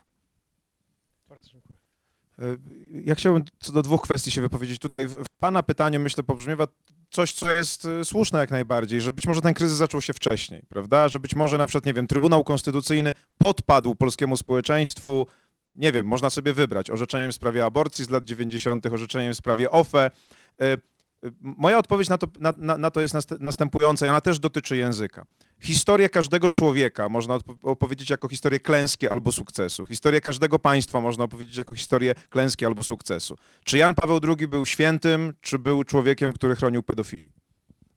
E, 2.38 2.56
Ja 3.04 3.14
chciałbym 3.14 3.44
co 3.58 3.72
do 3.72 3.82
dwóch 3.82 4.02
kwestii 4.02 4.30
się 4.30 4.40
wypowiedzieć. 4.40 4.78
Tutaj 4.78 5.06
Pana 5.38 5.62
pytaniu, 5.62 6.00
myślę, 6.00 6.22
pobrzmiewa 6.22 6.66
coś, 7.10 7.32
co 7.32 7.50
jest 7.50 7.84
e, 7.84 8.04
słuszne 8.04 8.38
jak 8.38 8.50
najbardziej, 8.50 9.00
że 9.00 9.12
być 9.12 9.26
może 9.26 9.40
ten 9.40 9.54
kryzys 9.54 9.76
zaczął 9.78 10.00
się 10.00 10.12
wcześniej, 10.12 10.62
prawda? 10.68 11.08
Że 11.08 11.20
być 11.20 11.34
może 11.34 11.58
na 11.58 11.66
przykład, 11.66 11.86
nie 11.86 11.94
wiem, 11.94 12.06
Trybunał 12.06 12.44
Konstytucyjny 12.44 13.12
podpadł 13.38 13.94
polskiemu 13.94 14.36
społeczeństwu, 14.36 15.26
nie 15.76 15.92
wiem, 15.92 16.06
można 16.06 16.30
sobie 16.30 16.52
wybrać 16.52 16.90
orzeczeniem 16.90 17.32
w 17.32 17.34
sprawie 17.34 17.64
aborcji 17.64 18.04
z 18.04 18.10
lat 18.10 18.24
90., 18.24 18.86
orzeczeniem 18.86 19.34
w 19.34 19.36
sprawie 19.36 19.70
OFE. 19.70 20.10
E, 20.60 20.76
Moja 21.40 21.78
odpowiedź 21.78 22.08
na 22.08 22.18
to, 22.18 22.26
na, 22.40 22.54
na, 22.56 22.78
na 22.78 22.90
to 22.90 23.00
jest 23.00 23.14
nast- 23.14 23.40
następująca 23.40 24.06
ona 24.08 24.20
też 24.20 24.38
dotyczy 24.38 24.76
języka. 24.76 25.24
Historię 25.60 26.08
każdego 26.08 26.52
człowieka 26.58 27.08
można 27.08 27.38
opowiedzieć 27.62 28.10
jako 28.10 28.28
historię 28.28 28.60
klęski 28.60 29.08
albo 29.08 29.32
sukcesu. 29.32 29.86
Historię 29.86 30.20
każdego 30.20 30.58
państwa 30.58 31.00
można 31.00 31.24
opowiedzieć 31.24 31.56
jako 31.56 31.76
historię 31.76 32.14
klęski 32.30 32.66
albo 32.66 32.82
sukcesu. 32.82 33.36
Czy 33.64 33.78
Jan 33.78 33.94
Paweł 33.94 34.20
II 34.38 34.48
był 34.48 34.66
świętym, 34.66 35.34
czy 35.40 35.58
był 35.58 35.84
człowiekiem, 35.84 36.32
który 36.32 36.56
chronił 36.56 36.82
pedofilii? 36.82 37.32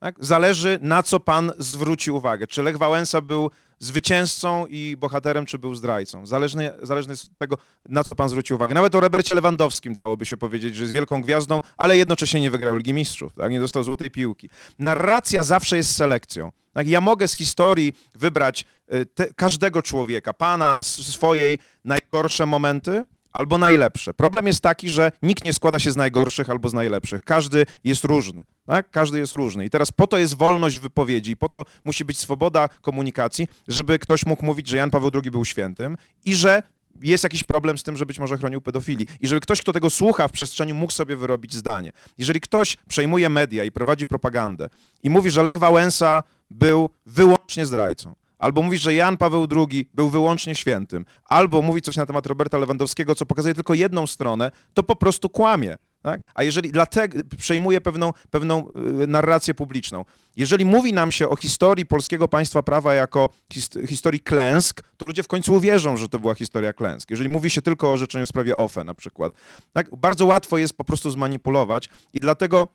Tak? 0.00 0.14
Zależy 0.18 0.78
na 0.82 1.02
co 1.02 1.20
pan 1.20 1.52
zwróci 1.58 2.10
uwagę. 2.10 2.46
Czy 2.46 2.62
Lech 2.62 2.76
Wałęsa 2.76 3.20
był 3.20 3.50
zwycięzcą 3.78 4.66
i 4.66 4.96
bohaterem, 4.96 5.46
czy 5.46 5.58
był 5.58 5.74
zdrajcą. 5.74 6.26
Zależny, 6.26 6.70
zależny 6.82 7.12
jest 7.12 7.24
od 7.24 7.38
tego, 7.38 7.58
na 7.88 8.04
co 8.04 8.14
pan 8.14 8.28
zwróci 8.28 8.54
uwagę. 8.54 8.74
Nawet 8.74 8.94
o 8.94 9.00
Robercie 9.00 9.34
Lewandowskim 9.34 9.96
dałoby 10.04 10.26
się 10.26 10.36
powiedzieć, 10.36 10.76
że 10.76 10.82
jest 10.82 10.94
wielką 10.94 11.22
gwiazdą, 11.22 11.62
ale 11.76 11.96
jednocześnie 11.96 12.40
nie 12.40 12.50
wygrał 12.50 12.76
Ligi 12.76 12.94
Mistrzów, 12.94 13.34
tak? 13.34 13.50
nie 13.50 13.60
dostał 13.60 13.84
złotej 13.84 14.10
piłki. 14.10 14.50
Narracja 14.78 15.42
zawsze 15.42 15.76
jest 15.76 15.96
selekcją. 15.96 16.52
Tak? 16.72 16.88
Ja 16.88 17.00
mogę 17.00 17.28
z 17.28 17.34
historii 17.34 17.92
wybrać 18.14 18.64
y, 18.94 19.06
te, 19.06 19.34
każdego 19.34 19.82
człowieka, 19.82 20.32
pana, 20.32 20.78
swojej 20.82 21.58
najgorsze 21.84 22.46
momenty, 22.46 23.04
albo 23.32 23.58
najlepsze. 23.58 24.14
Problem 24.14 24.46
jest 24.46 24.60
taki, 24.60 24.90
że 24.90 25.12
nikt 25.22 25.44
nie 25.44 25.52
składa 25.52 25.78
się 25.78 25.92
z 25.92 25.96
najgorszych 25.96 26.50
albo 26.50 26.68
z 26.68 26.74
najlepszych. 26.74 27.22
Każdy 27.24 27.66
jest 27.84 28.04
różny. 28.04 28.42
Tak? 28.66 28.90
Każdy 28.90 29.18
jest 29.18 29.36
różny. 29.36 29.64
I 29.64 29.70
teraz 29.70 29.92
po 29.92 30.06
to 30.06 30.18
jest 30.18 30.34
wolność 30.36 30.78
wypowiedzi, 30.78 31.36
po 31.36 31.48
to 31.48 31.64
musi 31.84 32.04
być 32.04 32.18
swoboda 32.18 32.68
komunikacji, 32.68 33.48
żeby 33.68 33.98
ktoś 33.98 34.26
mógł 34.26 34.44
mówić, 34.44 34.68
że 34.68 34.76
Jan 34.76 34.90
Paweł 34.90 35.10
II 35.14 35.30
był 35.30 35.44
świętym 35.44 35.96
i 36.24 36.34
że 36.34 36.62
jest 37.02 37.24
jakiś 37.24 37.44
problem 37.44 37.78
z 37.78 37.82
tym, 37.82 37.96
że 37.96 38.06
być 38.06 38.18
może 38.18 38.38
chronił 38.38 38.60
pedofili. 38.60 39.06
I 39.20 39.28
żeby 39.28 39.40
ktoś, 39.40 39.60
kto 39.60 39.72
tego 39.72 39.90
słucha 39.90 40.28
w 40.28 40.32
przestrzeni, 40.32 40.74
mógł 40.74 40.92
sobie 40.92 41.16
wyrobić 41.16 41.54
zdanie. 41.54 41.92
Jeżeli 42.18 42.40
ktoś 42.40 42.76
przejmuje 42.88 43.28
media 43.28 43.64
i 43.64 43.72
prowadzi 43.72 44.08
propagandę 44.08 44.68
i 45.02 45.10
mówi, 45.10 45.30
że 45.30 45.50
Wałęsa 45.54 46.22
był 46.50 46.90
wyłącznie 47.06 47.66
zdrajcą, 47.66 48.14
albo 48.38 48.62
mówi, 48.62 48.78
że 48.78 48.94
Jan 48.94 49.16
Paweł 49.16 49.46
II 49.56 49.90
był 49.94 50.10
wyłącznie 50.10 50.54
świętym, 50.54 51.04
albo 51.24 51.62
mówi 51.62 51.82
coś 51.82 51.96
na 51.96 52.06
temat 52.06 52.26
Roberta 52.26 52.58
Lewandowskiego, 52.58 53.14
co 53.14 53.26
pokazuje 53.26 53.54
tylko 53.54 53.74
jedną 53.74 54.06
stronę, 54.06 54.50
to 54.74 54.82
po 54.82 54.96
prostu 54.96 55.30
kłamie. 55.30 55.76
Tak? 56.02 56.20
A 56.34 56.42
jeżeli 56.42 56.72
dlatego 56.72 57.18
przejmuje 57.38 57.80
pewną, 57.80 58.12
pewną 58.30 58.68
y, 59.02 59.06
narrację 59.06 59.54
publiczną, 59.54 60.04
jeżeli 60.36 60.64
mówi 60.64 60.92
nam 60.92 61.12
się 61.12 61.28
o 61.28 61.36
historii 61.36 61.86
polskiego 61.86 62.28
państwa 62.28 62.62
prawa 62.62 62.94
jako 62.94 63.28
hist- 63.52 63.86
historii 63.88 64.20
klęsk, 64.20 64.82
to 64.96 65.04
ludzie 65.06 65.22
w 65.22 65.28
końcu 65.28 65.54
uwierzą, 65.54 65.96
że 65.96 66.08
to 66.08 66.18
była 66.18 66.34
historia 66.34 66.72
klęsk. 66.72 67.10
Jeżeli 67.10 67.30
mówi 67.30 67.50
się 67.50 67.62
tylko 67.62 67.88
o 67.88 67.92
orzeczeniu 67.92 68.26
w 68.26 68.28
sprawie 68.28 68.56
OFE 68.56 68.84
na 68.84 68.94
przykład, 68.94 69.32
tak? 69.72 69.96
bardzo 69.96 70.26
łatwo 70.26 70.58
jest 70.58 70.76
po 70.76 70.84
prostu 70.84 71.10
zmanipulować 71.10 71.88
i 72.12 72.20
dlatego 72.20 72.68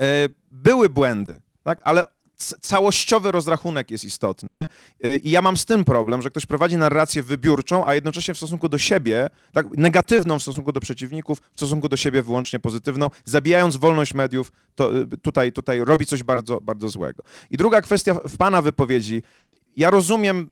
E, 0.00 0.28
Były 0.50 0.88
błędy, 0.88 1.40
tak? 1.62 1.80
ale 1.82 2.06
całościowy 2.60 3.32
rozrachunek 3.32 3.90
jest 3.90 4.04
istotny. 4.04 4.48
I 5.22 5.30
ja 5.30 5.42
mam 5.42 5.56
z 5.56 5.64
tym 5.64 5.84
problem, 5.84 6.22
że 6.22 6.30
ktoś 6.30 6.46
prowadzi 6.46 6.76
narrację 6.76 7.22
wybiórczą, 7.22 7.86
a 7.86 7.94
jednocześnie 7.94 8.34
w 8.34 8.36
stosunku 8.36 8.68
do 8.68 8.78
siebie, 8.78 9.30
tak, 9.52 9.66
negatywną 9.76 10.38
w 10.38 10.42
stosunku 10.42 10.72
do 10.72 10.80
przeciwników, 10.80 11.38
w 11.40 11.58
stosunku 11.60 11.88
do 11.88 11.96
siebie 11.96 12.22
wyłącznie 12.22 12.58
pozytywną, 12.58 13.10
zabijając 13.24 13.76
wolność 13.76 14.14
mediów, 14.14 14.52
to 14.74 15.00
e, 15.00 15.06
tutaj, 15.22 15.52
tutaj 15.52 15.84
robi 15.84 16.06
coś 16.06 16.22
bardzo, 16.22 16.60
bardzo 16.60 16.88
złego. 16.88 17.22
I 17.50 17.56
druga 17.56 17.80
kwestia 17.80 18.14
w 18.14 18.36
pana 18.36 18.62
wypowiedzi. 18.62 19.22
Ja 19.76 19.90
rozumiem 19.90 20.50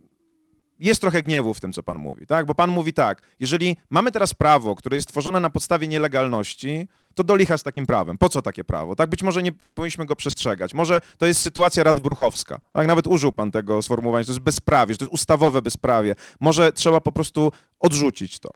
jest 0.78 1.00
trochę 1.00 1.22
gniewu 1.22 1.54
w 1.54 1.60
tym, 1.60 1.72
co 1.72 1.82
pan 1.82 1.98
mówi, 1.98 2.26
tak? 2.26 2.46
Bo 2.46 2.54
pan 2.54 2.70
mówi 2.70 2.92
tak, 2.92 3.22
jeżeli 3.40 3.76
mamy 3.90 4.12
teraz 4.12 4.34
prawo, 4.34 4.74
które 4.74 4.96
jest 4.96 5.08
tworzone 5.08 5.40
na 5.40 5.50
podstawie 5.50 5.88
nielegalności, 5.88 6.88
to 7.14 7.24
do 7.24 7.36
licha 7.36 7.58
z 7.58 7.62
takim 7.62 7.86
prawem. 7.86 8.18
Po 8.18 8.28
co 8.28 8.42
takie 8.42 8.64
prawo? 8.64 8.96
Tak 8.96 9.10
być 9.10 9.22
może 9.22 9.42
nie 9.42 9.52
powinniśmy 9.74 10.06
go 10.06 10.16
przestrzegać. 10.16 10.74
Może 10.74 11.00
to 11.18 11.26
jest 11.26 11.40
sytuacja 11.40 11.84
radbruchowska. 11.84 12.60
Tak, 12.72 12.86
nawet 12.86 13.06
użył 13.06 13.32
pan 13.32 13.50
tego 13.50 13.82
sformułowania, 13.82 14.24
to 14.24 14.30
jest 14.30 14.40
bezprawie, 14.40 14.94
że 14.94 14.98
to 14.98 15.04
jest 15.04 15.14
ustawowe 15.14 15.62
bezprawie. 15.62 16.14
Może 16.40 16.72
trzeba 16.72 17.00
po 17.00 17.12
prostu 17.12 17.52
odrzucić 17.80 18.38
to. 18.38 18.50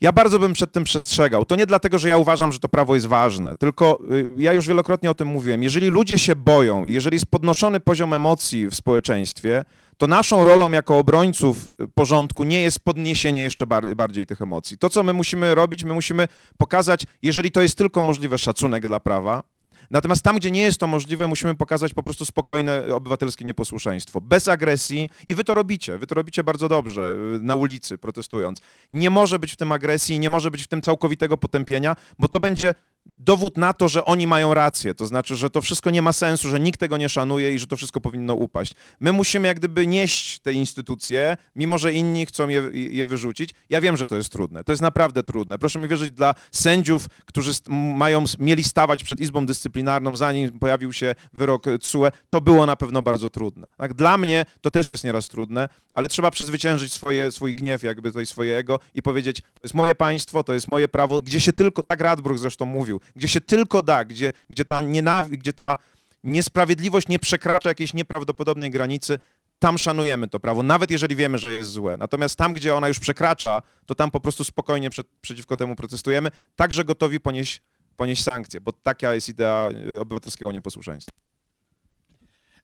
Ja 0.00 0.12
bardzo 0.12 0.38
bym 0.38 0.52
przed 0.52 0.72
tym 0.72 0.84
przestrzegał. 0.84 1.44
To 1.44 1.56
nie 1.56 1.66
dlatego, 1.66 1.98
że 1.98 2.08
ja 2.08 2.18
uważam, 2.18 2.52
że 2.52 2.58
to 2.58 2.68
prawo 2.68 2.94
jest 2.94 3.06
ważne, 3.06 3.56
tylko 3.58 3.98
y, 4.12 4.30
ja 4.36 4.52
już 4.52 4.68
wielokrotnie 4.68 5.10
o 5.10 5.14
tym 5.14 5.28
mówiłem. 5.28 5.62
Jeżeli 5.62 5.88
ludzie 5.88 6.18
się 6.18 6.36
boją, 6.36 6.84
jeżeli 6.88 7.14
jest 7.14 7.26
podnoszony 7.26 7.80
poziom 7.80 8.12
emocji 8.12 8.66
w 8.66 8.74
społeczeństwie, 8.74 9.64
to 9.96 10.06
naszą 10.06 10.44
rolą 10.44 10.70
jako 10.70 10.98
obrońców 10.98 11.74
porządku 11.94 12.44
nie 12.44 12.62
jest 12.62 12.80
podniesienie 12.80 13.42
jeszcze 13.42 13.66
bar- 13.66 13.96
bardziej 13.96 14.26
tych 14.26 14.42
emocji. 14.42 14.78
To, 14.78 14.90
co 14.90 15.02
my 15.02 15.12
musimy 15.12 15.54
robić, 15.54 15.84
my 15.84 15.94
musimy 15.94 16.28
pokazać, 16.58 17.04
jeżeli 17.22 17.50
to 17.50 17.62
jest 17.62 17.78
tylko 17.78 18.06
możliwe, 18.06 18.38
szacunek 18.38 18.86
dla 18.88 19.00
prawa. 19.00 19.42
Natomiast 19.90 20.22
tam, 20.22 20.36
gdzie 20.36 20.50
nie 20.50 20.62
jest 20.62 20.80
to 20.80 20.86
możliwe, 20.86 21.28
musimy 21.28 21.54
pokazać 21.54 21.94
po 21.94 22.02
prostu 22.02 22.24
spokojne 22.24 22.94
obywatelskie 22.94 23.44
nieposłuszeństwo, 23.44 24.20
bez 24.20 24.48
agresji 24.48 25.10
i 25.28 25.34
wy 25.34 25.44
to 25.44 25.54
robicie, 25.54 25.98
wy 25.98 26.06
to 26.06 26.14
robicie 26.14 26.44
bardzo 26.44 26.68
dobrze 26.68 27.02
y, 27.36 27.40
na 27.40 27.56
ulicy 27.56 27.98
protestując. 27.98 28.60
Nie 28.94 29.10
może 29.10 29.38
być 29.38 29.52
w 29.52 29.56
tym 29.56 29.72
agresji, 29.72 30.18
nie 30.18 30.30
może 30.30 30.50
być 30.50 30.62
w 30.64 30.68
tym 30.68 30.82
całkowitego 30.82 31.38
potępienia, 31.38 31.96
bo 32.18 32.28
to 32.28 32.40
będzie 32.40 32.74
dowód 33.18 33.56
na 33.56 33.72
to, 33.72 33.88
że 33.88 34.04
oni 34.04 34.26
mają 34.26 34.54
rację, 34.54 34.94
to 34.94 35.06
znaczy, 35.06 35.36
że 35.36 35.50
to 35.50 35.62
wszystko 35.62 35.90
nie 35.90 36.02
ma 36.02 36.12
sensu, 36.12 36.48
że 36.48 36.60
nikt 36.60 36.80
tego 36.80 36.96
nie 36.96 37.08
szanuje 37.08 37.54
i 37.54 37.58
że 37.58 37.66
to 37.66 37.76
wszystko 37.76 38.00
powinno 38.00 38.34
upaść. 38.34 38.74
My 39.00 39.12
musimy 39.12 39.48
jak 39.48 39.58
gdyby 39.58 39.86
nieść 39.86 40.38
te 40.38 40.52
instytucje, 40.52 41.36
mimo 41.56 41.78
że 41.78 41.92
inni 41.92 42.26
chcą 42.26 42.48
je, 42.48 42.70
je 42.72 43.08
wyrzucić. 43.08 43.50
Ja 43.70 43.80
wiem, 43.80 43.96
że 43.96 44.06
to 44.06 44.16
jest 44.16 44.32
trudne, 44.32 44.64
to 44.64 44.72
jest 44.72 44.82
naprawdę 44.82 45.22
trudne. 45.22 45.58
Proszę 45.58 45.78
mi 45.78 45.88
wierzyć, 45.88 46.10
dla 46.10 46.34
sędziów, 46.52 47.06
którzy 47.24 47.52
mają, 47.96 48.24
mieli 48.38 48.64
stawać 48.64 49.04
przed 49.04 49.20
Izbą 49.20 49.46
Dyscyplinarną, 49.46 50.16
zanim 50.16 50.58
pojawił 50.58 50.92
się 50.92 51.14
wyrok 51.32 51.64
TSUE, 51.80 52.06
to 52.30 52.40
było 52.40 52.66
na 52.66 52.76
pewno 52.76 53.02
bardzo 53.02 53.30
trudne. 53.30 53.66
Tak? 53.76 53.94
Dla 53.94 54.18
mnie 54.18 54.46
to 54.60 54.70
też 54.70 54.88
jest 54.92 55.04
nieraz 55.04 55.28
trudne, 55.28 55.68
ale 55.94 56.08
trzeba 56.08 56.30
przezwyciężyć 56.30 56.92
swoje, 56.92 57.32
swój 57.32 57.56
gniew, 57.56 57.82
jakby 57.82 58.26
swojego 58.26 58.80
i 58.94 59.02
powiedzieć, 59.02 59.40
to 59.40 59.60
jest 59.62 59.74
moje 59.74 59.94
państwo, 59.94 60.44
to 60.44 60.54
jest 60.54 60.70
moje 60.70 60.88
prawo, 60.88 61.22
gdzie 61.22 61.40
się 61.40 61.52
tylko, 61.52 61.82
tak 61.82 62.00
Radbruch 62.00 62.38
zresztą 62.38 62.66
mówił, 62.66 63.00
gdzie 63.16 63.28
się 63.28 63.40
tylko 63.40 63.82
da, 63.82 64.04
gdzie, 64.04 64.32
gdzie 64.50 64.64
ta 64.64 64.82
nienawiść, 64.82 65.40
gdzie 65.40 65.52
ta 65.52 65.78
niesprawiedliwość 66.24 67.08
nie 67.08 67.18
przekracza 67.18 67.68
jakiejś 67.68 67.94
nieprawdopodobnej 67.94 68.70
granicy, 68.70 69.18
tam 69.58 69.78
szanujemy 69.78 70.28
to 70.28 70.40
prawo, 70.40 70.62
nawet 70.62 70.90
jeżeli 70.90 71.16
wiemy, 71.16 71.38
że 71.38 71.52
jest 71.52 71.70
złe. 71.70 71.96
Natomiast 71.96 72.36
tam, 72.36 72.54
gdzie 72.54 72.74
ona 72.74 72.88
już 72.88 72.98
przekracza, 72.98 73.62
to 73.86 73.94
tam 73.94 74.10
po 74.10 74.20
prostu 74.20 74.44
spokojnie 74.44 74.90
przed, 74.90 75.06
przeciwko 75.20 75.56
temu 75.56 75.76
protestujemy, 75.76 76.30
także 76.56 76.84
gotowi 76.84 77.20
ponieść, 77.20 77.62
ponieść 77.96 78.24
sankcje, 78.24 78.60
bo 78.60 78.72
taka 78.72 79.14
jest 79.14 79.28
idea 79.28 79.68
obywatelskiego 79.94 80.52
nieposłuszeństwa. 80.52 81.12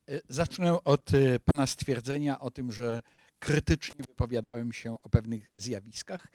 E, 0.08 0.20
Zacznę 0.28 0.84
od 0.84 1.14
e, 1.14 1.40
pana 1.40 1.66
stwierdzenia 1.66 2.40
o 2.40 2.50
tym, 2.50 2.72
że 2.72 3.00
krytycznie 3.38 4.04
wypowiadałem 4.08 4.72
się 4.72 4.96
o 5.02 5.08
pewnych 5.08 5.50
zjawiskach 5.58 6.26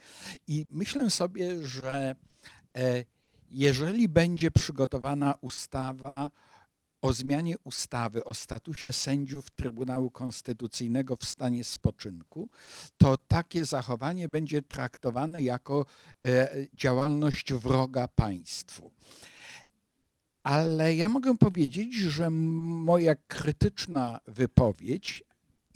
i 0.47 0.65
myślę 0.69 1.09
sobie, 1.09 1.67
że 1.67 2.15
e, 2.77 3.03
jeżeli 3.51 4.09
będzie 4.09 4.51
przygotowana 4.51 5.35
ustawa 5.41 6.31
o 7.01 7.13
zmianie 7.13 7.55
ustawy 7.63 8.23
o 8.23 8.33
statusie 8.33 8.93
sędziów 8.93 9.51
Trybunału 9.51 10.11
Konstytucyjnego 10.11 11.15
w 11.15 11.25
stanie 11.25 11.63
spoczynku, 11.63 12.49
to 12.97 13.17
takie 13.17 13.65
zachowanie 13.65 14.27
będzie 14.27 14.61
traktowane 14.61 15.41
jako 15.41 15.85
e, 16.27 16.49
działalność 16.73 17.53
wroga 17.53 18.07
państwu. 18.07 18.91
Ale 20.43 20.95
ja 20.95 21.09
mogę 21.09 21.37
powiedzieć, 21.37 21.95
że 21.95 22.29
moja 22.29 23.15
krytyczna 23.27 24.19
wypowiedź, 24.27 25.23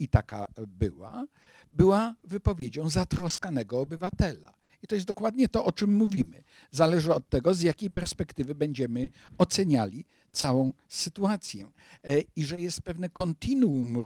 i 0.00 0.08
taka 0.08 0.46
była, 0.66 1.26
była 1.72 2.14
wypowiedzią 2.24 2.90
zatroskanego 2.90 3.80
obywatela. 3.80 4.59
I 4.82 4.86
to 4.86 4.94
jest 4.94 5.06
dokładnie 5.06 5.48
to, 5.48 5.64
o 5.64 5.72
czym 5.72 5.94
mówimy. 5.94 6.42
Zależy 6.70 7.14
od 7.14 7.28
tego, 7.28 7.54
z 7.54 7.60
jakiej 7.60 7.90
perspektywy 7.90 8.54
będziemy 8.54 9.08
oceniali 9.38 10.04
całą 10.32 10.72
sytuację. 10.88 11.70
E, 12.10 12.20
I 12.36 12.44
że 12.44 12.60
jest 12.60 12.82
pewne 12.82 13.08
kontinuum 13.08 13.98
e, 13.98 14.04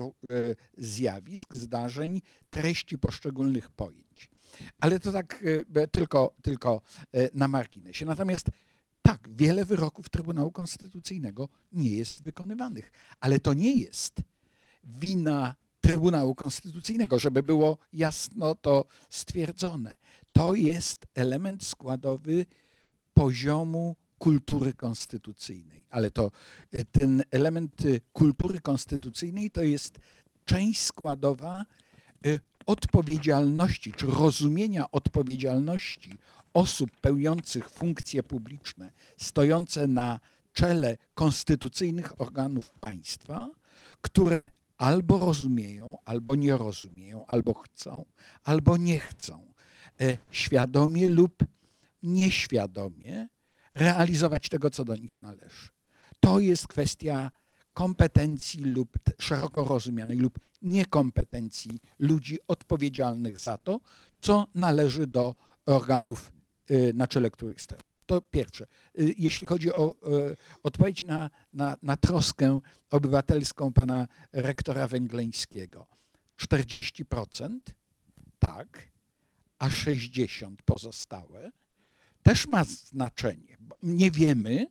zjawisk, 0.79 1.57
zdarzeń, 1.57 2.21
treści 2.51 2.99
poszczególnych 2.99 3.71
pojęć. 3.71 4.31
Ale 4.81 5.01
to 5.01 5.13
tak 5.13 5.45
e, 5.75 5.89
tylko, 5.89 6.35
tylko 6.43 6.81
na 7.35 7.49
marginesie. 7.49 8.07
Natomiast 8.07 8.47
tak, 9.03 9.29
wiele 9.37 9.65
wyroków 9.65 10.09
Trybunału 10.09 10.51
Konstytucyjnego 10.51 11.49
nie 11.73 11.91
jest 11.91 12.23
wykonywanych, 12.23 12.93
ale 13.21 13.41
to 13.41 13.55
nie 13.55 13.75
jest 13.75 14.17
wina 14.85 15.55
Trybunału 15.81 16.35
Konstytucyjnego, 16.35 17.19
żeby 17.19 17.43
było 17.43 17.79
jasno 17.93 18.55
to 18.55 18.85
stwierdzone. 19.11 19.95
To 20.35 20.55
jest 20.55 21.07
element 21.15 21.65
składowy 21.65 22.47
poziomu 23.15 23.97
kultury 24.19 24.73
konstytucyjnej, 24.73 25.85
ale 25.91 26.11
to 26.11 26.31
e, 26.73 26.85
ten 26.85 27.23
element 27.31 27.81
e, 27.81 28.01
kultury 28.13 28.61
konstytucyjnej 28.61 29.51
to 29.51 29.63
jest 29.63 29.99
część 30.45 30.81
składowa 30.81 31.65
e, 32.27 32.39
odpowiedzialności, 32.67 33.93
czy 33.93 34.07
rozumienia 34.07 34.91
odpowiedzialności 34.91 36.19
osób 36.55 36.91
pełniących 37.01 37.71
funkcje 37.71 38.23
publiczne, 38.23 38.93
stojące 39.17 39.87
na 39.87 40.21
czele 40.53 40.97
konstytucyjnych 41.15 42.21
organów 42.21 42.71
państwa, 42.71 43.51
które 44.01 44.43
albo 44.77 45.19
rozumieją, 45.19 45.89
albo 46.05 46.37
nie 46.37 46.57
rozumieją, 46.57 47.27
albo 47.27 47.55
chcą, 47.55 48.05
albo 48.45 48.77
nie 48.77 48.99
chcą, 48.99 49.54
świadomie 50.31 51.09
lub 51.09 51.45
nieświadomie 52.03 53.29
realizować 53.75 54.49
tego, 54.49 54.71
co 54.71 54.85
do 54.85 54.97
nich 54.97 55.11
należy. 55.23 55.69
To 56.21 56.41
jest 56.41 56.69
kwestia 56.69 57.31
kompetencji 57.73 58.65
lub 58.65 58.99
szeroko 59.19 59.65
rozumianej 59.65 60.19
lub 60.19 60.39
niekompetencji 60.63 61.81
ludzi 61.99 62.39
odpowiedzialnych 62.49 63.41
za 63.41 63.59
to, 63.59 63.81
co 64.21 64.47
należy 64.55 65.07
do 65.07 65.35
organów, 65.67 66.33
y, 66.71 66.93
na 66.95 67.09
czele 67.09 67.31
których 67.31 67.61
stoją. 67.61 67.81
To 68.07 68.21
pierwsze. 68.21 68.67
Y, 68.99 69.15
Jeśli 69.19 69.47
chodzi 69.47 69.73
o 69.73 69.95
y, 70.31 70.37
odpowiedź 70.63 71.07
na, 71.07 71.31
na, 71.53 71.77
na 71.83 71.97
troskę 71.97 72.61
obywatelską 72.91 73.73
pana 73.73 74.09
rektora 74.33 74.89
Węgleńskiego. 74.89 75.87
40% 76.43 77.59
tak, 78.39 78.94
a 79.59 79.69
60% 79.69 80.57
pozostałe 80.65 81.51
też 82.23 82.47
ma 82.47 82.65
znaczenie. 82.65 83.57
Nie 83.83 84.11
wiemy, 84.11 84.67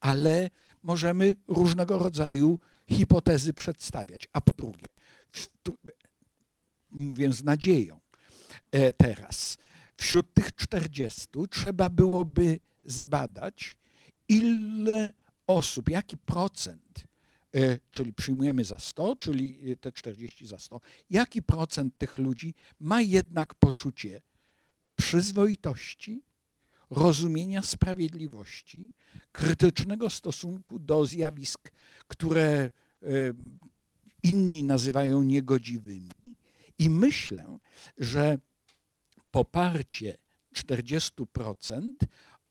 ale 0.00 0.50
możemy 0.82 1.34
różnego 1.48 1.98
rodzaju 1.98 2.58
hipotezy 2.90 3.52
przedstawiać. 3.52 4.28
A 4.32 4.40
po 4.40 4.52
drugie, 4.52 4.86
mówię 6.90 7.32
z 7.32 7.44
nadzieją 7.44 8.00
e, 8.70 8.92
teraz, 8.92 9.58
wśród 9.96 10.34
tych 10.34 10.54
40 10.54 11.26
trzeba 11.50 11.88
byłoby 11.88 12.60
zbadać, 12.84 13.76
ile 14.28 15.14
osób, 15.46 15.90
jaki 15.90 16.16
procent, 16.16 17.04
czyli 17.90 18.12
przyjmujemy 18.12 18.64
za 18.64 18.78
100, 18.78 19.16
czyli 19.16 19.72
e, 19.72 19.76
te 19.76 19.92
40 19.92 20.46
za 20.46 20.58
100, 20.58 20.80
jaki 21.10 21.42
procent 21.42 21.98
tych 21.98 22.18
ludzi 22.18 22.54
ma 22.80 23.00
jednak 23.00 23.54
poczucie 23.54 24.22
przyzwoitości, 24.96 26.22
rozumienia 26.90 27.62
sprawiedliwości, 27.62 28.94
krytycznego 29.32 30.10
stosunku 30.10 30.78
do 30.78 31.06
zjawisk, 31.06 31.70
które 32.08 32.50
e, 32.52 32.70
inni 34.22 34.64
nazywają 34.64 35.22
niegodziwymi. 35.22 36.10
I 36.78 36.90
myślę, 36.90 37.58
że 37.98 38.38
poparcie 39.30 40.18
40% 40.56 41.88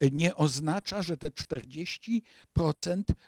nie 0.10 0.36
oznacza, 0.36 1.02
że 1.02 1.18
te 1.18 1.30
40% 1.30 2.22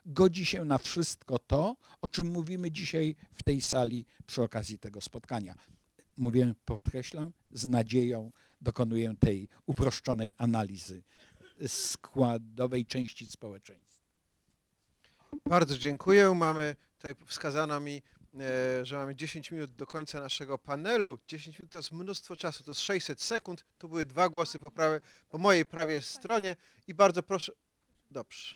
godzi 0.06 0.46
się 0.46 0.66
na 0.66 0.78
wszystko 0.78 1.40
to, 1.40 1.76
o 2.02 2.08
czym 2.08 2.28
mówimy 2.28 2.72
dzisiaj 2.72 3.16
w 3.36 3.44
tej 3.44 3.62
sali 3.62 4.06
przy 4.26 4.42
okazji 4.42 4.80
tego 4.80 5.02
spotkania. 5.02 5.56
Mówię, 6.18 6.56
podkreślam, 6.66 7.32
z 7.52 7.70
nadzieją 7.70 8.32
dokonuję 8.62 9.16
tej 9.20 9.50
uproszczonej 9.66 10.30
analizy 10.38 11.04
składowej 11.68 12.86
części 12.86 13.26
społeczeństwa. 13.26 14.04
Bardzo 15.46 15.78
dziękuję. 15.78 16.34
Mamy 16.34 16.76
tutaj 17.02 17.16
wskazano 17.26 17.80
mi, 17.80 18.02
że 18.84 18.96
mamy 18.98 19.16
10 19.16 19.52
minut 19.52 19.76
do 19.76 19.88
końca 19.88 20.20
naszego 20.22 20.58
panelu. 20.58 21.08
10 21.28 21.60
minut 21.60 21.72
to 21.72 21.80
jest 21.80 21.92
mnóstwo 21.92 22.36
czasu, 22.36 22.64
to 22.64 22.72
jest 22.72 22.82
600 22.82 23.22
sekund. 23.22 23.66
Tu 23.78 23.90
były 23.90 24.06
dwa 24.06 24.30
głosy 24.30 24.60
po, 24.60 24.72
prawej, 24.72 25.00
po 25.30 25.38
mojej 25.38 25.66
prawej 25.66 26.02
stronie 26.02 26.56
i 26.88 26.94
bardzo 26.94 27.24
proszę. 27.24 27.52
Dobrze. 28.12 28.56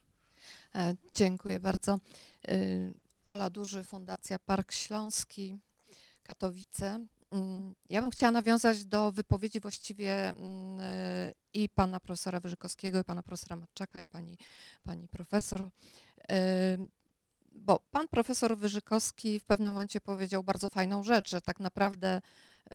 E, 0.75 0.95
Dziękuję 1.15 1.59
bardzo. 1.59 1.99
Y, 2.49 2.93
Ola 3.33 3.49
Duży, 3.49 3.83
Fundacja 3.83 4.39
Park 4.39 4.71
Śląski, 4.71 5.57
Katowice. 6.23 7.05
Mm, 7.31 7.75
Ja 7.89 8.01
bym 8.01 8.11
chciała 8.11 8.31
nawiązać 8.31 8.85
do 8.85 9.11
wypowiedzi 9.11 9.59
właściwie 9.59 10.29
mm, 10.29 10.79
i 11.53 11.69
pana 11.69 11.99
profesora 11.99 12.39
Wyżykowskiego, 12.39 12.99
i 12.99 13.03
pana 13.03 13.23
profesora 13.23 13.55
Matczaka, 13.55 14.03
i 14.03 14.07
pani, 14.07 14.37
pani 14.83 15.07
profesor. 15.07 15.69
Bo 17.57 17.79
pan 17.91 18.07
profesor 18.07 18.57
Wyżykowski 18.57 19.39
w 19.39 19.45
pewnym 19.45 19.73
momencie 19.73 20.01
powiedział 20.01 20.43
bardzo 20.43 20.69
fajną 20.69 21.03
rzecz, 21.03 21.29
że 21.29 21.41
tak 21.41 21.59
naprawdę 21.59 22.21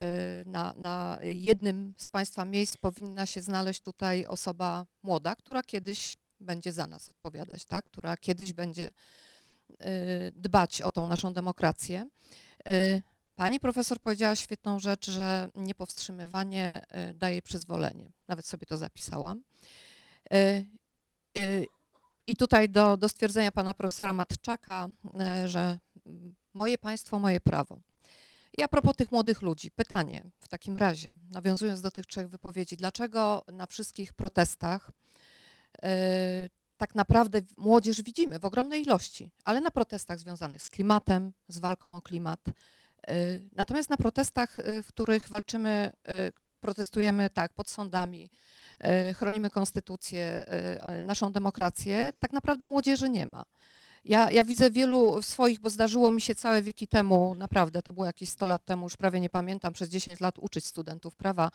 y, 0.03 0.47
na, 0.47 0.75
na 0.85 1.19
jednym 1.23 1.95
z 1.97 2.11
państwa 2.11 2.45
miejsc 2.45 2.77
powinna 2.77 3.27
się 3.27 3.43
znaleźć 3.43 3.81
tutaj 3.81 4.27
osoba 4.27 4.87
młoda, 5.03 5.37
która 5.37 5.63
kiedyś 5.63 6.17
będzie 6.41 6.73
za 6.73 6.87
nas 6.87 7.09
odpowiadać, 7.09 7.65
tak? 7.65 7.85
która 7.85 8.17
kiedyś 8.17 8.53
będzie 8.53 8.91
y, 9.71 10.33
dbać 10.37 10.83
o 10.83 10.93
tą 10.93 11.09
naszą 11.09 11.33
demokrację. 11.33 12.09
Y, 12.73 13.03
Pani 13.35 13.61
profesor 13.61 14.01
powiedziała 14.01 14.37
świetną 14.37 14.81
rzecz, 14.81 15.11
że 15.11 15.51
niepowstrzymywanie 15.55 16.73
daje 17.15 17.43
przyzwolenie. 17.43 18.13
Nawet 18.29 18.47
sobie 18.47 18.67
to 18.67 18.77
zapisałam. 18.77 19.43
I 22.27 22.37
tutaj 22.37 22.69
do, 22.69 22.97
do 22.97 23.09
stwierdzenia 23.09 23.53
pana 23.53 23.75
profesora 23.75 24.13
Matczaka, 24.13 24.89
y, 25.45 25.49
że 25.49 25.79
mm, 26.07 26.35
moje 26.55 26.79
państwo, 26.79 27.19
moje 27.19 27.41
prawo. 27.41 27.81
I 28.59 28.63
a 28.63 28.69
propos 28.69 28.97
tych 28.97 29.13
młodych 29.13 29.43
ludzi, 29.43 29.71
pytanie 29.71 30.31
w 30.41 30.49
takim 30.49 30.77
razie, 30.77 31.09
nawiązując 31.31 31.81
do 31.81 31.91
tych 31.91 32.07
trzech 32.07 32.29
wypowiedzi, 32.29 32.77
dlaczego 32.77 33.45
na 33.53 33.67
wszystkich 33.67 34.13
protestach 34.13 34.91
e, 35.83 36.49
tak 36.77 36.95
naprawdę 36.95 37.41
młodzież 37.57 38.03
widzimy 38.03 38.39
w 38.39 38.45
ogromnej 38.45 38.83
ilości, 38.83 39.31
ale 39.45 39.61
na 39.61 39.71
protestach 39.71 40.19
związanych 40.19 40.63
z 40.63 40.71
klimatem, 40.71 41.33
z 41.49 41.59
walką 41.59 41.87
o 41.93 42.03
klimat. 42.03 42.41
e, 43.09 43.15
Natomiast 43.53 43.91
na 43.91 43.97
protestach, 43.97 44.61
e, 44.61 44.83
w 44.83 44.87
których 44.87 45.29
walczymy, 45.29 45.93
e, 46.09 46.33
protestujemy 46.61 47.31
tak, 47.31 47.53
pod 47.53 47.71
sądami, 47.71 48.25
e, 48.25 48.62
chronimy 49.15 49.51
konstytucję, 49.51 50.47
e, 50.47 51.05
naszą 51.05 51.33
demokrację, 51.33 52.13
tak 52.19 52.33
naprawdę 52.33 52.63
młodzieży 52.71 53.11
nie 53.11 53.27
ma. 53.33 53.45
Ja, 54.05 54.31
ja 54.31 54.45
widzę 54.45 54.71
wielu 54.71 55.23
swoich, 55.23 55.61
bo 55.61 55.71
zdarzyło 55.71 56.13
mi 56.13 56.21
się 56.21 56.35
całe 56.35 56.63
wieki 56.63 56.89
temu, 56.89 57.35
naprawdę, 57.35 57.83
to 57.83 57.93
było 57.95 58.07
jakieś 58.07 58.29
100 58.29 58.47
lat 58.47 58.65
temu, 58.65 58.87
już 58.87 58.97
prawie 58.97 59.21
nie 59.21 59.31
pamiętam, 59.31 59.73
przez 59.73 59.89
10 59.89 60.21
lat 60.21 60.39
uczyć 60.39 60.67
studentów 60.67 61.17
prawa 61.17 61.51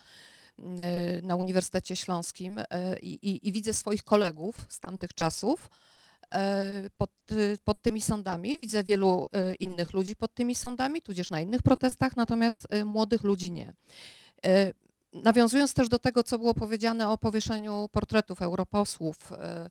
e, 0.82 1.22
na 1.22 1.36
Uniwersytecie 1.36 1.96
Śląskim 1.96 2.60
e, 2.70 3.00
i, 3.00 3.30
i, 3.30 3.48
i 3.48 3.52
widzę 3.52 3.74
swoich 3.74 4.04
kolegów 4.04 4.56
z 4.70 4.80
tamtych 4.80 5.14
czasów 5.14 5.70
e, 6.34 6.90
pod, 6.98 7.12
pod 7.64 7.82
tymi 7.82 8.02
sądami. 8.02 8.58
Widzę 8.62 8.84
wielu 8.84 9.30
e, 9.34 9.56
innych 9.56 9.94
ludzi 9.94 10.16
pod 10.16 10.34
tymi 10.34 10.56
sądami, 10.56 11.02
tudzież 11.02 11.32
na 11.32 11.42
innych 11.42 11.62
protestach, 11.62 12.16
natomiast 12.16 12.68
e, 12.70 12.86
młodych 12.86 13.24
ludzi 13.24 13.52
nie. 13.52 13.74
Nawiązując 15.14 15.74
też 15.74 15.90
do 15.90 16.00
tego, 16.00 16.24
co 16.24 16.40
było 16.40 16.54
powiedziane 16.54 17.10
o 17.10 17.18
powieszeniu 17.18 17.90
portretów 17.92 18.42
europosłów, 18.42 19.32
e, 19.32 19.36
e, 19.36 19.70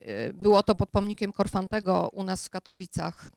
e, 0.00 0.32
było 0.32 0.62
to 0.62 0.74
pod 0.74 0.90
pomnikiem 0.90 1.32
Korfantego 1.32 2.10
u 2.12 2.24
nas 2.24 2.46
w 2.46 2.50
Katowicach. 2.50 3.30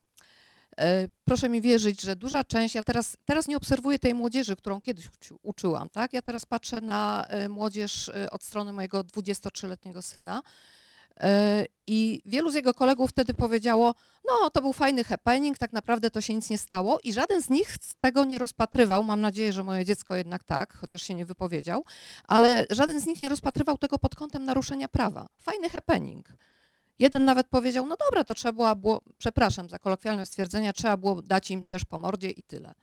Proszę 1.26 1.50
mi 1.50 1.62
wierzyć, 1.62 2.02
że 2.02 2.16
duża 2.16 2.44
część, 2.44 2.76
ja 2.76 2.84
teraz, 2.84 3.18
teraz 3.26 3.48
nie 3.48 3.58
obserwuję 3.58 4.00
tej 4.00 4.14
młodzieży, 4.14 4.56
którą 4.56 4.82
kiedyś 4.82 5.10
uczyłam, 5.44 5.90
tak? 5.90 6.14
Ja 6.14 6.22
teraz 6.22 6.46
patrzę 6.46 6.82
na 6.82 7.28
młodzież 7.50 8.12
od 8.32 8.44
strony 8.44 8.74
mojego 8.74 9.02
23-letniego 9.04 10.02
syna. 10.02 10.42
E, 11.20 11.66
I 11.88 12.22
wielu 12.26 12.52
z 12.52 12.56
jego 12.56 12.74
kolegów 12.74 13.10
wtedy 13.10 13.34
powiedziało, 13.34 13.96
no 14.26 14.50
to 14.50 14.62
był 14.62 14.74
fajny 14.74 15.04
happening, 15.04 15.58
tak 15.58 15.74
naprawdę 15.74 16.12
to 16.12 16.22
się 16.22 16.34
nic 16.36 16.50
nie 16.50 16.58
stało 16.58 17.00
i 17.04 17.14
żaden 17.14 17.42
z 17.42 17.50
nich 17.50 17.74
z 17.82 17.96
tego 18.02 18.26
nie 18.26 18.38
rozpatrywał, 18.38 19.04
mam 19.04 19.22
nadzieję, 19.22 19.54
że 19.54 19.64
moje 19.64 19.86
dziecko 19.86 20.16
jednak 20.16 20.44
tak, 20.44 20.74
chociaż 20.74 21.02
się 21.04 21.16
nie 21.16 21.26
wypowiedział, 21.26 21.84
ale 22.28 22.66
żaden 22.70 23.02
z 23.02 23.06
nich 23.06 23.24
nie 23.24 23.30
rozpatrywał 23.30 23.78
tego 23.78 24.00
pod 24.00 24.16
kątem 24.16 24.46
naruszenia 24.46 24.88
prawa. 24.88 25.28
Fajny 25.40 25.70
happening. 25.70 26.30
Jeden 27.00 27.26
nawet 27.26 27.48
powiedział, 27.48 27.88
no 27.88 27.98
dobra, 27.98 28.24
to 28.24 28.34
trzeba 28.34 28.76
było, 28.76 29.02
przepraszam 29.18 29.70
za 29.70 29.80
kolokwialne 29.80 30.26
stwierdzenia, 30.26 30.74
trzeba 30.74 30.98
było 30.98 31.22
dać 31.22 31.52
im 31.52 31.64
też 31.64 31.86
po 31.86 32.00
mordzie 32.00 32.30
i 32.30 32.44
tyle. 32.44 32.74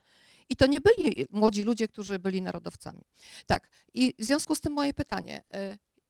I 0.49 0.55
to 0.55 0.67
nie 0.67 0.79
byli 0.81 1.27
młodzi 1.29 1.63
ludzie, 1.63 1.87
którzy 1.87 2.19
byli 2.19 2.41
narodowcami. 2.41 3.01
Tak, 3.45 3.69
i 3.93 4.13
w 4.19 4.23
związku 4.23 4.55
z 4.55 4.61
tym 4.61 4.73
moje 4.73 4.93
pytanie, 4.93 5.43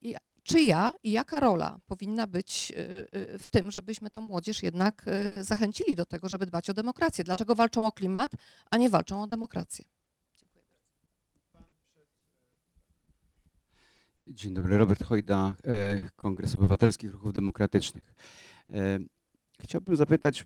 ja- 0.01 0.19
czyja 0.49 0.91
i 1.03 1.11
jaka 1.11 1.39
rola 1.39 1.79
powinna 1.87 2.27
być 2.27 2.73
y, 2.77 3.07
y, 3.35 3.39
w 3.39 3.51
tym, 3.51 3.71
żebyśmy 3.71 4.09
tą 4.09 4.21
młodzież 4.21 4.63
jednak 4.63 5.05
y, 5.37 5.43
zachęcili 5.43 5.95
do 5.95 6.05
tego, 6.05 6.29
żeby 6.29 6.45
dbać 6.45 6.69
o 6.69 6.73
demokrację? 6.73 7.23
Dlaczego 7.23 7.55
walczą 7.55 7.85
o 7.85 7.91
klimat, 7.91 8.31
a 8.71 8.77
nie 8.77 8.89
walczą 8.89 9.23
o 9.23 9.27
demokrację? 9.27 9.85
Dzień 14.27 14.53
dobry, 14.53 14.77
Robert 14.77 15.03
Hojda, 15.03 15.55
e, 15.65 16.01
Kongres 16.15 16.55
Obywatelskich 16.55 17.11
Ruchów 17.11 17.33
Demokratycznych. 17.33 18.13
E, 18.73 18.99
Chciałbym 19.63 19.95
zapytać, 19.95 20.45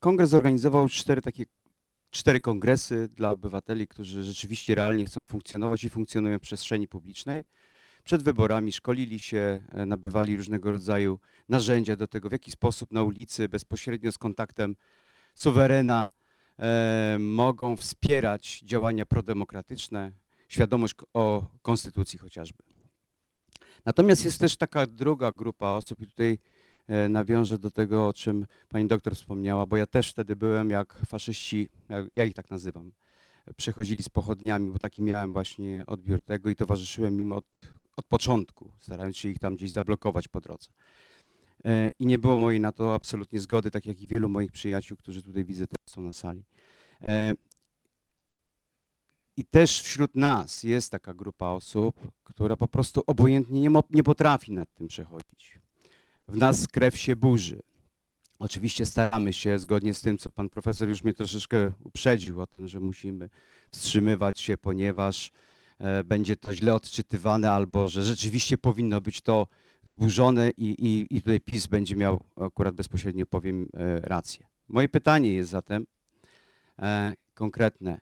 Kongres 0.00 0.30
zorganizował 0.30 0.88
cztery 0.88 1.22
takie, 1.22 1.44
cztery 2.10 2.40
kongresy 2.40 3.08
dla 3.08 3.30
obywateli, 3.30 3.88
którzy 3.88 4.22
rzeczywiście 4.22 4.74
realnie 4.74 5.04
chcą 5.06 5.18
funkcjonować 5.30 5.84
i 5.84 5.90
funkcjonują 5.90 6.38
w 6.38 6.42
przestrzeni 6.42 6.88
publicznej. 6.88 7.44
Przed 8.06 8.22
wyborami 8.22 8.72
szkolili 8.72 9.18
się, 9.18 9.60
e, 9.72 9.86
nabywali 9.86 10.36
różnego 10.36 10.72
rodzaju 10.72 11.18
narzędzia 11.48 11.96
do 11.96 12.06
tego, 12.06 12.28
w 12.28 12.32
jaki 12.32 12.50
sposób 12.50 12.92
na 12.92 13.02
ulicy 13.02 13.48
bezpośrednio 13.48 14.12
z 14.12 14.18
kontaktem 14.18 14.76
suwerena 15.34 16.10
e, 16.58 17.16
mogą 17.20 17.76
wspierać 17.76 18.60
działania 18.60 19.06
prodemokratyczne, 19.06 20.12
świadomość 20.48 20.94
o 21.14 21.46
konstytucji 21.62 22.18
chociażby. 22.18 22.62
Natomiast 23.84 24.24
jest 24.24 24.40
też 24.40 24.56
taka 24.56 24.86
druga 24.86 25.32
grupa 25.32 25.70
osób 25.70 26.00
i 26.00 26.06
tutaj 26.06 26.38
e, 26.88 27.08
nawiążę 27.08 27.58
do 27.58 27.70
tego, 27.70 28.08
o 28.08 28.14
czym 28.14 28.46
pani 28.68 28.86
doktor 28.86 29.14
wspomniała, 29.14 29.66
bo 29.66 29.76
ja 29.76 29.86
też 29.86 30.10
wtedy 30.10 30.36
byłem 30.36 30.70
jak 30.70 30.98
faszyści, 31.08 31.68
ja, 32.16 32.24
ich 32.24 32.34
tak 32.34 32.50
nazywam, 32.50 32.92
przychodzili 33.56 34.02
z 34.02 34.08
pochodniami, 34.08 34.70
bo 34.70 34.78
taki 34.78 35.02
miałem 35.02 35.32
właśnie 35.32 35.84
odbiór 35.86 36.20
tego 36.20 36.50
i 36.50 36.56
towarzyszyłem 36.56 37.20
im 37.20 37.32
od, 37.32 37.44
od 37.96 38.06
początku, 38.06 38.72
starając 38.80 39.16
się 39.16 39.28
ich 39.28 39.38
tam 39.38 39.56
gdzieś 39.56 39.70
zablokować 39.70 40.28
po 40.28 40.40
drodze. 40.40 40.68
E, 41.64 41.92
I 41.98 42.06
nie 42.06 42.18
było 42.18 42.36
mojej 42.36 42.60
na 42.60 42.72
to 42.72 42.94
absolutnie 42.94 43.40
zgody, 43.40 43.70
tak 43.70 43.86
jak 43.86 44.00
i 44.00 44.06
wielu 44.06 44.28
moich 44.28 44.52
przyjaciół, 44.52 44.96
którzy 44.96 45.22
tutaj 45.22 45.44
widzę 45.44 45.66
teraz 45.66 45.94
są 45.94 46.02
na 46.02 46.12
sali. 46.12 46.44
E, 47.02 47.34
I 49.36 49.44
też 49.44 49.82
wśród 49.82 50.14
nas 50.14 50.62
jest 50.62 50.90
taka 50.90 51.14
grupa 51.14 51.46
osób, 51.46 52.08
która 52.24 52.56
po 52.56 52.68
prostu 52.68 53.02
obojętnie 53.06 53.60
nie, 53.60 53.70
nie 53.90 54.02
potrafi 54.02 54.52
nad 54.52 54.74
tym 54.74 54.88
przechodzić. 54.88 55.58
W 56.28 56.36
nas 56.36 56.68
krew 56.68 56.98
się 56.98 57.16
burzy. 57.16 57.62
Oczywiście 58.38 58.86
staramy 58.86 59.32
się, 59.32 59.58
zgodnie 59.58 59.94
z 59.94 60.00
tym, 60.00 60.18
co 60.18 60.30
pan 60.30 60.48
profesor 60.48 60.88
już 60.88 61.04
mnie 61.04 61.14
troszeczkę 61.14 61.72
uprzedził 61.84 62.40
o 62.40 62.46
tym, 62.46 62.68
że 62.68 62.80
musimy 62.80 63.30
wstrzymywać 63.70 64.40
się, 64.40 64.58
ponieważ 64.58 65.32
będzie 66.04 66.36
to 66.36 66.54
źle 66.54 66.74
odczytywane, 66.74 67.50
albo 67.50 67.88
że 67.88 68.04
rzeczywiście 68.04 68.58
powinno 68.58 69.00
być 69.00 69.20
to 69.20 69.46
burzone 69.98 70.50
i, 70.50 70.64
i, 70.64 71.16
i 71.16 71.22
tutaj 71.22 71.40
PiS 71.40 71.66
będzie 71.66 71.96
miał 71.96 72.24
akurat 72.36 72.74
bezpośrednio 72.74 73.26
powiem 73.26 73.68
e, 73.74 74.00
rację. 74.00 74.46
Moje 74.68 74.88
pytanie 74.88 75.34
jest 75.34 75.50
zatem 75.50 75.86
e, 76.78 77.14
konkretne. 77.34 78.00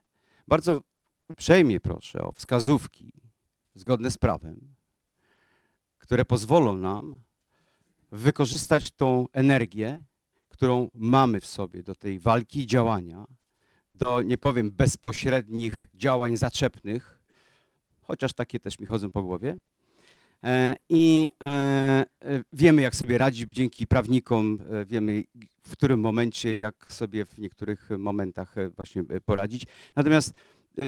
Bardzo 0.49 0.81
uprzejmie 1.29 1.81
proszę 1.81 2.23
o 2.23 2.33
wskazówki 2.33 3.13
zgodne 3.75 4.11
z 4.11 4.19
prawem, 4.19 4.75
które 5.99 6.25
pozwolą 6.25 6.77
nam 6.77 7.15
wykorzystać 8.13 8.91
tą 8.91 9.27
energię, 9.33 10.05
którą 10.49 10.91
mamy 10.95 11.41
w 11.41 11.47
sobie 11.47 11.83
do 11.83 11.95
tej 11.95 12.19
walki 12.19 12.61
i 12.61 12.67
działania, 12.67 13.27
do 13.95 14.23
nie 14.23 14.39
powiem 14.39 14.71
bezpośrednich 14.71 15.75
działań 15.95 16.37
zaczepnych, 16.37 17.14
chociaż 18.07 18.33
takie 18.33 18.61
też 18.61 18.79
mi 18.79 18.87
chodzą 18.87 19.13
po 19.13 19.23
głowie, 19.23 19.57
E, 20.45 20.77
I 20.89 21.33
e, 21.47 21.51
e, 21.51 22.07
wiemy, 22.53 22.83
jak 22.83 22.97
sobie 22.97 23.19
radzić 23.19 23.49
dzięki 23.53 23.87
prawnikom, 23.87 24.59
wiemy 24.87 25.25
w 25.63 25.73
którym 25.73 26.01
momencie, 26.01 26.59
jak 26.59 26.87
sobie 26.89 27.27
w 27.27 27.39
niektórych 27.39 27.91
momentach 27.99 28.55
właśnie 28.77 29.05
poradzić. 29.25 29.67
Natomiast 29.97 30.35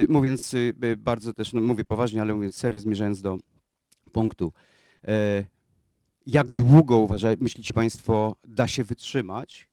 mówiąc 0.09 0.55
bardzo 0.97 1.33
też, 1.33 1.53
no 1.53 1.61
mówię 1.61 1.85
poważnie, 1.85 2.21
ale 2.21 2.33
mówiąc 2.33 2.55
serio, 2.55 2.79
zmierzając 2.79 3.21
do 3.21 3.37
punktu, 4.11 4.53
jak 6.27 6.47
długo 6.47 6.97
uważa, 6.97 7.29
myślicie 7.39 7.73
Państwo, 7.73 8.35
da 8.47 8.67
się 8.67 8.83
wytrzymać 8.83 9.67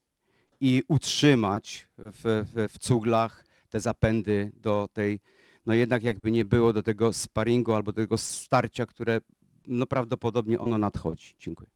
i 0.61 0.83
utrzymać 0.89 1.89
w, 1.99 2.45
w, 2.55 2.73
w 2.73 2.79
cuglach 2.79 3.45
te 3.71 3.81
zapędy 3.81 4.53
do 4.63 4.89
tej, 4.93 5.21
no 5.67 5.75
jednak 5.75 6.03
jakby 6.03 6.31
nie 6.31 6.45
było 6.45 6.73
do 6.73 6.83
tego 6.83 7.13
sparingu 7.13 7.73
albo 7.73 7.93
do 7.93 8.03
tego 8.03 8.19
starcia, 8.19 8.87
które 8.87 9.21
no 9.67 9.87
prawdopodobnie 9.87 10.61
ono 10.61 10.79
nadchodzi. 10.79 11.35
Dziękuję. 11.39 11.71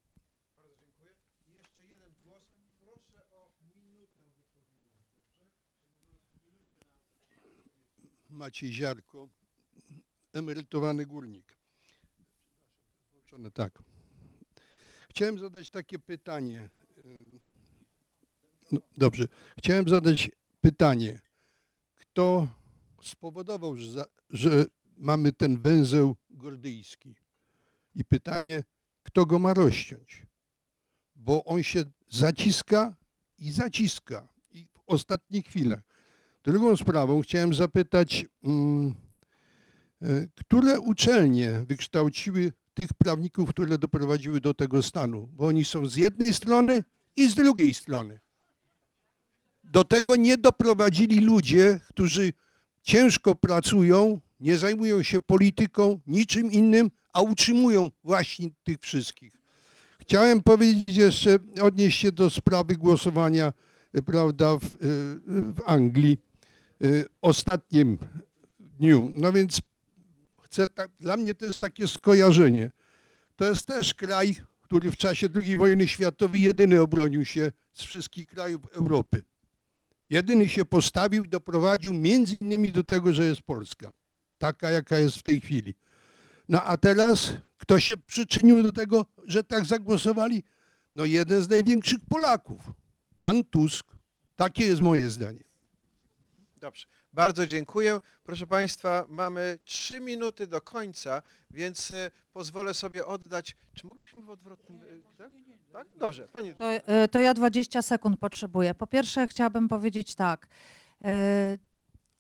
Maciej 8.31 8.73
Ziarko, 8.73 9.29
emerytowany 10.33 11.07
górnik. 11.07 11.59
Tak. 13.55 13.83
Chciałem 15.11 15.39
zadać 15.39 15.71
takie 15.71 15.99
pytanie. 15.99 16.69
No, 18.73 18.81
dobrze. 18.97 19.25
Chciałem 19.59 19.89
zadać 19.89 20.31
pytanie. 20.61 21.21
Kto 21.97 22.49
spowodował, 23.03 23.77
że, 23.77 23.93
za, 23.93 24.05
że 24.31 24.67
mamy 24.97 25.33
ten 25.33 25.61
węzeł 25.61 26.17
gordyjski? 26.31 27.15
I 27.95 28.05
pytanie, 28.05 28.65
kto 29.03 29.27
go 29.27 29.39
ma 29.39 29.55
rozciąć? 29.55 30.27
Bo 31.17 31.45
on 31.45 31.63
się 31.63 31.85
zaciska 32.09 32.95
i 33.39 33.53
zaciska. 33.53 34.29
I 34.51 34.65
w 34.65 34.83
ostatnich 34.87 35.47
chwilach. 35.47 35.81
Drugą 36.45 36.77
sprawą 36.77 37.23
chciałem 37.23 37.55
zapytać, 37.55 38.27
mm, 38.45 38.95
e, 40.03 40.27
które 40.35 40.81
uczelnie 40.81 41.65
wykształciły 41.69 42.53
tych 42.75 42.95
prawników, 42.95 43.51
które 43.51 43.79
doprowadziły 43.79 44.41
do 44.41 44.55
tego 44.55 44.83
stanu? 44.83 45.29
Bo 45.33 45.47
oni 45.47 45.65
są 45.65 45.87
z 45.87 45.97
jednej 45.97 46.35
strony 46.35 46.85
i 47.17 47.29
z 47.29 47.35
drugiej 47.35 47.75
strony. 47.75 48.21
Do 49.65 49.85
tego 49.85 50.17
nie 50.17 50.39
doprowadzili 50.39 51.21
ludzie, 51.21 51.81
którzy 51.89 52.33
ciężko 52.89 53.35
pracują, 53.35 54.21
nie 54.41 54.59
zajmują 54.59 55.03
się 55.03 55.23
polityką, 55.23 56.01
niczym 56.07 56.53
innym, 56.53 56.91
a 57.13 57.21
utrzymują 57.23 57.91
właśnie 58.05 58.51
tych 58.65 58.81
wszystkich. 58.81 59.33
Chciałem 60.01 60.43
powiedzieć 60.43 60.97
jeszcze, 60.97 61.39
odnieść 61.63 62.01
się 62.01 62.13
do 62.13 62.31
sprawy 62.31 62.77
głosowania, 62.77 63.53
e, 63.95 64.03
prawda, 64.03 64.59
w, 64.59 64.65
e, 64.65 64.69
w 65.27 65.61
Anglii 65.67 66.19
y, 66.85 67.05
ostatnim 67.23 67.99
dniu. 68.61 69.13
No 69.17 69.33
więc 69.33 69.61
chcę 70.43 70.69
tak, 70.69 70.91
dla 71.01 71.17
mnie 71.17 71.35
to 71.35 71.47
jest 71.47 71.61
takie 71.61 71.89
skojarzenie. 71.89 72.71
To 73.37 73.45
jest 73.45 73.67
też 73.67 73.95
kraj, 73.95 74.37
który 74.63 74.91
w 74.91 74.97
czasie 74.97 75.29
II 75.35 75.57
wojny 75.57 75.89
światowej 75.89 76.43
jedyny 76.43 76.81
obronił 76.81 77.25
się 77.25 77.53
z 77.73 77.83
wszystkich 77.83 78.27
krajów 78.27 78.61
Europy. 78.73 79.23
Jedyny 80.11 80.49
się 80.49 80.65
postawił 80.65 81.27
doprowadził 81.27 81.95
między 81.95 82.35
innymi 82.35 82.73
do 82.73 82.85
tego, 82.85 83.13
że 83.13 83.25
jest 83.25 83.43
Polska. 83.43 83.93
Taka, 84.39 84.71
jaka 84.71 84.99
jest 84.99 85.17
w 85.17 85.23
tej 85.23 85.41
chwili. 85.41 85.75
No 86.49 86.63
a 86.65 86.77
teraz 86.77 87.33
kto 87.59 87.81
się 87.81 87.97
przyczynił 87.97 88.63
do 88.63 88.73
tego, 88.73 89.07
że 89.27 89.45
tak 89.45 89.65
zagłosowali? 89.65 90.43
No 90.97 91.05
jeden 91.05 91.43
z 91.43 91.49
największych 91.49 91.99
Polaków. 92.09 92.73
Pan 93.25 93.45
Tusk. 93.45 93.87
Takie 94.37 94.67
jest 94.67 94.81
moje 94.81 95.11
zdanie. 95.11 95.45
Dobrze, 96.57 96.87
bardzo 97.19 97.47
dziękuję. 97.47 98.01
Proszę 98.25 98.47
Państwa, 98.47 99.05
mamy 99.09 99.59
trzy 99.65 100.01
minuty 100.01 100.47
do 100.47 100.61
końca, 100.61 101.23
więc 101.51 101.91
e, 101.91 102.11
pozwolę 102.33 102.75
sobie 102.75 103.07
oddać. 103.07 103.57
Czy 103.75 103.87
mogliśmy 103.87 104.23
w 104.23 104.31
odwrotnym. 104.31 104.81
e, 104.83 105.17
Tak? 105.19 105.31
tak? 105.73 105.87
Dobrze, 105.97 106.29
pani. 106.29 106.55
To, 106.55 106.73
e, 106.73 107.09
to 107.09 107.21
ja 107.21 107.35
20 107.35 107.83
sekund 107.83 108.21
potrzebuję. 108.21 108.75
Po 108.75 108.87
pierwsze 108.87 109.29
chciałabym 109.29 109.69
powiedzieć 109.69 110.15
tak. 110.15 110.47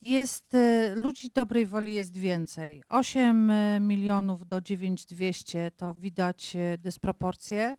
Jest, 0.02 0.52
ludzi 0.94 1.30
dobrej 1.34 1.66
woli 1.66 1.94
jest 1.94 2.16
więcej. 2.16 2.82
8 2.88 3.50
e, 3.50 3.80
milionów 3.80 4.48
do 4.48 4.60
9200 4.60 5.70
to 5.70 5.94
widać 5.94 6.56
dysproporcje. 6.78 7.76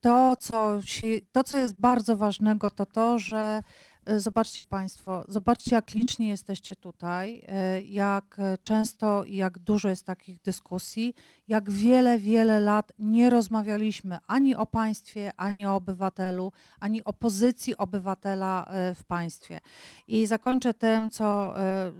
To 0.00 0.36
co, 0.36 0.82
się, 0.82 1.06
to, 1.32 1.44
co 1.44 1.58
jest 1.58 1.80
bardzo 1.80 2.16
ważnego, 2.16 2.70
to 2.70 2.86
to, 2.86 3.18
że 3.18 3.62
zobaczcie 4.06 4.66
Państwo, 4.68 5.24
zobaczcie, 5.28 5.74
jak 5.74 5.94
licznie 5.94 6.28
jesteście 6.28 6.76
tutaj, 6.76 7.42
e, 7.48 7.82
jak 7.82 8.36
e, 8.38 8.58
często 8.64 9.24
i 9.24 9.36
jak 9.36 9.58
dużo 9.58 9.88
jest 9.88 10.06
takich 10.06 10.40
dyskusji, 10.40 11.14
jak 11.48 11.70
wiele, 11.70 12.18
wiele 12.18 12.60
lat 12.60 12.92
nie 12.98 13.30
rozmawialiśmy 13.30 14.18
ani 14.26 14.54
o 14.54 14.66
państwie, 14.66 15.32
ani 15.36 15.66
o 15.66 15.74
obywatelu, 15.74 16.52
ani 16.80 17.04
o 17.04 17.12
pozycji 17.12 17.76
obywatela 17.76 18.64
e, 18.64 18.94
w 18.94 19.04
państwie. 19.04 19.60
I 20.06 20.26
zakończę 20.26 20.74
tym, 20.74 21.10
co 21.10 21.58
e, 21.60 21.92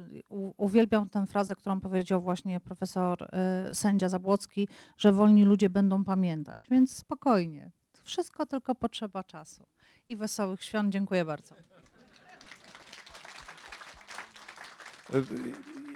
uwielbiam 0.56 1.08
tę 1.08 1.26
frazę, 1.26 1.56
którą 1.56 1.80
powiedział 1.80 2.22
właśnie 2.22 2.60
profesor 2.60 3.22
e, 3.22 3.74
sędzia 3.74 4.08
Zabłocki, 4.08 4.68
że 4.98 5.12
wolni 5.12 5.44
ludzie 5.44 5.70
będą 5.70 6.04
pamiętać. 6.04 6.68
Więc 6.70 6.96
spokojnie, 6.96 7.70
wszystko 8.02 8.46
tylko 8.46 8.74
potrzeba 8.74 9.24
czasu. 9.24 9.66
I 10.08 10.16
wesołych 10.16 10.64
świąt. 10.64 10.92
Dziękuję 10.92 11.24
bardzo. 11.24 11.54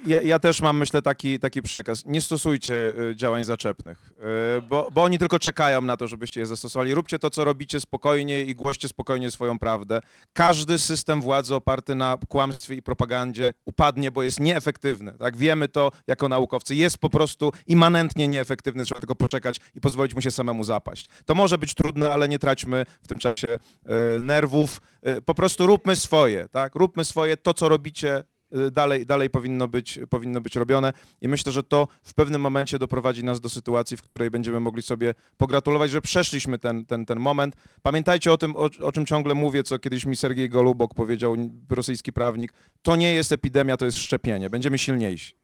Ja, 0.07 0.23
ja 0.23 0.39
też 0.39 0.61
mam, 0.61 0.79
myślę, 0.79 1.03
taki, 1.03 1.39
taki 1.39 1.63
przekaz. 1.63 2.05
Nie 2.07 2.21
stosujcie 2.21 2.93
y, 3.11 3.17
działań 3.17 3.45
zaczepnych, 3.45 4.13
y, 4.59 4.63
bo, 4.63 4.89
bo 4.93 5.03
oni 5.03 5.19
tylko 5.19 5.39
czekają 5.39 5.83
na 5.83 5.97
to, 5.97 6.09
żebyście 6.09 6.41
je 6.41 6.47
zastosowali. 6.47 6.95
Róbcie 6.95 7.19
to, 7.19 7.31
co 7.31 7.45
robicie 7.45 7.81
spokojnie 7.81 8.45
i 8.45 8.55
głoście 8.55 8.89
spokojnie 8.89 9.31
swoją 9.31 9.59
prawdę. 9.59 10.01
Każdy 10.33 10.79
system 10.79 11.23
władzy 11.23 11.55
oparty 11.55 11.95
na 11.95 12.19
kłamstwie 12.29 12.75
i 12.75 12.83
propagandzie 12.83 13.53
upadnie, 13.65 14.11
bo 14.11 14.23
jest 14.23 14.41
nieefektywny. 14.41 15.13
Tak? 15.13 15.37
Wiemy 15.37 15.69
to 15.69 15.93
jako 16.07 16.29
naukowcy. 16.29 16.75
Jest 16.75 16.99
po 16.99 17.11
prostu 17.11 17.53
immanentnie 17.67 18.29
nieefektywny. 18.29 18.85
Trzeba 18.85 19.01
tylko 19.01 19.15
poczekać 19.15 19.61
i 19.75 19.81
pozwolić 19.81 20.15
mu 20.15 20.21
się 20.21 20.31
samemu 20.31 20.65
zapaść. 20.65 21.09
To 21.25 21.35
może 21.35 21.59
być 21.59 21.75
trudne, 21.75 22.13
ale 22.13 22.29
nie 22.29 22.39
traćmy 22.39 22.87
w 23.03 23.09
tym 23.09 23.19
czasie 23.19 23.49
y, 23.55 24.21
nerwów. 24.21 24.81
Po 25.25 25.35
prostu 25.35 25.67
róbmy 25.67 25.97
swoje. 25.97 26.49
Tak? 26.49 26.75
Róbmy 26.75 27.05
swoje. 27.05 27.37
To, 27.37 27.55
co 27.55 27.69
robicie, 27.69 28.25
dalej, 28.73 29.07
dalej 29.07 29.31
powinno, 29.31 29.69
być, 29.69 29.99
powinno 30.11 30.41
być 30.41 30.57
robione 30.57 30.93
i 31.21 31.29
myślę, 31.29 31.53
że 31.53 31.63
to 31.63 31.89
w 32.03 32.15
pewnym 32.15 32.41
momencie 32.41 32.79
doprowadzi 32.79 33.25
nas 33.25 33.41
do 33.41 33.49
sytuacji, 33.49 33.97
w 33.97 34.03
której 34.03 34.31
będziemy 34.31 34.61
mogli 34.61 34.83
sobie 34.83 35.15
pogratulować, 35.37 35.91
że 35.91 36.01
przeszliśmy 36.01 36.59
ten, 36.59 36.87
ten, 36.87 37.07
ten 37.07 37.21
moment. 37.21 37.57
Pamiętajcie 37.83 38.33
o 38.33 38.39
tym, 38.39 38.57
o, 38.57 38.71
o 38.83 38.93
czym 38.93 39.07
ciągle 39.07 39.35
mówię, 39.35 39.63
co 39.63 39.79
kiedyś 39.79 40.07
mi 40.07 40.17
Sergiej 40.17 40.49
Golubok 40.49 40.95
powiedział, 40.95 41.37
rosyjski 41.71 42.13
prawnik. 42.13 42.53
To 42.83 42.97
nie 42.97 43.15
jest 43.15 43.33
epidemia, 43.33 43.77
to 43.77 43.85
jest 43.85 43.99
szczepienie. 43.99 44.51
Będziemy 44.51 44.79
silniejsi. 44.79 45.35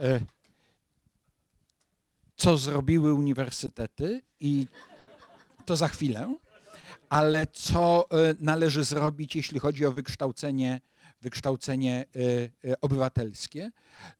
E, 0.00 0.20
Co 2.40 2.56
zrobiły 2.56 3.14
uniwersytety 3.14 4.22
i 4.40 4.66
to 5.66 5.76
za 5.76 5.88
chwilę, 5.88 6.36
ale 7.10 7.46
co 7.46 8.10
e, 8.10 8.34
należy 8.40 8.84
zrobić, 8.84 9.36
jeśli 9.36 9.58
chodzi 9.58 9.86
o 9.86 9.92
wykształcenie, 9.92 10.80
wykształcenie 11.20 12.04
e, 12.64 12.70
e, 12.70 12.80
obywatelskie? 12.80 13.70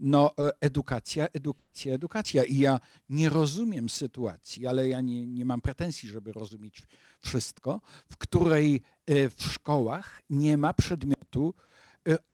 No 0.01 0.35
edukacja, 0.61 1.29
edukacja, 1.33 1.95
edukacja. 1.95 2.45
I 2.45 2.59
ja 2.59 2.81
nie 3.09 3.29
rozumiem 3.29 3.89
sytuacji, 3.89 4.67
ale 4.67 4.89
ja 4.89 5.01
nie, 5.01 5.27
nie 5.27 5.45
mam 5.45 5.61
pretensji, 5.61 6.09
żeby 6.09 6.33
rozumieć 6.33 6.83
wszystko, 7.21 7.81
w 8.11 8.17
której 8.17 8.83
w 9.09 9.43
szkołach 9.53 10.23
nie 10.31 10.57
ma 10.57 10.75
przedmiotu 10.75 11.55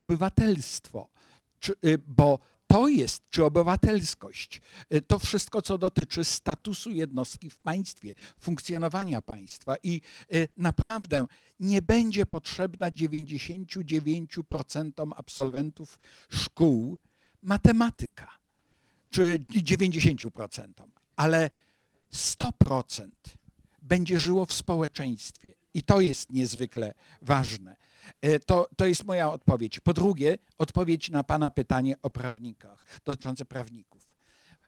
obywatelstwo. 0.08 1.08
Bo 2.06 2.38
to 2.66 2.88
jest, 2.88 3.22
czy 3.30 3.44
obywatelskość, 3.44 4.60
y, 4.94 5.02
to 5.02 5.18
wszystko, 5.18 5.62
co 5.62 5.78
dotyczy 5.78 6.24
statusu 6.24 6.90
jednostki 6.90 7.50
w 7.50 7.56
państwie, 7.56 8.14
funkcjonowania 8.38 9.22
państwa 9.22 9.74
i 9.82 10.00
y, 10.34 10.48
naprawdę 10.56 11.26
nie 11.60 11.82
będzie 11.82 12.26
potrzebna 12.26 12.90
99% 12.90 15.12
absolwentów 15.16 15.98
szkół 16.30 16.98
matematyka, 17.42 18.38
czy 19.10 19.38
90%, 19.38 20.68
ale 21.16 21.50
100% 22.12 23.08
będzie 23.82 24.20
żyło 24.20 24.46
w 24.46 24.52
społeczeństwie 24.52 25.54
i 25.74 25.82
to 25.82 26.00
jest 26.00 26.30
niezwykle 26.30 26.94
ważne. 27.22 27.76
E, 28.22 28.40
To, 28.40 28.68
to 28.76 28.86
jest 28.86 29.04
moja 29.04 29.32
odpowiedź. 29.32 29.80
Po 29.80 29.92
drugie, 29.92 30.38
odpowiedź 30.58 31.10
na 31.10 31.24
Pana 31.24 31.50
pytanie 31.50 31.96
o 32.02 32.10
prawnikach, 32.10 32.84
dotyczące 33.04 33.44
prawników. 33.44 34.12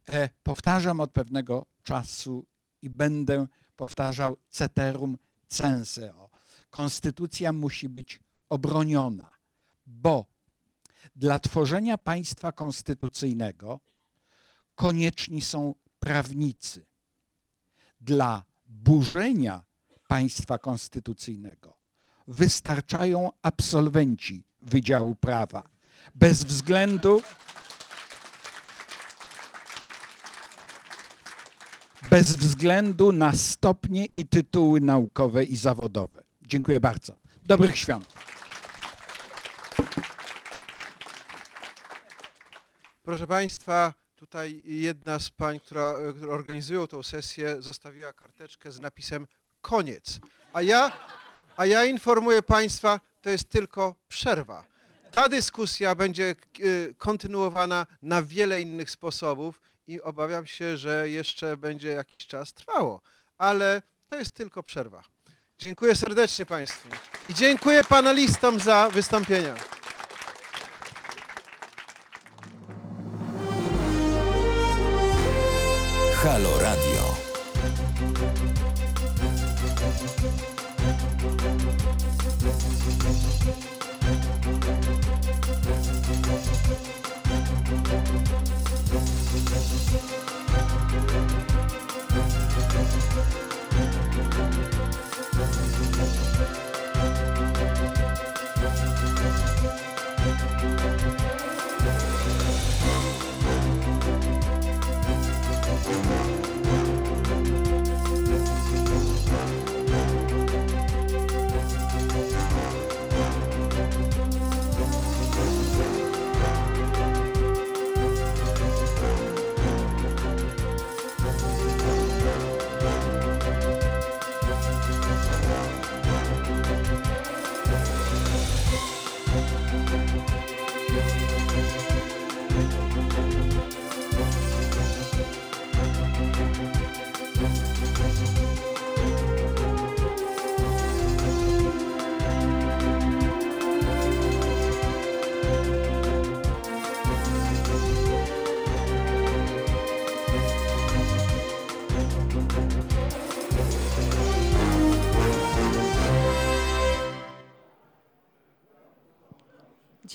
E, 0.08 0.28
Powtarzam 0.42 1.00
od 1.00 1.12
pewnego 1.12 1.66
czasu 1.82 2.46
i 2.82 2.90
będę 2.90 3.46
powtarzał 3.76 4.36
ceterum 4.48 5.18
censeo. 5.48 6.30
Konstytucja 6.70 7.52
musi 7.52 7.88
być 7.88 8.20
obroniona, 8.48 9.30
bo 9.86 10.26
dla 11.16 11.38
tworzenia 11.38 11.98
państwa 11.98 12.52
konstytucyjnego 12.52 13.80
konieczni 14.74 15.40
są 15.40 15.74
prawnicy. 16.00 16.86
Dla 18.00 18.44
burzenia 18.66 19.64
państwa 20.08 20.58
konstytucyjnego 20.58 21.77
wystarczają 22.28 23.30
absolwenci 23.42 24.44
Wydziału 24.62 25.14
Prawa. 25.14 25.62
Bez 26.14 26.44
względu 26.44 27.22
bez 32.10 32.36
względu 32.36 33.12
na 33.12 33.32
stopnie 33.32 34.06
i 34.16 34.26
tytuły 34.26 34.80
naukowe 34.80 35.44
i 35.44 35.56
zawodowe. 35.56 36.22
Dziękuję 36.42 36.80
bardzo. 36.80 37.12
Dobrych 37.42 37.78
świąt. 37.78 38.14
Proszę 43.02 43.26
Państwa, 43.26 43.94
tutaj 44.16 44.62
jedna 44.64 45.18
z 45.18 45.30
pań, 45.30 45.60
która, 45.60 45.94
które 46.16 46.32
organizują 46.32 46.86
tą 46.86 47.02
sesję, 47.02 47.62
zostawiła 47.62 48.12
karteczkę 48.12 48.72
z 48.72 48.80
napisem 48.80 49.26
koniec. 49.60 50.20
A 50.52 50.62
ja, 50.62 50.92
a 51.58 51.66
ja 51.66 51.84
informuję 51.84 52.42
Państwa, 52.42 53.00
to 53.20 53.30
jest 53.30 53.48
tylko 53.48 53.94
przerwa. 54.08 54.64
Ta 55.12 55.28
dyskusja 55.28 55.94
będzie 55.94 56.24
e, 56.30 56.34
kontynuowana 56.94 57.86
na 58.02 58.22
wiele 58.22 58.62
innych 58.62 58.90
sposobów 58.90 59.60
i 59.86 60.00
obawiam 60.00 60.46
się, 60.46 60.76
że 60.76 61.10
jeszcze 61.10 61.56
będzie 61.56 61.88
jakiś 61.88 62.26
czas 62.26 62.52
trwało, 62.52 63.00
ale 63.38 63.82
to 64.10 64.16
jest 64.16 64.32
tylko 64.32 64.62
przerwa. 64.62 65.02
Dziękuję 65.58 65.96
serdecznie 65.96 66.46
Państwu 66.46 66.88
i 67.28 67.34
dziękuję 67.34 67.84
panelistom 67.84 68.60
za 68.60 68.90
wystąpienia. 68.90 69.54
Halo 76.22 76.58
Radio. 76.58 77.27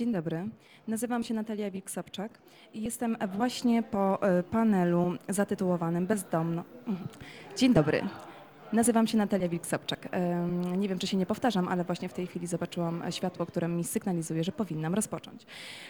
Dzień 0.03 0.13
dobry. 0.13 0.49
Nazywam 0.87 1.23
się 1.23 1.33
Natalia 1.33 1.71
Wilk-Sobczak 1.71 2.29
i 2.73 2.81
jestem 2.81 3.17
właśnie 3.35 3.83
po 3.83 4.21
e, 4.21 4.43
panelu 4.43 5.11
zatytułowanym 5.29 6.07
Bezdomno. 6.07 6.63
Mhm. 6.87 7.07
Dzień 7.57 7.73
dobry. 7.73 8.01
Nazywam 8.73 9.07
się 9.07 9.17
Natalia 9.17 9.49
Wilk-Sobczak. 9.49 10.09
Nie 10.77 10.89
wiem, 10.89 10.99
czy 10.99 11.07
się 11.07 11.17
nie 11.17 11.25
powtarzam, 11.25 11.67
ale 11.67 11.83
właśnie 11.83 12.09
w 12.09 12.13
tej 12.13 12.27
chwili 12.27 12.47
zobaczyłam 12.47 13.03
światło, 13.09 13.45
które 13.45 13.67
mi 13.67 13.83
sygnalizuje, 13.83 14.43
że 14.43 14.51
powinnam 14.51 14.93
rozpocząć. 14.93 15.45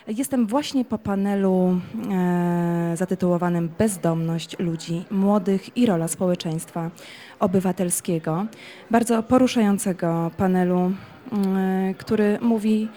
Jestem 0.08 0.48
właśnie 0.48 0.86
po 0.86 0.98
panelu 0.98 1.80
e, 2.12 2.94
zatytułowanym 2.98 3.70
Bezdomność 3.78 4.60
ludzi 4.60 5.06
młodych 5.12 5.78
i 5.78 5.86
rola 5.86 6.08
społeczeństwa 6.08 6.92
obywatelskiego. 7.40 8.46
Bardzo 8.92 9.24
poruszającego 9.24 10.32
panelu, 10.38 10.92
mm, 11.32 11.94
który 11.94 12.40
mówi 12.42 12.90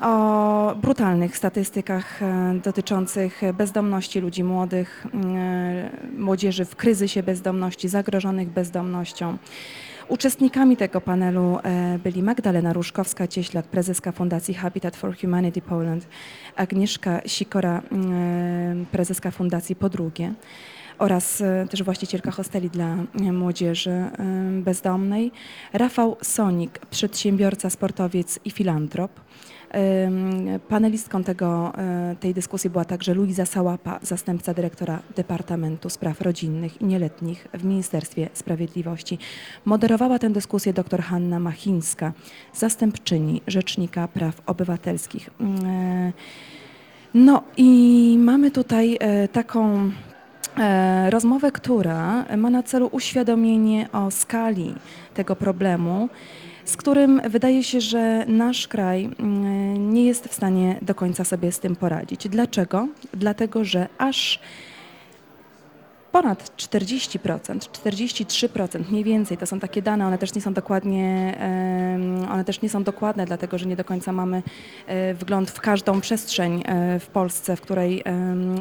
o 0.00 0.74
brutalnych 0.82 1.36
statystykach 1.36 2.22
e, 2.22 2.54
dotyczących 2.64 3.40
bezdomności 3.54 4.20
ludzi 4.20 4.44
młodych, 4.44 5.06
e, 5.14 5.90
młodzieży 6.18 6.64
w 6.64 6.76
kryzysie 6.76 7.22
bezdomności, 7.22 7.88
zagrożonych 7.88 8.48
bezdomnością. 8.48 9.36
Uczestnikami 10.08 10.76
tego 10.76 11.00
panelu 11.00 11.58
e, 11.62 11.98
byli 11.98 12.22
Magdalena 12.22 12.72
Różkowska-Cieślak, 12.72 13.62
prezeska 13.62 14.12
Fundacji 14.12 14.54
Habitat 14.54 14.96
for 14.96 15.16
Humanity 15.20 15.62
Poland, 15.62 16.06
Agnieszka 16.56 17.20
Sikora, 17.26 17.82
prezeska 18.92 19.30
Fundacji 19.30 19.76
Podrugie 19.76 20.32
oraz 20.98 21.42
też 21.70 21.82
właścicielka 21.82 22.30
hosteli 22.30 22.70
dla 22.70 22.96
młodzieży 23.32 24.04
bezdomnej, 24.52 25.32
Rafał 25.72 26.16
Sonik, 26.22 26.78
przedsiębiorca, 26.86 27.70
sportowiec 27.70 28.38
i 28.44 28.50
filantrop. 28.50 29.20
Panelistką 30.68 31.24
tego, 31.24 31.72
e, 31.78 32.16
tej 32.20 32.34
dyskusji 32.34 32.70
była 32.70 32.84
także 32.84 33.14
Luiza 33.14 33.46
Sałapa, 33.46 33.98
zastępca 34.02 34.54
dyrektora 34.54 34.98
Departamentu 35.16 35.90
Spraw 35.90 36.20
Rodzinnych 36.20 36.82
i 36.82 36.84
Nieletnich 36.84 37.48
w 37.54 37.64
Ministerstwie 37.64 38.28
Sprawiedliwości. 38.32 39.18
Moderowała 39.64 40.18
tę 40.18 40.30
dyskusję 40.30 40.72
dr 40.72 41.02
Hanna 41.02 41.40
Machińska, 41.40 42.12
zastępczyni 42.54 43.42
Rzecznika 43.46 44.08
Praw 44.08 44.40
Obywatelskich. 44.46 45.30
No 47.14 47.42
i 47.56 48.16
mamy 48.18 48.50
tutaj 48.50 48.96
e, 49.00 49.28
taką 49.28 49.90
e, 50.58 51.10
rozmowę, 51.10 51.52
która 51.52 52.24
ma 52.36 52.50
na 52.50 52.62
celu 52.62 52.88
uświadomienie 52.92 53.88
o 53.92 54.10
skali 54.10 54.74
tego 55.14 55.36
problemu, 55.36 56.08
z 56.68 56.76
którym 56.76 57.20
wydaje 57.28 57.62
się, 57.62 57.80
że 57.80 58.24
nasz 58.26 58.68
kraj 58.68 59.10
mm, 59.18 59.94
nie 59.94 60.04
jest 60.04 60.28
w 60.28 60.34
stanie 60.34 60.78
do 60.82 60.94
końca 60.94 61.24
sobie 61.24 61.52
z 61.52 61.60
tym 61.60 61.76
poradzić. 61.76 62.28
Dlaczego? 62.28 62.88
Dlatego, 63.14 63.64
że 63.64 63.88
aż 63.98 64.40
ponad 66.12 66.52
40%, 66.56 67.58
43% 67.58 68.90
mniej 68.90 69.04
więcej, 69.04 69.36
to 69.36 69.46
są 69.46 69.60
takie 69.60 69.82
dane, 69.82 70.06
one 70.06 70.18
też 70.18 70.34
nie 70.34 70.40
są 70.40 70.52
dokładnie, 70.52 71.34
one 72.30 72.44
też 72.44 72.62
nie 72.62 72.68
są 72.68 72.82
dokładne, 72.82 73.26
dlatego 73.26 73.58
że 73.58 73.66
nie 73.66 73.76
do 73.76 73.84
końca 73.84 74.12
mamy 74.12 74.42
e, 74.86 75.14
wgląd 75.14 75.50
w 75.50 75.60
każdą 75.60 76.00
przestrzeń 76.00 76.62
e, 76.66 76.98
w 77.00 77.06
Polsce, 77.06 77.56
w 77.56 77.60
której 77.60 78.04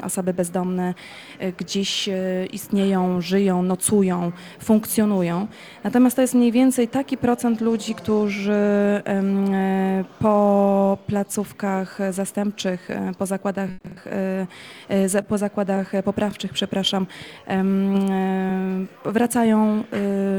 osoby 0.03 0.33
bezdomne 0.33 0.93
e, 1.39 1.51
gdzieś 1.51 2.09
istnieją, 2.51 3.21
żyją, 3.21 3.63
nocują, 3.63 4.31
funkcjonują. 4.59 5.47
Natomiast 5.83 6.15
to 6.15 6.21
jest 6.21 6.33
mniej 6.33 6.51
więcej 6.51 6.87
taki 6.87 7.17
procent 7.17 7.61
ludzi, 7.61 7.95
którzy 7.95 8.57
po 10.19 10.97
placówkach 11.07 11.99
zastępczych, 12.11 12.89
po 13.17 13.25
zakładach, 13.25 13.69
za- 15.05 15.23
po 15.23 15.37
zakładach 15.37 15.91
poprawczych, 16.05 16.53
przepraszam, 16.53 17.05
wracają 19.05 19.83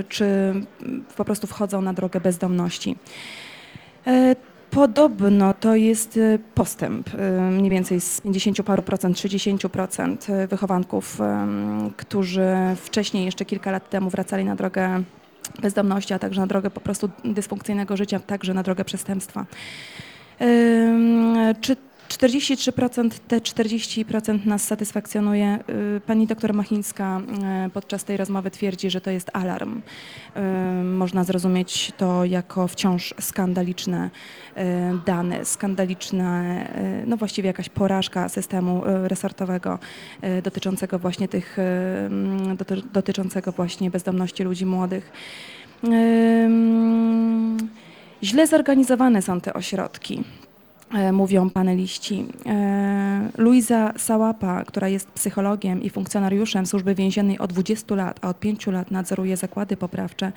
y, 0.00 0.04
czy 0.08 0.54
po 1.16 1.24
prostu 1.24 1.46
wchodzą 1.46 1.82
na 1.82 1.92
drogę 1.92 2.20
bezdomności. 2.20 2.96
E, 4.06 4.36
Podobno 4.70 5.54
to 5.54 5.74
jest 5.74 6.18
postęp, 6.54 7.10
mniej 7.50 7.70
więcej 7.70 8.00
z 8.00 8.20
50 8.20 8.62
paru 8.62 8.82
procent, 8.82 9.16
30 9.16 9.68
procent 9.72 10.26
wychowanków, 10.48 11.18
którzy 11.96 12.56
wcześniej, 12.76 13.24
jeszcze 13.24 13.44
kilka 13.44 13.70
lat 13.70 13.90
temu 13.90 14.10
wracali 14.10 14.44
na 14.44 14.56
drogę 14.56 15.02
bezdomności, 15.62 16.14
a 16.14 16.18
także 16.18 16.40
na 16.40 16.46
drogę 16.46 16.70
po 16.70 16.80
prostu 16.80 17.10
dysfunkcyjnego 17.24 17.96
życia, 17.96 18.20
także 18.20 18.54
na 18.54 18.62
drogę 18.62 18.84
przestępstwa. 18.84 19.46
Czy 21.60 21.76
43%, 22.08 23.10
te 23.28 23.40
40% 23.40 24.46
nas 24.46 24.64
satysfakcjonuje. 24.64 25.58
Y, 25.96 26.00
Pani 26.06 26.26
doktor 26.26 26.54
Machińska 26.54 27.20
y, 27.66 27.70
podczas 27.70 28.04
tej 28.04 28.16
rozmowy 28.16 28.50
twierdzi, 28.50 28.90
że 28.90 29.00
to 29.00 29.10
jest 29.10 29.30
alarm. 29.32 29.78
Y, 30.36 30.40
Można 30.84 31.24
zrozumieć 31.24 31.92
to 31.96 32.24
jako 32.24 32.68
wciąż 32.68 33.14
skandaliczne 33.20 34.10
dane, 35.06 35.44
skandaliczne, 35.44 36.66
no 37.06 37.16
właściwie 37.16 37.46
jakaś 37.46 37.68
porażka 37.68 38.28
systemu 38.28 38.82
resortowego 38.84 39.78
dotyczącego 40.42 40.98
właśnie 40.98 41.28
tych, 41.28 41.56
mm, 41.58 42.56
doty- 42.56 42.82
dotyczącego 42.92 43.52
właśnie 43.52 43.90
bezdomności 43.90 44.42
ludzi 44.44 44.66
młodych. 44.66 45.12
Ym, 45.84 47.56
Źle 48.22 48.46
zorganizowane 48.46 49.22
są 49.22 49.40
te 49.40 49.54
ośrodki 49.54 50.24
mówią 51.12 51.50
paneliści. 51.50 52.24
E, 52.46 53.30
Luiza 53.38 53.92
Sałapa, 53.96 54.64
która 54.64 54.88
jest 54.88 55.10
psychologiem 55.10 55.82
i 55.82 55.90
funkcjonariuszem 55.90 56.66
służby 56.66 56.94
więziennej 56.94 57.38
od 57.38 57.52
20 57.52 57.94
lat, 57.94 58.18
a 58.22 58.28
od 58.28 58.40
5 58.40 58.66
lat 58.66 58.90
nadzoruje 58.90 59.36
zakłady 59.36 59.76
poprawcze, 59.76 60.32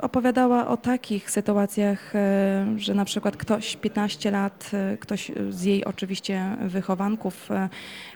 opowiadała 0.00 0.68
o 0.68 0.76
takich 0.76 1.30
sytuacjach, 1.30 2.16
e, 2.16 2.66
że 2.76 2.94
na 2.94 3.04
przykład 3.04 3.36
ktoś 3.36 3.76
15 3.76 4.30
lat, 4.30 4.70
e, 4.72 4.96
ktoś 4.96 5.32
z 5.50 5.62
jej 5.62 5.84
oczywiście 5.84 6.56
wychowanków, 6.60 7.50
e, 7.50 7.68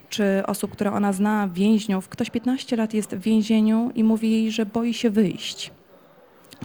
czy 0.08 0.42
osób, 0.46 0.72
które 0.72 0.92
ona 0.92 1.12
zna, 1.12 1.48
więźniów, 1.54 2.08
ktoś 2.08 2.30
15 2.30 2.76
lat 2.76 2.94
jest 2.94 3.14
w 3.14 3.20
więzieniu 3.20 3.90
i 3.94 4.04
mówi 4.04 4.30
jej, 4.30 4.52
że 4.52 4.66
boi 4.66 4.94
się 4.94 5.10
wyjść. 5.10 5.70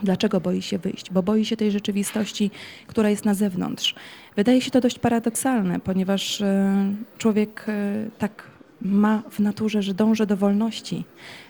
Dlaczego 0.04 0.42
boi 0.42 0.62
się 0.62 0.78
wyjść? 0.78 1.12
Bo 1.12 1.24
boi 1.24 1.46
się 1.46 1.58
tej 1.58 1.72
rzeczywistości, 1.72 2.52
która 2.88 3.10
jest 3.10 3.26
na 3.26 3.34
zewnątrz. 3.34 3.96
Wydaje 4.36 4.62
się 4.62 4.72
to 4.72 4.82
dość 4.82 5.00
paradoksalne, 5.00 5.80
ponieważ 5.80 6.42
e, 6.42 6.76
człowiek 7.18 7.66
e, 7.68 8.10
tak 8.18 8.44
ma 8.82 9.24
w 9.32 9.40
naturze, 9.40 9.82
że 9.82 9.94
dąży 9.94 10.26
do 10.26 10.38
wolności. 10.38 11.06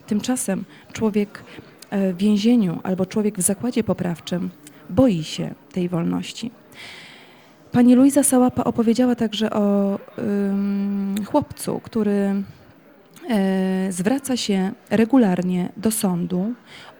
Tymczasem 0.08 0.66
człowiek 0.94 1.44
e, 1.90 2.14
w 2.14 2.18
więzieniu 2.18 2.80
albo 2.84 3.06
człowiek 3.06 3.38
w 3.38 3.42
zakładzie 3.42 3.84
poprawczym 3.84 4.50
boi 4.90 5.24
się 5.24 5.54
tej 5.72 5.90
wolności. 5.90 6.52
Pani 7.72 7.96
Luiza 7.96 8.24
Sałapa 8.24 8.64
opowiedziała 8.64 9.16
także 9.16 9.50
o 9.50 10.00
ym, 10.18 11.16
chłopcu, 11.26 11.80
który 11.84 12.44
zwraca 13.90 14.38
się 14.38 14.72
regularnie 14.90 15.70
do 15.78 15.92
sądu 15.92 16.54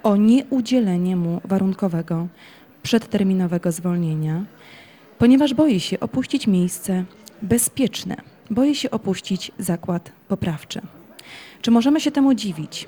o 0.06 0.16
nieudzielenie 0.16 1.16
mu 1.16 1.42
warunkowego, 1.46 2.28
przedterminowego 2.84 3.72
zwolnienia, 3.72 4.46
ponieważ 5.18 5.54
boi 5.54 5.80
się 5.80 6.00
opuścić 6.00 6.48
miejsce 6.48 7.04
bezpieczne, 7.42 8.16
boi 8.50 8.76
się 8.76 8.92
opuścić 8.92 9.52
zakład 9.60 10.12
poprawczy. 10.28 10.82
Czy 11.62 11.72
możemy 11.72 12.02
się 12.02 12.12
temu 12.12 12.34
dziwić? 12.34 12.88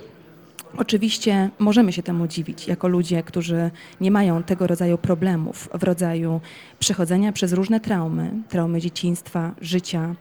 Oczywiście 0.77 1.49
możemy 1.59 1.93
się 1.93 2.03
temu 2.03 2.27
dziwić, 2.27 2.67
jako 2.67 2.87
ludzie, 2.87 3.23
którzy 3.23 3.71
nie 4.01 4.11
mają 4.11 4.43
tego 4.43 4.67
rodzaju 4.67 4.97
problemów 4.97 5.69
w 5.73 5.83
rodzaju 5.83 6.41
przechodzenia 6.79 7.31
przez 7.31 7.53
różne 7.53 7.79
traumy, 7.79 8.31
traumy 8.49 8.81
dzieciństwa, 8.81 9.51
życia 9.61 10.15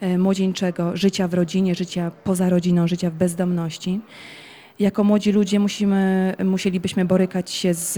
e, 0.00 0.18
młodzieńczego, 0.18 0.96
życia 0.96 1.28
w 1.28 1.34
rodzinie, 1.34 1.74
życia 1.74 2.10
poza 2.24 2.48
rodziną, 2.48 2.88
życia 2.88 3.10
w 3.10 3.14
bezdomności. 3.14 4.00
Jako 4.80 5.04
młodzi 5.04 5.32
ludzie 5.32 5.60
musimy, 5.60 6.34
musielibyśmy 6.44 7.04
borykać 7.04 7.50
się 7.50 7.74
z, 7.74 7.92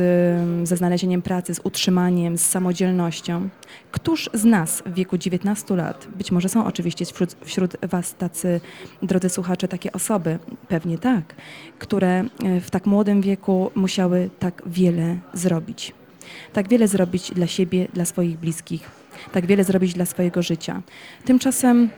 ze 0.69 0.77
znalezieniem 0.77 1.23
pracy, 1.23 1.55
z 1.55 1.61
utrzymaniem, 1.65 2.39
z 2.39 2.47
samodzielnością. 2.47 3.49
Któż 3.91 4.31
z 4.35 4.45
nas 4.45 4.83
w 4.87 4.95
wieku 4.95 5.19
19 5.19 5.77
lat, 5.77 6.09
być 6.17 6.33
może 6.33 6.49
są 6.49 6.67
oczywiście 6.67 7.05
wśród, 7.05 7.37
wśród 7.45 7.77
Was 7.83 8.15
tacy, 8.15 8.61
drodzy 9.03 9.29
słuchacze, 9.29 9.69
takie 9.69 9.93
osoby, 9.93 10.39
pewnie 10.69 10.99
tak, 10.99 11.35
które 11.79 12.25
e, 12.45 12.61
w 12.61 12.71
tak 12.71 12.87
młodym 12.87 13.21
wieku 13.21 13.71
musiały 13.75 14.31
tak 14.39 14.63
wiele 14.67 15.17
zrobić. 15.35 15.95
Tak 16.53 16.69
wiele 16.69 16.89
zrobić 16.89 17.31
dla 17.31 17.47
siebie, 17.47 17.89
dla 17.95 18.05
swoich 18.05 18.39
bliskich, 18.39 18.91
tak 19.33 19.47
wiele 19.47 19.65
zrobić 19.65 19.95
dla 19.95 20.07
swojego 20.07 20.43
życia. 20.43 20.83
Tymczasem 21.25 21.91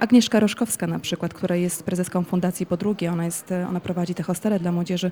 Agnieszka 0.00 0.40
Roszkowska 0.40 0.86
na 0.86 0.98
przykład, 0.98 1.34
która 1.34 1.56
jest 1.56 1.82
prezeską 1.82 2.24
Fundacji 2.24 2.66
Podrugie, 2.66 3.12
ona, 3.12 3.24
jest, 3.24 3.52
e, 3.52 3.68
ona 3.68 3.80
prowadzi 3.80 4.14
te 4.14 4.22
hostele 4.22 4.58
dla 4.58 4.72
młodzieży, 4.72 5.10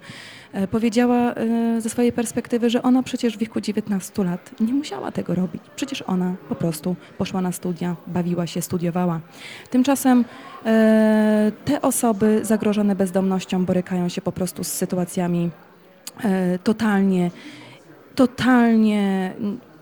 e, 0.52 0.68
powiedziała 0.68 1.34
e, 1.34 1.80
ze 1.80 1.90
swojej 1.90 2.12
perspektywy, 2.12 2.70
że 2.70 2.82
ona 2.82 3.02
przecież 3.02 3.36
w 3.36 3.38
wieku 3.38 3.60
19 3.60 4.24
lat 4.24 4.60
nie 4.60 4.72
musiała 4.72 5.12
tego 5.12 5.34
robić. 5.34 5.62
Przecież 5.76 6.02
ona 6.02 6.34
po 6.48 6.54
prostu 6.54 6.96
poszła 7.18 7.40
na 7.40 7.52
studia, 7.52 7.96
bawiła 8.06 8.46
się, 8.46 8.62
studiowała. 8.62 9.20
Tymczasem 9.70 10.24
e, 10.66 11.52
te 11.64 11.82
osoby 11.82 12.40
zagrożone 12.42 12.96
bezdomnością 12.96 13.64
borykają 13.64 14.08
się 14.08 14.22
po 14.22 14.32
prostu 14.32 14.64
z 14.64 14.68
sytuacjami 14.68 15.50
e, 16.24 16.58
totalnie, 16.58 17.30
totalnie 18.14 19.34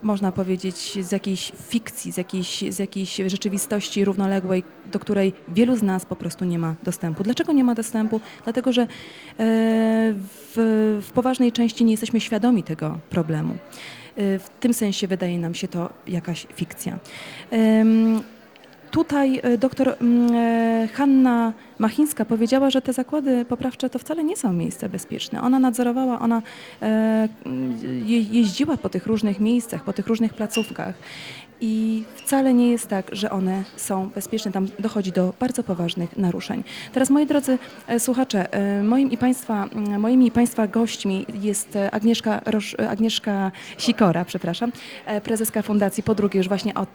można 0.05 0.31
powiedzieć, 0.31 0.97
z 1.01 1.11
jakiejś 1.11 1.51
fikcji, 1.67 2.11
z 2.11 2.17
jakiejś, 2.17 2.63
z 2.69 2.79
jakiejś 2.79 3.15
rzeczywistości 3.15 4.05
równoległej, 4.05 4.63
do 4.91 4.99
której 4.99 5.33
wielu 5.47 5.75
z 5.75 5.83
nas 5.83 6.05
po 6.05 6.15
prostu 6.15 6.45
nie 6.45 6.59
ma 6.59 6.75
dostępu. 6.83 7.23
Dlaczego 7.23 7.53
nie 7.53 7.63
ma 7.63 7.75
dostępu? 7.75 8.21
Dlatego, 8.43 8.73
że 8.73 8.81
e, 8.81 8.87
w, 10.17 11.01
w 11.07 11.11
poważnej 11.11 11.51
części 11.51 11.85
nie 11.85 11.91
jesteśmy 11.91 12.21
świadomi 12.21 12.63
tego 12.63 12.99
problemu. 13.09 13.53
E, 13.53 14.39
W 14.39 14.49
tym 14.59 14.73
sensie 14.73 15.07
wydaje 15.07 15.39
nam 15.39 15.53
się 15.53 15.67
to 15.67 15.89
jakaś 16.07 16.47
fikcja. 16.55 16.99
Tutaj 18.95 19.39
e, 19.43 19.57
doktor 19.57 19.95
mm, 20.01 20.33
e, 20.33 20.87
Hanna 20.93 21.53
Machińska 21.79 22.25
powiedziała, 22.25 22.69
że 22.69 22.81
te 22.81 22.93
zakłady 22.93 23.45
poprawcze 23.45 23.89
to 23.89 23.99
wcale 23.99 24.23
nie 24.23 24.37
są 24.37 24.53
miejsca 24.53 24.89
bezpieczne. 24.89 25.41
Ona 25.41 25.59
nadzorowała, 25.59 26.19
ona 26.19 26.41
e, 26.81 27.27
je, 28.05 28.21
jeździła 28.21 28.77
po 28.77 28.89
tych 28.89 29.05
różnych 29.07 29.39
miejscach, 29.39 29.83
po 29.83 29.93
tych 29.93 30.07
różnych 30.07 30.33
placówkach 30.33 30.95
i 31.61 32.03
wcale 32.15 32.53
nie 32.53 32.71
jest 32.71 32.87
tak, 32.87 33.15
że 33.15 33.29
one 33.29 33.63
są 33.75 34.09
bezpieczne. 34.09 34.51
Tam 34.51 34.67
dochodzi 34.79 35.11
do 35.11 35.33
bardzo 35.39 35.63
poważnych 35.63 36.17
naruszeń. 36.17 36.63
Teraz, 36.93 37.09
moi 37.09 37.25
drodzy 37.25 37.57
słuchacze, 37.99 38.47
moim 38.83 39.11
i 39.11 39.17
państwa, 39.17 39.67
m, 39.75 39.99
moimi 39.99 40.27
i 40.27 40.31
Państwa 40.31 40.67
gośćmi 40.67 41.25
jest 41.41 41.77
Agnieszka, 41.91 42.41
Agnieszka 42.89 43.51
Sikora, 43.77 44.25
przepraszam, 44.25 44.71
prezeska 45.23 45.61
Fundacji 45.61 46.03
Po 46.03 46.15
drugie 46.15 46.37
już 46.37 46.47
właśnie 46.47 46.73
o 46.73 46.81
ym, 46.81 46.87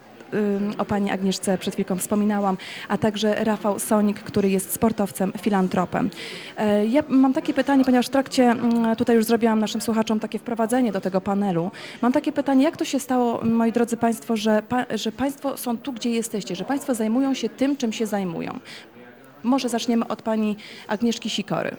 o 0.77 0.85
pani 0.85 1.11
Agnieszce 1.11 1.57
przed 1.57 1.73
chwilką 1.73 1.97
wspominałam, 1.97 2.57
a 2.87 2.97
także 2.97 3.35
Rafał 3.43 3.79
Sonik, 3.79 4.19
który 4.19 4.49
jest 4.49 4.73
sportowcem, 4.73 5.33
filantropem. 5.41 6.09
E, 6.57 6.85
Ja 6.85 7.03
mam 7.07 7.33
takie 7.33 7.53
pytanie, 7.53 7.85
ponieważ 7.85 8.07
w 8.07 8.09
trakcie, 8.09 8.43
mm, 8.43 8.95
tutaj 8.95 9.15
już 9.15 9.25
zrobiłam 9.25 9.59
naszym 9.59 9.81
słuchaczom 9.81 10.19
takie 10.19 10.39
wprowadzenie 10.39 10.91
do 10.91 11.01
tego 11.01 11.21
panelu. 11.21 11.71
Mam 12.01 12.11
takie 12.11 12.31
pytanie, 12.31 12.63
jak 12.63 12.77
to 12.77 12.85
się 12.85 12.99
stało, 12.99 13.39
moi 13.43 13.71
drodzy 13.71 13.97
Państwo, 13.97 14.37
że, 14.37 14.63
że 14.95 15.11
Państwo 15.11 15.57
są 15.57 15.77
tu, 15.77 15.93
gdzie 15.93 16.09
jesteście, 16.09 16.55
że 16.55 16.65
Państwo 16.65 16.95
zajmują 16.95 17.33
się 17.33 17.49
tym, 17.49 17.77
czym 17.77 17.93
się 17.93 18.05
zajmują? 18.05 18.59
Może 19.43 19.69
zaczniemy 19.69 20.07
od 20.07 20.21
pani 20.21 20.57
Agnieszki 20.87 21.29
Sikory. 21.29 21.75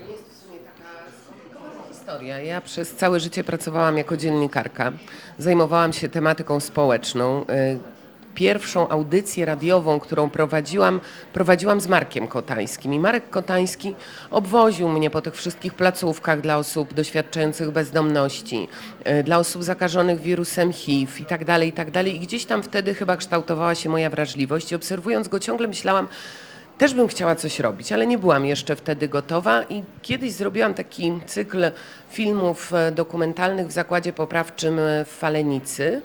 Ja 2.44 2.60
przez 2.60 2.94
całe 2.94 3.20
życie 3.20 3.44
pracowałam 3.44 3.98
jako 3.98 4.16
dziennikarka. 4.16 4.92
Zajmowałam 5.38 5.92
się 5.92 6.08
tematyką 6.08 6.60
społeczną. 6.60 7.44
Pierwszą 8.34 8.88
audycję 8.88 9.46
radiową, 9.46 10.00
którą 10.00 10.30
prowadziłam, 10.30 11.00
prowadziłam 11.32 11.80
z 11.80 11.86
Markiem 11.86 12.28
Kotańskim. 12.28 12.94
I 12.94 12.98
Marek 12.98 13.30
Kotański 13.30 13.94
obwoził 14.30 14.88
mnie 14.88 15.10
po 15.10 15.22
tych 15.22 15.34
wszystkich 15.34 15.74
placówkach 15.74 16.40
dla 16.40 16.58
osób 16.58 16.94
doświadczających 16.94 17.70
bezdomności, 17.70 18.68
y, 19.20 19.22
dla 19.22 19.38
osób 19.38 19.62
zakażonych 19.62 20.20
wirusem 20.20 20.72
HIV 20.72 21.12
i 21.20 21.24
tak 21.24 21.44
dalej, 21.44 21.68
i 21.68 21.72
tak 21.72 21.90
dalej. 21.90 22.16
I 22.16 22.20
gdzieś 22.20 22.44
tam 22.44 22.62
wtedy 22.62 22.94
chyba 22.94 23.16
kształtowała 23.16 23.74
się 23.74 23.88
moja 23.88 24.10
wrażliwość 24.10 24.72
i 24.72 24.74
obserwując 24.74 25.28
go 25.28 25.40
ciągle 25.40 25.68
myślałam, 25.68 26.08
też 26.78 26.94
bym 26.94 27.08
chciała 27.08 27.34
coś 27.34 27.60
robić, 27.60 27.92
ale 27.92 28.06
nie 28.06 28.18
byłam 28.18 28.46
jeszcze 28.46 28.76
wtedy 28.76 29.08
gotowa 29.08 29.62
i 29.62 29.82
kiedyś 30.02 30.32
zrobiłam 30.32 30.74
taki 30.74 31.12
cykl 31.26 31.70
filmów 32.10 32.74
e, 32.74 32.92
dokumentalnych 32.92 33.66
w 33.66 33.72
zakładzie 33.72 34.12
poprawczym 34.12 34.78
e, 34.78 35.04
w 35.04 35.08
Falenicy. 35.08 36.02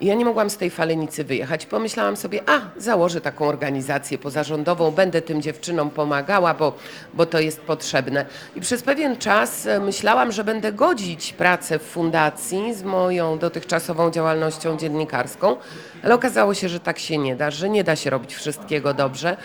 Ja 0.00 0.14
nie 0.14 0.24
mogłam 0.24 0.50
z 0.50 0.56
tej 0.56 0.70
falenicy 0.70 1.24
wyjechać. 1.24 1.66
Pomyślałam 1.66 2.16
sobie, 2.16 2.40
a 2.46 2.60
założę 2.76 3.20
taką 3.20 3.48
organizację 3.48 4.18
pozarządową, 4.18 4.90
będę 4.90 5.22
tym 5.22 5.42
dziewczynom 5.42 5.90
pomagała, 5.90 6.54
bo, 6.54 6.76
bo 7.14 7.26
to 7.26 7.40
jest 7.40 7.60
potrzebne. 7.60 8.26
I 8.56 8.60
przez 8.60 8.82
pewien 8.82 9.16
czas 9.16 9.66
e, 9.66 9.80
myślałam, 9.80 10.32
że 10.32 10.44
będę 10.44 10.72
godzić 10.72 11.32
pracę 11.32 11.78
w 11.78 11.82
fundacji 11.82 12.74
z 12.74 12.82
moją 12.82 13.38
dotychczasową 13.38 14.10
działalnością 14.10 14.76
dziennikarską, 14.76 15.56
ale 16.02 16.14
okazało 16.14 16.54
się, 16.54 16.68
że 16.68 16.80
tak 16.80 16.98
się 16.98 17.18
nie 17.18 17.36
da, 17.36 17.50
że 17.50 17.68
nie 17.68 17.84
da 17.84 17.96
się 17.96 18.10
robić 18.10 18.34
wszystkiego 18.34 18.94
dobrze. 18.94 19.36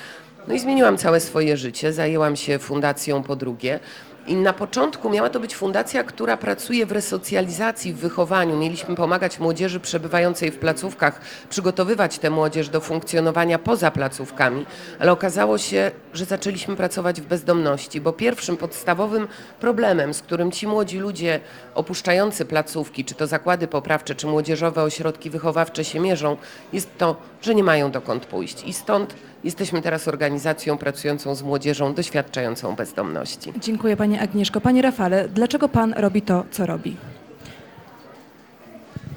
No 0.48 0.54
i 0.54 0.60
zmieniłam 0.60 0.98
całe 0.98 1.20
swoje 1.20 1.58
życie, 1.58 1.94
zajęłam 1.94 2.36
się 2.36 2.60
fundacją 2.60 3.24
po 3.24 3.36
drugie. 3.36 3.80
I 4.28 4.36
na 4.36 4.54
początku 4.54 5.10
miała 5.10 5.30
to 5.30 5.40
być 5.40 5.56
fundacja, 5.56 6.04
która 6.04 6.38
pracuje 6.38 6.86
w 6.86 6.92
resocjalizacji, 6.92 7.94
w 7.94 7.98
wychowaniu. 7.98 8.58
Mieliśmy 8.58 8.96
pomagać 8.96 9.40
młodzieży 9.40 9.80
przebywającej 9.80 10.52
w 10.52 10.58
placówkach, 10.58 11.22
przygotowywać 11.50 12.20
tę 12.20 12.30
młodzież 12.30 12.70
do 12.70 12.82
funkcjonowania 12.82 13.60
poza 13.60 13.92
placówkami, 13.92 14.66
ale 15.00 15.12
okazało 15.12 15.58
się, 15.58 15.92
że 16.14 16.26
zaczęliśmy 16.26 16.76
pracować 16.76 17.22
w 17.22 17.26
bezdomności, 17.26 18.02
bo 18.02 18.14
pierwszym 18.14 18.58
podstawowym 18.58 19.28
problemem, 19.60 20.14
z 20.14 20.22
którym 20.22 20.52
ci 20.52 20.68
młodzi 20.68 21.00
ludzie 21.00 21.40
opuszczający 21.76 22.46
placówki, 22.46 23.06
czy 23.06 23.16
to 23.16 23.28
zakłady 23.28 23.68
poprawcze, 23.68 24.16
czy 24.16 24.28
młodzieżowe 24.28 24.84
ośrodki 24.84 25.30
wychowawcze 25.30 25.84
się 25.84 26.00
mierzą, 26.00 26.38
jest 26.74 26.98
to, 26.98 27.16
że 27.42 27.56
nie 27.56 27.64
mają 27.64 27.92
dokąd 27.92 28.26
pójść. 28.26 28.64
I 28.64 28.74
stąd 28.74 29.16
jesteśmy 29.44 29.82
teraz 29.82 30.08
organizacją 30.08 30.78
pracującą 30.78 31.36
z 31.36 31.42
młodzieżą 31.44 31.94
doświadczającą 31.94 32.76
bezdomności. 32.76 33.54
Dziękuję 33.60 33.98
Pani 33.98 34.20
Agnieszko. 34.20 34.62
Panie 34.62 34.82
Rafale, 34.82 35.28
dlaczego 35.30 35.70
Pan 35.70 35.94
robi 35.98 36.22
to, 36.22 36.44
co 36.52 36.66
robi? 36.66 36.96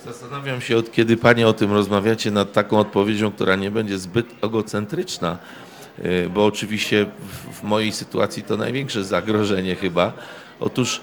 Zastanawiam 0.04 0.60
się, 0.60 0.76
od 0.76 0.92
kiedy 0.92 1.16
Panie 1.16 1.48
o 1.48 1.52
tym 1.52 1.72
rozmawiacie, 1.72 2.30
nad 2.30 2.52
taką 2.52 2.78
odpowiedzią, 2.78 3.32
która 3.32 3.56
nie 3.56 3.70
będzie 3.70 3.98
zbyt 3.98 4.26
egocentryczna, 4.44 5.38
y, 6.04 6.28
bo 6.34 6.44
oczywiście 6.46 7.06
w- 7.52 7.62
mojej 7.62 7.92
sytuacji 7.92 8.42
to 8.42 8.56
największe 8.56 9.04
zagrożenie 9.04 9.74
chyba. 9.76 10.12
Otóż 10.60 11.00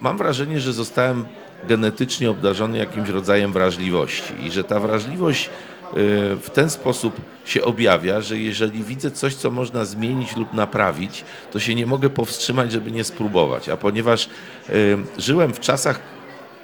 mam 0.00 0.18
wrażenie, 0.18 0.60
że 0.60 0.72
zostałem 0.72 1.24
genetycznie 1.68 2.30
obdarzony 2.30 2.78
jakimś 2.78 3.08
rodzajem 3.08 3.52
wrażliwości 3.52 4.22
i 4.42 4.50
że 4.50 4.64
ta 4.64 4.80
wrażliwość 4.80 5.50
w 5.94 6.46
ten 6.52 6.70
sposób 6.70 7.20
się 7.44 7.64
objawia, 7.64 8.20
że 8.20 8.38
jeżeli 8.38 8.84
widzę 8.84 9.10
coś, 9.10 9.34
co 9.34 9.50
można 9.50 9.84
zmienić 9.84 10.36
lub 10.36 10.54
naprawić, 10.54 11.24
to 11.52 11.60
się 11.60 11.74
nie 11.74 11.86
mogę 11.86 12.10
powstrzymać, 12.10 12.72
żeby 12.72 12.90
nie 12.90 13.04
spróbować. 13.04 13.68
A 13.68 13.76
ponieważ 13.76 14.28
y, 14.70 14.98
żyłem 15.18 15.52
w 15.54 15.60
czasach 15.60 16.00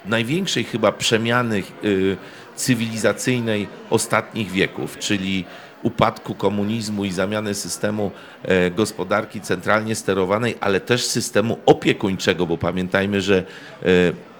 największej 0.05 0.63
chyba 0.63 0.91
przemiany 0.91 1.63
y, 1.83 2.17
cywilizacyjnej 2.55 3.67
ostatnich 3.89 4.51
wieków, 4.51 4.99
czyli 4.99 5.45
upadku 5.83 6.35
komunizmu 6.35 7.05
i 7.05 7.11
zamiany 7.11 7.53
systemu 7.53 8.11
e, 8.43 8.71
gospodarki 8.71 9.41
centralnie 9.41 9.95
sterowanej, 9.95 10.55
ale 10.59 10.79
też 10.79 11.05
systemu 11.05 11.57
opiekuńczego, 11.65 12.45
bo 12.45 12.57
pamiętajmy, 12.57 13.21
że 13.21 13.37
e, 13.37 13.85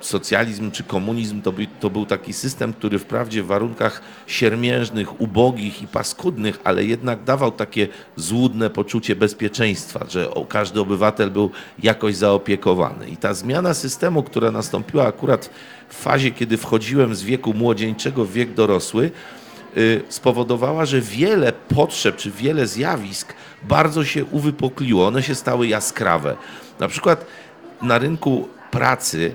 socjalizm 0.06 0.72
czy 0.72 0.84
komunizm 0.84 1.42
to, 1.42 1.52
by, 1.52 1.68
to 1.80 1.90
był 1.90 2.06
taki 2.06 2.34
system, 2.34 2.74
który 2.74 3.00
wprawdzie 3.00 3.44
w 3.44 3.46
warunkach 3.46 4.02
siermiężnych, 4.28 5.22
ubogich 5.22 5.82
i 5.82 5.88
paskudnych, 5.88 6.60
ale 6.64 6.86
jednak 6.86 7.24
dawał 7.24 7.52
takie 7.52 7.88
złudne 8.16 8.70
poczucie 8.70 9.16
bezpieczeństwa, 9.16 10.06
że 10.10 10.28
każdy 10.50 10.80
obywatel 10.80 11.32
był 11.32 11.52
jakoś 11.84 12.16
zaopiekowany. 12.16 13.10
I 13.10 13.18
ta 13.18 13.34
zmiana 13.34 13.74
systemu, 13.74 14.24
która 14.24 14.52
nastąpiła 14.52 15.08
akurat 15.08 15.50
w 15.90 15.96
fazie, 15.96 16.32
kiedy 16.32 16.58
wchodziłem 16.58 17.16
z 17.16 17.24
wieku 17.24 17.54
młodzieńczego 17.54 18.26
w 18.26 18.32
wiek 18.32 18.54
dorosły, 18.54 19.12
y, 19.78 20.02
spowodowała, 20.10 20.86
że 20.86 21.02
wiele 21.02 21.54
potrzeb 21.54 22.16
czy 22.16 22.32
wiele 22.32 22.68
zjawisk 22.68 23.34
bardzo 23.64 24.06
się 24.06 24.26
uwypokliło. 24.26 25.08
One 25.08 25.24
się 25.24 25.36
stały 25.36 25.68
jaskrawe. 25.68 26.36
Na 26.80 26.88
przykład 26.88 27.26
na 27.82 27.98
rynku 27.98 28.48
pracy 28.72 29.34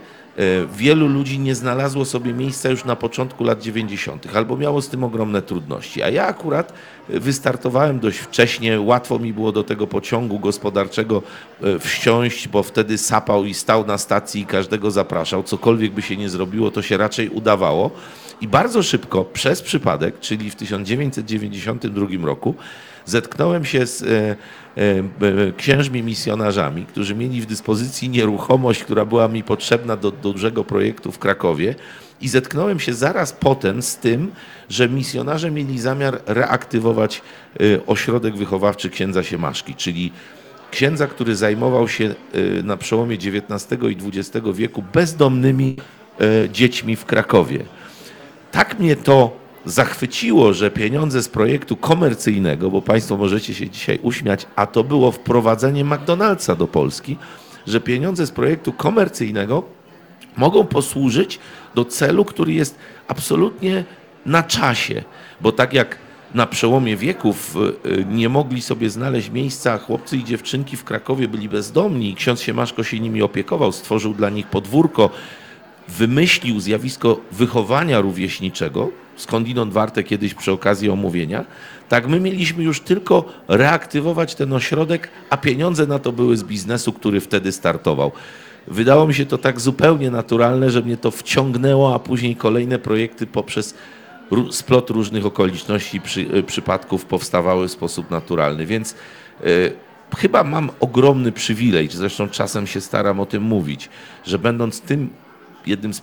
wielu 0.73 1.09
ludzi 1.09 1.39
nie 1.39 1.55
znalazło 1.55 2.05
sobie 2.05 2.33
miejsca 2.33 2.69
już 2.69 2.85
na 2.85 2.97
początku 2.97 3.45
lat 3.45 3.63
90., 3.63 4.37
albo 4.37 4.57
miało 4.57 4.83
z 4.83 4.89
tym 4.89 5.05
ogromne 5.05 5.43
trudności. 5.43 6.03
A 6.03 6.11
ja 6.11 6.27
akurat 6.27 6.73
y, 7.11 7.21
wystartowałem 7.21 8.01
dość 8.01 8.19
wcześnie, 8.19 8.81
łatwo 8.81 9.19
mi 9.19 9.33
było 9.33 9.53
do 9.53 9.65
tego 9.65 9.87
pociągu 9.87 10.39
gospodarczego 10.39 11.23
y, 11.65 11.79
wsiąść, 11.79 12.49
bo 12.49 12.63
wtedy 12.63 12.99
sapał 12.99 13.45
i 13.45 13.55
stał 13.55 13.87
na 13.87 13.99
stacji 13.99 14.41
i 14.41 14.47
każdego 14.47 14.91
zapraszał. 14.91 15.43
Cokolwiek 15.43 15.93
by 15.93 16.03
się 16.03 16.17
nie 16.17 16.29
zrobiło, 16.29 16.71
to 16.71 16.83
się 16.83 16.97
raczej 16.97 17.29
udawało. 17.29 17.91
I 18.41 18.49
bardzo 18.49 18.83
szybko, 18.83 19.25
przez 19.25 19.63
przypadek, 19.63 20.21
czyli 20.21 20.51
w 20.51 20.55
1992 20.55 22.07
roku, 22.23 22.55
zetknąłem 23.09 23.65
się 23.65 23.87
z 23.87 24.03
e, 24.03 24.07
e, 24.07 25.53
księżmi 25.57 26.03
misjonarzami, 26.03 26.87
którzy 26.87 27.15
mieli 27.15 27.41
w 27.41 27.47
dyspozycji 27.47 28.09
nieruchomość, 28.09 28.85
która 28.85 29.05
była 29.05 29.29
mi 29.29 29.43
potrzebna 29.43 29.97
do, 29.97 30.11
do 30.11 30.33
dużego 30.33 30.65
projektu 30.65 31.13
w 31.13 31.19
Krakowie. 31.19 31.75
I 32.21 32.29
zetknąłem 32.29 32.81
się 32.81 32.95
zaraz 32.95 33.33
potem 33.33 33.83
z 33.83 33.97
tym, 33.97 34.33
że 34.69 34.89
misjonarze 34.89 35.51
mieli 35.51 35.79
zamiar 35.79 36.21
reaktywować 36.27 37.23
e, 37.61 37.87
ośrodek 37.87 38.37
wychowawczy 38.37 38.91
księdza 38.91 39.23
Siemaszki, 39.23 39.75
czyli 39.75 40.13
księdza, 40.71 41.07
który 41.07 41.37
zajmował 41.37 41.89
się 41.89 42.15
na 42.65 42.77
przełomie 42.77 43.15
XIX 43.15 43.83
i 43.91 44.19
XX 44.19 44.47
wieku 44.55 44.85
bezdomnymi 44.93 45.77
dziećmi 46.53 46.97
w 46.97 47.05
Krakowie 47.05 47.65
tak 48.51 48.79
mnie 48.79 48.97
to 48.97 49.37
zachwyciło, 49.69 50.53
że 50.53 50.71
pieniądze 50.71 51.23
z 51.23 51.29
projektu 51.29 51.77
komercyjnego, 51.77 52.71
bo 52.71 52.83
Państwo 52.83 53.17
możecie 53.17 53.55
się 53.55 53.71
dzisiaj 53.71 53.99
uśmiać, 54.03 54.47
a 54.57 54.67
to 54.67 54.85
było 54.85 55.13
wprowadzenie 55.13 55.85
McDonald'sa 55.85 56.57
do 56.57 56.67
Polski, 56.67 57.17
że 57.67 57.81
pieniądze 57.81 58.27
z 58.27 58.31
projektu 58.31 58.73
komercyjnego 58.73 59.63
mogą 60.37 60.65
posłużyć 60.65 61.39
do 61.75 61.85
celu, 61.85 62.25
który 62.25 62.53
jest 62.53 62.79
absolutnie 63.09 63.85
na 64.27 64.43
czasie, 64.43 65.05
bo 65.41 65.53
tak 65.53 65.73
jak 65.73 65.99
na 66.35 66.47
przełomie 66.47 66.97
wieków 66.97 67.57
y, 67.87 68.05
nie 68.11 68.29
mogli 68.29 68.63
sobie 68.63 68.91
znaleźć 68.91 69.31
miejsca, 69.31 69.79
chłopcy 69.79 70.17
i 70.17 70.25
dziewczynki 70.25 70.77
w 70.77 70.85
Krakowie 70.85 71.29
byli 71.29 71.49
bezdomni, 71.49 72.15
ksiądz 72.15 72.41
Siemaszko 72.41 72.85
się 72.85 73.01
nimi 73.01 73.23
opiekował, 73.23 73.73
stworzył 73.73 74.15
dla 74.15 74.31
nich 74.31 74.47
podwórko, 74.47 75.11
wymyślił 75.89 76.61
zjawisko 76.61 77.21
wychowania 77.33 78.01
rówieśniczego, 78.01 78.91
skądinąd 79.19 79.73
warte 79.73 80.05
kiedyś 80.05 80.35
przy 80.35 80.53
okazji 80.53 80.91
omówienia, 80.91 81.45
tak 81.89 82.09
my 82.09 82.21
mieliśmy 82.21 82.65
już 82.65 82.81
tylko 82.81 83.25
reaktywować 83.49 84.35
ten 84.35 84.53
ośrodek, 84.53 85.09
a 85.31 85.37
pieniądze 85.37 85.87
na 85.87 85.99
to 85.99 86.13
były 86.13 86.37
z 86.37 86.45
biznesu, 86.45 86.93
który 86.93 87.21
wtedy 87.21 87.53
startował. 87.53 88.13
Wydało 88.67 89.07
mi 89.07 89.15
się 89.15 89.27
to 89.27 89.39
tak 89.39 89.61
zupełnie 89.61 90.11
naturalne, 90.11 90.71
że 90.71 90.83
mnie 90.83 90.97
to 90.97 91.11
wciągnęło, 91.11 91.95
a 91.95 91.99
później 91.99 92.37
kolejne 92.37 92.79
projekty 92.79 93.27
poprzez 93.27 93.75
splot 94.51 94.91
różnych 94.91 95.27
okoliczności, 95.27 96.01
przy, 96.01 96.21
y, 96.21 96.43
przypadków 96.43 97.05
powstawały 97.05 97.69
w 97.69 97.73
sposób 97.73 98.11
naturalny. 98.11 98.67
Więc 98.67 98.95
y, 99.47 99.73
chyba 100.17 100.45
mam 100.45 100.71
ogromny 100.81 101.33
przywilej, 101.33 101.89
zresztą 101.93 102.29
czasem 102.29 102.67
się 102.67 102.81
staram 102.81 103.21
o 103.21 103.27
tym 103.27 103.43
mówić, 103.43 103.89
że 104.27 104.39
będąc 104.39 104.81
tym 104.81 105.11
jednym 105.67 105.95
z 105.95 106.03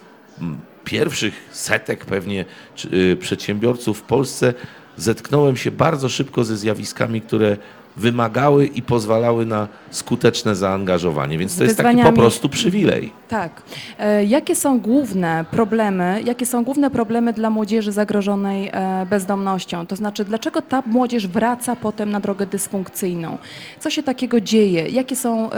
pierwszych 0.85 1.49
setek 1.51 2.05
pewnie 2.05 2.45
y, 2.93 3.17
przedsiębiorców 3.19 3.99
w 3.99 4.01
Polsce, 4.01 4.53
zetknąłem 4.97 5.57
się 5.57 5.71
bardzo 5.71 6.09
szybko 6.09 6.43
ze 6.43 6.57
zjawiskami, 6.57 7.21
które 7.21 7.57
wymagały 7.97 8.65
i 8.65 8.81
pozwalały 8.81 9.45
na 9.45 9.67
skuteczne 9.89 10.55
zaangażowanie. 10.55 11.37
Więc 11.37 11.57
to 11.57 11.63
jest 11.63 11.77
taki 11.77 12.03
po 12.03 12.13
prostu 12.13 12.49
przywilej. 12.49 13.11
Tak. 13.27 13.61
E, 13.99 14.25
Jakie 14.25 14.55
są 14.55 14.79
główne 14.79 15.45
problemy, 15.51 16.21
jakie 16.25 16.45
są 16.45 16.63
główne 16.63 16.91
problemy 16.91 17.33
dla 17.33 17.49
młodzieży 17.49 17.91
zagrożonej 17.91 18.69
e, 18.73 19.05
bezdomnością? 19.09 19.87
To 19.87 19.95
znaczy, 19.95 20.25
dlaczego 20.25 20.61
ta 20.61 20.83
młodzież 20.85 21.27
wraca 21.27 21.75
potem 21.75 22.09
na 22.09 22.19
drogę 22.19 22.45
dysfunkcyjną? 22.45 23.37
Co 23.79 23.89
się 23.89 24.03
takiego 24.03 24.41
dzieje? 24.41 24.89
Jakie 24.89 25.15
są 25.15 25.49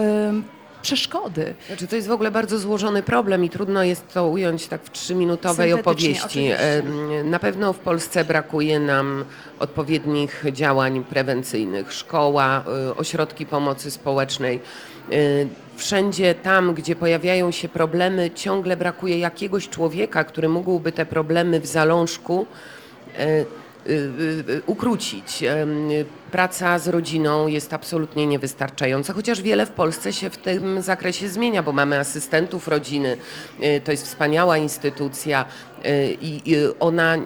przeszkody? 0.81 1.53
Znaczy, 1.67 1.87
to 1.87 1.95
jest 1.95 2.07
w 2.07 2.11
ogóle 2.11 2.31
bardzo 2.31 2.59
złożony 2.59 3.03
problem 3.03 3.43
i 3.45 3.49
trudno 3.49 3.83
jest 3.83 4.13
to 4.13 4.27
ująć 4.27 4.67
tak 4.67 4.83
w 4.83 4.91
trzyminutowej 4.91 5.73
opowieści. 5.73 6.25
oczywiście. 6.25 6.83
Na 7.23 7.39
pewno 7.39 7.73
w 7.73 7.79
Polsce 7.79 8.25
brakuje 8.25 8.79
nam 8.79 9.25
odpowiednich 9.59 10.43
działań 10.51 11.03
prewencyjnych. 11.03 11.93
Szkoła, 11.93 12.63
y, 12.89 12.95
ośrodki 12.95 13.45
pomocy 13.45 13.91
społecznej. 13.91 14.59
Y, 15.11 15.47
Wszędzie 15.77 16.35
tam, 16.35 16.73
gdzie 16.73 16.95
pojawiają 16.95 17.51
się 17.51 17.69
problemy, 17.69 18.31
ciągle 18.35 18.77
brakuje 18.77 19.19
jakiegoś 19.19 19.69
człowieka, 19.69 20.23
który 20.23 20.49
mógłby 20.49 20.91
te 20.91 21.05
problemy 21.05 21.59
w 21.59 21.65
zalążku 21.65 22.45
e, 23.17 23.27
y, 23.29 23.45
y, 24.49 24.61
ukrócić. 24.65 25.43
Praca 26.31 26.79
z 26.79 26.87
rodziną 26.87 27.47
jest 27.47 27.73
absolutnie 27.73 28.27
niewystarczająca, 28.27 29.13
chociaż 29.13 29.41
wiele 29.41 29.65
w 29.65 29.71
Polsce 29.71 30.13
się 30.13 30.29
w 30.29 30.37
tym 30.37 30.81
zakresie 30.81 31.29
zmienia, 31.29 31.63
bo 31.63 31.71
mamy 31.71 31.99
asystentów 31.99 32.67
rodziny, 32.67 33.17
y, 33.63 33.81
to 33.83 33.91
jest 33.91 34.05
wspaniała 34.05 34.57
instytucja 34.57 35.45
y, 35.85 36.17
i 36.21 36.41
ona 36.79 37.17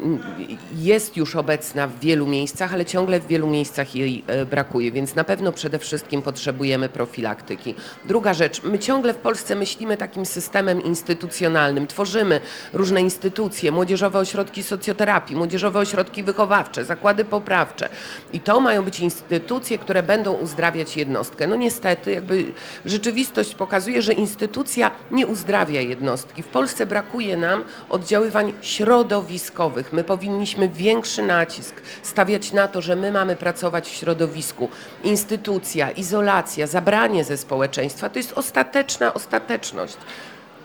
jest 0.76 1.18
już 1.18 1.36
obecna 1.36 1.88
w 1.88 2.00
wielu 2.00 2.28
miejscach, 2.28 2.74
ale 2.74 2.86
ciągle 2.86 3.20
w 3.20 3.28
wielu 3.28 3.48
miejscach 3.48 3.96
jej 3.96 4.24
y, 4.42 4.46
brakuje, 4.46 4.92
więc 4.92 5.16
na 5.16 5.24
pewno 5.24 5.52
przede 5.52 5.80
wszystkim 5.80 6.22
potrzebujemy 6.22 6.90
profilaktyki. 6.90 7.76
Druga 8.06 8.34
rzecz, 8.34 8.64
my 8.64 8.80
ciągle 8.80 9.14
w 9.14 9.18
Polsce 9.18 9.56
myślimy 9.56 9.98
takim 9.98 10.26
systemem 10.26 10.84
instytucjonalnym, 10.84 11.88
tworzymy 11.88 12.42
różne 12.74 13.02
instytucje, 13.02 13.72
młodzieżowe 13.72 14.20
ośrodki 14.20 14.64
socjoterapii, 14.64 15.36
młodzieżowe 15.36 15.80
ośrodki 15.80 16.24
wychowawcze, 16.24 16.86
zakłady 16.86 17.26
poprawcze 17.26 17.90
i 18.34 18.40
to 18.40 18.60
mają 18.60 18.84
być 18.84 18.91
instytucje, 19.00 19.78
które 19.78 20.04
będą 20.04 20.34
uzdrawiać 20.34 20.98
jednostkę. 20.98 21.48
No 21.48 21.56
niestety, 21.56 22.12
jakby 22.12 22.46
rzeczywistość 22.86 23.56
pokazuje, 23.56 24.02
że 24.02 24.14
instytucja 24.14 24.92
nie 25.12 25.28
uzdrawia 25.28 25.82
jednostki. 25.82 26.44
W 26.44 26.48
Polsce 26.48 26.86
brakuje 26.86 27.38
nam 27.38 27.64
oddziaływań 27.90 28.54
środowiskowych. 28.62 29.94
My 29.94 30.04
powinniśmy 30.04 30.70
większy 30.70 31.24
nacisk 31.24 31.76
stawiać 32.04 32.54
na 32.54 32.68
to, 32.68 32.82
że 32.82 32.96
my 32.96 33.12
mamy 33.12 33.36
pracować 33.36 33.90
w 33.90 33.96
środowisku. 33.96 34.70
Instytucja, 35.04 35.92
izolacja, 35.92 36.68
zabranie 36.68 37.24
ze 37.24 37.38
społeczeństwa 37.38 38.10
to 38.10 38.20
jest 38.20 38.34
ostateczna 38.34 39.14
ostateczność. 39.14 39.98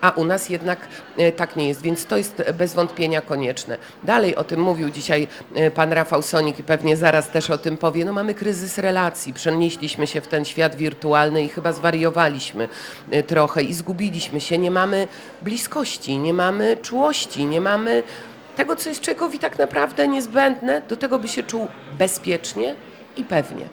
A 0.06 0.10
u 0.10 0.24
nas 0.24 0.48
jednak 0.48 0.78
e, 1.16 1.32
tak 1.32 1.56
nie 1.56 1.68
jest, 1.68 1.82
więc 1.82 2.06
to 2.06 2.16
jest 2.16 2.42
bez 2.58 2.74
wątpienia 2.74 3.20
konieczne. 3.20 3.78
Dalej 4.04 4.36
o 4.36 4.44
tym 4.44 4.60
mówił 4.60 4.90
dzisiaj 4.90 5.28
e, 5.54 5.70
pan 5.70 5.92
Rafał 5.92 6.22
Sonik 6.22 6.58
i 6.58 6.62
pewnie 6.62 6.96
zaraz 6.96 7.30
też 7.30 7.50
o 7.50 7.58
tym 7.58 7.76
powie. 7.76 8.04
No 8.04 8.12
mamy 8.12 8.34
kryzys 8.34 8.78
relacji, 8.78 9.34
przenieśliśmy 9.34 10.06
się 10.06 10.20
w 10.20 10.26
ten 10.26 10.44
świat 10.44 10.76
wirtualny 10.76 11.42
i 11.42 11.48
chyba 11.48 11.72
zwariowaliśmy 11.72 12.68
e, 13.10 13.22
trochę 13.22 13.62
i 13.62 13.74
zgubiliśmy 13.74 14.40
się. 14.40 14.58
Nie 14.58 14.70
mamy 14.70 15.08
bliskości, 15.42 16.18
nie 16.18 16.34
mamy 16.34 16.76
czułości, 16.76 17.44
nie 17.44 17.60
mamy 17.60 18.02
tego, 18.56 18.76
co 18.76 18.88
jest 18.88 19.00
człowiekowi 19.00 19.38
tak 19.38 19.58
naprawdę 19.58 20.08
niezbędne 20.08 20.82
do 20.88 20.96
tego, 20.96 21.18
by 21.18 21.28
się 21.28 21.42
czuł 21.42 21.68
bezpiecznie 21.98 22.74
i 23.16 23.24
pewnie. 23.24 23.68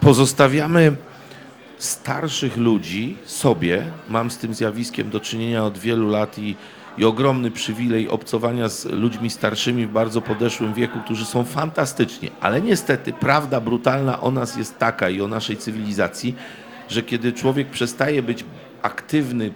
Pozostawiamy 0.00 0.96
starszych 1.78 2.56
ludzi 2.56 3.16
sobie. 3.24 3.84
Mam 4.08 4.30
z 4.30 4.38
tym 4.38 4.54
zjawiskiem 4.54 5.10
do 5.10 5.20
czynienia 5.20 5.64
od 5.64 5.78
wielu 5.78 6.08
lat 6.08 6.38
i, 6.38 6.56
i 6.98 7.04
ogromny 7.04 7.50
przywilej 7.50 8.08
obcowania 8.08 8.68
z 8.68 8.84
ludźmi 8.84 9.30
starszymi 9.30 9.86
w 9.86 9.92
bardzo 9.92 10.20
podeszłym 10.20 10.74
wieku, 10.74 10.98
którzy 11.04 11.24
są 11.24 11.44
fantastyczni. 11.44 12.30
Ale 12.40 12.60
niestety 12.60 13.12
prawda 13.12 13.60
brutalna 13.60 14.20
o 14.20 14.30
nas 14.30 14.56
jest 14.56 14.78
taka 14.78 15.08
i 15.08 15.20
o 15.20 15.28
naszej 15.28 15.56
cywilizacji, 15.56 16.34
że 16.88 17.02
kiedy 17.02 17.32
człowiek 17.32 17.70
przestaje 17.70 18.22
być 18.22 18.44
aktywny 18.82 19.46
e, 19.46 19.50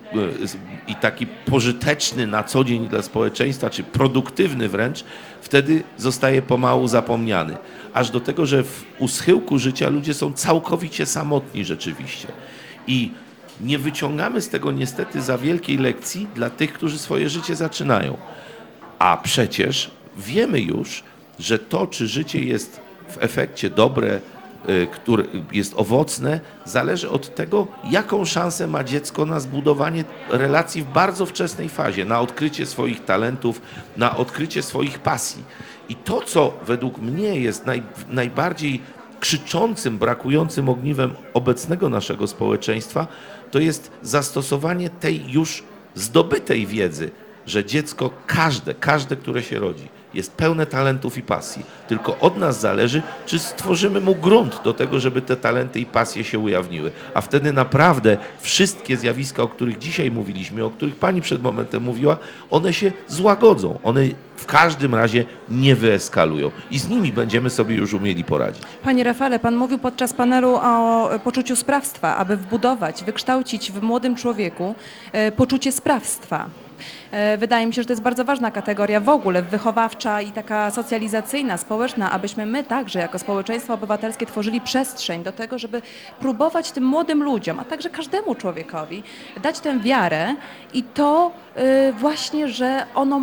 i 0.90 0.94
taki 0.94 1.26
pożyteczny 1.26 2.26
na 2.26 2.42
co 2.42 2.64
dzień 2.64 2.88
dla 2.88 3.02
społeczeństwa, 3.02 3.70
czy 3.70 3.82
produktywny 3.82 4.68
wręcz, 4.68 5.04
wtedy 5.40 5.82
zostaje 5.96 6.42
pomału 6.42 6.88
zapomniany. 6.88 7.56
Aż 7.94 8.10
do 8.10 8.20
tego, 8.20 8.46
że 8.46 8.64
w 8.64 8.84
u 8.98 9.08
schyłku 9.08 9.58
życia 9.58 9.88
ludzie 9.88 10.14
są 10.14 10.32
całkowicie 10.32 11.06
samotni 11.06 11.64
rzeczywiście. 11.64 12.28
I 12.86 13.10
nie 13.60 13.78
wyciągamy 13.78 14.40
z 14.40 14.48
tego 14.48 14.72
niestety 14.72 15.22
za 15.22 15.38
wielkiej 15.38 15.78
lekcji 15.78 16.26
dla 16.34 16.50
tych, 16.50 16.72
którzy 16.72 16.98
swoje 16.98 17.28
życie 17.28 17.56
zaczynają. 17.56 18.16
A 18.98 19.16
przecież 19.16 19.90
wiemy 20.16 20.60
już, 20.60 21.02
że 21.38 21.58
to, 21.58 21.86
czy 21.86 22.06
życie 22.06 22.40
jest 22.40 22.80
w 23.08 23.18
efekcie 23.20 23.70
dobre, 23.70 24.20
y, 24.68 24.86
które 24.92 25.24
jest 25.52 25.74
owocne, 25.76 26.40
zależy 26.64 27.10
od 27.10 27.34
tego, 27.34 27.66
jaką 27.90 28.24
szansę 28.24 28.66
ma 28.66 28.84
dziecko 28.84 29.26
na 29.26 29.40
zbudowanie 29.40 30.04
relacji 30.28 30.82
w 30.82 30.86
bardzo 30.86 31.26
wczesnej 31.26 31.68
fazie, 31.68 32.04
na 32.04 32.20
odkrycie 32.20 32.66
swoich 32.66 33.04
talentów, 33.04 33.62
na 33.96 34.16
odkrycie 34.16 34.62
swoich 34.62 34.98
pasji. 34.98 35.44
I 35.90 35.96
to, 35.96 36.20
co 36.20 36.52
według 36.66 36.98
mnie 36.98 37.40
jest 37.40 37.66
naj, 37.66 37.82
najbardziej 38.08 38.80
krzyczącym, 39.20 39.98
brakującym 39.98 40.68
ogniwem 40.68 41.14
obecnego 41.34 41.88
naszego 41.88 42.26
społeczeństwa, 42.26 43.06
to 43.50 43.58
jest 43.58 43.90
zastosowanie 44.02 44.90
tej 44.90 45.30
już 45.30 45.62
zdobytej 45.94 46.66
wiedzy, 46.66 47.10
że 47.46 47.64
dziecko 47.64 48.10
każde, 48.26 48.74
każde, 48.74 49.16
które 49.16 49.42
się 49.42 49.58
rodzi, 49.58 49.88
jest 50.14 50.32
pełne 50.32 50.66
talentów 50.66 51.18
i 51.18 51.22
pasji. 51.22 51.62
Tylko 51.88 52.18
od 52.18 52.36
nas 52.38 52.60
zależy, 52.60 53.02
czy 53.26 53.38
stworzymy 53.38 54.00
mu 54.00 54.14
grunt 54.14 54.60
do 54.64 54.74
tego, 54.74 55.00
żeby 55.00 55.22
te 55.22 55.36
talenty 55.36 55.80
i 55.80 55.86
pasje 55.86 56.24
się 56.24 56.38
ujawniły. 56.38 56.90
A 57.14 57.20
wtedy 57.20 57.52
naprawdę 57.52 58.16
wszystkie 58.40 58.96
zjawiska, 58.96 59.42
o 59.42 59.48
których 59.48 59.78
dzisiaj 59.78 60.10
mówiliśmy, 60.10 60.64
o 60.64 60.70
których 60.70 60.96
pani 60.96 61.20
przed 61.20 61.42
momentem 61.42 61.82
mówiła, 61.82 62.16
one 62.50 62.72
się 62.72 62.92
złagodzą. 63.08 63.78
One 63.82 64.08
w 64.36 64.46
każdym 64.46 64.94
razie 64.94 65.24
nie 65.48 65.76
wyeskalują. 65.76 66.50
I 66.70 66.78
z 66.78 66.88
nimi 66.88 67.12
będziemy 67.12 67.50
sobie 67.50 67.74
już 67.74 67.94
umieli 67.94 68.24
poradzić. 68.24 68.62
Panie 68.82 69.04
Rafale, 69.04 69.38
pan 69.38 69.56
mówił 69.56 69.78
podczas 69.78 70.12
panelu 70.12 70.54
o 70.62 71.10
poczuciu 71.24 71.56
sprawstwa, 71.56 72.16
aby 72.16 72.36
wbudować, 72.36 73.04
wykształcić 73.04 73.72
w 73.72 73.82
młodym 73.82 74.16
człowieku 74.16 74.74
e, 75.12 75.32
poczucie 75.32 75.72
sprawstwa. 75.72 76.48
E, 77.10 77.38
Wydaje 77.38 77.66
mi 77.66 77.74
się, 77.74 77.82
że 77.82 77.86
to 77.86 77.92
jest 77.92 78.02
bardzo 78.02 78.24
ważna 78.24 78.50
kategoria 78.50 79.00
w 79.00 79.08
ogóle, 79.08 79.42
wychowawcza 79.42 80.20
i 80.22 80.32
taka 80.32 80.70
socjalizacyjna, 80.70 81.56
społeczna, 81.56 82.10
abyśmy 82.10 82.46
my 82.46 82.64
także 82.64 82.98
jako 82.98 83.18
społeczeństwo 83.18 83.74
obywatelskie 83.74 84.26
tworzyli 84.26 84.60
przestrzeń 84.60 85.22
do 85.22 85.32
tego, 85.32 85.58
żeby 85.58 85.82
próbować 86.20 86.70
tym 86.70 86.84
młodym 86.84 87.22
ludziom, 87.22 87.60
a 87.60 87.64
także 87.64 87.90
każdemu 87.90 88.34
człowiekowi 88.34 89.02
dać 89.42 89.60
tę 89.60 89.78
wiarę 89.78 90.34
i 90.74 90.82
to 90.82 91.32
e, 91.54 91.92
właśnie, 91.92 92.48
że 92.48 92.86
ono, 92.94 93.20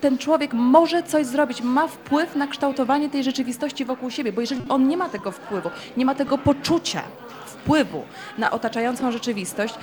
ten 0.00 0.18
człowiek 0.18 0.52
może 0.52 1.02
coś 1.02 1.26
zrobić, 1.26 1.62
ma 1.62 1.88
wpływ 1.88 2.36
na 2.36 2.46
kształtowanie 2.46 3.10
tej 3.10 3.24
rzeczywistości 3.24 3.84
wokół 3.84 4.10
siebie, 4.10 4.32
bo 4.32 4.40
jeżeli 4.40 4.60
on 4.68 4.88
nie 4.88 4.96
ma 4.96 5.08
tego 5.08 5.30
wpływu, 5.30 5.70
nie 5.96 6.04
ma 6.04 6.14
tego 6.14 6.38
poczucia 6.38 7.02
wpływu 7.46 8.02
na 8.38 8.50
otaczającą 8.50 9.12
rzeczywistość, 9.12 9.74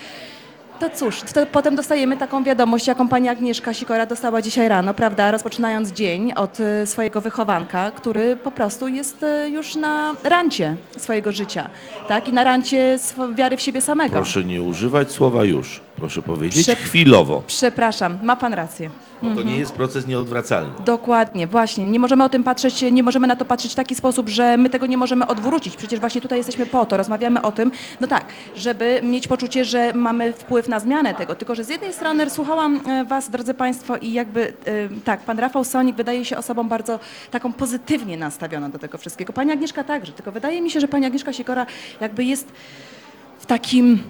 to 0.82 0.90
cóż, 0.90 1.22
to 1.22 1.46
potem 1.46 1.76
dostajemy 1.76 2.18
taką 2.18 2.44
wiadomość, 2.44 2.88
jaką 2.88 3.08
pani 3.08 3.30
Agnieszka 3.30 3.74
Sikora 3.74 4.06
dostała 4.06 4.42
dzisiaj 4.42 4.70
rano, 4.70 4.94
prawda, 4.94 5.32
rozpoczynając 5.32 5.92
dzień 5.92 6.34
od 6.34 6.60
y, 6.60 6.88
swojego 6.88 7.22
wychowanka, 7.22 7.92
który 7.92 8.36
po 8.36 8.52
prostu 8.52 8.88
jest 8.88 9.24
y, 9.24 9.50
już 9.50 9.76
na 9.76 10.16
rancie 10.24 10.76
swojego 10.98 11.32
życia, 11.32 11.70
tak, 12.08 12.28
i 12.28 12.34
na 12.34 12.44
rancie 12.44 13.00
wiary 13.36 13.58
w 13.58 13.62
siebie 13.62 13.82
samego. 13.82 14.16
Proszę 14.16 14.44
nie 14.44 14.62
używać 14.62 15.12
słowa 15.12 15.44
już. 15.44 15.82
Proszę 16.02 16.22
powiedzieć 16.22 16.64
Prze- 16.66 16.76
chwilowo. 16.76 17.44
Przepraszam, 17.48 18.18
ma 18.24 18.36
pan 18.36 18.54
rację. 18.54 18.90
Bo 19.22 19.28
to 19.28 19.32
Mhm. 19.32 19.48
nie 19.48 19.58
jest 19.58 19.72
proces 19.74 20.08
nieodwracalny. 20.08 20.72
Dokładnie, 20.86 21.48
właśnie. 21.48 21.86
Nie 21.86 22.00
możemy 22.00 22.24
o 22.24 22.30
tym 22.30 22.44
patrzeć, 22.44 22.82
nie 22.92 23.04
możemy 23.04 23.28
na 23.28 23.36
to 23.36 23.46
patrzeć 23.46 23.72
w 23.72 23.76
taki 23.76 23.96
sposób, 23.96 24.30
że 24.30 24.58
my 24.58 24.70
tego 24.70 24.86
nie 24.86 24.98
możemy 24.98 25.28
odwrócić. 25.28 25.76
Przecież 25.78 26.00
właśnie 26.00 26.22
tutaj 26.22 26.38
jesteśmy 26.38 26.66
po 26.66 26.86
to, 26.86 26.98
rozmawiamy 26.98 27.42
o 27.42 27.52
tym, 27.52 27.72
no 28.00 28.08
tak, 28.08 28.26
żeby 28.56 29.00
mieć 29.04 29.28
poczucie, 29.28 29.66
że 29.66 29.94
mamy 29.94 30.34
wpływ 30.34 30.68
na 30.68 30.80
zmianę 30.80 31.14
tego. 31.14 31.36
Tylko, 31.36 31.56
że 31.56 31.64
z 31.64 31.70
jednej 31.70 31.94
strony 31.94 32.30
słuchałam 32.30 32.80
e, 32.88 33.06
Was, 33.06 33.30
drodzy 33.30 33.54
Państwo, 33.54 33.98
i 33.98 34.14
jakby 34.14 34.48
e, 34.48 34.54
tak, 35.06 35.20
pan 35.20 35.40
Rafał 35.40 35.64
Sonik 35.64 35.96
wydaje 35.96 36.26
się 36.26 36.38
osobą 36.38 36.68
bardzo 36.70 37.00
taką 37.32 37.54
pozytywnie 37.54 38.18
nastawioną 38.18 38.72
do 38.72 38.80
tego 38.80 38.98
wszystkiego. 38.98 39.34
Pani 39.34 39.52
Agnieszka 39.52 39.84
także, 39.84 40.12
tylko 40.12 40.32
wydaje 40.32 40.62
mi 40.62 40.72
się, 40.72 40.80
że 40.80 40.88
pani 40.88 41.06
Agnieszka 41.06 41.34
Sikora 41.34 41.66
jakby 42.02 42.24
jest 42.24 42.48
w 43.40 43.46
takim 43.46 44.04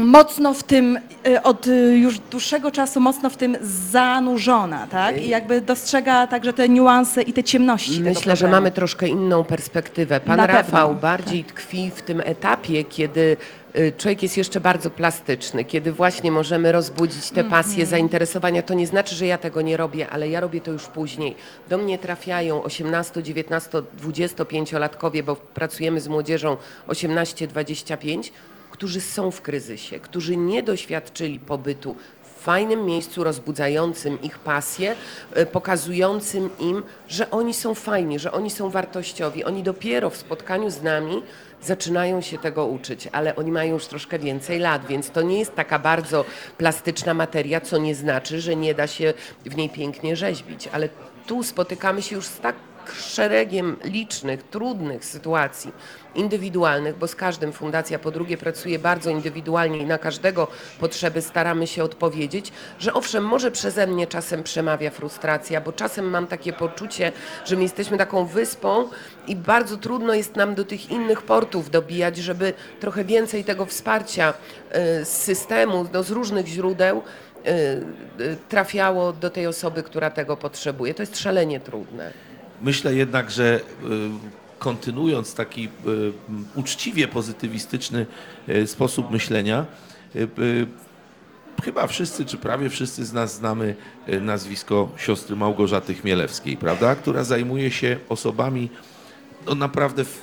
mocno 0.00 0.54
w 0.54 0.62
tym, 0.62 0.98
y, 1.26 1.42
od 1.42 1.66
y, 1.66 1.98
już 1.98 2.18
dłuższego 2.18 2.70
czasu 2.70 3.00
mocno 3.00 3.30
w 3.30 3.36
tym 3.36 3.56
zanurzona, 3.90 4.86
tak? 4.86 5.22
I 5.22 5.28
jakby 5.28 5.60
dostrzega 5.60 6.26
także 6.26 6.52
te 6.52 6.68
niuanse 6.68 7.22
i 7.22 7.32
te 7.32 7.44
ciemności 7.44 8.00
Myślę, 8.00 8.36
że 8.36 8.48
mamy 8.48 8.70
troszkę 8.70 9.08
inną 9.08 9.44
perspektywę. 9.44 10.20
Pan 10.20 10.36
Na 10.36 10.46
Rafał 10.46 10.88
pewno, 10.88 11.00
bardziej 11.02 11.44
tkwi 11.44 11.90
w 11.94 12.02
tym 12.02 12.20
etapie, 12.24 12.84
kiedy 12.84 13.36
y, 13.76 13.92
człowiek 13.98 14.22
jest 14.22 14.36
jeszcze 14.36 14.60
bardzo 14.60 14.90
plastyczny, 14.90 15.64
kiedy 15.64 15.92
właśnie 15.92 16.32
możemy 16.32 16.72
rozbudzić 16.72 17.30
te 17.30 17.44
pasje, 17.44 17.72
Mhm. 17.72 17.86
zainteresowania. 17.88 18.62
To 18.62 18.74
nie 18.74 18.86
znaczy, 18.86 19.14
że 19.14 19.26
ja 19.26 19.38
tego 19.38 19.62
nie 19.62 19.76
robię, 19.76 20.08
ale 20.10 20.28
ja 20.28 20.40
robię 20.40 20.60
to 20.60 20.70
już 20.72 20.84
później. 20.86 21.36
Do 21.68 21.78
mnie 21.78 21.98
trafiają 21.98 22.62
18, 22.62 23.22
19, 23.22 23.70
25-latkowie, 24.02 25.22
bo 25.22 25.36
pracujemy 25.36 26.00
z 26.00 26.08
młodzieżą 26.08 26.56
18-25, 26.88 28.30
którzy 28.70 29.00
są 29.00 29.30
w 29.30 29.40
kryzysie, 29.40 30.00
którzy 30.00 30.36
nie 30.36 30.62
doświadczyli 30.62 31.38
pobytu 31.38 31.96
w 32.22 32.42
fajnym 32.42 32.86
miejscu 32.86 33.24
rozbudzającym 33.24 34.22
ich 34.22 34.38
pasję, 34.38 34.96
y, 35.38 35.46
pokazującym 35.46 36.50
im, 36.58 36.82
że 37.08 37.30
oni 37.30 37.54
są 37.54 37.74
fajni, 37.74 38.18
że 38.18 38.32
oni 38.32 38.50
są 38.50 38.70
wartościowi. 38.70 39.44
Oni 39.44 39.62
dopiero 39.62 40.10
w 40.10 40.16
spotkaniu 40.16 40.70
z 40.70 40.82
nami 40.82 41.22
zaczynają 41.62 42.20
się 42.20 42.38
tego 42.38 42.66
uczyć, 42.66 43.08
ale 43.12 43.36
oni 43.36 43.52
mają 43.52 43.74
już 43.74 43.86
troszkę 43.86 44.18
więcej 44.18 44.58
lat, 44.58 44.86
więc 44.86 45.10
to 45.10 45.22
nie 45.22 45.38
jest 45.38 45.54
taka 45.54 45.78
bardzo 45.78 46.24
plastyczna 46.58 47.14
materia, 47.14 47.60
co 47.60 47.78
nie 47.78 47.94
znaczy, 47.94 48.40
że 48.40 48.56
nie 48.56 48.74
da 48.74 48.86
się 48.86 49.14
w 49.46 49.56
niej 49.56 49.68
pięknie 49.70 50.16
rzeźbić, 50.16 50.68
ale 50.72 50.88
tu 51.26 51.42
spotykamy 51.42 52.02
się 52.02 52.16
już 52.16 52.26
z 52.26 52.40
tak 52.40 52.56
szeregiem 52.94 53.76
licznych, 53.84 54.42
trudnych 54.42 55.04
sytuacji 55.04 55.72
indywidualnych, 56.14 56.96
bo 56.96 57.08
z 57.08 57.14
każdym 57.14 57.52
fundacja 57.52 57.98
po 57.98 58.10
drugie 58.10 58.36
pracuje 58.36 58.78
bardzo 58.78 59.10
indywidualnie 59.10 59.78
i 59.78 59.86
na 59.86 59.98
każdego 59.98 60.48
potrzeby 60.80 61.22
staramy 61.22 61.66
się 61.66 61.84
odpowiedzieć, 61.84 62.52
że 62.78 62.94
owszem, 62.94 63.24
może 63.24 63.50
przeze 63.50 63.86
mnie 63.86 64.06
czasem 64.06 64.42
przemawia 64.42 64.90
frustracja, 64.90 65.60
bo 65.60 65.72
czasem 65.72 66.10
mam 66.10 66.26
takie 66.26 66.52
poczucie, 66.52 67.12
że 67.44 67.56
my 67.56 67.62
jesteśmy 67.62 67.98
taką 67.98 68.26
wyspą 68.26 68.88
i 69.26 69.36
bardzo 69.36 69.76
trudno 69.76 70.14
jest 70.14 70.36
nam 70.36 70.54
do 70.54 70.64
tych 70.64 70.90
innych 70.90 71.22
portów 71.22 71.70
dobijać, 71.70 72.16
żeby 72.16 72.52
trochę 72.80 73.04
więcej 73.04 73.44
tego 73.44 73.66
wsparcia 73.66 74.30
y, 74.30 75.04
z 75.04 75.08
systemu, 75.08 75.86
no, 75.92 76.02
z 76.02 76.10
różnych 76.10 76.46
źródeł 76.46 77.02
y, 77.46 77.50
y, 78.22 78.36
trafiało 78.48 79.12
do 79.12 79.30
tej 79.30 79.46
osoby, 79.46 79.82
która 79.82 80.10
tego 80.10 80.36
potrzebuje. 80.36 80.94
To 80.94 81.02
jest 81.02 81.18
szalenie 81.18 81.60
trudne. 81.60 82.29
Myślę 82.62 82.94
jednak, 82.94 83.30
że 83.30 83.60
y, 83.60 83.60
kontynuując 84.58 85.34
taki 85.34 85.64
y, 85.64 85.68
uczciwie 86.54 87.08
pozytywistyczny 87.08 88.06
y, 88.48 88.66
sposób 88.66 89.10
myślenia, 89.10 89.66
chyba 91.64 91.86
wszyscy, 91.86 92.24
czy 92.24 92.36
prawie 92.36 92.70
wszyscy 92.70 93.04
z 93.04 93.12
nas 93.12 93.34
znamy 93.34 93.76
nazwisko 94.20 94.88
siostry 94.96 95.36
Małgorzaty 95.36 95.94
Chmielewskiej, 95.94 96.56
prawda? 96.56 96.94
Która 96.94 97.24
zajmuje 97.24 97.70
się 97.70 97.98
osobami 98.08 98.70
no, 99.46 99.54
naprawdę 99.54 100.04
w 100.04 100.22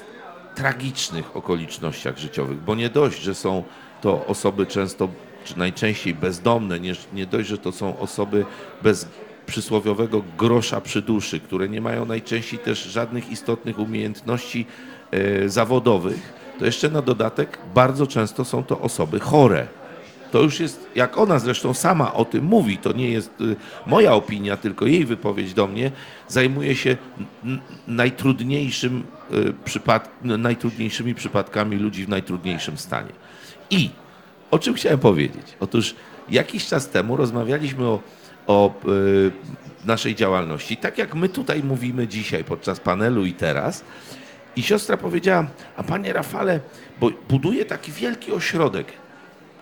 tragicznych 0.55 1.35
okolicznościach 1.35 2.18
życiowych, 2.18 2.57
bo 2.64 2.76
nie 2.76 2.89
dość, 2.89 3.22
że 3.22 3.35
są 3.35 3.64
to 4.01 4.26
osoby 4.26 4.65
często, 4.65 5.09
czy 5.45 5.57
najczęściej 5.57 6.14
bezdomne, 6.14 6.80
nie, 6.80 6.93
nie 7.14 7.26
dość, 7.26 7.49
że 7.49 7.57
to 7.57 7.72
są 7.72 7.99
osoby 7.99 8.45
bez 8.84 9.07
przysłowiowego 9.47 10.23
grosza 10.37 10.81
przy 10.81 11.01
duszy, 11.01 11.39
które 11.39 11.69
nie 11.69 11.81
mają 11.81 12.05
najczęściej 12.05 12.59
też 12.59 12.83
żadnych 12.83 13.31
istotnych 13.31 13.79
umiejętności 13.79 14.65
e, 15.11 15.49
zawodowych, 15.49 16.33
to 16.59 16.65
jeszcze 16.65 16.89
na 16.89 17.01
dodatek 17.01 17.57
bardzo 17.75 18.07
często 18.07 18.45
są 18.45 18.63
to 18.63 18.79
osoby 18.79 19.19
chore. 19.19 19.67
To 20.31 20.41
już 20.41 20.59
jest, 20.59 20.87
jak 20.95 21.17
ona 21.17 21.39
zresztą 21.39 21.73
sama 21.73 22.13
o 22.13 22.25
tym 22.25 22.43
mówi, 22.43 22.77
to 22.77 22.93
nie 22.93 23.09
jest 23.09 23.41
y, 23.41 23.55
moja 23.85 24.13
opinia, 24.13 24.57
tylko 24.57 24.85
jej 24.85 25.05
wypowiedź 25.05 25.53
do 25.53 25.67
mnie, 25.67 25.91
zajmuje 26.27 26.75
się 26.75 26.97
najtrudniejszym, 27.87 29.03
y, 29.33 29.53
przypad, 29.65 30.09
najtrudniejszymi 30.23 31.15
przypadkami 31.15 31.77
ludzi 31.77 32.05
w 32.05 32.09
najtrudniejszym 32.09 32.77
stanie. 32.77 33.11
I 33.69 33.89
o 34.51 34.59
czym 34.59 34.73
chciałem 34.73 34.99
powiedzieć? 34.99 35.55
Otóż 35.59 35.95
jakiś 36.29 36.67
czas 36.67 36.89
temu 36.89 37.17
rozmawialiśmy 37.17 37.85
o, 37.85 37.99
o 38.47 38.73
y, 38.87 39.31
naszej 39.85 40.15
działalności, 40.15 40.77
tak 40.77 40.97
jak 40.97 41.15
my 41.15 41.29
tutaj 41.29 41.63
mówimy 41.63 42.07
dzisiaj 42.07 42.43
podczas 42.43 42.79
panelu 42.79 43.25
i 43.25 43.33
teraz. 43.33 43.83
I 44.55 44.63
siostra 44.63 44.97
powiedziała, 44.97 45.47
a 45.77 45.83
panie 45.83 46.13
Rafale, 46.13 46.59
bo 46.99 47.11
buduje 47.29 47.65
taki 47.65 47.91
wielki 47.91 48.31
ośrodek, 48.31 48.87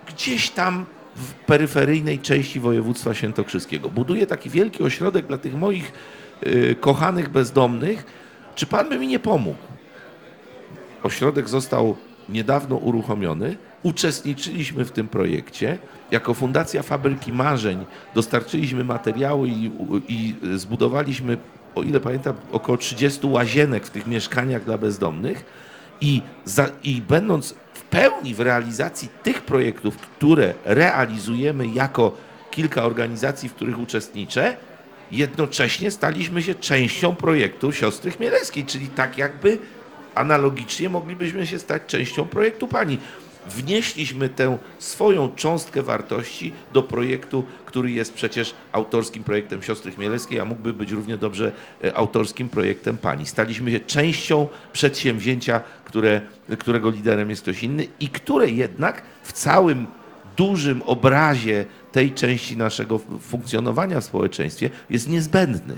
gdzieś 0.07 0.49
tam 0.49 0.85
w 1.15 1.33
peryferyjnej 1.33 2.19
części 2.19 2.59
województwa 2.59 3.13
świętokrzyskiego. 3.13 3.89
Buduje 3.89 4.27
taki 4.27 4.49
wielki 4.49 4.83
ośrodek 4.83 5.27
dla 5.27 5.37
tych 5.37 5.55
moich 5.55 5.91
y, 6.47 6.75
kochanych 6.79 7.29
bezdomnych. 7.29 8.05
Czy 8.55 8.65
pan 8.65 8.89
by 8.89 8.99
mi 8.99 9.07
nie 9.07 9.19
pomógł? 9.19 9.59
Ośrodek 11.03 11.49
został 11.49 11.95
niedawno 12.29 12.75
uruchomiony. 12.75 13.57
Uczestniczyliśmy 13.83 14.85
w 14.85 14.91
tym 14.91 15.07
projekcie. 15.07 15.77
Jako 16.11 16.33
Fundacja 16.33 16.83
Fabryki 16.83 17.33
Marzeń 17.33 17.85
dostarczyliśmy 18.15 18.83
materiały 18.83 19.47
i, 19.47 19.71
i 20.07 20.35
zbudowaliśmy, 20.55 21.37
o 21.75 21.83
ile 21.83 21.99
pamiętam, 21.99 22.35
około 22.51 22.77
30 22.77 23.27
łazienek 23.27 23.85
w 23.85 23.89
tych 23.89 24.07
mieszkaniach 24.07 24.63
dla 24.63 24.77
bezdomnych. 24.77 25.45
I, 26.01 26.21
za, 26.45 26.69
I 26.83 27.01
będąc 27.01 27.55
w 27.73 27.81
pełni 27.81 28.33
w 28.33 28.39
realizacji 28.39 29.09
tych 29.23 29.41
projektów, 29.41 29.97
które 29.97 30.53
realizujemy 30.65 31.67
jako 31.67 32.17
kilka 32.51 32.83
organizacji, 32.83 33.49
w 33.49 33.53
których 33.53 33.79
uczestniczę, 33.79 34.57
jednocześnie 35.11 35.91
staliśmy 35.91 36.43
się 36.43 36.55
częścią 36.55 37.15
projektu 37.15 37.71
siostry 37.71 38.11
Chmielewskiej, 38.11 38.65
czyli 38.65 38.87
tak 38.87 39.17
jakby 39.17 39.57
analogicznie 40.15 40.89
moglibyśmy 40.89 41.47
się 41.47 41.59
stać 41.59 41.81
częścią 41.87 42.25
projektu 42.25 42.67
pani. 42.67 42.97
Wnieśliśmy 43.47 44.29
tę 44.29 44.57
swoją 44.79 45.35
cząstkę 45.35 45.81
wartości 45.83 46.53
do 46.73 46.83
projektu, 46.83 47.43
który 47.65 47.91
jest 47.91 48.13
przecież 48.13 48.55
autorskim 48.71 49.23
projektem 49.23 49.63
siostry 49.63 49.91
Chmielewskiej, 49.91 50.39
a 50.39 50.45
mógłby 50.45 50.73
być 50.73 50.91
równie 50.91 51.17
dobrze 51.17 51.51
e, 51.83 51.97
autorskim 51.97 52.49
projektem 52.49 52.97
pani. 52.97 53.25
Staliśmy 53.25 53.71
się 53.71 53.79
częścią 53.79 54.47
przedsięwzięcia, 54.73 55.61
które, 55.85 56.21
którego 56.59 56.89
liderem 56.89 57.29
jest 57.29 57.41
ktoś 57.41 57.63
inny 57.63 57.87
i 57.99 58.09
które 58.09 58.49
jednak 58.49 59.01
w 59.23 59.33
całym 59.33 59.87
dużym 60.37 60.81
obrazie 60.81 61.65
tej 61.91 62.11
części 62.11 62.57
naszego 62.57 62.99
funkcjonowania 63.21 64.01
w 64.01 64.03
społeczeństwie 64.03 64.69
jest 64.89 65.09
niezbędny. 65.09 65.75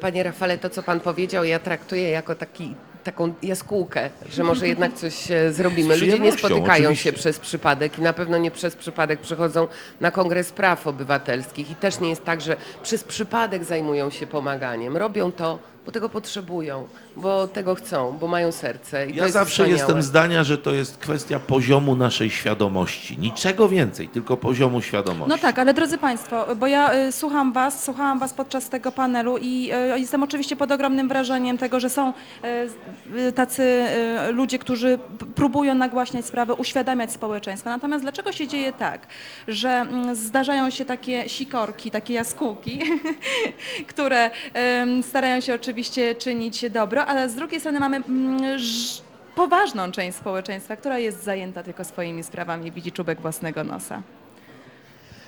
Panie 0.00 0.22
Rafale, 0.22 0.58
to 0.58 0.70
co 0.70 0.82
pan 0.82 1.00
powiedział, 1.00 1.44
ja 1.44 1.58
traktuję 1.58 2.10
jako 2.10 2.34
taki, 2.34 2.74
taką 3.04 3.34
jaskółkę, 3.42 4.10
że 4.30 4.44
może 4.44 4.68
jednak 4.68 4.94
coś 4.94 5.30
e, 5.30 5.52
zrobimy. 5.52 5.96
Ludzie 5.96 6.18
nie 6.18 6.32
spotykają 6.32 6.82
oczywiście. 6.82 7.04
się 7.04 7.12
przez 7.12 7.38
przypadek 7.38 7.98
i 7.98 8.02
na 8.02 8.12
pewno 8.12 8.38
nie 8.38 8.50
przez 8.50 8.76
przypadek 8.76 9.20
przychodzą 9.20 9.68
na 10.00 10.10
Kongres 10.10 10.52
Praw 10.52 10.86
Obywatelskich 10.86 11.70
i 11.70 11.74
też 11.74 12.00
nie 12.00 12.08
jest 12.08 12.24
tak, 12.24 12.40
że 12.40 12.56
przez 12.82 13.04
przypadek 13.04 13.64
zajmują 13.64 14.10
się 14.10 14.26
pomaganiem. 14.26 14.96
Robią 14.96 15.32
to, 15.32 15.58
bo 15.90 15.94
tego 15.94 16.08
potrzebują, 16.08 16.88
bo 17.16 17.48
tego 17.48 17.74
chcą, 17.74 18.16
bo 18.20 18.26
mają 18.28 18.52
serce. 18.52 19.06
I 19.10 19.16
Ja 19.16 19.22
jest 19.22 19.34
zawsze 19.34 19.52
wspaniałe. 19.52 19.78
jestem 19.78 20.02
zdania, 20.02 20.44
że 20.44 20.58
to 20.58 20.74
jest 20.74 20.96
kwestia 20.98 21.38
poziomu 21.40 21.96
naszej 21.96 22.30
świadomości. 22.30 23.18
Niczego 23.18 23.68
więcej, 23.68 24.08
tylko 24.08 24.36
poziomu 24.36 24.82
świadomości. 24.82 25.28
No 25.30 25.38
tak, 25.38 25.58
ale 25.58 25.74
drodzy 25.74 25.98
Państwo, 25.98 26.56
bo 26.56 26.66
ja 26.66 26.94
y, 26.94 27.12
słucham 27.12 27.52
Was, 27.52 27.84
słuchałam 27.84 28.18
Was 28.18 28.34
podczas 28.34 28.68
tego 28.68 28.92
panelu 28.92 29.38
i 29.38 29.70
y, 29.94 30.00
jestem 30.00 30.22
oczywiście 30.22 30.56
pod 30.56 30.72
ogromnym 30.72 31.08
wrażeniem 31.08 31.58
tego, 31.58 31.80
że 31.80 31.90
są 31.90 32.12
y, 33.14 33.18
y, 33.18 33.32
tacy 33.32 33.62
y, 34.28 34.32
ludzie, 34.32 34.58
którzy 34.58 34.98
próbują 35.34 35.74
nagłaśniać 35.74 36.26
sprawy, 36.26 36.54
uświadamiać 36.54 37.12
społeczeństwo. 37.12 37.70
Natomiast 37.70 38.04
dlaczego 38.04 38.32
się 38.32 38.48
dzieje 38.48 38.72
tak, 38.72 39.06
że 39.48 39.68
mm, 39.70 40.14
zdarzają 40.14 40.70
się 40.70 40.84
takie 40.84 41.28
sikorki, 41.28 41.90
takie 41.90 42.14
jaskółki, 42.14 42.80
które 43.92 44.30
ym, 44.82 45.02
starają 45.02 45.40
się 45.40 45.54
oczywiście 45.54 45.79
czynić 46.18 46.70
dobro, 46.70 47.06
ale 47.06 47.28
z 47.28 47.34
drugiej 47.34 47.60
strony 47.60 47.80
mamy 47.80 47.96
mm, 47.96 48.58
poważną 49.34 49.92
część 49.92 50.18
społeczeństwa, 50.18 50.76
która 50.76 50.98
jest 50.98 51.24
zajęta 51.24 51.62
tylko 51.62 51.84
swoimi 51.84 52.22
sprawami, 52.22 52.72
widzi 52.72 52.92
czubek 52.92 53.20
własnego 53.20 53.64
nosa. 53.64 54.02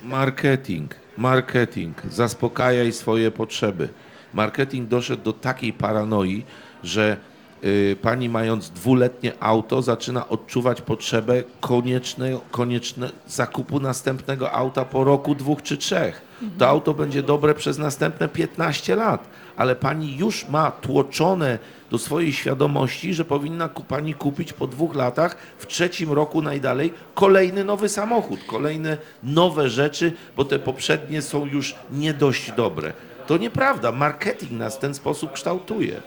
Marketing, 0.03 0.95
marketing, 1.17 2.01
zaspokajaj 2.09 2.91
swoje 2.91 3.31
potrzeby. 3.31 3.89
Marketing 4.33 4.89
doszedł 4.89 5.23
do 5.23 5.33
takiej 5.33 5.73
paranoi, 5.73 6.43
że 6.83 7.17
y, 7.63 7.97
pani 8.01 8.29
mając 8.29 8.69
dwuletnie 8.69 9.33
auto 9.39 9.81
zaczyna 9.81 10.29
odczuwać 10.29 10.81
potrzebę 10.81 11.43
konieczne, 11.59 12.39
konieczne 12.51 13.09
zakupu 13.27 13.79
następnego 13.79 14.51
auta 14.51 14.85
po 14.85 15.03
roku, 15.03 15.35
dwóch 15.35 15.61
czy 15.61 15.77
trzech. 15.77 16.21
To 16.57 16.67
auto 16.67 16.93
będzie 16.93 17.23
dobre 17.23 17.53
przez 17.53 17.77
następne 17.77 18.27
15 18.27 18.95
lat, 18.95 19.27
ale 19.57 19.75
pani 19.75 20.17
już 20.17 20.49
ma 20.49 20.71
tłoczone 20.71 21.59
do 21.91 21.97
swojej 21.97 22.33
świadomości, 22.33 23.13
że 23.13 23.25
powinna 23.25 23.69
pani 23.69 24.13
kupić 24.13 24.53
po 24.53 24.67
dwóch 24.67 24.95
latach, 24.95 25.37
w 25.57 25.67
trzecim 25.67 26.11
roku 26.11 26.41
najdalej, 26.41 26.93
kolejny 27.13 27.63
nowy 27.63 27.89
samochód, 27.89 28.39
kolejne 28.47 28.97
nowe 29.23 29.69
rzeczy, 29.69 30.13
bo 30.37 30.45
te 30.45 30.59
poprzednie 30.59 31.21
są 31.21 31.45
już 31.45 31.75
nie 31.91 32.13
dość 32.13 32.51
dobre. 32.51 32.93
To 33.27 33.37
nieprawda. 33.37 33.91
Marketing 33.91 34.51
nas 34.51 34.75
w 34.75 34.79
ten 34.79 34.93
sposób 34.93 35.31
kształtuje. 35.31 36.01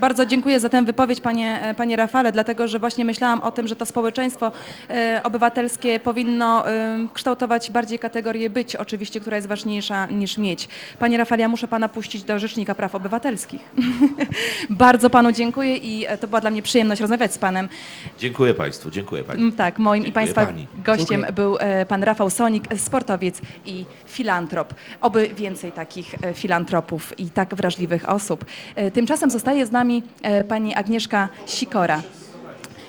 Bardzo 0.00 0.26
dziękuję 0.26 0.60
za 0.60 0.68
tę 0.68 0.82
wypowiedź, 0.84 1.20
panie, 1.20 1.74
panie 1.76 1.96
Rafale, 1.96 2.32
dlatego 2.32 2.68
że 2.68 2.78
właśnie 2.78 3.04
myślałam 3.04 3.40
o 3.40 3.52
tym, 3.52 3.68
że 3.68 3.76
to 3.76 3.86
społeczeństwo 3.86 4.52
e, 4.90 5.20
obywatelskie 5.24 6.00
powinno 6.00 6.68
e, 6.68 6.98
kształtować 7.14 7.70
bardziej 7.70 7.98
kategorię 7.98 8.50
być, 8.50 8.76
oczywiście, 8.76 9.20
która 9.20 9.36
jest 9.36 9.48
ważniejsza 9.48 10.06
niż 10.06 10.38
mieć. 10.38 10.68
Panie 10.98 11.18
Rafale, 11.18 11.42
ja 11.42 11.48
muszę 11.48 11.68
pana 11.68 11.88
puścić 11.88 12.22
do 12.22 12.38
Rzecznika 12.38 12.74
Praw 12.74 12.94
Obywatelskich. 12.94 13.60
Bardzo 14.70 15.10
panu 15.10 15.32
dziękuję 15.32 15.76
i 15.76 16.06
e, 16.08 16.18
to 16.18 16.28
była 16.28 16.40
dla 16.40 16.50
mnie 16.50 16.62
przyjemność 16.62 17.00
rozmawiać 17.00 17.34
z 17.34 17.38
panem. 17.38 17.68
Dziękuję 18.18 18.54
państwu, 18.54 18.90
dziękuję 18.90 19.24
pani. 19.24 19.40
Mm, 19.40 19.52
Tak, 19.52 19.78
moim 19.78 20.02
i 20.02 20.04
Dziękuję 20.06 20.24
Państwa 20.26 20.46
pani. 20.46 20.66
gościem 20.84 21.06
Dziękuję. 21.08 21.32
był 21.32 21.56
pan 21.88 22.02
Rafał 22.02 22.30
Sonik, 22.30 22.64
sportowiec 22.76 23.40
i 23.66 23.84
filantrop. 24.06 24.74
Oby 25.00 25.28
więcej 25.36 25.72
takich 25.72 26.14
filantropów 26.34 27.18
i 27.18 27.30
tak 27.30 27.54
wrażliwych 27.54 28.08
osób. 28.08 28.44
Tymczasem 28.92 29.30
zostaje 29.30 29.66
z 29.70 29.72
nami 29.72 30.02
e, 30.22 30.44
pani 30.44 30.74
Agnieszka 30.74 31.28
Sikora. 31.46 32.02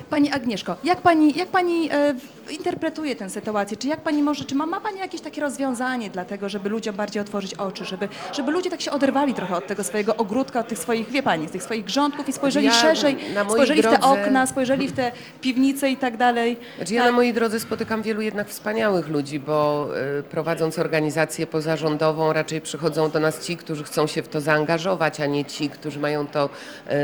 Pani 0.10 0.32
Agnieszko, 0.32 0.76
jak 0.84 1.02
pani, 1.02 1.38
jak 1.38 1.50
pani 1.50 1.90
e, 1.92 2.16
interpretuje 2.52 3.16
tę 3.16 3.30
sytuację? 3.30 3.78
Czy 3.78 3.88
jak 3.88 4.02
pani 4.02 4.24
może, 4.24 4.46
czy 4.46 4.56
ma, 4.56 4.66
ma 4.66 4.82
pani 4.82 5.00
jakieś 5.00 5.22
takie 5.22 5.42
rozwiązanie 5.42 6.10
dla 6.10 6.26
tego, 6.26 6.50
żeby 6.50 6.70
ludziom 6.70 6.96
bardziej 6.96 7.22
otworzyć 7.22 7.54
oczy, 7.54 7.86
żeby, 7.86 8.08
żeby 8.34 8.52
ludzie 8.52 8.70
tak 8.70 8.82
się 8.82 8.92
oderwali 8.92 9.34
trochę 9.34 9.56
od 9.56 9.68
tego 9.68 9.84
swojego 9.84 10.16
ogródka, 10.18 10.60
od 10.60 10.68
tych 10.68 10.78
swoich, 10.80 11.10
wie 11.10 11.24
pani, 11.24 11.48
z 11.48 11.52
tych 11.52 11.64
swoich 11.64 11.86
grządków 11.86 12.30
i 12.30 12.34
spojrzeli 12.34 12.66
Ja 12.66 12.72
szerzej, 12.74 13.18
spojrzeli 13.50 13.82
w 13.82 13.86
te 13.86 13.92
drodze- 13.92 14.22
okna, 14.24 14.48
spojrzeli 14.48 14.88
w 14.88 14.92
te 14.94 15.12
piwnice 15.42 15.90
i 15.90 15.98
tak 15.98 16.18
dalej. 16.18 16.58
Znaczy 16.78 16.94
ja 16.94 17.06
na 17.06 17.12
mojej 17.12 17.34
drodze 17.34 17.60
spotykam 17.60 18.02
wielu 18.02 18.22
jednak 18.22 18.50
wspaniałych 18.50 19.08
ludzi, 19.08 19.40
bo 19.40 19.88
y, 20.20 20.24
prowadząc 20.24 20.80
organizację 20.80 21.48
pozarządową 21.48 22.34
raczej 22.34 22.62
przychodzą 22.62 23.10
do 23.10 23.20
nas 23.20 23.46
ci, 23.46 23.58
którzy 23.58 23.84
chcą 23.84 24.08
się 24.08 24.24
w 24.24 24.28
to 24.28 24.42
zaangażować, 24.42 25.20
a 25.20 25.26
nie 25.26 25.46
ci, 25.46 25.70
którzy 25.70 26.00
mają 26.00 26.28
to 26.28 26.50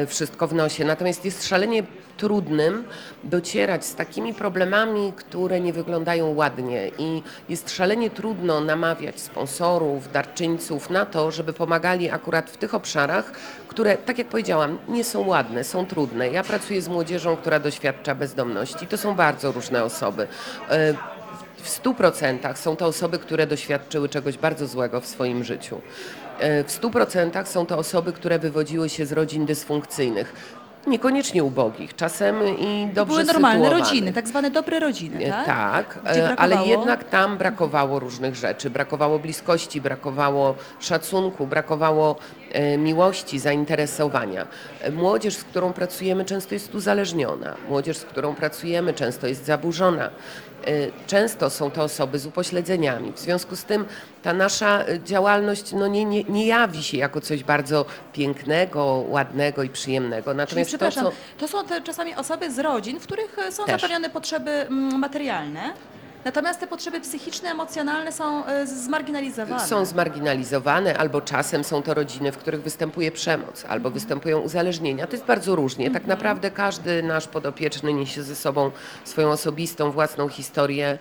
y, 0.04 0.08
wszystko 0.08 0.48
w 0.48 0.54
nosie. 0.54 0.86
Natomiast 0.86 1.26
jest 1.26 1.48
szalenie 1.48 1.84
trudnym 2.18 2.84
docierać 3.24 3.86
z 3.86 3.96
takimi 3.96 4.34
problemami, 4.34 5.14
które 5.16 5.37
nie 5.46 5.74
wyglądają 5.74 6.36
ładnie 6.36 6.92
i 6.98 7.24
jest 7.50 7.76
szalenie 7.76 8.10
trudno 8.10 8.62
namawiać 8.62 9.20
sponsorów, 9.20 10.12
darczyńców 10.12 10.90
na 10.90 11.06
to, 11.06 11.32
żeby 11.32 11.54
pomagali 11.54 12.10
akurat 12.10 12.50
w 12.50 12.58
tych 12.58 12.74
obszarach, 12.74 13.32
które, 13.68 13.98
tak 13.98 14.18
jak 14.18 14.28
powiedziałam, 14.28 14.78
nie 14.88 15.04
są 15.04 15.28
ładne, 15.28 15.64
są 15.64 15.86
trudne. 15.86 16.30
Ja 16.30 16.44
pracuję 16.44 16.82
z 16.82 16.88
młodzieżą, 16.88 17.36
która 17.38 17.60
doświadcza 17.60 18.16
bezdomności. 18.16 18.88
To 18.88 18.98
są 18.98 19.16
bardzo 19.16 19.52
różne 19.52 19.84
osoby. 19.84 20.28
E, 20.70 20.94
W 21.58 21.70
stu 21.70 21.94
procentach 21.94 22.60
są 22.60 22.76
to 22.76 22.86
osoby, 22.86 23.20
które 23.20 23.48
doświadczyły 23.48 24.10
czegoś 24.10 24.38
bardzo 24.38 24.68
złego 24.68 25.02
w 25.02 25.06
swoim 25.06 25.44
życiu. 25.44 25.82
E, 26.40 26.64
W 26.64 26.72
stu 26.72 26.92
procentach 26.92 27.48
są 27.48 27.66
to 27.66 27.78
osoby, 27.78 28.14
które 28.14 28.40
wywodziły 28.40 28.90
się 28.90 29.06
z 29.06 29.12
rodzin 29.12 29.46
dysfunkcyjnych. 29.46 30.34
Niekoniecznie 30.88 31.44
ubogich, 31.44 31.96
czasem 31.96 32.36
i 32.60 32.88
dobrze 32.94 33.14
były 33.14 33.24
normalne 33.24 33.60
sytuowanych. 33.66 33.88
rodziny, 33.88 34.14
tak 34.14 34.28
zwane 34.28 34.52
dobre 34.52 34.80
rodziny, 34.80 35.26
E, 35.26 35.32
tak? 35.32 35.46
Tak, 35.46 36.00
Gdzie 36.12 36.24
e, 36.32 36.36
ale 36.36 36.56
brakowało? 36.56 36.66
jednak 36.82 37.04
tam 37.04 37.38
brakowało 37.38 38.00
różnych 38.00 38.36
rzeczy. 38.36 38.70
Brakowało 38.70 39.20
bliskości, 39.20 39.82
brakowało 39.82 40.56
szacunku, 40.80 41.48
brakowało 41.48 42.16
miłości, 42.78 43.40
zainteresowania. 43.40 44.48
E, 44.82 44.92
Młodzież, 44.92 45.36
z 45.36 45.44
którą 45.44 45.74
pracujemy, 45.74 46.26
często 46.26 46.56
jest 46.56 46.76
uzależniona. 46.76 47.56
Młodzież, 47.70 47.98
z 47.98 48.04
którą 48.04 48.36
pracujemy, 48.36 48.94
często 48.94 49.28
jest 49.28 49.46
zaburzona. 49.46 50.10
E, 50.68 50.72
Często 51.08 51.50
są 51.50 51.72
to 51.72 51.84
osoby 51.84 52.20
z 52.20 52.26
upośledzeniami. 52.26 53.12
W 53.12 53.20
związku 53.20 53.56
z 53.56 53.64
tym 53.64 53.86
ta 54.24 54.34
nasza 54.34 54.84
e, 54.86 55.00
działalność 55.04 55.72
no 55.72 55.88
nie, 55.88 56.06
nie, 56.06 56.24
nie 56.24 56.48
jawi 56.48 56.84
się 56.84 56.98
jako 56.98 57.22
coś 57.22 57.44
bardzo 57.44 57.86
pięknego, 58.14 58.86
ładnego 59.08 59.64
i 59.64 59.70
przyjemnego. 59.70 60.26
Czyli 60.32 60.38
Natomiast 60.38 60.72
to, 60.72 60.78
przepraszam, 60.78 61.06
co 61.06 61.12
to 61.38 61.48
są 61.48 61.66
te 61.68 61.82
czasami 61.82 62.16
osoby 62.16 62.52
z 62.52 62.60
rodzin, 62.60 63.00
w 63.00 63.04
których 63.04 63.40
e, 63.40 63.52
są 63.52 63.66
Też. 63.66 63.82
zapewnione 63.82 64.10
potrzeby 64.10 64.52
mm, 64.52 65.00
materialne, 65.00 65.74
natomiast 66.28 66.60
te 66.60 66.68
potrzeby 66.68 67.02
psychiczne, 67.02 67.50
emocjonalne 67.50 68.12
są 68.12 68.46
e, 68.46 68.68
zmarginalizowane. 68.68 69.68
Są 69.68 69.86
zmarginalizowane, 69.86 70.98
albo 70.98 71.22
czasem 71.22 71.64
są 71.64 71.82
to 71.82 71.94
rodziny, 71.94 72.32
w 72.32 72.38
których 72.38 72.62
występuje 72.62 73.12
przemoc, 73.12 73.66
albo 73.66 73.90
występują 73.90 74.40
uzależnienia. 74.40 75.08
To 75.08 75.14
jest 75.14 75.26
bardzo 75.26 75.56
różnie. 75.56 75.92
Tak 75.92 76.08
naprawdę 76.08 76.52
każdy 76.52 77.04
nasz 77.04 77.28
podopieczny 77.28 77.94
niesie 77.94 78.24
ze 78.24 78.36
sobą 78.36 78.72
swoją 79.04 79.30
osobistą, 79.30 79.92
własną 79.92 80.30
historię. 80.30 81.00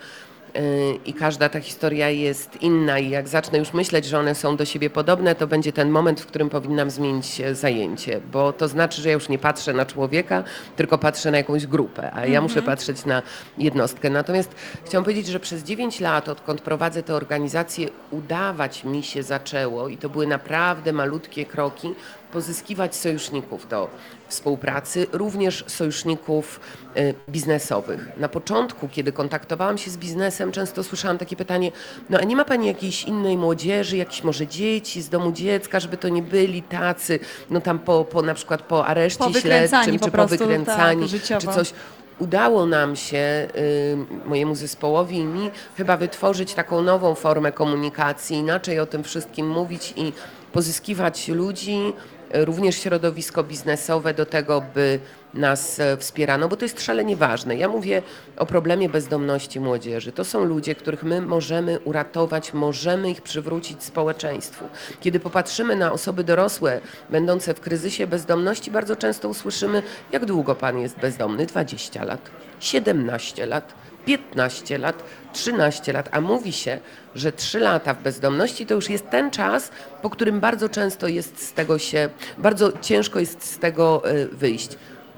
Yy, 0.60 0.98
I 1.06 1.14
każda 1.14 1.48
ta 1.48 1.60
historia 1.60 2.10
jest 2.10 2.62
inna, 2.62 2.98
i 2.98 3.10
jak 3.10 3.28
zacznę 3.28 3.58
już 3.58 3.72
myśleć, 3.72 4.04
że 4.04 4.18
one 4.18 4.34
są 4.34 4.56
do 4.56 4.64
siebie 4.64 4.90
podobne, 4.90 5.34
to 5.34 5.46
będzie 5.46 5.72
ten 5.72 5.90
moment, 5.90 6.20
w 6.20 6.26
którym 6.26 6.50
powinnam 6.50 6.90
zmienić 6.90 7.42
zajęcie, 7.52 8.20
bo 8.32 8.52
to 8.52 8.68
znaczy, 8.68 9.02
że 9.02 9.08
ja 9.08 9.14
już 9.14 9.28
nie 9.28 9.38
patrzę 9.38 9.72
na 9.72 9.86
człowieka, 9.86 10.44
tylko 10.76 10.98
patrzę 10.98 11.30
na 11.30 11.36
jakąś 11.36 11.66
grupę, 11.66 12.10
a 12.14 12.26
ja 12.26 12.40
muszę 12.40 12.62
patrzeć 12.62 13.04
na 13.04 13.22
jednostkę. 13.58 14.10
Natomiast 14.10 14.54
chciałam 14.84 15.04
powiedzieć, 15.04 15.26
że 15.26 15.40
przez 15.40 15.62
9 15.62 16.00
lat, 16.00 16.28
odkąd 16.28 16.60
prowadzę 16.60 17.02
tę 17.02 17.14
organizację, 17.14 17.88
udawać 18.10 18.84
mi 18.84 19.02
się 19.02 19.22
zaczęło 19.22 19.88
i 19.88 19.96
to 19.96 20.08
były 20.08 20.26
naprawdę 20.26 20.92
malutkie 20.92 21.44
kroki, 21.44 21.94
pozyskiwać 22.32 22.96
sojuszników 22.96 23.68
do 23.68 23.88
współpracy, 24.28 25.06
również 25.12 25.64
sojuszników 25.66 26.60
e, 26.94 27.14
biznesowych. 27.28 28.08
Na 28.16 28.28
początku, 28.28 28.88
kiedy 28.88 29.12
kontaktowałam 29.12 29.78
się 29.78 29.90
z 29.90 29.96
biznesem, 29.96 30.52
często 30.52 30.84
słyszałam 30.84 31.18
takie 31.18 31.36
pytanie, 31.36 31.72
no 32.10 32.18
a 32.18 32.24
nie 32.24 32.36
ma 32.36 32.44
Pani 32.44 32.66
jakiejś 32.66 33.04
innej 33.04 33.36
młodzieży, 33.36 33.96
jakichś 33.96 34.22
może 34.22 34.46
dzieci 34.46 35.02
z 35.02 35.08
domu 35.08 35.32
dziecka, 35.32 35.80
żeby 35.80 35.96
to 35.96 36.08
nie 36.08 36.22
byli 36.22 36.62
tacy, 36.62 37.18
no 37.50 37.60
tam 37.60 37.78
po, 37.78 38.04
po 38.04 38.22
na 38.22 38.34
przykład 38.34 38.62
po 38.62 38.86
areszcie 38.86 39.24
Powykręcani 39.24 39.68
śledczym, 39.68 39.98
po 39.98 40.04
czy 40.04 40.12
prostu, 40.12 40.38
powykręcani, 40.38 41.00
tak, 41.00 41.10
życiowo. 41.10 41.40
czy 41.40 41.46
coś. 41.46 41.72
Udało 42.18 42.66
nam 42.66 42.96
się, 42.96 43.48
y, 43.56 44.28
mojemu 44.28 44.54
zespołowi 44.54 45.16
i 45.16 45.24
mi, 45.24 45.50
chyba 45.76 45.96
wytworzyć 45.96 46.54
taką 46.54 46.82
nową 46.82 47.14
formę 47.14 47.52
komunikacji, 47.52 48.36
inaczej 48.36 48.80
o 48.80 48.86
tym 48.86 49.04
wszystkim 49.04 49.48
mówić 49.48 49.94
i 49.96 50.12
pozyskiwać 50.52 51.28
ludzi, 51.28 51.92
również 52.32 52.76
środowisko 52.76 53.44
biznesowe 53.44 54.14
do 54.14 54.26
tego, 54.26 54.62
by 54.74 55.00
nas 55.34 55.80
e, 55.80 55.96
wspierano, 55.96 56.48
bo 56.48 56.56
to 56.56 56.64
jest 56.64 56.82
szalenie 56.82 57.16
ważne. 57.16 57.56
Ja 57.56 57.68
mówię 57.68 58.02
o 58.36 58.46
problemie 58.46 58.88
bezdomności 58.88 59.60
młodzieży. 59.60 60.12
To 60.12 60.24
są 60.24 60.44
ludzie, 60.44 60.74
których 60.74 61.02
my 61.02 61.20
możemy 61.20 61.80
uratować, 61.80 62.52
możemy 62.52 63.10
ich 63.10 63.22
przywrócić 63.22 63.82
społeczeństwu. 63.82 64.64
Kiedy 65.00 65.20
popatrzymy 65.20 65.76
na 65.76 65.92
osoby 65.92 66.24
dorosłe, 66.24 66.80
będące 67.10 67.54
w 67.54 67.60
kryzysie 67.60 68.06
bezdomności, 68.06 68.70
bardzo 68.70 68.96
często 68.96 69.28
usłyszymy, 69.28 69.82
jak 70.12 70.24
długo 70.24 70.54
pan 70.54 70.78
jest 70.78 70.98
bezdomny? 70.98 71.46
20 71.46 72.04
lat, 72.04 72.30
17 72.60 73.46
lat. 73.46 73.74
15 74.06 74.78
lat, 74.78 75.04
13 75.32 75.92
lat, 75.92 76.08
a 76.12 76.20
mówi 76.20 76.52
się, 76.52 76.78
że 77.14 77.32
3 77.32 77.58
lata 77.58 77.94
w 77.94 78.02
bezdomności 78.02 78.66
to 78.66 78.74
już 78.74 78.90
jest 78.90 79.10
ten 79.10 79.30
czas, 79.30 79.70
po 80.02 80.10
którym 80.10 80.40
bardzo 80.40 80.68
często 80.68 81.08
jest 81.08 81.42
z 81.42 81.52
tego 81.52 81.78
się, 81.78 82.08
bardzo 82.38 82.72
ciężko 82.80 83.20
jest 83.20 83.44
z 83.44 83.58
tego 83.58 84.02
e, 84.10 84.26
wyjść. 84.26 84.68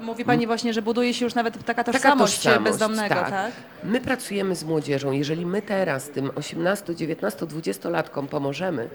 Mówi 0.01 0.25
Pani 0.25 0.47
właśnie, 0.47 0.73
że 0.73 0.81
buduje 0.81 1.13
się 1.13 1.25
już 1.25 1.35
nawet 1.35 1.65
taka 1.65 1.83
tożsamość, 1.83 2.35
tożsamość, 2.35 2.63
bezdomnego, 2.63 3.15
tak. 3.15 3.29
tak? 3.29 3.51
My 3.83 4.01
pracujemy 4.01 4.55
z 4.55 4.63
młodzieżą. 4.63 5.11
Jeżeli 5.11 5.45
my 5.45 5.61
teraz 5.61 6.09
tym 6.09 6.31
18, 6.35 6.95
19, 6.95 7.45
20-latkom 7.45 8.27
pomożemy, 8.27 8.89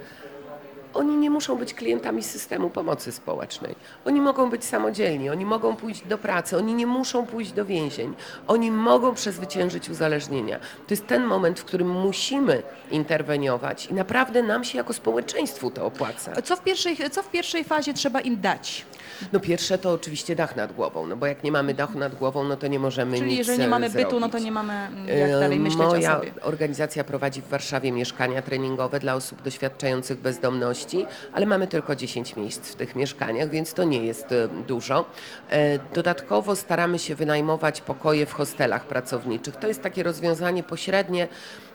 oni 0.94 1.16
nie 1.16 1.30
muszą 1.30 1.56
być 1.56 1.74
klientami 1.74 2.22
systemu 2.22 2.70
pomocy 2.70 3.12
społecznej. 3.12 3.74
Oni 4.04 4.20
mogą 4.20 4.50
być 4.50 4.64
samodzielni, 4.64 5.30
oni 5.30 5.46
mogą 5.46 5.76
pójść 5.76 6.06
do 6.06 6.18
pracy, 6.18 6.56
oni 6.56 6.74
nie 6.74 6.86
muszą 6.86 7.26
pójść 7.26 7.52
do 7.52 7.64
więzień. 7.64 8.14
Oni 8.46 8.70
mogą 8.70 9.14
przezwyciężyć 9.14 9.90
uzależnienia. 9.90 10.58
To 10.58 10.90
jest 10.90 11.06
ten 11.06 11.24
moment, 11.24 11.60
w 11.60 11.64
którym 11.64 11.90
musimy 11.90 12.62
interweniować 12.90 13.86
i 13.86 13.94
naprawdę 13.94 14.42
nam 14.42 14.64
się 14.64 14.78
jako 14.78 14.92
społeczeństwu 14.92 15.70
to 15.70 15.86
opłaca. 15.86 16.42
Co 16.42 16.56
w 16.56 16.62
pierwszej, 16.62 16.96
co 17.10 17.22
w 17.22 17.30
pierwszej 17.30 17.64
fazie 17.64 17.94
trzeba 17.94 18.20
im 18.20 18.40
dać? 18.40 18.84
No 19.32 19.40
pierwsze 19.40 19.78
to 19.78 19.92
oczywiście 19.92 20.36
dach 20.36 20.56
nad 20.56 20.72
głową, 20.72 21.06
no 21.06 21.16
bo 21.16 21.26
jak 21.26 21.44
nie 21.44 21.52
mamy 21.52 21.74
dachu 21.74 21.98
nad 21.98 22.14
głową, 22.14 22.44
no 22.44 22.56
to 22.56 22.66
nie 22.66 22.78
możemy 22.78 23.16
Czyli 23.18 23.28
nic 23.30 23.38
jeżeli 23.38 23.58
nie 23.58 23.64
e, 23.64 23.68
mamy 23.68 23.90
bytu, 23.90 24.04
no 24.04 24.18
zrobić. 24.18 24.32
to 24.32 24.38
nie 24.38 24.52
mamy 24.52 24.72
mm, 24.72 25.08
jak 25.18 25.30
dalej 25.30 25.60
myśleć 25.60 25.88
Moja 25.88 26.12
o 26.16 26.20
sobie. 26.20 26.32
organizacja 26.42 27.04
prowadzi 27.04 27.42
w 27.42 27.48
Warszawie 27.48 27.92
mieszkania 27.92 28.42
treningowe 28.42 29.00
dla 29.00 29.14
osób 29.14 29.42
doświadczających 29.42 30.18
bezdomności, 30.20 31.06
ale 31.32 31.46
mamy 31.46 31.66
tylko 31.66 31.96
10 31.96 32.36
miejsc 32.36 32.68
w 32.68 32.74
tych 32.74 32.96
mieszkaniach, 32.96 33.50
więc 33.50 33.74
to 33.74 33.84
nie 33.84 34.04
jest 34.04 34.32
e, 34.32 34.48
dużo. 34.48 35.04
E, 35.50 35.78
Dodatkowo 35.94 36.56
staramy 36.56 36.98
się 36.98 37.14
wynajmować 37.14 37.80
pokoje 37.80 38.26
w 38.26 38.32
hostelach 38.32 38.84
pracowniczych. 38.86 39.56
To 39.56 39.68
jest 39.68 39.82
takie 39.82 40.02
rozwiązanie 40.02 40.62
pośrednie, 40.62 41.28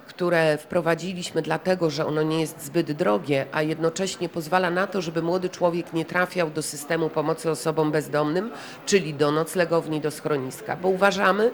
które 0.10 0.57
wprowadziliśmy 0.57 1.41
dlatego, 1.41 1.90
że 1.90 2.06
ono 2.06 2.23
nie 2.23 2.41
jest 2.41 2.65
zbyt 2.65 2.91
drogie, 2.91 3.45
a 3.52 3.61
jednocześnie 3.61 4.30
pozwala 4.30 4.69
na 4.69 4.88
to, 4.88 5.02
żeby 5.02 5.22
młody 5.22 5.49
człowiek 5.49 5.94
nie 5.94 6.06
trafiał 6.06 6.49
do 6.49 6.61
systemu 6.61 7.10
pomocy 7.10 7.52
osobom 7.52 7.91
bezdomnym, 7.91 8.52
czyli 8.86 9.14
do 9.14 9.31
noclegowni, 9.31 10.02
do 10.02 10.11
schroniska, 10.11 10.76
bo 10.76 10.90
uważamy, 10.90 11.52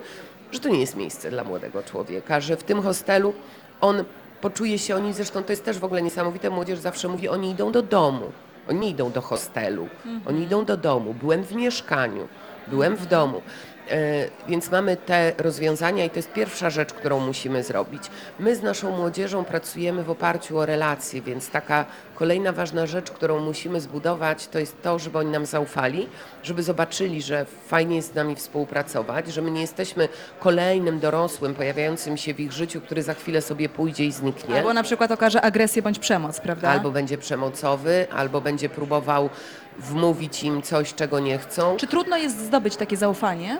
że 0.51 0.59
to 0.59 0.69
nie 0.69 0.79
jest 0.79 0.95
miejsce 0.95 1.29
dla 1.29 1.43
młodego 1.43 1.83
człowieka, 1.83 2.39
że 2.39 2.57
w 2.57 2.63
tym 2.63 2.81
hostelu 2.81 3.33
on 3.81 4.03
poczuje 4.41 4.79
się, 4.79 4.95
oni 4.95 5.13
zresztą 5.13 5.43
to 5.43 5.51
jest 5.51 5.65
też 5.65 5.79
w 5.79 5.83
ogóle 5.83 6.01
niesamowite, 6.01 6.49
młodzież 6.49 6.79
zawsze 6.79 7.07
mówi, 7.07 7.29
oni 7.29 7.51
idą 7.51 7.71
do 7.71 7.81
domu, 7.81 8.31
oni 8.69 8.89
idą 8.89 9.11
do 9.11 9.21
hostelu, 9.21 9.87
oni 10.25 10.43
idą 10.43 10.65
do 10.65 10.77
domu, 10.77 11.13
byłem 11.13 11.43
w 11.43 11.51
mieszkaniu, 11.55 12.27
byłem 12.67 12.95
w 12.95 13.05
domu. 13.05 13.41
E, 13.91 14.27
Więc 14.47 14.71
mamy 14.71 14.97
te 14.97 15.33
rozwiązania 15.37 16.05
i 16.05 16.09
to 16.09 16.15
jest 16.15 16.33
pierwsza 16.33 16.69
rzecz, 16.69 16.93
którą 16.93 17.19
musimy 17.19 17.63
zrobić. 17.63 18.03
My 18.39 18.55
z 18.55 18.61
naszą 18.63 18.97
młodzieżą 18.97 19.45
pracujemy 19.45 20.03
w 20.03 20.09
oparciu 20.09 20.57
o 20.57 20.65
relacje, 20.65 21.21
więc 21.21 21.49
taka 21.49 21.85
kolejna 22.15 22.51
ważna 22.51 22.87
rzecz, 22.87 23.11
którą 23.11 23.39
musimy 23.39 23.81
zbudować, 23.81 24.47
to 24.47 24.59
jest 24.59 24.81
to, 24.81 24.99
żeby 24.99 25.17
oni 25.17 25.31
nam 25.31 25.45
zaufali, 25.45 26.07
żeby 26.43 26.63
zobaczyli, 26.63 27.21
że 27.21 27.45
fajnie 27.67 27.95
jest 27.95 28.11
z 28.11 28.15
nami 28.15 28.35
współpracować, 28.35 29.33
że 29.33 29.41
my 29.41 29.51
nie 29.51 29.61
jesteśmy 29.61 30.09
kolejnym 30.39 30.99
dorosłym 30.99 31.55
pojawiającym 31.55 32.17
się 32.17 32.33
w 32.33 32.39
ich 32.39 32.51
życiu, 32.51 32.81
który 32.81 33.03
za 33.03 33.13
chwilę 33.13 33.41
sobie 33.41 33.69
pójdzie 33.69 34.05
i 34.05 34.11
zniknie. 34.11 34.55
Albo 34.55 34.73
na 34.73 34.83
przykład 34.83 35.11
okaże 35.11 35.41
agresję 35.41 35.81
bądź 35.81 35.99
przemoc, 35.99 36.39
prawda? 36.39 36.69
Albo 36.69 36.91
będzie 36.91 37.17
przemocowy, 37.17 38.07
albo 38.11 38.41
będzie 38.41 38.69
próbował 38.69 39.29
wmówić 39.79 40.43
im 40.43 40.61
coś, 40.61 40.93
czego 40.93 41.19
nie 41.19 41.37
chcą. 41.37 41.77
Czy 41.77 41.87
trudno 41.87 42.17
jest 42.17 42.45
zdobyć 42.45 42.75
takie 42.75 42.97
zaufanie? 42.97 43.57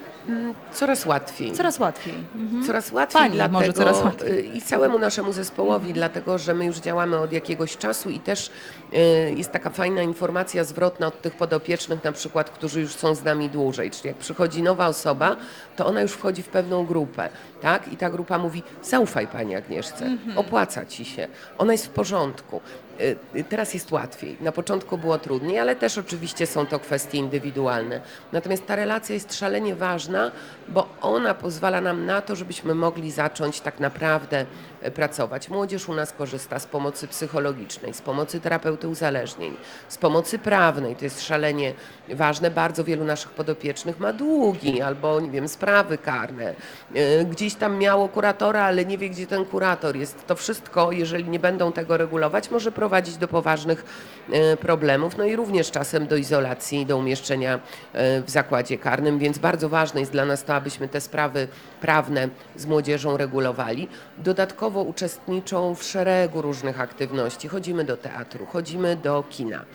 Coraz 0.74 1.06
łatwiej. 1.06 1.52
Coraz 1.52 1.80
łatwiej. 1.80 2.14
Mhm. 2.36 2.66
Coraz 2.66 2.92
łatwiej 2.92 3.22
Pani 3.22 3.34
dlatego, 3.36 3.60
może 3.60 3.74
coraz 3.74 4.04
łatwiej. 4.04 4.32
y, 4.32 4.42
i 4.42 4.62
całemu 4.62 5.00
naszemu 5.00 5.34
zespołowi, 5.34 5.94
dlatego 5.94 6.38
że 6.38 6.54
my 6.54 6.66
już 6.66 6.78
działamy 6.78 7.18
od 7.18 7.32
jakiegoś 7.32 7.78
czasu 7.78 8.10
i 8.10 8.20
też 8.20 8.45
y, 8.94 8.98
jest 9.38 9.52
taka 9.52 9.70
fajna 9.70 10.02
informacja 10.02 10.64
zwrotna 10.64 11.08
od 11.08 11.22
tych 11.22 11.36
podopiecznych 11.36 12.04
na 12.04 12.12
przykład, 12.12 12.50
którzy 12.50 12.82
już 12.82 12.92
są 12.96 13.16
z 13.16 13.24
nami 13.24 13.50
dłużej, 13.50 13.92
czyli 13.92 14.08
jak 14.08 14.18
przychodzi 14.18 14.64
nowa 14.64 14.88
osoba, 14.88 15.36
to 15.76 15.86
ona 15.86 16.02
już 16.02 16.12
wchodzi 16.12 16.44
w 16.44 16.48
pewną 16.48 16.86
grupę, 16.86 17.30
tak? 17.62 17.94
I 17.94 17.98
ta 17.98 18.10
grupa 18.10 18.38
mówi, 18.38 18.64
zaufaj 18.84 19.28
Pani 19.28 19.56
Agnieszce, 19.56 20.06
Mhm. 20.06 20.38
opłaca 20.38 20.86
Ci 20.86 21.06
się, 21.06 21.28
ona 21.58 21.72
jest 21.72 21.86
w 21.86 21.90
porządku. 21.90 22.62
Y, 23.02 23.16
y, 23.36 23.44
Teraz 23.44 23.74
jest 23.74 23.92
łatwiej. 23.92 24.38
Na 24.42 24.52
początku 24.52 24.98
było 24.98 25.18
trudniej, 25.18 25.60
ale 25.60 25.76
też 25.76 25.98
oczywiście 25.98 26.48
są 26.48 26.66
to 26.66 26.80
kwestie 26.80 27.18
indywidualne. 27.18 28.02
Natomiast 28.32 28.66
ta 28.66 28.76
relacja 28.76 29.14
jest 29.14 29.34
szalenie 29.34 29.76
ważna, 29.76 30.32
bo 30.68 30.88
ona 31.02 31.34
pozwala 31.34 31.82
nam 31.82 32.06
na 32.06 32.22
to, 32.22 32.36
żebyśmy 32.36 32.76
mogli 32.76 33.12
zacząć 33.12 33.62
tak 33.62 33.80
naprawdę 33.80 34.46
pracować. 34.92 35.50
Młodzież 35.50 35.90
u 35.90 35.94
nas 35.94 36.12
korzysta 36.12 36.60
z 36.60 36.66
pomocy 36.66 37.08
psychologicznej, 37.08 37.94
z 37.94 38.02
pomocy 38.02 38.40
terapeuty 38.40 38.88
uzależnień, 38.88 39.54
z 39.88 39.98
pomocy 39.98 40.40
prawnej. 40.40 40.96
To 40.96 41.06
jest 41.06 41.22
szalenie 41.22 41.74
ważne. 42.10 42.52
Bardzo 42.52 42.84
wielu 42.84 43.04
naszych 43.06 43.32
podopiecznych 43.32 44.00
ma 44.00 44.14
długi 44.14 44.82
albo, 44.82 45.20
nie 45.20 45.32
wiem, 45.32 45.48
sprawy 45.48 45.98
karne. 45.98 46.56
E, 46.96 47.26
Gdzieś 47.26 47.56
tam 47.56 47.78
miało 47.78 48.10
kuratora, 48.10 48.64
ale 48.64 48.86
nie 48.86 48.98
wie, 48.98 49.10
gdzie 49.10 49.28
ten 49.28 49.46
kurator 49.46 49.96
jest. 49.96 50.28
To 50.28 50.36
wszystko, 50.36 50.92
jeżeli 50.92 51.30
nie 51.30 51.40
będą 51.40 51.72
tego 51.72 51.98
regulować, 51.98 52.52
może 52.52 52.72
prowadzić 52.72 53.18
do 53.18 53.28
poważnych 53.28 53.86
e, 54.32 54.58
problemów, 54.58 55.18
no 55.18 55.26
i 55.26 55.36
również 55.36 55.72
czasem 55.72 56.08
do 56.08 56.16
izolacji, 56.16 56.86
do 56.86 56.98
umieszczenia 56.98 57.60
e, 57.94 58.22
w 58.22 58.30
zakładzie 58.30 58.78
karnym, 58.78 59.20
więc 59.20 59.38
bardzo 59.38 59.70
ważne 59.70 60.00
jest 60.00 60.12
dla 60.12 60.26
nas 60.26 60.44
to, 60.44 60.56
abyśmy 60.56 60.88
te 60.88 61.02
sprawy 61.02 61.48
prawne 61.82 62.30
z 62.56 62.66
młodzieżą 62.66 63.18
regulowali. 63.18 63.88
Dodatkowo 64.18 64.75
uczestniczą 64.82 65.76
w 65.76 65.84
szeregu 65.84 66.42
różnych 66.42 66.82
aktywności. 66.82 67.48
Chodzimy 67.48 67.84
do 67.84 67.98
teatru, 67.98 68.46
chodzimy 68.46 68.96
do 68.96 69.24
kina, 69.30 69.66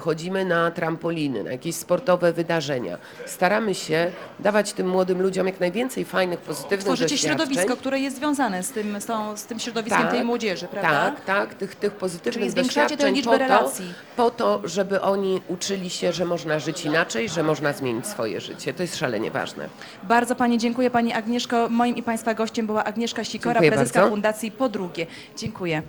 chodzimy 0.00 0.44
na 0.44 0.70
trampoliny, 0.70 1.44
na 1.44 1.52
jakieś 1.52 1.74
sportowe 1.74 2.32
wydarzenia. 2.32 2.98
Staramy 3.26 3.74
się 3.74 4.12
dawać 4.40 4.72
tym 4.72 4.88
młodym 4.88 5.22
ludziom 5.22 5.46
jak 5.46 5.60
najwięcej 5.60 6.04
fajnych, 6.04 6.40
pozytywnych 6.40 6.80
Tworzycie 6.80 7.14
doświadczeń. 7.14 7.36
środowisko, 7.38 7.76
które 7.76 8.00
jest 8.00 8.16
związane 8.16 8.62
z 8.62 8.70
tym, 8.70 9.00
z, 9.00 9.06
tą, 9.06 9.36
z 9.36 9.44
tym 9.44 9.58
środowiskiem 9.58 10.08
tej 10.08 10.24
młodzieży, 10.24 10.68
prawda? 10.68 10.90
Tak, 10.90 11.24
tak, 11.24 11.54
tych, 11.54 11.74
tych 11.74 11.92
pozytywnych 11.92 12.34
Czyli 12.34 12.50
zwiększacie 12.50 12.96
tę 12.96 13.12
liczbę 13.12 13.32
po 13.32 13.38
relacji. 13.38 13.94
To, 14.16 14.24
po 14.24 14.30
to, 14.30 14.60
żeby 14.64 15.00
oni 15.00 15.40
uczyli 15.48 15.90
się, 15.90 16.12
że 16.12 16.24
można 16.24 16.58
żyć 16.58 16.84
inaczej, 16.84 17.28
że 17.28 17.42
można 17.42 17.72
zmienić 17.72 18.06
swoje 18.06 18.40
życie. 18.40 18.74
To 18.74 18.82
jest 18.82 18.96
szalenie 18.96 19.30
ważne. 19.30 19.68
Bardzo 20.02 20.34
Pani 20.36 20.58
dziękuję. 20.58 20.90
Pani 20.90 21.12
Agnieszko, 21.12 21.68
moim 21.68 21.96
i 21.96 22.02
Państwa 22.02 22.34
gościem 22.34 22.66
była 22.66 22.84
Agnieszka 22.84 23.24
Sikora, 23.24 23.54
Dziękuję 23.54 23.70
prezeska 23.70 24.00
bardzo. 24.00 24.10
Fundacji 24.14 24.50
Po 24.50 24.68
Drugie. 24.68 25.06
Dziękuję. 25.36 25.82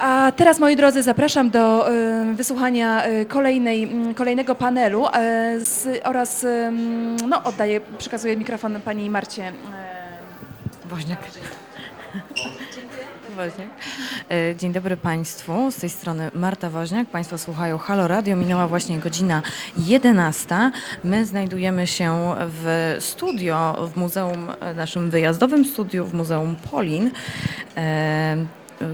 A 0.00 0.32
teraz, 0.36 0.58
moi 0.58 0.76
drodzy, 0.76 1.02
zapraszam 1.02 1.50
do 1.50 1.86
wysłuchania 2.34 3.06
y, 3.06 3.26
kolejnej, 3.26 3.90
kolejnego 4.14 4.54
panelu 4.54 5.06
y, 5.06 5.10
z, 5.64 6.00
oraz 6.04 6.46
no, 7.28 7.42
oddaję, 7.44 7.80
przekazuję 7.98 8.36
mikrofon 8.36 8.80
Pani 8.80 9.10
Marcie. 9.10 9.48
y, 9.48 10.88
Woźniak. 10.88 11.18
Woźniak. 13.36 13.68
E, 14.30 14.56
Dzień 14.56 14.72
dobry 14.72 14.96
Państwu, 14.96 15.70
z 15.70 15.76
tej 15.76 15.90
strony 15.90 16.30
Marta 16.34 16.70
Woźniak. 16.70 17.08
Państwo 17.08 17.38
słuchają 17.38 17.78
Halo 17.78 18.08
Radio, 18.08 18.36
minęła 18.36 18.68
właśnie 18.68 18.98
godzina 18.98 19.42
11. 19.78 20.70
My 21.04 21.26
znajdujemy 21.26 21.86
się 21.86 22.34
w 22.38 22.96
studio, 23.00 23.88
w 23.94 23.96
muzeum, 23.96 24.48
e, 24.60 24.74
naszym 24.74 25.10
wyjazdowym 25.10 25.64
studiu 25.64 26.06
w 26.06 26.14
Muzeum 26.14 26.56
Polin. 26.70 27.10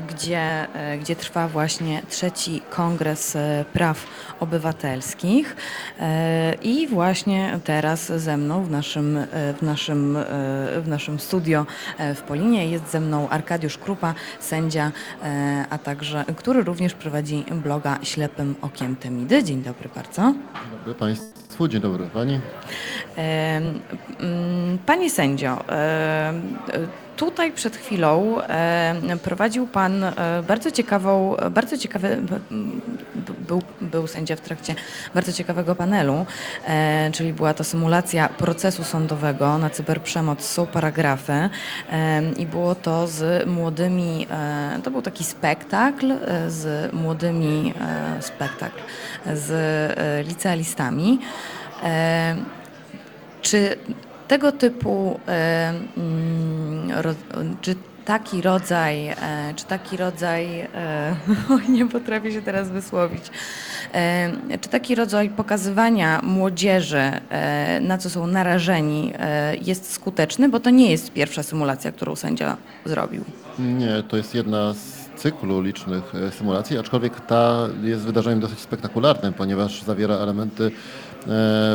Gdzie, 0.08 0.68
e, 0.74 0.98
gdzie 0.98 1.16
trwa 1.16 1.48
właśnie 1.48 2.02
trzeci 2.08 2.62
Kongres 2.70 3.36
e, 3.36 3.64
Praw 3.72 4.06
Obywatelskich. 4.40 5.56
E, 6.00 6.54
I 6.62 6.88
właśnie 6.88 7.58
teraz 7.64 8.12
ze 8.12 8.36
mną 8.36 8.64
w 8.64 8.70
naszym, 8.70 9.18
w 9.58 9.62
naszym, 9.62 10.18
w 10.82 10.88
naszym 10.88 11.20
studio 11.20 11.66
w 12.14 12.20
Polinie 12.20 12.66
jest 12.66 12.90
ze 12.90 13.00
mną 13.00 13.28
Arkadiusz 13.28 13.78
Krupa, 13.78 14.14
sędzia, 14.40 14.92
a 15.70 15.78
także, 15.78 16.24
który 16.36 16.62
również 16.64 16.94
prowadzi 16.94 17.44
bloga 17.50 17.98
Ślepym 18.02 18.54
Okiem 18.62 18.96
Temidy. 18.96 19.44
Dzień 19.44 19.62
dobry 19.62 19.88
bardzo. 19.94 20.22
Dzień 20.22 20.78
dobry 20.78 20.94
Państwu, 20.94 21.68
dzień 21.68 21.80
dobry 21.80 22.06
Pani. 22.06 22.40
Panie 24.86 25.10
sędzio, 25.10 25.64
tutaj 27.16 27.52
przed 27.52 27.76
chwilą 27.76 28.40
em, 28.40 29.18
prowadził 29.18 29.66
Pan 29.66 30.04
e, 30.04 30.14
bardzo 30.48 30.70
ciekawą, 30.70 31.36
bardzo 31.50 31.78
ciekawy, 31.78 32.22
był, 33.48 33.62
był 33.80 34.06
sędzia 34.06 34.36
w 34.36 34.40
trakcie 34.40 34.74
bardzo 35.14 35.32
ciekawego 35.32 35.74
panelu, 35.74 36.26
e, 36.66 37.10
czyli 37.12 37.32
była 37.32 37.54
to 37.54 37.64
symulacja 37.64 38.28
procesu 38.28 38.84
sądowego 38.84 39.58
na 39.58 39.70
cyberprzemoc, 39.70 40.44
są 40.44 40.66
paragrafy 40.66 41.50
i 42.36 42.46
było 42.46 42.74
to 42.74 43.06
z 43.06 43.46
młodymi, 43.46 44.26
e, 44.30 44.80
to 44.82 44.90
był 44.90 45.02
taki 45.02 45.24
spektakl 45.24 46.12
e, 46.12 46.50
z 46.50 46.92
młodymi, 46.92 47.74
e, 47.80 48.22
spektakl 48.22 48.80
z 49.34 49.50
e, 49.50 50.22
licealistami. 50.22 51.18
E, 51.82 52.36
czy 53.42 53.76
tego 54.32 54.52
typu, 54.52 55.20
e, 55.28 55.74
mm, 55.96 56.90
czy 57.60 57.74
taki 58.04 58.42
rodzaj, 58.42 59.08
e, 59.08 59.16
czy 59.56 59.64
taki 59.64 59.96
rodzaj, 59.96 60.60
e, 60.60 61.16
nie 61.68 61.88
potrafię 61.88 62.32
się 62.32 62.42
teraz 62.42 62.70
wysłowić, 62.70 63.22
czy 64.60 64.68
taki 64.68 64.94
rodzaj 64.94 65.30
pokazywania 65.30 66.20
młodzieży, 66.22 67.10
na 67.80 67.98
co 67.98 68.10
są 68.10 68.26
narażeni, 68.26 69.12
jest 69.62 69.92
skuteczny, 69.92 70.48
bo 70.48 70.60
to 70.60 70.70
nie 70.70 70.90
jest 70.90 71.12
pierwsza 71.12 71.42
symulacja, 71.42 71.92
którą 71.92 72.16
sędzia 72.16 72.56
zrobił. 72.84 73.24
Nie, 73.58 74.02
to 74.08 74.16
jest 74.16 74.34
jedna 74.34 74.74
z 74.74 75.02
cyklu 75.20 75.60
licznych 75.60 76.12
symulacji, 76.38 76.78
aczkolwiek 76.78 77.20
ta 77.20 77.68
jest 77.82 78.02
wydarzeniem 78.02 78.40
dosyć 78.40 78.60
spektakularnym, 78.60 79.32
ponieważ 79.32 79.82
zawiera 79.82 80.14
elementy 80.14 80.70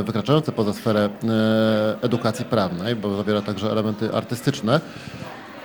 wykraczające 0.04 0.52
poza 0.52 0.74
sferę 0.74 1.10
e, 1.24 2.02
edukacji 2.02 2.46
prawnej, 2.46 2.96
bo 2.96 3.18
zawiera 3.18 3.42
także 3.42 3.72
elementy 3.72 4.14
artystyczne. 4.14 4.82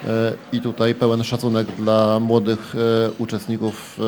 E, 0.07 0.33
I 0.53 0.61
tutaj 0.61 0.95
pełen 0.95 1.25
szacunek 1.25 1.67
dla 1.67 2.21
młodych 2.21 2.75
e, 2.75 3.11
uczestników 3.19 4.01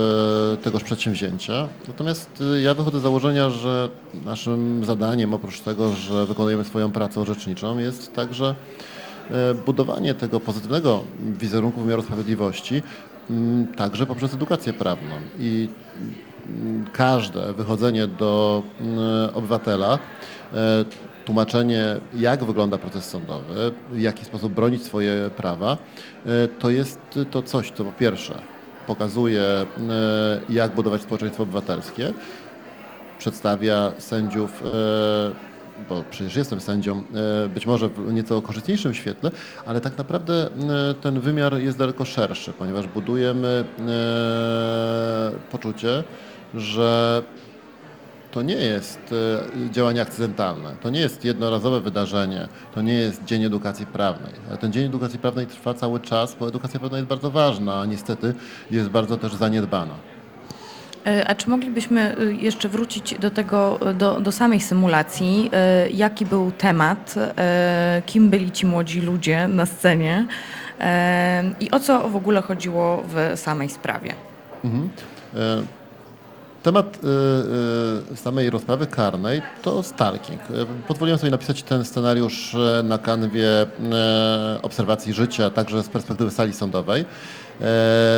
e, 0.53 0.57
tegoż 0.57 0.83
przedsięwzięcia. 0.83 1.69
Natomiast 1.89 2.43
e, 2.57 2.61
ja 2.61 2.75
wychodzę 2.75 3.01
z 3.01 3.03
założenia, 3.03 3.51
że 3.51 3.89
naszym 4.25 4.85
zadaniem, 4.85 5.35
oprócz 5.35 5.61
tego, 5.61 5.93
że 5.93 6.27
wykonujemy 6.27 6.65
swoją 6.65 6.93
pracę 6.93 7.21
orzeczniczą, 7.21 7.79
jest 7.79 8.15
także 8.15 8.55
e, 9.31 9.55
budowanie 9.55 10.15
tego 10.15 10.41
pozytywnego 10.41 11.05
wizerunku 11.21 11.81
wymiaru 11.81 12.03
sprawiedliwości, 12.03 12.83
także 13.77 14.07
poprzez 14.07 14.35
edukację 14.35 14.73
prawną. 14.73 15.15
I 15.39 15.69
każde 16.93 17.53
wychodzenie 17.53 18.07
do 18.07 18.63
m, 18.81 18.99
obywatela, 19.35 19.99
e, 20.55 20.85
tłumaczenie, 21.25 21.85
jak 22.15 22.45
wygląda 22.45 22.79
proces 22.79 23.05
sądowy, 23.05 23.73
w 23.91 24.01
jaki 24.01 24.25
sposób 24.25 24.53
bronić 24.53 24.83
swoje 24.83 25.31
prawa, 25.37 25.77
e, 26.27 26.49
to 26.49 26.71
jest 26.71 26.99
to 27.31 27.43
coś, 27.43 27.71
co 27.71 27.85
po 27.85 27.93
pierwsze 27.93 28.35
pokazuje, 28.87 29.43
e, 29.43 29.67
jak 30.49 30.75
budować 30.75 31.03
społeczeństwo 31.03 31.43
obywatelskie, 31.43 32.13
przedstawia 33.19 33.93
sędziów, 33.99 34.63
bo 35.89 36.05
przecież 36.11 36.37
jestem 36.37 36.61
sędzią, 36.61 37.03
być 37.55 37.67
może 37.67 37.89
w 37.89 38.13
nieco 38.13 38.43
korzystniejszym 38.43 38.95
świetle, 38.95 39.31
ale 39.67 39.81
tak 39.81 39.99
naprawdę 39.99 40.49
ten 41.01 41.21
wymiar 41.21 41.59
jest 41.59 41.79
daleko 41.79 42.05
szerszy, 42.05 42.53
ponieważ 42.53 42.87
budujemy 42.87 43.65
poczucie, 45.51 46.05
że 46.57 47.23
to 48.31 48.43
nie 48.43 48.55
jest 48.55 49.15
e, 49.67 49.71
działanie 49.71 50.03
akcydentalne, 50.03 50.75
to 50.83 50.91
nie 50.91 51.01
jest 51.01 51.25
jednorazowe 51.25 51.81
wydarzenie, 51.81 52.49
to 52.75 52.83
nie 52.83 52.95
jest 52.95 53.25
Dzień 53.25 53.45
Edukacji 53.45 53.87
Prawnej. 53.87 54.33
Ale 54.49 54.59
ten 54.59 54.73
Dzień 54.73 54.85
Edukacji 54.87 55.19
Prawnej 55.19 55.47
trwa 55.47 55.75
cały 55.75 56.01
czas, 56.01 56.37
bo 56.41 56.49
edukacja 56.49 56.81
prawna 56.81 56.99
jest 56.99 57.09
bardzo 57.09 57.31
ważna, 57.31 57.81
a 57.81 57.87
niestety 57.87 58.35
jest 58.71 58.89
bardzo 58.89 59.17
też 59.17 59.35
zaniedbana. 59.35 59.95
E, 61.07 61.29
A 61.29 61.35
czy 61.35 61.51
moglibyśmy 61.51 62.19
y, 62.21 62.35
jeszcze 62.35 62.69
wrócić 62.69 63.15
do 63.19 63.31
tego, 63.31 63.79
do, 63.95 64.21
do 64.21 64.33
samej 64.33 64.61
symulacji? 64.61 65.51
E, 65.53 65.91
Jaki 65.91 66.27
był 66.27 66.53
temat? 66.53 67.15
e, 67.19 68.03
Kim 68.07 68.31
byli 68.31 68.51
ci 68.53 68.67
młodzi 68.67 69.01
ludzie 69.01 69.49
na 69.49 69.67
scenie? 69.67 70.27
E, 70.81 71.45
I 71.61 71.71
o 71.71 71.81
co 71.81 72.09
w 72.09 72.17
ogóle 72.17 72.43
chodziło 72.43 73.03
w 73.09 73.39
samej 73.39 73.69
sprawie? 73.69 74.15
Mhm. 74.65 74.91
Temat 76.65 76.97
y, 76.97 78.13
y, 78.13 78.17
samej 78.17 78.51
rozprawy 78.51 78.87
karnej 78.87 79.43
to 79.63 79.83
stalking. 79.83 80.41
Y, 80.51 80.67
Pozwoliłem 80.89 81.19
sobie 81.19 81.31
napisać 81.31 81.63
ten 81.63 81.85
scenariusz 81.85 82.57
na 82.85 82.99
kanwie 82.99 83.49
obserwacji 84.63 85.13
życia, 85.13 85.51
także 85.51 85.83
z 85.83 85.89
perspektywy 85.89 86.31
sali 86.31 86.53
sądowej. 86.53 87.05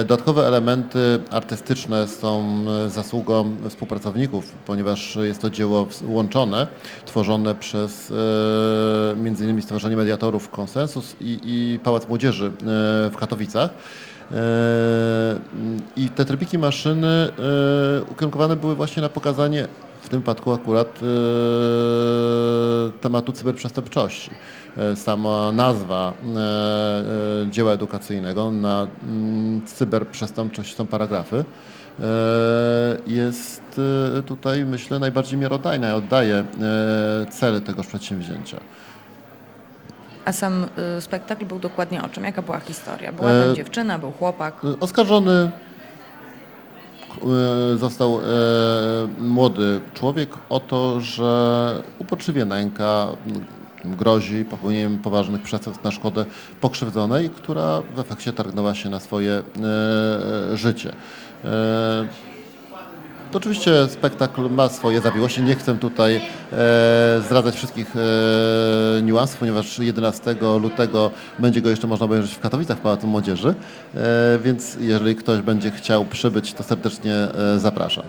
Dodatkowe 0.01 0.47
elementy 0.47 1.21
artystyczne 1.31 2.09
są 2.09 2.65
zasługą 2.89 3.57
współpracowników, 3.69 4.53
ponieważ 4.67 5.17
jest 5.17 5.43
to 5.43 5.51
dzieło 5.51 5.87
łączone, 6.07 6.67
tworzone 7.07 7.55
przez 7.55 8.13
innymi 9.41 9.63
Stowarzyszenie 9.63 9.97
Mediatorów 9.97 10.51
Konsensus 10.51 11.17
i, 11.21 11.39
i 11.45 11.79
Pałac 11.79 12.09
Młodzieży 12.09 12.53
w 13.11 13.17
Katowicach. 13.19 13.71
E, 14.33 15.39
I 15.97 16.09
te 16.09 16.25
trybiki 16.25 16.59
maszyny 16.59 17.07
e, 17.09 17.31
ukierunkowane 18.03 18.57
były 18.57 18.75
właśnie 18.75 19.03
na 19.03 19.09
pokazanie 19.09 19.69
w 20.03 20.09
tym 20.09 20.21
wypadku 20.21 20.53
akurat 20.53 20.89
e, 20.89 21.07
tematu 23.01 23.33
cyberprzestępczości. 23.33 24.31
Sama 24.95 25.53
nazwa 25.53 26.13
dzieła 27.51 27.73
edukacyjnego 27.73 28.51
na 28.51 28.87
mm, 29.03 29.67
cyberprzestępczość 29.67 30.77
są 30.77 30.87
paragrafy. 30.87 31.45
Jest 33.07 33.81
tutaj 34.27 34.65
myślę 34.65 34.99
najbardziej 34.99 35.39
miarodajna 35.39 35.91
i 35.91 35.93
oddaje 35.95 36.45
cel 37.31 37.63
tegoż 37.63 37.87
przedsięwzięcia. 37.87 38.61
A 40.27 40.33
sam 40.33 40.67
y, 40.99 41.01
spektakl 41.01 41.47
był 41.47 41.59
dokładnie 41.59 42.03
o 42.03 42.09
czym? 42.09 42.25
Jaka 42.25 42.43
była 42.43 42.61
historia? 42.61 43.13
Była 43.13 43.31
E, 43.31 43.45
tam 43.47 43.55
dziewczyna, 43.57 43.99
był 43.99 44.13
chłopak. 44.13 44.55
Oskarżony 44.81 45.33
e, 45.33 45.51
został 47.79 48.19
e, 48.19 48.23
młody 49.19 49.81
człowiek 49.95 50.31
o 50.49 50.61
to, 50.61 51.01
że 51.01 51.83
uporczywie 51.99 52.45
nęka, 52.45 53.07
grozi 53.85 54.45
popełnieniem 54.45 54.99
poważnych 54.99 55.43
przestępstw 55.43 55.85
na 55.85 55.91
szkodę 55.91 56.25
pokrzywdzonej, 56.61 57.31
która 57.31 57.83
w 57.95 57.99
efekcie 57.99 58.33
targnęła 58.33 58.75
się 58.75 58.91
na 58.91 59.01
swoje 59.01 59.33
e, 59.33 60.57
życie. 60.57 60.93
E, 63.29 63.31
to 63.33 63.39
oczywiście 63.39 63.89
spektakl 63.89 64.49
ma 64.51 64.69
swoje 64.69 65.01
zawiłości. 65.01 65.43
Nie 65.43 65.55
chcę 65.55 65.79
tutaj 65.79 66.17
e, 66.17 66.21
zdradzać 67.27 67.55
wszystkich 67.57 67.93
e, 67.97 69.03
niuansów, 69.03 69.37
ponieważ 69.37 69.79
11 69.79 70.37
lutego 70.61 71.11
będzie 71.39 71.61
go 71.63 71.71
jeszcze 71.71 71.87
można 71.87 72.07
obejrzeć 72.07 72.35
w 72.35 72.41
Katowicach 72.41 72.79
w 72.79 72.81
Pałacu 72.81 73.07
Młodzieży, 73.07 73.55
e, 73.95 74.39
więc 74.45 74.77
jeżeli 74.81 75.17
ktoś 75.17 75.41
będzie 75.41 75.71
chciał 75.71 76.05
przybyć, 76.05 76.53
to 76.55 76.63
serdecznie 76.63 77.15
e, 77.15 77.59
zapraszam. 77.59 78.05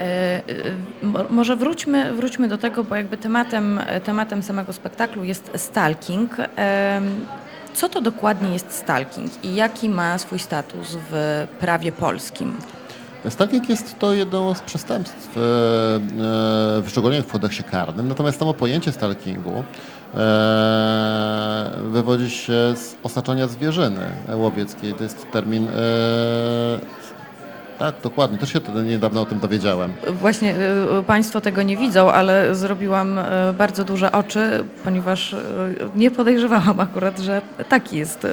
E, 0.00 0.42
mo- 1.02 1.24
Może 1.30 1.56
wróćmy, 1.56 2.12
wróćmy 2.12 2.48
do 2.48 2.58
tego, 2.58 2.84
bo 2.84 2.96
jakby 2.96 3.16
tematem, 3.16 3.80
tematem 4.04 4.42
samego 4.42 4.72
spektaklu 4.72 5.24
jest 5.24 5.50
stalking. 5.56 6.36
Em, 6.56 7.04
Co 7.74 7.88
to 7.88 8.00
dokładnie 8.00 8.52
jest 8.52 8.72
stalking 8.72 9.44
i 9.44 9.54
jaki 9.54 9.88
ma 9.88 10.18
swój 10.18 10.38
status 10.38 10.96
w 11.10 11.46
prawie 11.60 11.92
polskim? 11.92 12.54
Stalking 13.28 13.68
jest 13.68 13.98
to 13.98 14.14
jedno 14.14 14.54
z 14.54 14.60
przestępstw 14.60 15.36
e, 15.36 15.40
e, 16.78 16.82
wyszczególnionych 16.82 17.26
w 17.26 17.32
kodeksie 17.32 17.64
karnym, 17.64 18.08
natomiast 18.08 18.38
samo 18.38 18.54
pojęcie 18.54 18.92
stalkingu 18.92 19.64
e, 20.14 21.70
wywodzi 21.82 22.30
się 22.30 22.52
z 22.52 22.96
osaczania 23.02 23.48
zwierzyny 23.48 24.10
łowieckiej. 24.34 24.94
To 24.94 25.02
jest 25.02 25.30
termin, 25.30 25.68
tak 27.78 27.94
dokładnie, 28.02 28.38
też 28.38 28.52
się 28.52 28.60
niedawno 28.84 29.20
o 29.20 29.26
tym 29.26 29.38
dowiedziałem. 29.38 29.92
Właśnie 30.20 30.54
Państwo 31.06 31.40
tego 31.40 31.62
nie 31.62 31.76
widzą, 31.76 32.12
ale 32.12 32.54
zrobiłam 32.54 33.18
bardzo 33.58 33.84
duże 33.84 34.12
oczy, 34.12 34.64
ponieważ 34.84 35.36
nie 35.96 36.10
podejrzewałam 36.10 36.80
akurat, 36.80 37.18
że 37.18 37.42
taki 37.68 37.96
jest, 37.96 38.26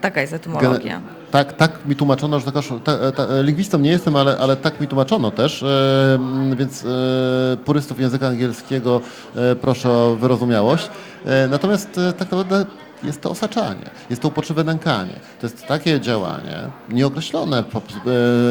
taka 0.00 0.20
jest 0.20 0.32
etymologia. 0.32 1.00
Tak, 1.30 1.52
tak 1.52 1.86
mi 1.86 1.96
tłumaczono, 1.96 2.40
że 2.40 2.46
taka, 2.46 2.60
ta, 2.84 3.12
ta, 3.12 3.26
lingwistą 3.40 3.78
nie 3.78 3.90
jestem, 3.90 4.16
ale, 4.16 4.38
ale 4.38 4.56
tak 4.56 4.80
mi 4.80 4.88
tłumaczono 4.88 5.30
też, 5.30 5.62
e, 5.62 6.18
więc 6.56 6.84
e, 6.84 7.56
purystów 7.64 8.00
języka 8.00 8.28
angielskiego 8.28 9.00
e, 9.36 9.56
proszę 9.56 9.90
o 9.90 10.16
wyrozumiałość. 10.16 10.90
E, 11.24 11.48
natomiast 11.48 11.98
e, 11.98 12.12
tak 12.12 12.30
naprawdę 12.30 12.66
jest 13.02 13.20
to 13.20 13.30
osaczanie, 13.30 13.90
jest 14.10 14.22
to 14.22 14.28
uporczywe 14.28 14.64
nękanie. 14.64 15.12
To 15.40 15.46
jest 15.46 15.66
takie 15.66 16.00
działanie 16.00 16.70
nieokreślone 16.88 17.58
e, 17.58 17.64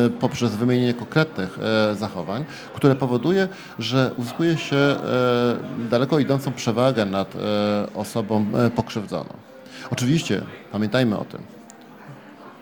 poprzez 0.09 0.55
wymienienie 0.55 0.93
konkretnych 0.93 1.59
e, 1.91 1.95
zachowań, 1.95 2.45
które 2.75 2.95
powoduje, 2.95 3.47
że 3.79 4.11
uzyskuje 4.17 4.57
się 4.57 4.75
e, 4.75 4.97
daleko 5.89 6.19
idącą 6.19 6.53
przewagę 6.53 7.05
nad 7.05 7.35
e, 7.35 7.39
osobą 7.95 8.45
e, 8.57 8.69
pokrzywdzoną. 8.69 9.54
Oczywiście 9.91 10.41
pamiętajmy 10.71 11.17
o 11.17 11.25
tym, 11.25 11.41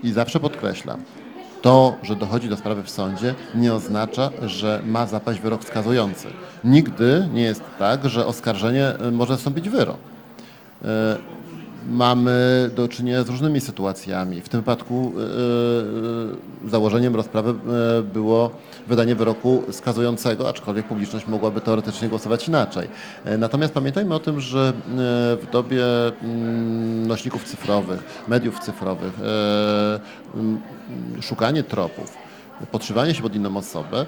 i 0.04 0.12
zawsze 0.12 0.40
podkreślam, 0.40 1.00
to, 1.62 1.96
że 2.04 2.16
dochodzi 2.16 2.50
do 2.50 2.58
sprawy 2.58 2.84
w 2.84 2.90
sądzie, 2.90 3.36
nie 3.56 3.74
oznacza, 3.74 4.30
że 4.42 4.82
ma 4.86 5.08
zapaść 5.08 5.40
wyrok 5.40 5.64
skazujący. 5.64 6.28
Nigdy 6.64 7.30
nie 7.34 7.42
jest 7.42 7.64
tak, 7.80 8.10
że 8.10 8.26
oskarżenie 8.26 8.94
y, 9.08 9.12
może 9.12 9.34
zastąpić 9.36 9.70
wyrok. 9.70 9.98
Y, 9.98 10.88
Mamy 11.90 12.70
do 12.76 12.88
czynienia 12.88 13.24
z 13.24 13.30
różnymi 13.30 13.62
sytuacjami. 13.62 14.42
W 14.42 14.50
tym 14.50 14.60
wypadku 14.60 15.14
y, 16.66 16.70
założeniem 16.70 17.16
rozprawy 17.16 17.54
było 18.14 18.52
wydanie 18.88 19.16
wyroku 19.16 19.64
skazującego, 19.72 20.50
aczkolwiek 20.50 20.86
publiczność 20.88 21.28
mogłaby 21.28 21.62
teoretycznie 21.62 22.10
głosować 22.10 22.48
inaczej. 22.48 22.88
Y, 23.28 23.38
Natomiast 23.38 23.74
pamiętajmy 23.74 24.16
o 24.16 24.20
tym, 24.20 24.42
że 24.42 24.70
y, 24.70 24.92
w 25.46 25.48
dobie 25.52 25.84
mm, 26.08 27.08
nośników 27.08 27.44
cyfrowych, 27.44 28.24
mediów 28.28 28.60
cyfrowych, 28.60 29.14
mm, 30.36 30.62
szukanie 31.22 31.64
tropów, 31.64 32.23
podszywanie 32.72 33.16
się 33.16 33.22
pod 33.22 33.36
inną 33.36 33.58
osobę, 33.58 34.06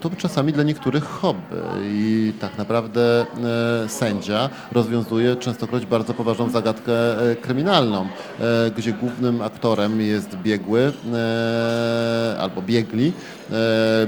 to 0.00 0.10
czasami 0.16 0.52
dla 0.52 0.62
niektórych 0.62 1.04
hobby. 1.04 1.40
I 1.82 2.32
tak 2.40 2.58
naprawdę 2.58 3.26
e, 3.84 3.88
sędzia 3.88 4.50
rozwiązuje 4.72 5.36
częstokroć 5.36 5.86
bardzo 5.86 6.14
poważną 6.14 6.50
zagadkę 6.50 6.92
e, 7.30 7.36
kryminalną, 7.36 8.08
e, 8.40 8.70
gdzie 8.76 8.92
głównym 8.92 9.42
aktorem 9.42 10.00
jest 10.00 10.36
biegły 10.36 10.92
albo 12.40 12.62
biegli, 12.62 13.12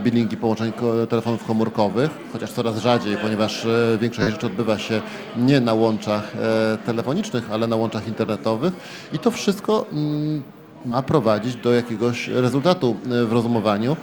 billingi 0.05 0.37
połączeń 0.37 0.73
telefonów 1.09 1.45
komórkowych, 1.45 2.11
chociaż 2.33 2.53
coraz 2.53 2.79
rzadziej, 2.79 3.17
ponieważ 3.17 3.67
większość 4.01 4.31
rzeczy 4.31 4.47
odbywa 4.47 4.79
się 4.79 5.03
nie 5.37 5.61
na 5.61 5.75
łączach 5.75 6.33
telefonicznych, 6.87 7.53
ale 7.53 7.67
na 7.67 7.77
łączach 7.77 8.09
internetowych. 8.09 8.73
I 9.13 9.19
to 9.19 9.31
wszystko 9.31 9.87
mm, 9.93 10.43
ma 10.85 11.03
prowadzić 11.03 11.57
do 11.57 11.73
jakiegoś 11.73 12.29
rezultatu 12.29 12.97
e, 13.05 13.25
w 13.25 13.33
rozumowaniu, 13.33 13.97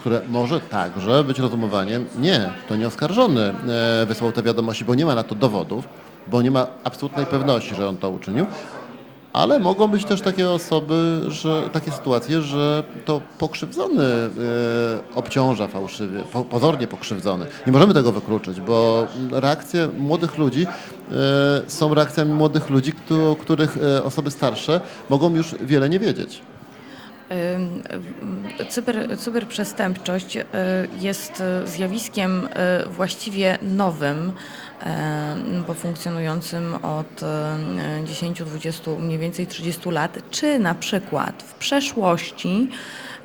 które 0.00 0.20
może 0.28 0.60
także 0.60 1.24
być 1.24 1.38
rozumowaniem, 1.38 2.06
nie, 2.18 2.50
to 2.68 2.76
nie 2.76 2.86
oskarżony 2.86 3.54
e, 4.02 4.06
wysłał 4.06 4.32
te 4.32 4.42
wiadomości, 4.42 4.84
bo 4.84 4.94
nie 4.94 5.06
ma 5.06 5.14
na 5.14 5.22
to 5.22 5.34
dowodów, 5.34 5.88
bo 6.26 6.42
nie 6.42 6.50
ma 6.50 6.66
absolutnej 6.84 7.26
pewności, 7.26 7.74
że 7.74 7.88
on 7.88 7.96
to 7.96 8.10
uczynił, 8.10 8.46
ale 9.32 9.58
mogą 9.58 9.88
być 9.88 10.04
też 10.04 10.20
takie 10.20 10.50
osoby, 10.50 11.20
że 11.28 11.68
takie 11.72 11.92
sytuacje, 11.92 12.42
że 12.42 12.84
to 13.04 13.20
pokrzywdzony 13.38 14.04
e, 14.04 14.30
obciąża 15.14 15.68
fałszywie, 15.68 16.20
po, 16.32 16.44
pozornie 16.44 16.86
pokrzywdzony. 16.86 17.46
Nie 17.66 17.72
możemy 17.72 17.94
tego 17.94 18.12
wykluczyć, 18.12 18.60
bo 18.60 19.06
reakcje 19.30 19.88
młodych 19.98 20.38
ludzi 20.38 20.66
są 21.66 21.94
reakcjami 21.94 22.32
młodych 22.32 22.70
ludzi, 22.70 22.92
któ- 22.92 23.36
których 23.40 23.76
e, 23.76 24.04
osoby 24.04 24.30
starsze 24.30 24.80
mogą 25.10 25.34
już 25.34 25.54
wiele 25.60 25.88
nie 25.88 25.98
wiedzieć. 25.98 26.42
Cyber, 28.68 29.18
cyberprzestępczość 29.18 30.36
y, 30.36 30.44
jest 31.00 31.42
zjawiskiem 31.64 32.48
właściwie 32.86 33.58
nowym, 33.62 34.32
bo 35.66 35.74
funkcjonującym 35.74 36.74
od 36.84 37.22
y, 37.22 37.26
10, 38.04 38.42
20, 38.42 38.90
mniej 38.90 39.18
więcej 39.18 39.46
30 39.46 39.90
lat. 39.90 40.18
Czy 40.30 40.58
na 40.58 40.74
przykład 40.74 41.42
w 41.42 41.54
przeszłości 41.54 42.70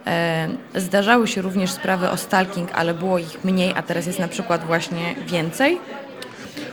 e, 0.07 0.47
zdarzały 0.75 1.27
się 1.27 1.41
również 1.41 1.71
sprawy 1.71 2.09
o 2.09 2.17
stalking, 2.17 2.69
ale 2.73 2.93
było 2.93 3.19
ich 3.19 3.43
mniej, 3.43 3.73
a 3.75 3.81
teraz 3.81 4.05
jest 4.05 4.19
na 4.19 4.27
przykład 4.27 4.65
właśnie 4.65 5.15
więcej? 5.27 5.79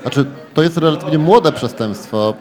Znaczy, 0.03 0.25
to 0.55 0.63
jest 0.63 0.77
relatywnie 0.77 1.19
młode 1.19 1.53
przestępstwo, 1.53 2.35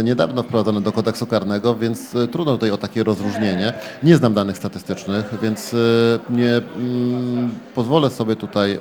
e, 0.00 0.02
niedawno 0.02 0.42
wprowadzone 0.42 0.80
do 0.80 0.92
kodeksu 0.92 1.26
karnego, 1.26 1.74
więc 1.74 2.14
e, 2.14 2.28
trudno 2.28 2.52
tutaj 2.52 2.70
o 2.70 2.76
takie 2.76 3.04
rozróżnienie. 3.04 3.72
Nie 4.02 4.16
znam 4.16 4.34
danych 4.34 4.56
statystycznych, 4.56 5.34
więc 5.42 5.74
e, 5.74 5.76
nie 6.30 6.56
mm, 6.56 7.50
pozwolę 7.74 8.10
sobie 8.10 8.36
tutaj 8.36 8.78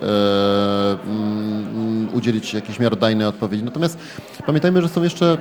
mm, 1.08 2.10
udzielić 2.14 2.54
jakiejś 2.54 2.80
miarodajnej 2.80 3.28
odpowiedzi. 3.28 3.64
Natomiast 3.64 3.98
pamiętajmy, 4.46 4.82
że 4.82 4.90
są 4.90 5.04
jeszcze 5.04 5.38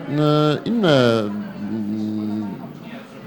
inne 0.65 1.23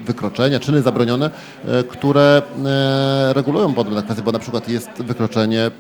wykroczenia, 0.06 0.60
czyny 0.60 0.82
zabronione, 0.82 1.30
e, 1.68 1.84
które 1.84 2.41
e, 2.65 3.34
regulują 3.34 3.73
podobne 3.73 4.03
kwestie, 4.03 4.23
bo 4.23 4.32
na 4.32 4.40
przykład 4.40 4.69
jest 4.69 4.90
wykroczenie 4.90 5.61
e, 5.65 5.72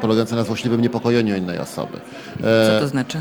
polegające 0.00 0.36
na 0.36 0.44
złośliwym 0.44 0.80
niepokojeniu 0.80 1.36
innej 1.36 1.58
osoby. 1.58 2.00
Co 2.40 2.80
to 2.80 2.88
znaczy? 2.88 3.20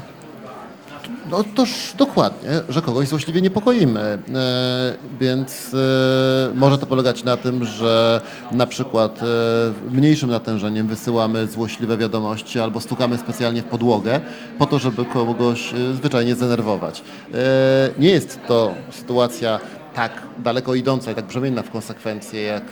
no 1.31 1.44
toż 1.56 1.94
dokładnie, 1.98 2.49
że 2.69 2.81
kogoś 2.81 3.07
złośliwie 3.07 3.41
niepokoimy. 3.41 4.18
Więc 5.19 5.76
może 6.56 6.77
to 6.77 6.86
polegać 6.86 7.23
na 7.23 7.38
tym, 7.38 7.65
że 7.65 8.22
na 8.52 8.68
przykład 8.68 9.19
mniejszym 9.91 10.30
natężeniem 10.30 10.88
wysyłamy 10.88 11.48
złośliwe 11.48 11.98
wiadomości 11.98 12.60
albo 12.60 12.81
stukamy 12.81 13.18
specjalnie 13.18 13.61
w 13.61 13.65
podłogę 13.65 14.19
po 14.57 14.65
to, 14.65 14.80
żeby 14.80 15.06
kogoś 15.06 15.73
zwyczajnie 15.94 16.36
zdenerwować. 16.36 17.02
Nie 17.99 18.10
jest 18.10 18.40
to 18.48 18.73
sytuacja 18.91 19.60
tak 19.99 20.21
daleko 20.38 20.76
idąca 20.76 21.11
i 21.11 21.15
tak 21.15 21.26
brzemienna 21.26 21.63
w 21.63 21.71
konsekwencje 21.71 22.41
jak 22.41 22.63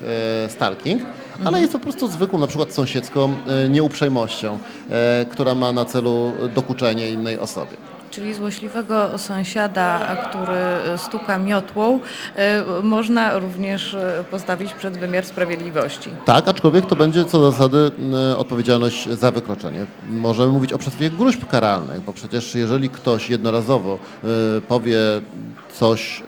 e, 0.45 0.49
stalking, 0.49 1.01
ale 1.45 1.61
jest 1.61 1.73
po 1.73 1.79
prostu 1.79 2.07
zwykłą, 2.07 2.39
na 2.39 2.47
przykład 2.47 2.73
sąsiedzką 2.73 3.33
e, 3.47 3.69
nieuprzejmością, 3.69 4.59
e, 4.89 5.25
która 5.31 5.55
ma 5.55 5.71
na 5.71 5.85
celu 5.85 6.33
dokuczenie 6.55 7.09
innej 7.09 7.39
osobie. 7.39 7.77
Czyli 8.17 8.33
złośliwego 8.33 9.17
sąsiada, 9.17 10.15
który 10.15 10.97
stuka 10.97 11.37
miotłą, 11.37 11.99
e, 12.35 12.63
można 12.83 13.39
również 13.39 13.93
e, 13.93 14.23
postawić 14.31 14.73
przed 14.73 14.97
wymiar 14.97 15.25
sprawiedliwości. 15.25 16.09
Tak, 16.25 16.47
aczkolwiek 16.47 16.85
to 16.85 16.95
będzie 16.95 17.25
co 17.25 17.39
do 17.39 17.51
zasady 17.51 17.91
e, 18.13 18.37
odpowiedzialność 18.37 19.09
za 19.09 19.31
wykroczenie. 19.31 19.85
Możemy 20.09 20.51
mówić 20.51 20.73
o 20.73 20.77
przesłanniach 20.77 21.15
gruźb 21.15 21.47
karalnych, 21.47 22.01
bo 22.01 22.13
przecież 22.13 22.55
jeżeli 22.55 22.89
ktoś 22.89 23.29
jednorazowo 23.29 23.99
powie 24.67 24.99
coś 25.73 26.23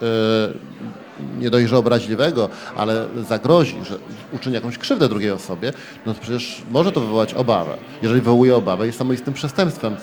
nie 1.39 1.49
dość, 1.49 1.69
że 1.69 1.77
obraźliwego, 1.77 2.49
ale 2.77 3.05
zagrozi, 3.29 3.75
że 3.83 3.97
uczyni 4.33 4.55
jakąś 4.55 4.77
krzywdę 4.77 5.09
drugiej 5.09 5.31
osobie, 5.31 5.73
no 6.05 6.13
to 6.13 6.21
przecież 6.21 6.61
może 6.71 6.91
to 6.91 7.01
wywołać 7.01 7.33
obawę. 7.33 7.77
Jeżeli 8.01 8.21
wywołuje 8.21 8.55
obawę, 8.55 8.85
jest 8.85 8.97
samoistym 8.97 9.33
przestępstwem. 9.33 9.95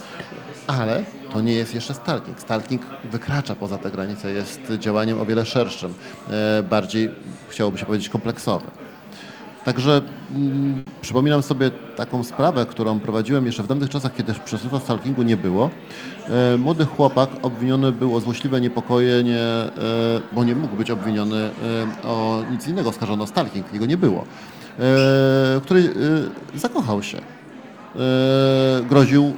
Ale 0.66 1.04
to 1.32 1.40
nie 1.40 1.52
jest 1.52 1.74
jeszcze 1.74 1.94
stalking. 1.94 2.40
Stalking 2.40 2.82
wykracza 3.04 3.54
poza 3.54 3.78
te 3.78 3.90
granice, 3.90 4.32
jest 4.32 4.60
działaniem 4.78 5.20
o 5.20 5.26
wiele 5.26 5.46
szerszym, 5.46 5.94
e, 6.30 6.62
bardziej 6.62 7.10
chciałoby 7.48 7.78
się 7.78 7.86
powiedzieć 7.86 8.08
kompleksowym. 8.08 8.70
Także 9.66 10.02
mm, 10.34 10.84
przypominam 11.00 11.42
sobie 11.42 11.70
taką 11.70 12.24
sprawę, 12.24 12.66
którą 12.66 13.00
prowadziłem 13.00 13.46
jeszcze 13.46 13.62
w 13.62 13.66
dawnych 13.66 13.90
czasach, 13.90 14.14
kiedy 14.14 14.32
przestępstwa 14.32 14.80
stalkingu 14.80 15.22
nie 15.22 15.36
było. 15.36 15.70
E, 16.28 16.56
młody 16.56 16.84
chłopak 16.84 17.30
obwiniony 17.42 17.92
był 17.92 18.16
o 18.16 18.20
złośliwe 18.20 18.60
niepokojenie, 18.60 19.40
e, 19.40 19.70
bo 20.32 20.44
nie 20.44 20.54
mógł 20.54 20.76
być 20.76 20.90
obwiniony 20.90 21.50
e, 22.04 22.08
o 22.08 22.42
nic 22.50 22.68
innego, 22.68 22.90
oskarżono 22.90 23.26
stalking, 23.26 23.72
jego 23.72 23.86
nie 23.86 23.96
było, 23.96 24.24
e, 24.78 25.60
który 25.60 25.80
e, 26.54 26.58
zakochał 26.58 27.02
się. 27.02 27.18
E, 27.18 27.22
groził, 28.88 29.36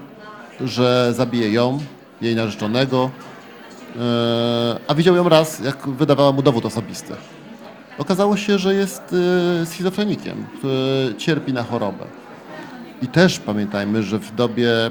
że 0.61 1.13
zabije 1.15 1.53
ją, 1.53 1.79
jej 2.21 2.35
narzeczonego, 2.35 3.11
e, 3.97 4.01
a 4.89 4.95
widział 4.95 5.17
ją 5.17 5.29
raz, 5.29 5.61
jak 5.61 5.89
wydawała 5.89 6.33
mu 6.33 6.43
dowód 6.43 6.67
osobisty. 6.67 7.15
Okazało 7.99 8.37
się, 8.37 8.59
że 8.59 8.75
jest 8.75 9.15
e, 9.63 9.67
schizofrenikiem, 9.67 10.47
który 10.59 11.15
cierpi 11.19 11.53
na 11.53 11.63
chorobę. 11.63 12.05
I 13.03 13.07
też 13.07 13.39
pamiętajmy, 13.39 14.03
że 14.03 14.19
w 14.19 14.35
dobie, 14.35 14.71
e, 14.87 14.91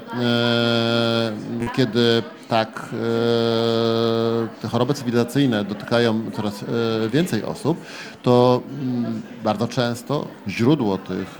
kiedy 1.75 2.23
tak 2.47 2.89
e, 2.93 4.47
te 4.61 4.67
choroby 4.67 4.93
cywilizacyjne 4.93 5.63
dotykają 5.63 6.31
coraz 6.35 6.63
e, 6.63 6.65
więcej 7.09 7.43
osób, 7.43 7.77
to 8.23 8.61
mm, 8.81 9.21
bardzo 9.43 9.67
często 9.67 10.27
źródło 10.47 10.97
tych 10.97 11.39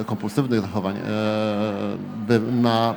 e, 0.00 0.04
kompulsywnych 0.04 0.60
zachowań 0.60 0.96
e, 0.96 2.38
ma 2.38 2.90
e, 2.90 2.94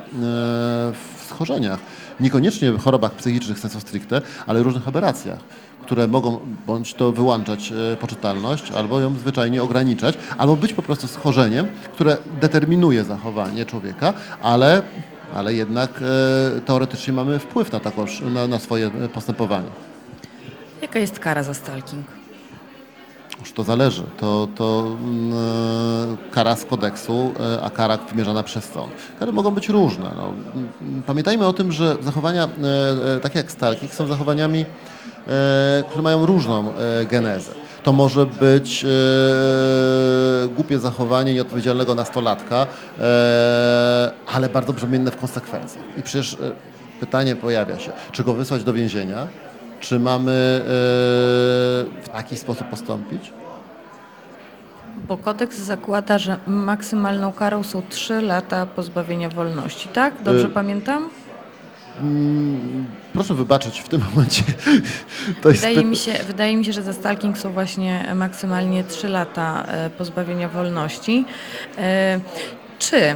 w 0.92 1.24
schorzeniach. 1.28 1.78
Niekoniecznie 2.20 2.72
w 2.72 2.82
chorobach 2.82 3.12
psychicznych 3.12 3.58
sensu 3.58 3.80
stricte, 3.80 4.22
ale 4.46 4.62
różnych 4.62 4.88
aberracjach 4.88 5.38
które 5.86 6.08
mogą 6.08 6.38
bądź 6.66 6.94
to 6.94 7.12
wyłączać 7.12 7.72
e, 7.72 7.96
poczytalność, 7.96 8.70
albo 8.70 9.00
ją 9.00 9.14
zwyczajnie 9.14 9.62
ograniczać, 9.62 10.18
albo 10.38 10.56
być 10.56 10.72
po 10.72 10.82
prostu 10.82 11.08
schorzeniem, 11.08 11.66
które 11.92 12.16
determinuje 12.40 13.04
zachowanie 13.04 13.66
człowieka, 13.66 14.12
ale, 14.42 14.82
ale 15.34 15.54
jednak 15.54 15.90
e, 16.02 16.60
teoretycznie 16.60 17.12
mamy 17.12 17.38
wpływ 17.38 17.72
na, 17.72 17.80
taką, 17.80 18.04
na, 18.34 18.46
na 18.46 18.58
swoje 18.58 18.90
postępowanie. 18.90 19.68
Jaka 20.82 20.98
jest 20.98 21.18
kara 21.18 21.42
za 21.42 21.54
stalking? 21.54 22.06
Już 23.46 23.52
to 23.54 23.64
zależy. 23.64 24.02
To, 24.20 24.48
to 24.56 24.86
e, 26.28 26.32
kara 26.34 26.56
z 26.56 26.64
kodeksu, 26.64 27.32
e, 27.40 27.62
a 27.62 27.70
kara 27.70 27.96
wymierzana 27.96 28.42
przez 28.42 28.64
sąd. 28.64 28.92
Kary 29.18 29.32
mogą 29.32 29.50
być 29.50 29.68
różne. 29.68 30.10
No. 30.16 30.32
Mm, 30.82 31.02
Pamiętajmy 31.06 31.46
o 31.46 31.52
tym, 31.52 31.72
że 31.72 31.96
zachowania 32.00 32.44
e, 32.44 33.20
takie 33.20 33.38
jak 33.38 33.52
stalking 33.52 33.92
są 33.92 34.06
zachowaniami, 34.06 34.64
e, 35.28 35.84
które 35.88 36.02
mają 36.02 36.26
różną 36.26 36.72
e, 36.72 37.04
genezę. 37.04 37.52
To 37.82 37.92
może 37.92 38.26
być 38.26 38.84
e, 38.84 38.88
głupie 40.48 40.78
zachowanie 40.78 41.34
nieodpowiedzialnego 41.34 41.94
nastolatka, 41.94 42.66
e, 43.00 44.10
ale 44.32 44.48
bardzo 44.48 44.72
brzemienne 44.72 45.10
w 45.10 45.16
konsekwencjach. 45.16 45.84
I 45.98 46.02
przecież 46.02 46.34
e, 46.34 46.36
pytanie 47.00 47.36
pojawia 47.36 47.78
się, 47.78 47.92
czy 48.12 48.24
go 48.24 48.34
wysłać 48.34 48.64
do 48.64 48.72
więzienia, 48.72 49.26
czy 49.88 49.98
mamy 49.98 50.32
e, 50.32 50.64
w 52.02 52.08
taki 52.12 52.36
sposób 52.36 52.68
postąpić? 52.68 53.32
Bo 55.08 55.16
kodeks 55.16 55.58
zakłada, 55.58 56.18
że 56.18 56.36
maksymalną 56.46 57.32
karą 57.32 57.62
są 57.62 57.82
3 57.88 58.20
lata 58.20 58.66
pozbawienia 58.66 59.28
wolności, 59.28 59.88
tak? 59.88 60.14
Dobrze 60.22 60.46
Y- 60.46 60.50
pamiętam? 60.50 61.08
Mm, 62.00 62.86
Proszę 63.12 63.34
wybaczyć 63.34 63.80
w 63.80 63.88
tym 63.88 64.02
momencie. 64.14 64.42
Wydaje 65.42 65.84
mi, 65.84 65.96
się, 65.96 66.12
wydaje 66.26 66.56
mi 66.56 66.64
się, 66.64 66.72
że 66.72 66.82
za 66.82 66.92
stalking 66.92 67.38
są 67.38 67.52
właśnie 67.52 68.12
maksymalnie 68.14 68.84
3 68.84 69.08
lata 69.08 69.64
e, 69.68 69.90
pozbawienia 69.90 70.48
wolności. 70.48 71.24
Czy, 72.78 72.96
e, 72.96 73.14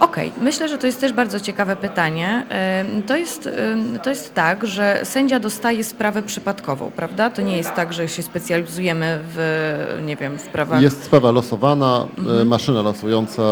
okej, 0.00 0.32
myślę, 0.40 0.68
że 0.68 0.78
to 0.78 0.86
jest 0.86 1.00
też 1.00 1.12
bardzo 1.12 1.40
ciekawe 1.40 1.76
pytanie. 1.76 2.46
E, 2.50 2.84
To 3.06 3.16
jest, 3.16 3.46
e, 3.46 3.98
to 4.02 4.10
jest 4.10 4.34
tak, 4.34 4.66
że 4.66 5.00
sędzia 5.04 5.40
dostaje 5.40 5.84
sprawę 5.84 6.22
przypadkową, 6.22 6.90
prawda? 6.96 7.30
To 7.30 7.42
nie 7.42 7.56
jest 7.56 7.74
tak, 7.74 7.92
że 7.92 8.08
się 8.08 8.22
specjalizujemy 8.22 9.18
w, 9.22 10.00
nie 10.06 10.16
wiem, 10.16 10.38
w 10.38 10.46
prawach 10.48 10.82
Jest 10.82 11.04
sprawa 11.04 11.30
losowana, 11.30 12.06
Mhm. 12.18 12.48
maszyna 12.48 12.82
losująca 12.82 13.42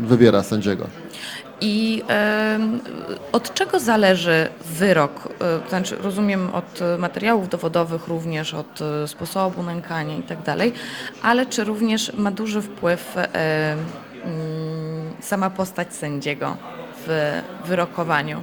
wybiera 0.00 0.42
sędziego. 0.42 0.86
I 1.60 2.02
od 3.32 3.54
czego 3.54 3.80
zależy 3.80 4.48
wyrok? 4.64 5.28
E, 5.64 5.68
Znaczy, 5.68 5.96
rozumiem 6.02 6.54
od 6.54 6.80
materiałów 6.98 7.48
dowodowych, 7.48 8.08
również 8.08 8.54
od 8.54 8.80
e, 8.82 9.08
sposobu 9.08 9.62
nękania 9.62 10.16
i 10.16 10.22
tak 10.22 10.42
ale 11.22 11.46
czy 11.46 11.64
również 11.64 12.12
ma 12.14 12.30
duży 12.30 12.62
wpływ 12.62 13.16
e, 13.16 13.76
sama 15.20 15.50
postać 15.50 15.94
sędziego 15.94 16.56
w 17.06 17.40
wyrokowaniu? 17.64 18.42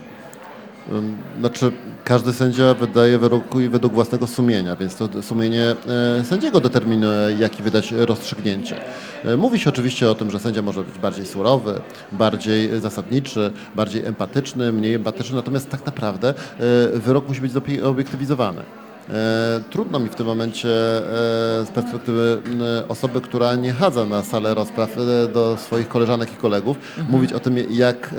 Znaczy, 1.39 1.71
każdy 2.03 2.33
sędzia 2.33 2.73
wydaje 2.73 3.17
wyroku 3.19 3.59
i 3.61 3.69
według 3.69 3.93
własnego 3.93 4.27
sumienia, 4.27 4.75
więc 4.75 4.95
to 4.95 5.09
sumienie 5.21 5.75
e, 6.19 6.23
sędziego 6.23 6.59
determinuje, 6.59 7.35
jaki 7.39 7.63
wydać 7.63 7.91
rozstrzygnięcie. 7.91 8.75
E, 9.25 9.37
Mówi 9.37 9.59
się 9.59 9.69
oczywiście 9.69 10.09
o 10.09 10.15
tym, 10.15 10.31
że 10.31 10.39
sędzia 10.39 10.61
może 10.61 10.83
być 10.83 10.97
bardziej 10.97 11.25
surowy, 11.25 11.81
bardziej 12.11 12.79
zasadniczy, 12.79 13.51
bardziej 13.75 14.05
empatyczny, 14.05 14.71
mniej 14.71 14.93
empatyczny, 14.93 15.35
natomiast 15.35 15.69
tak 15.69 15.85
naprawdę 15.85 16.29
e, 16.29 16.99
wyrok 16.99 17.27
musi 17.27 17.41
być 17.41 17.51
obiektywizowany. 17.83 18.61
Trudno 19.69 19.99
mi 19.99 20.09
w 20.09 20.15
tym 20.15 20.25
momencie 20.25 20.67
z 21.65 21.69
perspektywy 21.73 22.41
osoby, 22.87 23.21
która 23.21 23.55
nie 23.55 23.73
chadza 23.73 24.05
na 24.05 24.23
salę 24.23 24.53
rozpraw 24.53 24.89
do 25.33 25.57
swoich 25.57 25.87
koleżanek 25.87 26.33
i 26.33 26.35
kolegów, 26.35 26.77
Mhm. 26.97 27.07
mówić 27.11 27.33
o 27.33 27.39
tym, 27.39 27.55
jak 27.69 28.15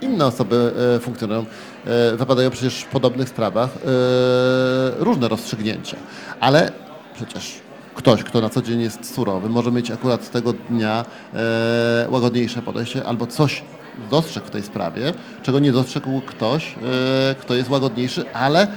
inne 0.00 0.26
osoby 0.26 0.72
funkcjonują. 1.00 1.44
E, 1.86 2.16
Wypadają 2.16 2.50
przecież 2.50 2.80
w 2.80 2.86
podobnych 2.86 3.28
sprawach 3.28 3.70
e, 3.70 5.04
różne 5.04 5.28
rozstrzygnięcia. 5.28 5.96
Ale 6.40 6.72
przecież 7.14 7.60
ktoś, 7.94 8.24
kto 8.24 8.40
na 8.40 8.48
co 8.48 8.62
dzień 8.62 8.80
jest 8.80 9.14
surowy, 9.14 9.48
może 9.48 9.72
mieć 9.72 9.90
akurat 9.90 10.30
tego 10.30 10.52
dnia 10.52 11.04
e, 11.34 12.06
łagodniejsze 12.10 12.62
podejście 12.62 13.04
albo 13.04 13.26
coś 13.26 13.62
dostrzegł 14.10 14.46
w 14.46 14.50
tej 14.50 14.62
sprawie, 14.62 15.12
czego 15.42 15.58
nie 15.58 15.72
dostrzegł 15.72 16.20
ktoś, 16.20 16.74
e, 17.30 17.34
kto 17.34 17.54
jest 17.54 17.70
łagodniejszy, 17.70 18.24
ale 18.32 18.68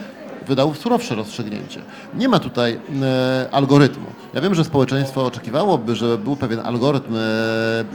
wydał 0.48 0.74
surowsze 0.74 1.16
rozstrzygnięcie. 1.16 1.82
Nie 2.14 2.30
ma 2.30 2.40
tutaj 2.40 2.80
e, 3.02 3.48
algorytmu. 3.52 4.08
Ja 4.34 4.42
wiem, 4.42 4.56
że 4.56 4.64
społeczeństwo 4.64 5.26
oczekiwałoby, 5.26 5.96
że 5.96 6.18
był 6.18 6.36
pewien 6.36 6.60
algorytm 6.60 7.16
e, 7.16 7.20
e, 7.20 7.24
e, 7.24 7.86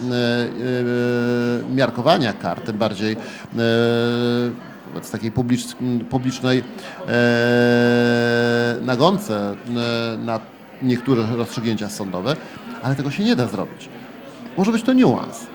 miarkowania 1.74 2.32
kar, 2.32 2.60
tym 2.60 2.78
bardziej 2.78 3.16
wobec 4.92 5.10
takiej 5.10 5.32
publicz, 5.32 5.62
publicznej 6.10 6.64
e, 7.08 8.76
nagonce 8.80 9.56
e, 10.14 10.16
na 10.16 10.40
niektóre 10.82 11.26
rozstrzygnięcia 11.36 11.88
sądowe, 11.88 12.36
ale 12.82 12.94
tego 12.94 13.10
się 13.10 13.24
nie 13.24 13.36
da 13.36 13.46
zrobić. 13.46 13.88
Może 14.56 14.72
być 14.72 14.82
to 14.82 14.92
niuans. 14.92 15.46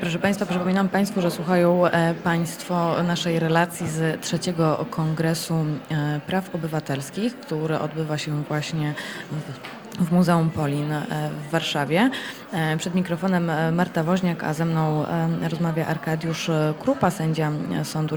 Proszę 0.00 0.18
Państwa, 0.18 0.46
przypominam 0.46 0.88
Państwu, 0.88 1.20
że 1.20 1.30
słuchają 1.30 1.86
e, 1.86 2.14
Państwo 2.14 3.02
naszej 3.02 3.38
relacji 3.38 3.88
z 3.88 4.20
trzeciego 4.20 4.86
Kongresu 4.90 5.54
e, 5.54 6.20
Praw 6.26 6.54
Obywatelskich, 6.54 7.40
który 7.40 7.78
odbywa 7.78 8.18
się 8.18 8.42
właśnie 8.42 8.94
w, 9.30 9.85
w 10.00 10.12
Muzeum 10.12 10.50
Polin 10.50 10.92
e, 10.92 11.04
w 11.48 11.50
Warszawie. 11.50 12.10
E, 12.52 12.76
Przed 12.76 12.94
mikrofonem 12.94 13.50
e, 13.50 13.72
Marta 13.72 14.02
Woźniak, 14.02 14.44
a 14.44 14.54
ze 14.54 14.64
mną 14.64 15.04
rozmawia 15.50 15.86
Arkadiusz 15.86 16.50
Krupa, 16.80 17.10
sędzia 17.10 17.52
Sądu 17.82 18.16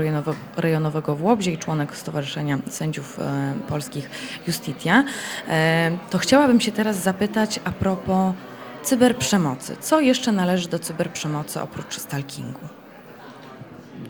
Rejonowego 0.57 1.15
w 1.15 1.23
Łobzie 1.23 1.51
i 1.51 1.57
członek 1.57 1.95
Stowarzyszenia 1.95 2.57
Sędziów 2.69 3.19
Polskich 3.67 4.09
Justitia. 4.47 5.03
To 6.09 6.17
chciałabym 6.17 6.61
się 6.61 6.71
teraz 6.71 6.97
zapytać 7.03 7.59
a 7.63 7.71
propos 7.71 8.33
cyberprzemocy. 8.83 9.75
Co 9.79 9.99
jeszcze 9.99 10.31
należy 10.31 10.69
do 10.69 10.79
cyberprzemocy 10.79 11.61
oprócz 11.61 11.97
stalkingu? 11.97 12.59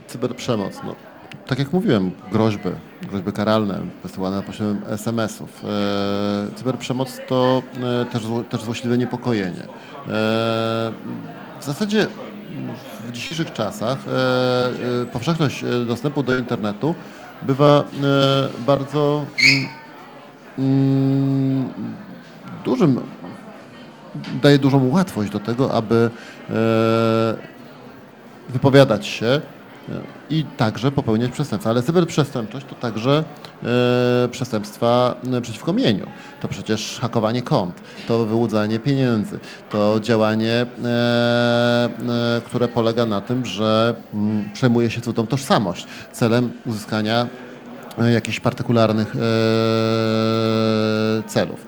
Cyberprzemoc, 0.07 0.73
no, 0.83 0.95
tak 1.49 1.59
jak 1.59 1.73
mówiłem, 1.73 2.11
groźby, 2.31 2.69
groźby 3.09 3.31
karalne 3.31 3.79
wysyłane 4.03 4.43
pośrednictwem 4.43 4.93
SMS-ów. 4.93 5.63
E, 5.65 6.55
cyberprzemoc 6.55 7.19
to 7.27 7.63
e, 8.01 8.05
też, 8.05 8.23
też 8.49 8.61
złośliwe 8.61 8.97
niepokojenie. 8.97 9.63
E, 9.63 9.65
w 11.59 11.65
zasadzie 11.65 12.07
w 13.07 13.11
dzisiejszych 13.11 13.53
czasach 13.53 13.97
e, 14.07 15.01
e, 15.01 15.05
powszechność 15.05 15.63
e, 15.63 15.85
dostępu 15.85 16.23
do 16.23 16.37
internetu 16.37 16.95
bywa 17.41 17.79
e, 17.79 17.83
bardzo 18.65 19.25
mm, 19.49 19.69
mm, 20.59 21.69
dużym, 22.65 23.01
daje 24.41 24.57
dużą 24.57 24.89
łatwość 24.89 25.31
do 25.31 25.39
tego, 25.39 25.73
aby 25.73 26.09
e, 26.49 26.53
wypowiadać 28.49 29.07
się 29.07 29.41
i 30.29 30.45
także 30.57 30.91
popełniać 30.91 31.31
przestępstwa. 31.31 31.69
Ale 31.69 31.83
cyberprzestępczość 31.83 32.65
to 32.69 32.75
także 32.75 33.23
e, 33.63 34.27
przestępstwa 34.31 35.15
przeciwko 35.41 35.73
mieniu. 35.73 36.07
To 36.41 36.47
przecież 36.47 36.99
hakowanie 37.01 37.41
kont, 37.41 37.81
to 38.07 38.25
wyłudzanie 38.25 38.79
pieniędzy, 38.79 39.39
to 39.69 39.99
działanie, 39.99 40.53
e, 40.53 40.65
e, 40.85 42.41
które 42.45 42.67
polega 42.67 43.05
na 43.05 43.21
tym, 43.21 43.45
że 43.45 43.95
mm, 44.13 44.49
przejmuje 44.53 44.89
się 44.91 45.01
cudą 45.01 45.27
tożsamość 45.27 45.87
celem 46.11 46.51
uzyskania 46.65 47.27
e, 47.97 48.11
jakichś 48.11 48.39
partykularnych 48.39 49.15
e, 49.15 49.19
celów. 51.27 51.65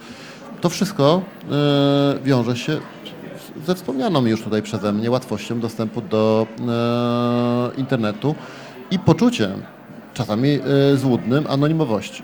To 0.61 0.69
wszystko 0.69 1.22
e, 1.51 2.19
wiąże 2.24 2.58
się 2.58 2.80
ze 3.65 3.75
wspomnianą 3.75 4.25
już 4.25 4.41
tutaj 4.41 4.61
przeze 4.61 4.93
mnie 4.93 5.11
łatwością 5.11 5.59
dostępu 5.59 6.01
do 6.01 6.47
e, 6.67 7.80
internetu 7.80 8.35
i 8.91 8.99
poczuciem, 8.99 9.61
czasami 10.13 10.49
e, 10.49 10.97
złudnym, 10.97 11.45
anonimowości 11.49 12.23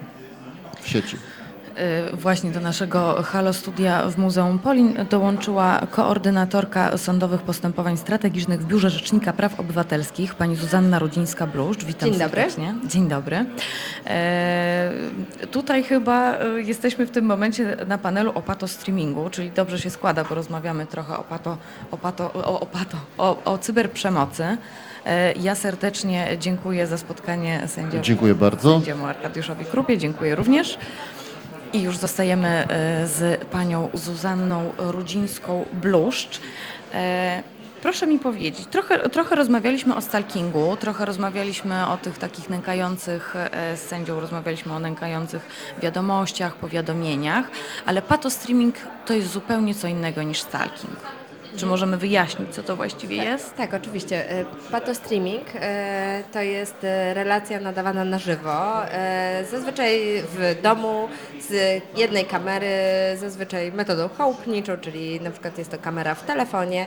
w 0.81 0.89
sieci. 0.89 1.17
Y, 2.13 2.15
Właśnie 2.17 2.51
do 2.51 2.59
naszego 2.59 3.23
Halo 3.23 3.53
Studia 3.53 4.09
w 4.09 4.17
Muzeum 4.17 4.59
Polin 4.59 4.93
dołączyła 5.09 5.81
koordynatorka 5.91 6.97
sądowych 6.97 7.41
postępowań 7.41 7.97
strategicznych 7.97 8.61
w 8.61 8.65
Biurze 8.65 8.89
Rzecznika 8.89 9.33
Praw 9.33 9.59
Obywatelskich, 9.59 10.35
pani 10.35 10.55
Zuzanna 10.55 10.99
Rudzińska-Bluszcz. 10.99 11.85
Witam 11.85 12.09
Dzień 12.09 12.19
dobry. 12.19 12.41
serdecznie. 12.41 12.75
Dzień 12.85 13.07
dobry. 13.07 13.45
E, 14.05 14.91
tutaj 15.51 15.83
chyba 15.83 16.33
e, 16.33 16.61
jesteśmy 16.61 17.05
w 17.05 17.11
tym 17.11 17.25
momencie 17.25 17.77
na 17.87 17.97
panelu 17.97 18.31
o 18.35 18.41
patostreamingu, 18.41 19.29
czyli 19.29 19.51
dobrze 19.51 19.79
się 19.79 19.89
składa, 19.89 20.23
bo 20.23 20.35
rozmawiamy 20.35 20.85
trochę 20.85 21.17
o, 21.17 21.23
pato, 21.23 21.57
o, 21.91 21.97
pato, 21.97 22.33
o, 22.33 22.59
o, 22.59 22.65
pato, 22.65 22.97
o, 23.17 23.43
o 23.45 23.57
cyberprzemocy. 23.57 24.57
Ja 25.39 25.55
serdecznie 25.55 26.27
dziękuję 26.39 26.87
za 26.87 26.97
spotkanie 26.97 27.63
sędziemu, 27.67 28.03
Dziękuję 28.03 28.35
bardzo. 28.35 28.73
sędziemu 28.73 29.05
Arkadiuszowi 29.05 29.65
Krupie. 29.65 29.97
Dziękuję 29.97 30.35
również. 30.35 30.77
I 31.73 31.81
już 31.81 31.97
zostajemy 31.97 32.47
e, 32.47 33.07
z 33.07 33.45
panią 33.45 33.89
Zuzanną 33.93 34.73
Rudzińską-Bluszcz. 34.77 36.39
E, 36.93 37.43
Proszę 37.81 38.07
mi 38.07 38.19
powiedzieć, 38.19 38.67
trochę, 38.67 39.09
trochę 39.09 39.35
rozmawialiśmy 39.35 39.95
o 39.95 40.01
stalkingu, 40.01 40.77
trochę 40.77 41.05
rozmawialiśmy 41.05 41.87
o 41.87 41.97
tych 41.97 42.17
takich 42.17 42.49
nękających, 42.49 43.35
e, 43.35 43.77
z 43.77 43.81
sędzią 43.81 44.19
rozmawialiśmy 44.19 44.73
o 44.73 44.79
nękających 44.79 45.73
wiadomościach, 45.81 46.55
powiadomieniach, 46.55 47.45
ale 47.85 48.01
patostreaming 48.01 48.75
to 49.05 49.13
jest 49.13 49.31
zupełnie 49.31 49.75
co 49.75 49.87
innego 49.87 50.23
niż 50.23 50.41
stalking. 50.41 51.16
Czy 51.57 51.65
możemy 51.65 51.97
wyjaśnić, 51.97 52.55
co 52.55 52.63
to 52.63 52.75
właściwie 52.75 53.15
jest? 53.15 53.55
Tak, 53.55 53.73
oczywiście. 53.73 54.29
E, 54.31 54.45
Patostreaming 54.71 55.43
e, 55.55 56.23
to 56.33 56.41
jest 56.41 56.83
e, 56.83 57.13
relacja 57.13 57.59
nadawana 57.59 58.05
na 58.05 58.19
żywo, 58.19 58.81
zazwyczaj 59.51 60.23
w 60.33 60.61
domu 60.61 61.09
z 61.49 61.81
jednej 61.97 62.25
kamery, 62.25 62.67
zazwyczaj 63.15 63.71
metodą 63.71 64.09
chałupniczą, 64.17 64.77
czyli 64.77 65.21
na 65.21 65.31
przykład 65.31 65.57
jest 65.57 65.71
to 65.71 65.77
kamera 65.77 66.15
w 66.15 66.23
telefonie 66.23 66.85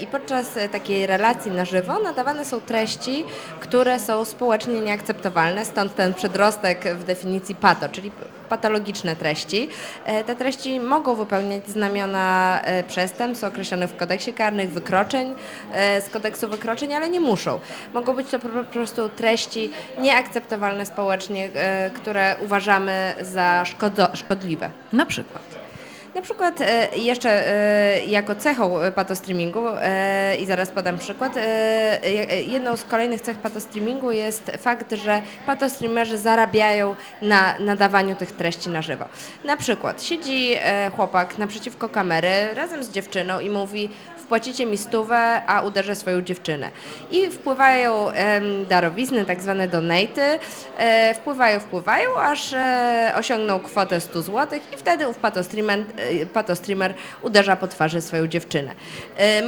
i 0.00 0.06
podczas 0.06 0.46
takiej 0.72 1.06
relacji 1.06 1.50
na 1.50 1.64
żywo 1.64 1.98
nadawane 1.98 2.44
są 2.44 2.60
treści, 2.60 3.24
które 3.60 4.00
są 4.00 4.24
społecznie 4.24 4.80
nieakceptowalne, 4.80 5.64
stąd 5.64 5.94
ten 5.94 6.14
przedrostek 6.14 6.94
w 6.96 7.04
definicji 7.04 7.54
pato, 7.54 7.88
czyli 7.88 8.10
patologiczne 8.48 9.16
treści. 9.16 9.68
E, 10.04 10.24
Te 10.24 10.36
treści 10.36 10.80
mogą 10.80 11.14
wypełniać 11.14 11.68
znamiona 11.68 12.60
e, 12.62 12.82
przestępstw 12.82 13.44
określonych 13.44 13.90
w 13.90 13.96
kodeksie 13.96 14.32
karnych, 14.32 14.70
wykroczeń 14.70 15.34
e, 15.72 16.00
z 16.00 16.08
kodeksu 16.08 16.48
wykroczeń, 16.48 16.94
ale 16.94 17.08
nie 17.10 17.20
muszą. 17.20 17.60
Mogą 17.94 18.14
być 18.14 18.30
to 18.30 18.38
po 18.38 18.48
prostu 18.72 19.08
treści 19.08 19.70
nieakceptowalne 20.00 20.86
społecznie, 20.86 21.48
które 21.94 22.36
uważamy 22.44 23.14
za 23.20 23.64
szkodliwe. 24.14 24.70
Na 24.92 25.06
przykład? 25.06 25.57
Na 26.18 26.22
przykład 26.22 26.60
e, 26.60 26.88
jeszcze 26.96 27.48
e, 27.48 28.04
jako 28.04 28.34
cechą 28.34 28.74
patostreamingu 28.94 29.68
e, 29.68 30.36
i 30.36 30.46
zaraz 30.46 30.70
podam 30.70 30.98
przykład, 30.98 31.32
jedną 32.46 32.76
z 32.76 32.84
kolejnych 32.84 33.20
cech 33.20 33.38
patostreamingu 33.38 34.12
jest 34.12 34.52
fakt, 34.58 34.92
że 34.92 35.22
patostreamerzy 35.46 36.18
zarabiają 36.18 36.96
na 37.22 37.58
nadawaniu 37.58 38.16
tych 38.16 38.32
treści 38.32 38.70
na 38.70 38.82
żywo. 38.82 39.04
Na 39.44 39.56
przykład 39.56 40.02
siedzi 40.02 40.56
chłopak 40.96 41.38
naprzeciwko 41.38 41.88
kamery 41.88 42.54
razem 42.54 42.84
z 42.84 42.90
dziewczyną 42.90 43.40
i 43.40 43.50
mówi 43.50 43.90
wpłacicie 44.28 44.66
mi 44.66 44.78
stówę, 44.78 45.42
a 45.46 45.62
uderzę 45.62 45.94
swoją 45.94 46.22
dziewczynę. 46.22 46.70
I 47.10 47.30
wpływają 47.30 48.06
darowizny, 48.68 49.24
tak 49.24 49.40
zwane 49.40 49.68
donaty, 49.68 50.22
e, 50.78 51.14
wpływają, 51.14 51.60
wpływają, 51.60 52.16
aż 52.20 52.52
e, 52.52 53.12
osiągną 53.16 53.60
kwotę 53.60 54.00
100 54.00 54.22
zł 54.22 54.60
i 54.74 54.76
wtedy 54.76 55.08
ów 55.08 55.16
patostreamer, 55.16 55.78
e, 55.96 56.26
patostreamer 56.26 56.94
uderza 57.22 57.56
po 57.56 57.68
twarzy 57.68 58.00
swoją 58.00 58.26
dziewczynę. 58.26 58.70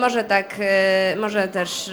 Może 0.01 0.25
tak, 0.25 0.55
może 1.17 1.49
też, 1.49 1.91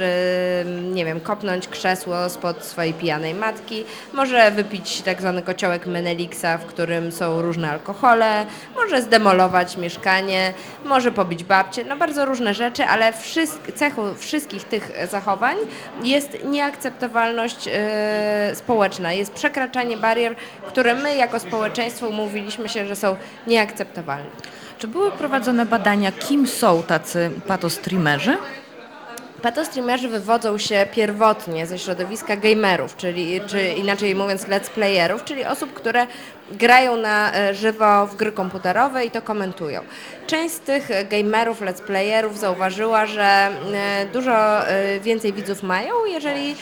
nie 0.93 1.05
wiem, 1.05 1.19
kopnąć 1.19 1.67
krzesło 1.67 2.29
spod 2.29 2.63
swojej 2.63 2.93
pijanej 2.93 3.33
matki, 3.33 3.85
może 4.13 4.51
wypić 4.51 5.01
tak 5.01 5.19
zwany 5.19 5.41
kociołek 5.41 5.85
Menelixa, 5.85 6.57
w 6.57 6.65
którym 6.65 7.11
są 7.11 7.41
różne 7.41 7.71
alkohole, 7.71 8.45
może 8.75 9.01
zdemolować 9.01 9.77
mieszkanie, 9.77 10.53
może 10.85 11.11
pobić 11.11 11.43
babcię, 11.43 11.83
no 11.83 11.97
bardzo 11.97 12.25
różne 12.25 12.53
rzeczy, 12.53 12.76
ale 12.85 13.13
wszystk, 13.13 13.71
cechą 13.75 14.15
wszystkich 14.15 14.63
tych 14.63 14.91
zachowań 15.11 15.57
jest 16.03 16.37
nieakceptowalność 16.45 17.69
e, 17.71 18.51
społeczna, 18.55 19.13
jest 19.13 19.33
przekraczanie 19.33 19.97
barier, 19.97 20.35
które 20.67 20.95
my 20.95 21.15
jako 21.15 21.39
społeczeństwo 21.39 22.07
umówiliśmy 22.07 22.69
się, 22.69 22.87
że 22.87 22.95
są 22.95 23.15
nieakceptowalne. 23.47 24.29
Czy 24.79 24.87
były 24.87 25.11
prowadzone 25.11 25.65
badania, 25.65 26.11
kim 26.11 26.47
są 26.47 26.83
tacy 26.83 27.31
patostreamerzy? 27.47 28.37
Patostreamerzy 29.41 30.07
wywodzą 30.07 30.57
się 30.57 30.87
pierwotnie 30.91 31.67
ze 31.67 31.79
środowiska 31.79 32.37
gamerów, 32.37 32.95
czyli 32.95 33.41
czy 33.47 33.67
inaczej 33.67 34.15
mówiąc 34.15 34.47
let's 34.47 34.69
playerów, 34.69 35.23
czyli 35.23 35.45
osób, 35.45 35.73
które 35.73 36.07
grają 36.51 36.97
na 36.97 37.33
e, 37.33 37.53
żywo 37.53 38.07
w 38.07 38.15
gry 38.15 38.31
komputerowe 38.31 39.05
i 39.05 39.11
to 39.11 39.21
komentują. 39.21 39.81
Część 40.27 40.55
z 40.55 40.59
tych 40.59 40.89
gamerów, 41.09 41.61
let's 41.61 41.81
playerów 41.81 42.39
zauważyła, 42.39 43.05
że 43.05 43.23
e, 43.23 44.05
dużo 44.13 44.67
e, 44.67 44.99
więcej 44.99 45.33
widzów 45.33 45.63
mają, 45.63 46.05
jeżeli 46.05 46.55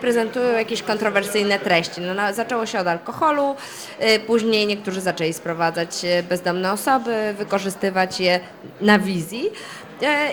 prezentują 0.00 0.58
jakieś 0.58 0.82
kontrowersyjne 0.82 1.58
treści. 1.58 2.00
No, 2.00 2.34
zaczęło 2.34 2.66
się 2.66 2.78
od 2.78 2.86
alkoholu, 2.86 3.56
później 4.26 4.66
niektórzy 4.66 5.00
zaczęli 5.00 5.32
sprowadzać 5.32 5.90
bezdomne 6.28 6.72
osoby, 6.72 7.34
wykorzystywać 7.38 8.20
je 8.20 8.40
na 8.80 8.98
wizji 8.98 9.50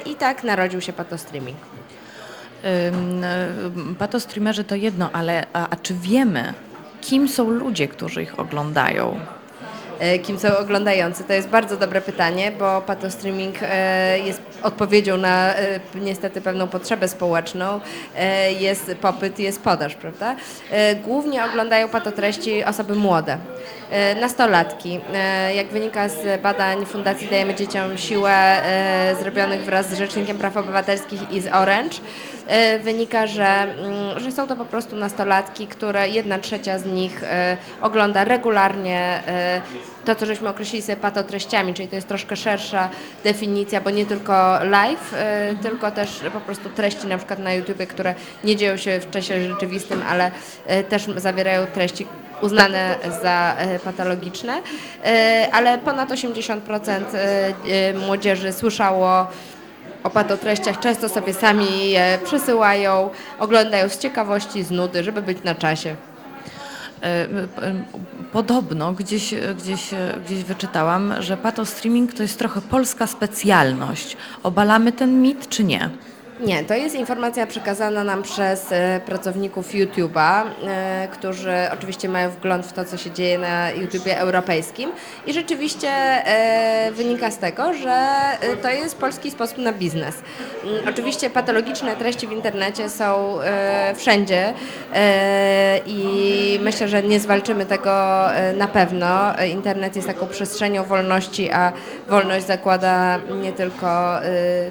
i 0.06 0.16
tak 0.16 0.44
narodził 0.44 0.82
się 0.82 0.94
patostreaming. 0.94 1.75
Y, 2.66 3.96
Patostreamerzy 4.00 4.64
to 4.64 4.76
jedno, 4.76 5.10
ale 5.14 5.46
a, 5.54 5.70
a 5.70 5.76
czy 5.76 5.94
wiemy, 5.94 6.54
kim 7.02 7.28
są 7.28 7.50
ludzie, 7.50 7.88
którzy 7.88 8.24
ich 8.24 8.40
oglądają? 8.40 9.20
E, 10.00 10.20
Kim 10.20 10.40
są 10.40 10.58
oglądający? 10.58 11.24
To 11.24 11.34
jest 11.34 11.48
bardzo 11.48 11.78
dobre 11.78 12.02
pytanie, 12.02 12.52
bo 12.60 12.82
patostreaming 12.82 13.56
e, 13.62 14.20
jest 14.20 14.42
odpowiedzią 14.64 15.18
na 15.18 15.56
e, 15.56 15.80
niestety 15.96 16.42
pewną 16.42 16.68
potrzebę 16.68 17.08
społeczną. 17.08 17.80
Jest 18.60 18.96
popyt, 19.02 19.40
jest 19.40 19.62
podaż, 19.62 19.96
prawda? 19.96 20.36
Głównie 21.04 21.46
oglądają 21.46 21.90
patotreści 21.90 22.64
osoby 22.64 22.96
młode. 22.96 23.38
Nastolatki. 24.22 25.00
Jak 25.56 25.68
wynika 25.68 26.10
z 26.10 26.42
badań 26.42 26.86
Fundacji 26.86 27.28
Dajemy 27.28 27.56
Dzieciom 27.56 27.98
Siłę 27.98 28.62
zrobionych 29.22 29.62
wraz 29.62 29.90
z 29.90 29.98
Rzecznikiem 29.98 30.38
Praw 30.38 30.58
Obywatelskich 30.58 31.32
i 31.32 31.42
z 31.42 31.48
Orange, 31.48 31.98
wynika, 32.84 33.28
że, 33.28 33.46
mm, 33.46 34.20
że 34.20 34.32
są 34.32 34.48
to 34.48 34.56
po 34.56 34.66
prostu 34.66 34.96
nastolatki, 34.96 35.68
które 35.68 36.10
jedna 36.10 36.40
trzecia 36.40 36.80
z 36.80 36.86
nich 36.86 37.24
e, 37.24 37.58
ogląda 37.82 38.24
regularnie 38.24 39.00
e, 39.28 39.62
to, 40.06 40.16
co 40.16 40.26
żeśmy 40.26 40.50
określili 40.50 40.82
sobie 40.82 40.96
patotreściami, 40.96 41.74
czyli 41.74 41.88
to 41.88 41.96
jest 41.96 42.08
troszkę 42.08 42.36
szersza 42.36 42.90
definicja, 43.24 43.82
bo 43.82 43.90
nie 43.90 44.06
tylko 44.06 44.64
live, 44.64 45.14
e, 45.14 45.56
tylko 45.62 45.92
też 45.92 46.10
po 46.34 46.40
prostu 46.40 46.70
treści 46.70 47.08
na 47.08 47.18
przykład 47.18 47.40
na 47.40 47.54
YouTube, 47.54 47.88
które 47.88 48.16
nie 48.44 48.56
dzieją 48.56 48.78
się 48.78 49.00
w 49.00 49.10
czasie 49.10 49.48
rzeczywistym, 49.48 50.04
ale 50.10 50.32
e, 50.66 50.84
też 50.84 51.06
zawierają 51.18 51.66
treści 51.66 52.08
uznane 52.42 52.96
za 53.22 53.56
e, 53.58 53.80
patologiczne, 53.80 54.62
E, 55.06 55.48
ale 55.52 55.78
ponad 55.78 56.10
80% 56.10 56.92
e, 57.14 57.54
e, 57.90 57.94
młodzieży 57.94 58.54
słyszało 58.54 59.28
o 60.06 60.10
patotreściach, 60.10 60.80
często 60.80 61.10
sobie 61.10 61.34
sami 61.34 61.90
je 61.90 62.20
przesyłają, 62.24 63.10
oglądają 63.40 63.90
z 63.90 63.98
ciekawości, 64.00 64.64
z 64.64 64.72
nudy, 64.72 65.04
żeby 65.04 65.22
być 65.22 65.44
na 65.44 65.56
czasie. 65.56 65.96
E, 67.04 67.06
e, 67.06 67.28
Podobno 68.32 68.94
gdzieś, 68.94 69.34
gdzieś, 69.58 69.90
gdzieś 70.26 70.44
wyczytałam, 70.44 71.14
że 71.20 71.38
patostreaming 71.38 72.14
to 72.14 72.24
jest 72.24 72.40
trochę 72.40 72.62
polska 72.62 73.08
specjalność. 73.08 74.18
Obalamy 74.44 74.92
ten 74.92 75.22
mit, 75.22 75.50
czy 75.50 75.64
nie? 75.64 75.90
Nie, 76.40 76.64
to 76.64 76.74
jest 76.74 76.96
informacja 76.96 77.48
przekazana 77.48 78.04
nam 78.04 78.24
przez 78.24 78.72
e, 78.72 79.02
pracowników 79.06 79.74
YouTube'a, 79.74 80.44
e, 80.68 81.08
którzy 81.12 81.54
oczywiście 81.74 82.10
mają 82.10 82.30
wgląd 82.30 82.66
w 82.66 82.74
to, 82.74 82.86
co 82.86 82.98
się 82.98 83.12
dzieje 83.12 83.38
na 83.38 83.72
YouTubie 83.72 84.20
europejskim 84.20 84.92
i 85.28 85.34
rzeczywiście 85.34 85.88
e, 85.88 86.92
wynika 86.92 87.32
z 87.32 87.38
tego, 87.38 87.74
że 87.74 88.08
to 88.62 88.70
jest 88.70 88.98
polski 88.98 89.32
sposób 89.32 89.58
na 89.58 89.74
biznes. 89.74 90.16
Mm, 90.64 90.90
Oczywiście 90.90 91.30
patologiczne 91.30 91.96
treści 91.96 92.28
w 92.28 92.32
internecie 92.32 92.90
są 92.90 93.38
wszędzie 93.96 94.54
i 95.86 96.60
myślę, 96.64 96.88
że 96.88 97.04
nie 97.04 97.20
zwalczymy 97.20 97.66
tego 97.66 98.26
na 98.58 98.68
pewno. 98.68 99.34
Internet 99.46 99.96
jest 99.96 100.08
taką 100.08 100.28
przestrzenią 100.28 100.84
wolności, 100.84 101.52
a 101.52 101.74
wolność 102.08 102.46
zakłada 102.46 103.20
nie 103.42 103.54
tylko 103.54 104.20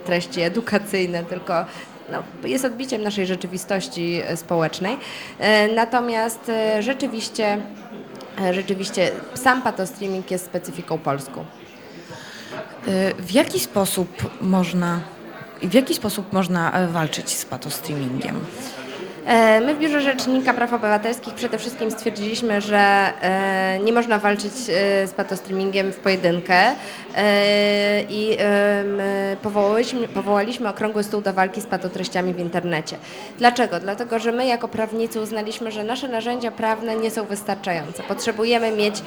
treści 0.05 0.41
edukacyjne, 0.41 1.25
tylko 1.25 1.54
no, 2.13 2.23
jest 2.49 2.65
odbiciem 2.65 3.03
naszej 3.03 3.27
rzeczywistości 3.27 4.23
e, 4.27 4.37
społecznej. 4.37 4.97
E, 5.39 5.69
Natomiast 5.69 6.49
e, 6.49 6.83
rzeczywiście, 6.83 7.59
rzeczywiście 8.53 9.11
sam 9.35 9.63
patostreaming 9.63 10.31
jest 10.31 10.45
specyfiką 10.45 10.99
polską. 10.99 11.45
W 13.19 13.31
jaki 13.31 13.61
sposób 13.61 14.09
można, 14.41 15.01
w 15.63 15.75
jaki 15.75 15.95
sposób 15.95 16.33
można 16.33 16.89
walczyć 16.89 17.31
z 17.31 17.45
patostreamingiem? 17.45 18.41
E, 19.27 19.61
My 19.61 19.75
w 19.75 19.79
Biurze 19.79 20.01
Rzecznika 20.01 20.55
Praw 20.55 20.73
Obywatelskich 20.73 21.35
przede 21.35 21.59
wszystkim 21.59 21.91
stwierdziliśmy, 21.91 22.61
że 22.61 22.79
e, 22.79 23.79
nie 23.85 23.93
można 23.93 24.19
walczyć 24.19 24.53
e, 24.53 25.07
z 25.07 25.13
patostreamingiem 25.13 25.93
w 25.93 25.97
pojedynkę 25.97 26.73
i 28.09 28.37
powołaliśmy, 30.15 30.69
okrągły 30.69 31.05
stół 31.05 31.21
do 31.21 31.33
walki 31.33 31.61
z 31.61 31.67
patotreściami 31.67 32.35
w 32.35 32.39
internecie. 32.39 32.97
Dlaczego? 33.39 33.81
Dlatego, 33.81 34.19
że 34.19 34.33
my 34.33 34.47
jako 34.47 34.69
prawnicy 34.69 35.21
uznaliśmy, 35.21 35.71
że 35.71 35.85
nasze 35.85 36.09
narzędzia 36.09 36.51
prawne 36.51 36.97
nie 36.97 37.11
są 37.11 37.25
wystarczające. 37.25 38.03
Potrzebujemy 38.03 38.73
mieć 38.73 39.03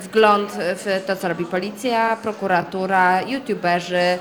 wgląd 0.00 0.50
w 0.56 1.02
to, 1.06 1.16
co 1.16 1.28
robi 1.28 1.44
policja, 1.44 2.16
prokuratura, 2.22 3.22
youtuberzy, 3.22 4.18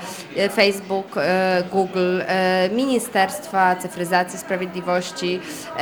Facebook, 0.55 1.15
Google, 1.71 2.21
Ministerstwa 2.71 3.75
Cyfryzacji, 3.75 4.39
Sprawiedliwości, 4.39 4.74
e, 4.81 5.81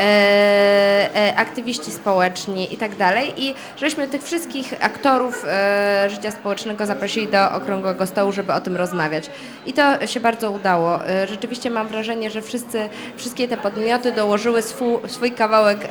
e, 1.15 1.35
aktywiści 1.35 1.91
społeczni 1.91 2.73
i 2.73 2.77
tak 2.77 2.95
dalej. 2.95 3.33
I 3.37 3.55
żeśmy 3.77 4.07
tych 4.07 4.23
wszystkich 4.23 4.73
aktorów 4.79 5.45
e, 5.47 6.09
życia 6.09 6.31
społecznego 6.31 6.85
zaprosili 6.85 7.27
do 7.27 7.51
okrągłego 7.51 8.07
stołu, 8.07 8.31
żeby 8.31 8.53
o 8.53 8.61
tym 8.61 8.75
rozmawiać. 8.75 9.29
I 9.65 9.73
to 9.73 10.07
się 10.07 10.19
bardzo 10.19 10.51
udało. 10.51 10.99
Rzeczywiście 11.29 11.69
mam 11.69 11.87
wrażenie, 11.87 12.31
że 12.31 12.41
wszyscy, 12.41 12.89
wszystkie 13.17 13.47
te 13.47 13.57
podmioty 13.57 14.11
dołożyły 14.11 14.61
swój, 14.61 14.97
swój 15.07 15.31
kawałek 15.31 15.87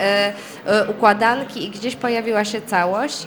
układanki 0.91 1.65
i 1.65 1.71
gdzieś 1.71 1.97
pojawiła 1.97 2.45
się 2.45 2.61
całość. 2.61 3.27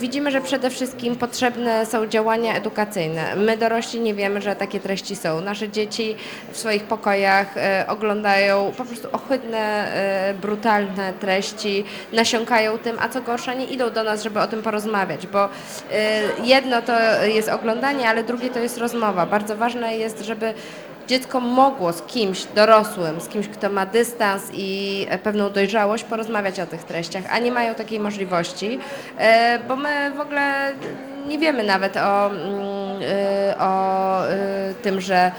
Widzimy, 0.00 0.30
że 0.30 0.40
przede 0.40 0.70
wszystkim 0.70 1.16
potrzebne 1.16 1.86
są 1.86 2.06
działania 2.06 2.54
edukacyjne. 2.54 3.36
My 3.36 3.56
dorośli 3.56 4.00
nie 4.00 4.14
wiemy, 4.14 4.42
że 4.42 4.56
takie 4.56 4.80
treści 4.80 5.16
są. 5.16 5.40
Nasze 5.40 5.68
dzieci 5.68 6.16
w 6.52 6.58
swoich 6.58 6.84
pokojach 6.84 7.56
e, 7.56 7.84
oglądają 7.88 8.72
po 8.76 8.84
prostu 8.84 9.08
ohydne, 9.12 9.58
e, 9.58 10.34
brutalne 10.34 11.12
treści, 11.12 11.84
nasiąkają 12.12 12.78
tym, 12.78 12.96
a 13.00 13.08
co 13.08 13.22
gorsza 13.22 13.54
nie 13.54 13.64
idą 13.64 13.90
do 13.90 14.04
nas, 14.04 14.22
żeby 14.22 14.40
o 14.40 14.46
tym 14.46 14.62
porozmawiać, 14.62 15.26
bo 15.26 15.44
e, 15.44 15.48
jedno 16.44 16.82
to 16.82 17.24
jest 17.24 17.48
oglądanie, 17.48 18.08
ale 18.08 18.24
drugie 18.24 18.50
to 18.50 18.58
jest 18.58 18.78
rozmowa. 18.78 19.26
Bardzo 19.26 19.56
ważne 19.56 19.96
jest, 19.96 20.20
żeby 20.24 20.54
dziecko 21.08 21.40
mogło 21.40 21.92
z 21.92 22.02
kimś 22.02 22.44
dorosłym, 22.44 23.20
z 23.20 23.28
kimś, 23.28 23.48
kto 23.48 23.70
ma 23.70 23.86
dystans 23.86 24.42
i 24.52 25.06
e, 25.08 25.18
pewną 25.18 25.50
dojrzałość, 25.50 26.04
porozmawiać 26.04 26.60
o 26.60 26.66
tych 26.66 26.84
treściach, 26.84 27.24
a 27.30 27.38
nie 27.38 27.52
mają 27.52 27.74
takiej 27.74 28.00
możliwości, 28.00 28.78
e, 29.18 29.58
bo 29.68 29.76
my 29.76 30.12
w 30.16 30.20
ogóle 30.20 30.72
nie 31.26 31.38
wiemy 31.38 31.62
nawet 31.62 31.96
o, 31.96 32.26
mm, 32.26 32.42
e, 33.02 33.58
o 33.58 34.22
tym, 34.82 35.00
że 35.00 35.32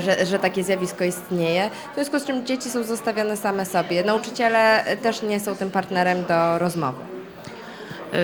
że, 0.00 0.26
że 0.26 0.38
takie 0.38 0.64
zjawisko 0.64 1.04
istnieje. 1.04 1.70
W 1.92 1.94
związku 1.94 2.18
z 2.18 2.24
czym 2.24 2.46
dzieci 2.46 2.70
są 2.70 2.82
zostawione 2.82 3.36
same 3.36 3.66
sobie. 3.66 4.04
Nauczyciele 4.04 4.84
też 5.02 5.22
nie 5.22 5.40
są 5.40 5.56
tym 5.56 5.70
partnerem 5.70 6.24
do 6.24 6.58
rozmowy. 6.58 7.15
Y, 8.14 8.16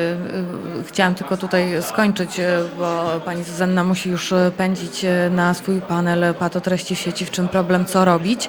y, 0.80 0.84
Chciałam 0.84 1.14
tylko 1.14 1.36
tutaj 1.36 1.82
skończyć, 1.82 2.40
y, 2.40 2.44
bo 2.78 3.04
pani 3.24 3.44
Zuzanna 3.44 3.84
musi 3.84 4.10
już 4.10 4.34
pędzić 4.56 5.06
na 5.30 5.54
swój 5.54 5.80
panel 5.80 6.34
Patotreści 6.34 6.96
w 6.96 6.98
sieci, 6.98 7.26
w 7.26 7.30
czym 7.30 7.48
problem, 7.48 7.84
co 7.86 8.04
robić. 8.04 8.48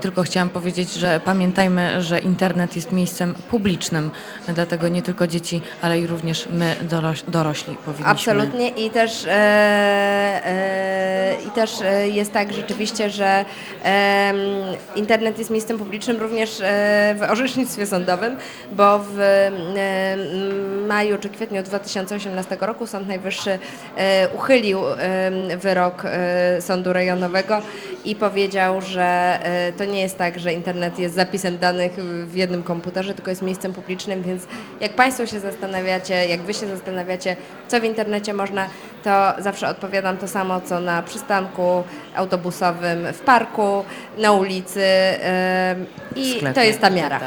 Tylko 0.00 0.22
chciałam 0.22 0.48
powiedzieć, 0.48 0.92
że 0.94 1.20
pamiętajmy, 1.24 2.02
że 2.02 2.18
internet 2.18 2.76
jest 2.76 2.92
miejscem 2.92 3.34
publicznym, 3.50 4.10
dlatego 4.48 4.88
nie 4.88 5.02
tylko 5.02 5.26
dzieci, 5.26 5.62
ale 5.82 6.00
i 6.00 6.06
również 6.06 6.48
my 6.52 6.76
doroś- 6.88 7.30
dorośli 7.30 7.74
powinniśmy. 7.76 8.10
Absolutnie 8.10 8.68
i 8.68 8.90
też, 8.90 9.24
e, 9.26 9.30
e, 9.30 11.36
i 11.48 11.50
też 11.50 11.70
e, 11.82 12.08
jest 12.08 12.32
tak 12.32 12.52
rzeczywiście, 12.52 13.10
że 13.10 13.44
internet 14.96 15.38
jest 15.38 15.50
miejscem 15.50 15.78
publicznym 15.78 16.16
również 16.16 16.62
w 17.14 17.26
orzecznictwie 17.30 17.86
sądowym, 17.86 18.36
bo 18.72 18.98
w 18.98 19.18
maju 20.88 21.18
czy 21.18 21.28
kwietniu 21.28 21.62
2018 21.62 22.56
roku 22.60 22.86
Sąd 22.86 23.08
Najwyższy 23.08 23.58
e, 23.96 24.28
uchylił 24.28 24.80
wyrok 25.56 26.02
e, 26.04 26.60
sądu 26.60 26.92
rejonowego 26.92 27.62
i 28.04 28.16
powiedział, 28.16 28.80
że 28.80 29.38
e, 29.42 29.72
to 29.72 29.84
nie 29.84 30.00
jest 30.00 30.18
tak, 30.18 30.38
że 30.38 30.52
internet 30.52 30.98
jest 30.98 31.14
zapisem 31.14 31.58
danych 31.58 31.92
w 32.26 32.36
jednym 32.36 32.62
komputerze, 32.62 33.14
tylko 33.14 33.30
jest 33.30 33.42
miejscem 33.42 33.72
publicznym, 33.72 34.22
więc 34.22 34.46
jak 34.80 34.92
Państwo 34.92 35.26
się 35.26 35.40
zastanawiacie, 35.40 36.26
jak 36.26 36.42
Wy 36.42 36.54
się 36.54 36.66
zastanawiacie, 36.66 37.36
co 37.68 37.80
w 37.80 37.84
internecie 37.84 38.34
można, 38.34 38.66
to 39.04 39.32
zawsze 39.38 39.68
odpowiadam 39.68 40.16
to 40.16 40.28
samo, 40.28 40.60
co 40.60 40.80
na 40.80 41.02
przystanku 41.02 41.84
autobusowym, 42.16 43.12
w 43.12 43.20
parku, 43.20 43.84
na 44.18 44.32
ulicy 44.32 44.86
i 46.16 46.36
sklepie 46.36 46.54
to 46.54 46.62
jest 46.62 46.80
ta 46.80 46.90
miara. 46.90 47.20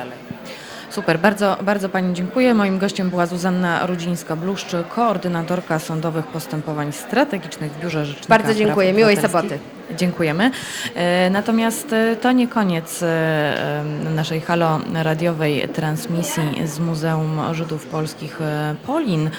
Super, 0.97 1.19
bardzo, 1.19 1.57
bardzo 1.61 1.89
Pani 1.89 2.13
dziękuję. 2.13 2.53
Moim 2.53 2.79
gościem 2.79 3.09
była 3.09 3.25
Zuzanna 3.25 3.87
Rudzińska-Bluszczy, 3.87 4.83
koordynatorka 4.95 5.79
sądowych 5.79 6.27
postępowań 6.27 6.91
strategicznych 6.91 7.71
w 7.71 7.81
Biurze 7.81 8.05
Rzecznika 8.05 8.29
Bardzo 8.29 8.53
dziękuję. 8.53 8.93
Miłej 8.93 9.17
soboty. 9.17 9.59
Dziękujemy. 9.95 10.51
E, 10.95 11.29
Natomiast 11.29 11.93
e, 11.93 12.15
to 12.15 12.31
nie 12.31 12.47
koniec 12.47 13.03
e, 13.03 13.83
naszej 14.15 14.41
halo 14.41 14.79
radiowej 14.93 15.69
transmisji 15.69 16.43
z 16.65 16.79
Muzeum 16.79 17.39
Żydów 17.51 17.85
Polskich 17.85 18.39
Polin. 18.85 19.29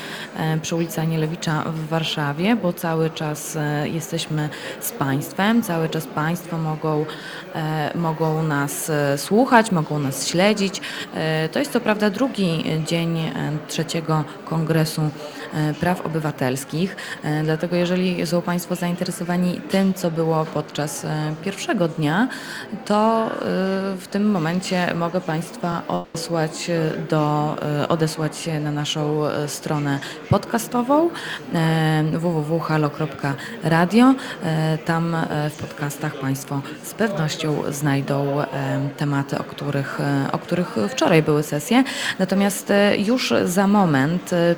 przy 0.63 0.77
ulicy 0.77 1.01
Anielewicza 1.01 1.65
w 1.67 1.89
Warszawie, 1.89 2.57
bo 2.57 2.73
cały 2.73 3.11
czas 3.11 3.59
jesteśmy 3.85 4.49
z 4.81 4.93
Państwem, 4.93 5.63
cały 5.63 5.89
czas 5.89 6.07
Państwo 6.07 6.59
mogą, 6.59 7.05
mogą 7.95 8.43
nas 8.43 8.93
słuchać, 9.17 9.73
mogą 9.73 9.99
nas 9.99 10.29
śledzić. 10.29 10.81
To 11.53 11.59
jest 11.59 11.73
co 11.73 11.81
prawda 11.81 12.11
drugi 12.11 12.65
dzień 12.87 13.33
trzeciego 13.69 14.25
Kongresu 14.45 15.03
Praw 15.81 16.07
Obywatelskich, 16.07 16.97
e, 17.25 17.43
dlatego 17.43 17.77
jeżeli 17.77 18.27
są 18.27 18.43
Państwo 18.43 18.75
zainteresowani 18.75 19.61
tym, 19.71 19.95
co 19.95 20.11
było 20.11 20.45
podczas 20.45 21.05
e, 21.05 21.35
pierwszego 21.45 21.89
dnia, 21.89 22.29
to 22.85 23.27
e, 23.27 23.31
w 23.97 24.07
tym 24.11 24.31
momencie 24.31 24.95
mogę 24.95 25.21
Państwa 25.21 25.83
odesłać 25.89 26.71
do, 27.11 27.57
e, 27.83 27.89
odesłać 27.89 28.37
się 28.37 28.61
na 28.61 28.73
naszą 28.73 29.27
e, 29.27 29.49
stronę 29.49 29.99
podcastową 30.31 31.11
e, 31.55 32.03
www.halo.radio. 32.13 34.15
E, 34.45 34.79
Tam 34.79 35.15
e, 35.15 35.51
w 35.51 35.57
podcastach 35.57 36.15
Państwo 36.15 36.61
z 36.83 36.95
pewnością 36.95 37.63
znajdą 37.71 38.41
e, 38.41 38.47
tematy, 38.97 39.39
o 39.39 39.45
których, 39.45 40.01
e, 40.01 40.33
o 40.33 40.39
których 40.39 40.77
wczoraj 40.89 41.23
były 41.23 41.43
sesje. 41.43 41.85
Natomiast 42.19 42.71
e, 42.71 42.97
już 42.97 43.35
za 43.45 43.67
moment 43.67 44.33
e, 44.33 44.55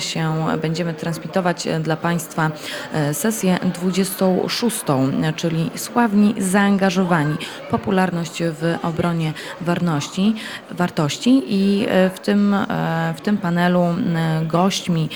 przeniesiemy 0.00 0.50
się, 0.52 0.58
będziemy 0.62 0.94
transmitować 0.94 1.66
e, 1.66 1.80
dla 1.80 1.96
Państwa 1.96 2.50
e, 2.92 3.14
sesję 3.14 3.58
26, 3.74 4.76
e, 5.22 5.32
czyli 5.32 5.70
sławni, 5.74 6.34
zaangażowani, 6.38 7.36
popularność 7.70 8.42
w 8.42 8.76
obronie 8.82 9.32
wartości 10.70 11.42
i 11.46 11.86
w 12.14 12.20
tym, 12.20 12.56
w 13.16 13.20
tym 13.20 13.38
panelu 13.38 13.84
gośćmi 14.42 15.08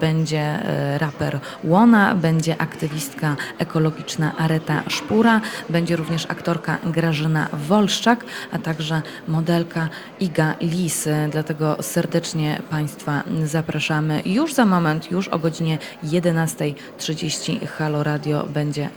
będzie 0.00 0.58
raper 0.98 1.38
Łona, 1.64 2.14
będzie 2.14 2.60
aktywistka 2.60 3.36
ekologiczna 3.58 4.36
Areta 4.36 4.82
Szpura, 4.88 5.40
będzie 5.68 5.96
również 5.96 6.26
aktorka 6.28 6.78
Grażyna 6.84 7.48
Wolszczak, 7.52 8.24
a 8.52 8.58
także 8.58 9.02
modelka 9.28 9.88
Iga 10.20 10.54
Lis. 10.60 11.08
Dlatego 11.32 11.76
serdecznie 11.80 12.62
Państwa 12.70 13.22
zapraszamy 13.44 14.20
już 14.34 14.54
za 14.54 14.66
moment, 14.66 15.10
już 15.10 15.28
o 15.28 15.38
godzinie 15.38 15.78
11.30 16.04 17.66
Halo 17.66 18.02
Radio 18.02 18.46
będzie 18.46 18.88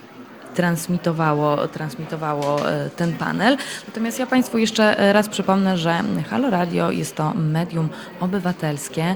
transmitowało, 0.56 1.68
transmitowało 1.68 2.70
e, 2.70 2.90
ten 2.90 3.14
panel. 3.14 3.58
Natomiast 3.88 4.20
ja 4.20 4.28
Państwu 4.28 4.58
jeszcze 4.58 5.14
raz 5.14 5.30
przypomnę, 5.30 5.78
że 5.78 6.04
Halo 6.30 6.50
Radio 6.50 6.92
jest 6.92 7.16
to 7.16 7.34
medium 7.34 7.90
obywatelskie. 8.20 9.16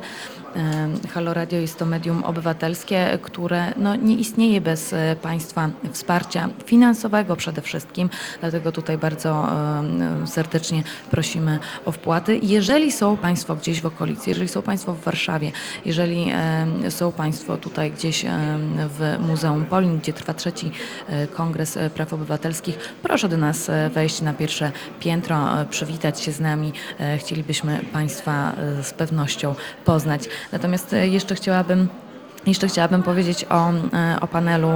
Halo 1.13 1.33
Radio 1.33 1.59
jest 1.59 1.79
to 1.79 1.85
medium 1.85 2.23
obywatelskie, 2.23 3.19
które 3.21 3.73
no, 3.77 3.95
nie 3.95 4.15
istnieje 4.15 4.61
bez 4.61 4.93
e, 4.93 5.15
Państwa 5.21 5.69
wsparcia 5.91 6.49
finansowego 6.65 7.35
przede 7.35 7.61
wszystkim. 7.61 8.09
Dlatego 8.41 8.71
tutaj 8.71 8.97
bardzo 8.97 9.47
serdecznie 10.25 10.83
prosimy 11.11 11.59
o 11.85 11.91
wpłaty. 11.91 12.39
Jeżeli 12.43 12.91
są 12.91 13.17
Państwo 13.17 13.55
gdzieś 13.55 13.81
w 13.81 13.85
okolicy, 13.85 14.29
jeżeli 14.29 14.47
są 14.47 14.61
Państwo 14.61 14.93
w 14.93 15.03
Warszawie, 15.03 15.51
jeżeli 15.85 16.31
są 16.89 17.11
Państwo 17.11 17.57
tutaj 17.57 17.91
gdzieś 17.91 18.25
w 18.77 19.17
Muzeum 19.27 19.65
Polin, 19.65 19.99
gdzie 19.99 20.13
trwa 20.13 20.33
trzeci 20.33 20.71
e, 21.09 21.27
Kongres 21.27 21.77
e, 21.77 21.89
Praw 21.89 22.13
Obywatelskich, 22.13 22.77
proszę 23.03 23.29
do 23.29 23.37
nas 23.37 23.71
wejść 23.93 24.21
na 24.21 24.33
pierwsze 24.33 24.71
piętro, 24.99 25.47
przywitać 25.69 26.21
się 26.21 26.31
z 26.31 26.39
nami. 26.39 26.73
Chcielibyśmy 27.17 27.79
Państwa 27.93 28.53
z 28.81 28.93
pewnością 28.93 29.55
poznać. 29.85 30.29
Natomiast 30.51 30.93
e, 30.93 31.07
jeszcze 31.07 31.35
chciałabym 31.35 31.87
jeszcze 32.45 32.67
chciałabym 32.67 33.03
powiedzieć 33.03 33.45
o, 33.49 33.69
e, 33.69 34.17
o 34.21 34.27
panelu 34.27 34.69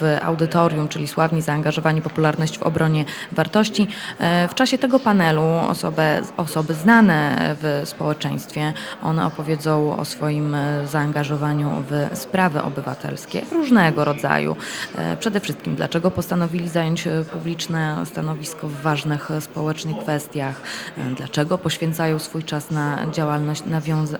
w 0.00 0.18
audytorium, 0.22 0.88
czyli 0.88 1.08
Sławni 1.08 1.42
Zaangażowani 1.42 2.02
Popularność 2.02 2.58
w 2.58 2.62
obronie 2.62 3.04
wartości. 3.32 3.88
E, 4.18 4.48
W 4.48 4.54
czasie 4.54 4.78
tego 4.78 5.00
panelu 5.00 5.42
osoby, 5.68 6.02
osoby 6.36 6.74
znane 6.74 7.36
w 7.62 7.82
społeczeństwie, 7.84 8.72
one 9.02 9.26
opowiedzą 9.26 9.96
o 9.96 10.04
swoim 10.04 10.54
e, 10.54 10.86
zaangażowaniu 10.86 11.84
w 11.90 12.18
sprawy 12.18 12.62
obywatelskie 12.62 13.42
różnego 13.52 14.04
rodzaju. 14.04 14.56
Przede 15.20 15.40
wszystkim, 15.40 15.74
dlaczego 15.74 16.10
postanowili 16.10 16.68
zająć 16.68 17.08
publiczne 17.32 17.96
stanowisko 18.04 18.68
w 18.68 18.82
ważnych 18.82 19.28
społecznie 19.40 19.94
kwestiach, 19.94 20.60
dlaczego 21.16 21.58
poświęcają 21.58 22.18
swój 22.18 22.44
czas 22.44 22.70
na 22.70 22.98
działalność 23.12 23.62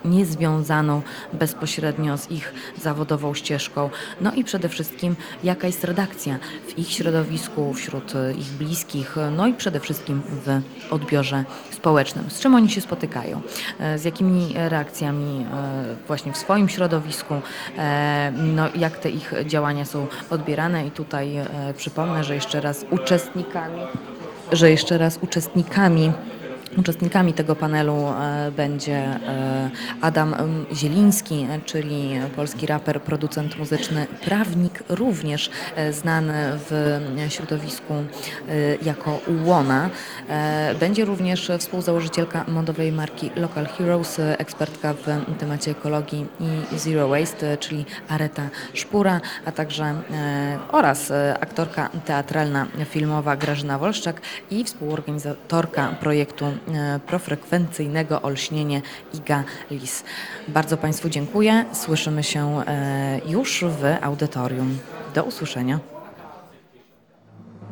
niezwiązaną 0.05 1.01
bezpośrednio 1.33 1.96
z 2.15 2.31
ich 2.31 2.53
zawodową 2.81 3.33
ścieżką. 3.33 3.89
No 4.21 4.33
i 4.33 4.43
przede 4.43 4.69
wszystkim, 4.69 5.15
jaka 5.43 5.67
jest 5.67 5.83
redakcja 5.83 6.39
w 6.67 6.79
ich 6.79 6.91
środowisku, 6.91 7.73
wśród 7.73 8.13
ich 8.39 8.47
bliskich, 8.47 9.15
no 9.37 9.47
i 9.47 9.53
przede 9.53 9.79
wszystkim 9.79 10.21
w 10.45 10.61
odbiorze 10.93 11.45
społecznym. 11.71 12.29
Z 12.29 12.39
czym 12.39 12.55
oni 12.55 12.69
się 12.69 12.81
spotykają? 12.81 13.41
E, 13.79 13.97
Z 13.97 14.05
jakimi 14.05 14.53
reakcjami 14.55 15.45
e, 15.53 15.95
właśnie 16.07 16.33
w 16.33 16.37
swoim 16.37 16.69
środowisku, 16.69 17.33
e, 17.77 18.33
no 18.35 18.63
jak 18.75 18.97
te 18.97 19.09
ich 19.09 19.33
działania 19.45 19.85
są 19.85 20.07
odbierane 20.29 20.87
i 20.87 20.91
tutaj 20.91 21.35
przypomnę, 21.77 22.23
że 22.23 22.35
jeszcze 22.35 22.61
raz 22.61 22.85
uczestnikami, 22.91 23.81
że 24.51 24.71
jeszcze 24.71 24.97
raz 24.97 25.19
uczestnikami 25.21 26.11
Uczestnikami 26.77 27.33
tego 27.33 27.55
panelu 27.55 28.07
e, 28.07 28.51
będzie 28.51 28.95
e, 28.95 29.69
Adam 30.01 30.35
Zieliński, 30.73 31.47
czyli 31.65 32.09
polski 32.35 32.65
raper, 32.65 33.01
producent 33.01 33.57
muzyczny, 33.57 34.07
prawnik, 34.25 34.83
również 34.89 35.49
e, 35.75 35.93
znany 35.93 36.33
w 36.69 36.99
środowisku 37.29 37.93
jako 38.81 39.19
Łona. 39.45 39.89
Będzie 40.79 41.05
również 41.05 41.51
współzałożycielka 41.59 42.45
modowej 42.47 42.91
marki 42.91 43.31
Local 43.35 43.65
Heroes, 43.65 44.19
ekspertka 44.19 44.93
w 44.93 45.37
temacie 45.39 45.71
ekologii 45.71 46.25
i 46.71 46.79
zero 46.79 47.07
waste, 47.07 47.57
czyli 47.57 47.85
Areta 48.09 48.49
Szpura, 48.73 49.21
a 49.45 49.51
także 49.51 49.95
oraz 50.71 51.11
aktorka 51.39 51.89
teatralna, 52.05 52.67
filmowa 52.85 53.35
Grażyna 53.35 53.79
Wolszczak 53.79 54.21
i 54.51 54.63
współorganizatorka 54.63 55.87
projektu 55.99 56.45
profrekwencyjnego 57.07 58.21
Olśnienie 58.21 58.81
Iga 59.13 59.43
Lis. 59.71 60.03
Bardzo 60.47 60.77
Państwu 60.77 61.09
dziękuję. 61.09 61.65
Słyszymy 61.73 62.23
się 62.23 62.61
e, 62.67 63.21
już 63.27 63.65
w 63.67 63.97
audytorium. 64.01 64.77
Do 65.15 65.23
usłyszenia. 65.23 65.96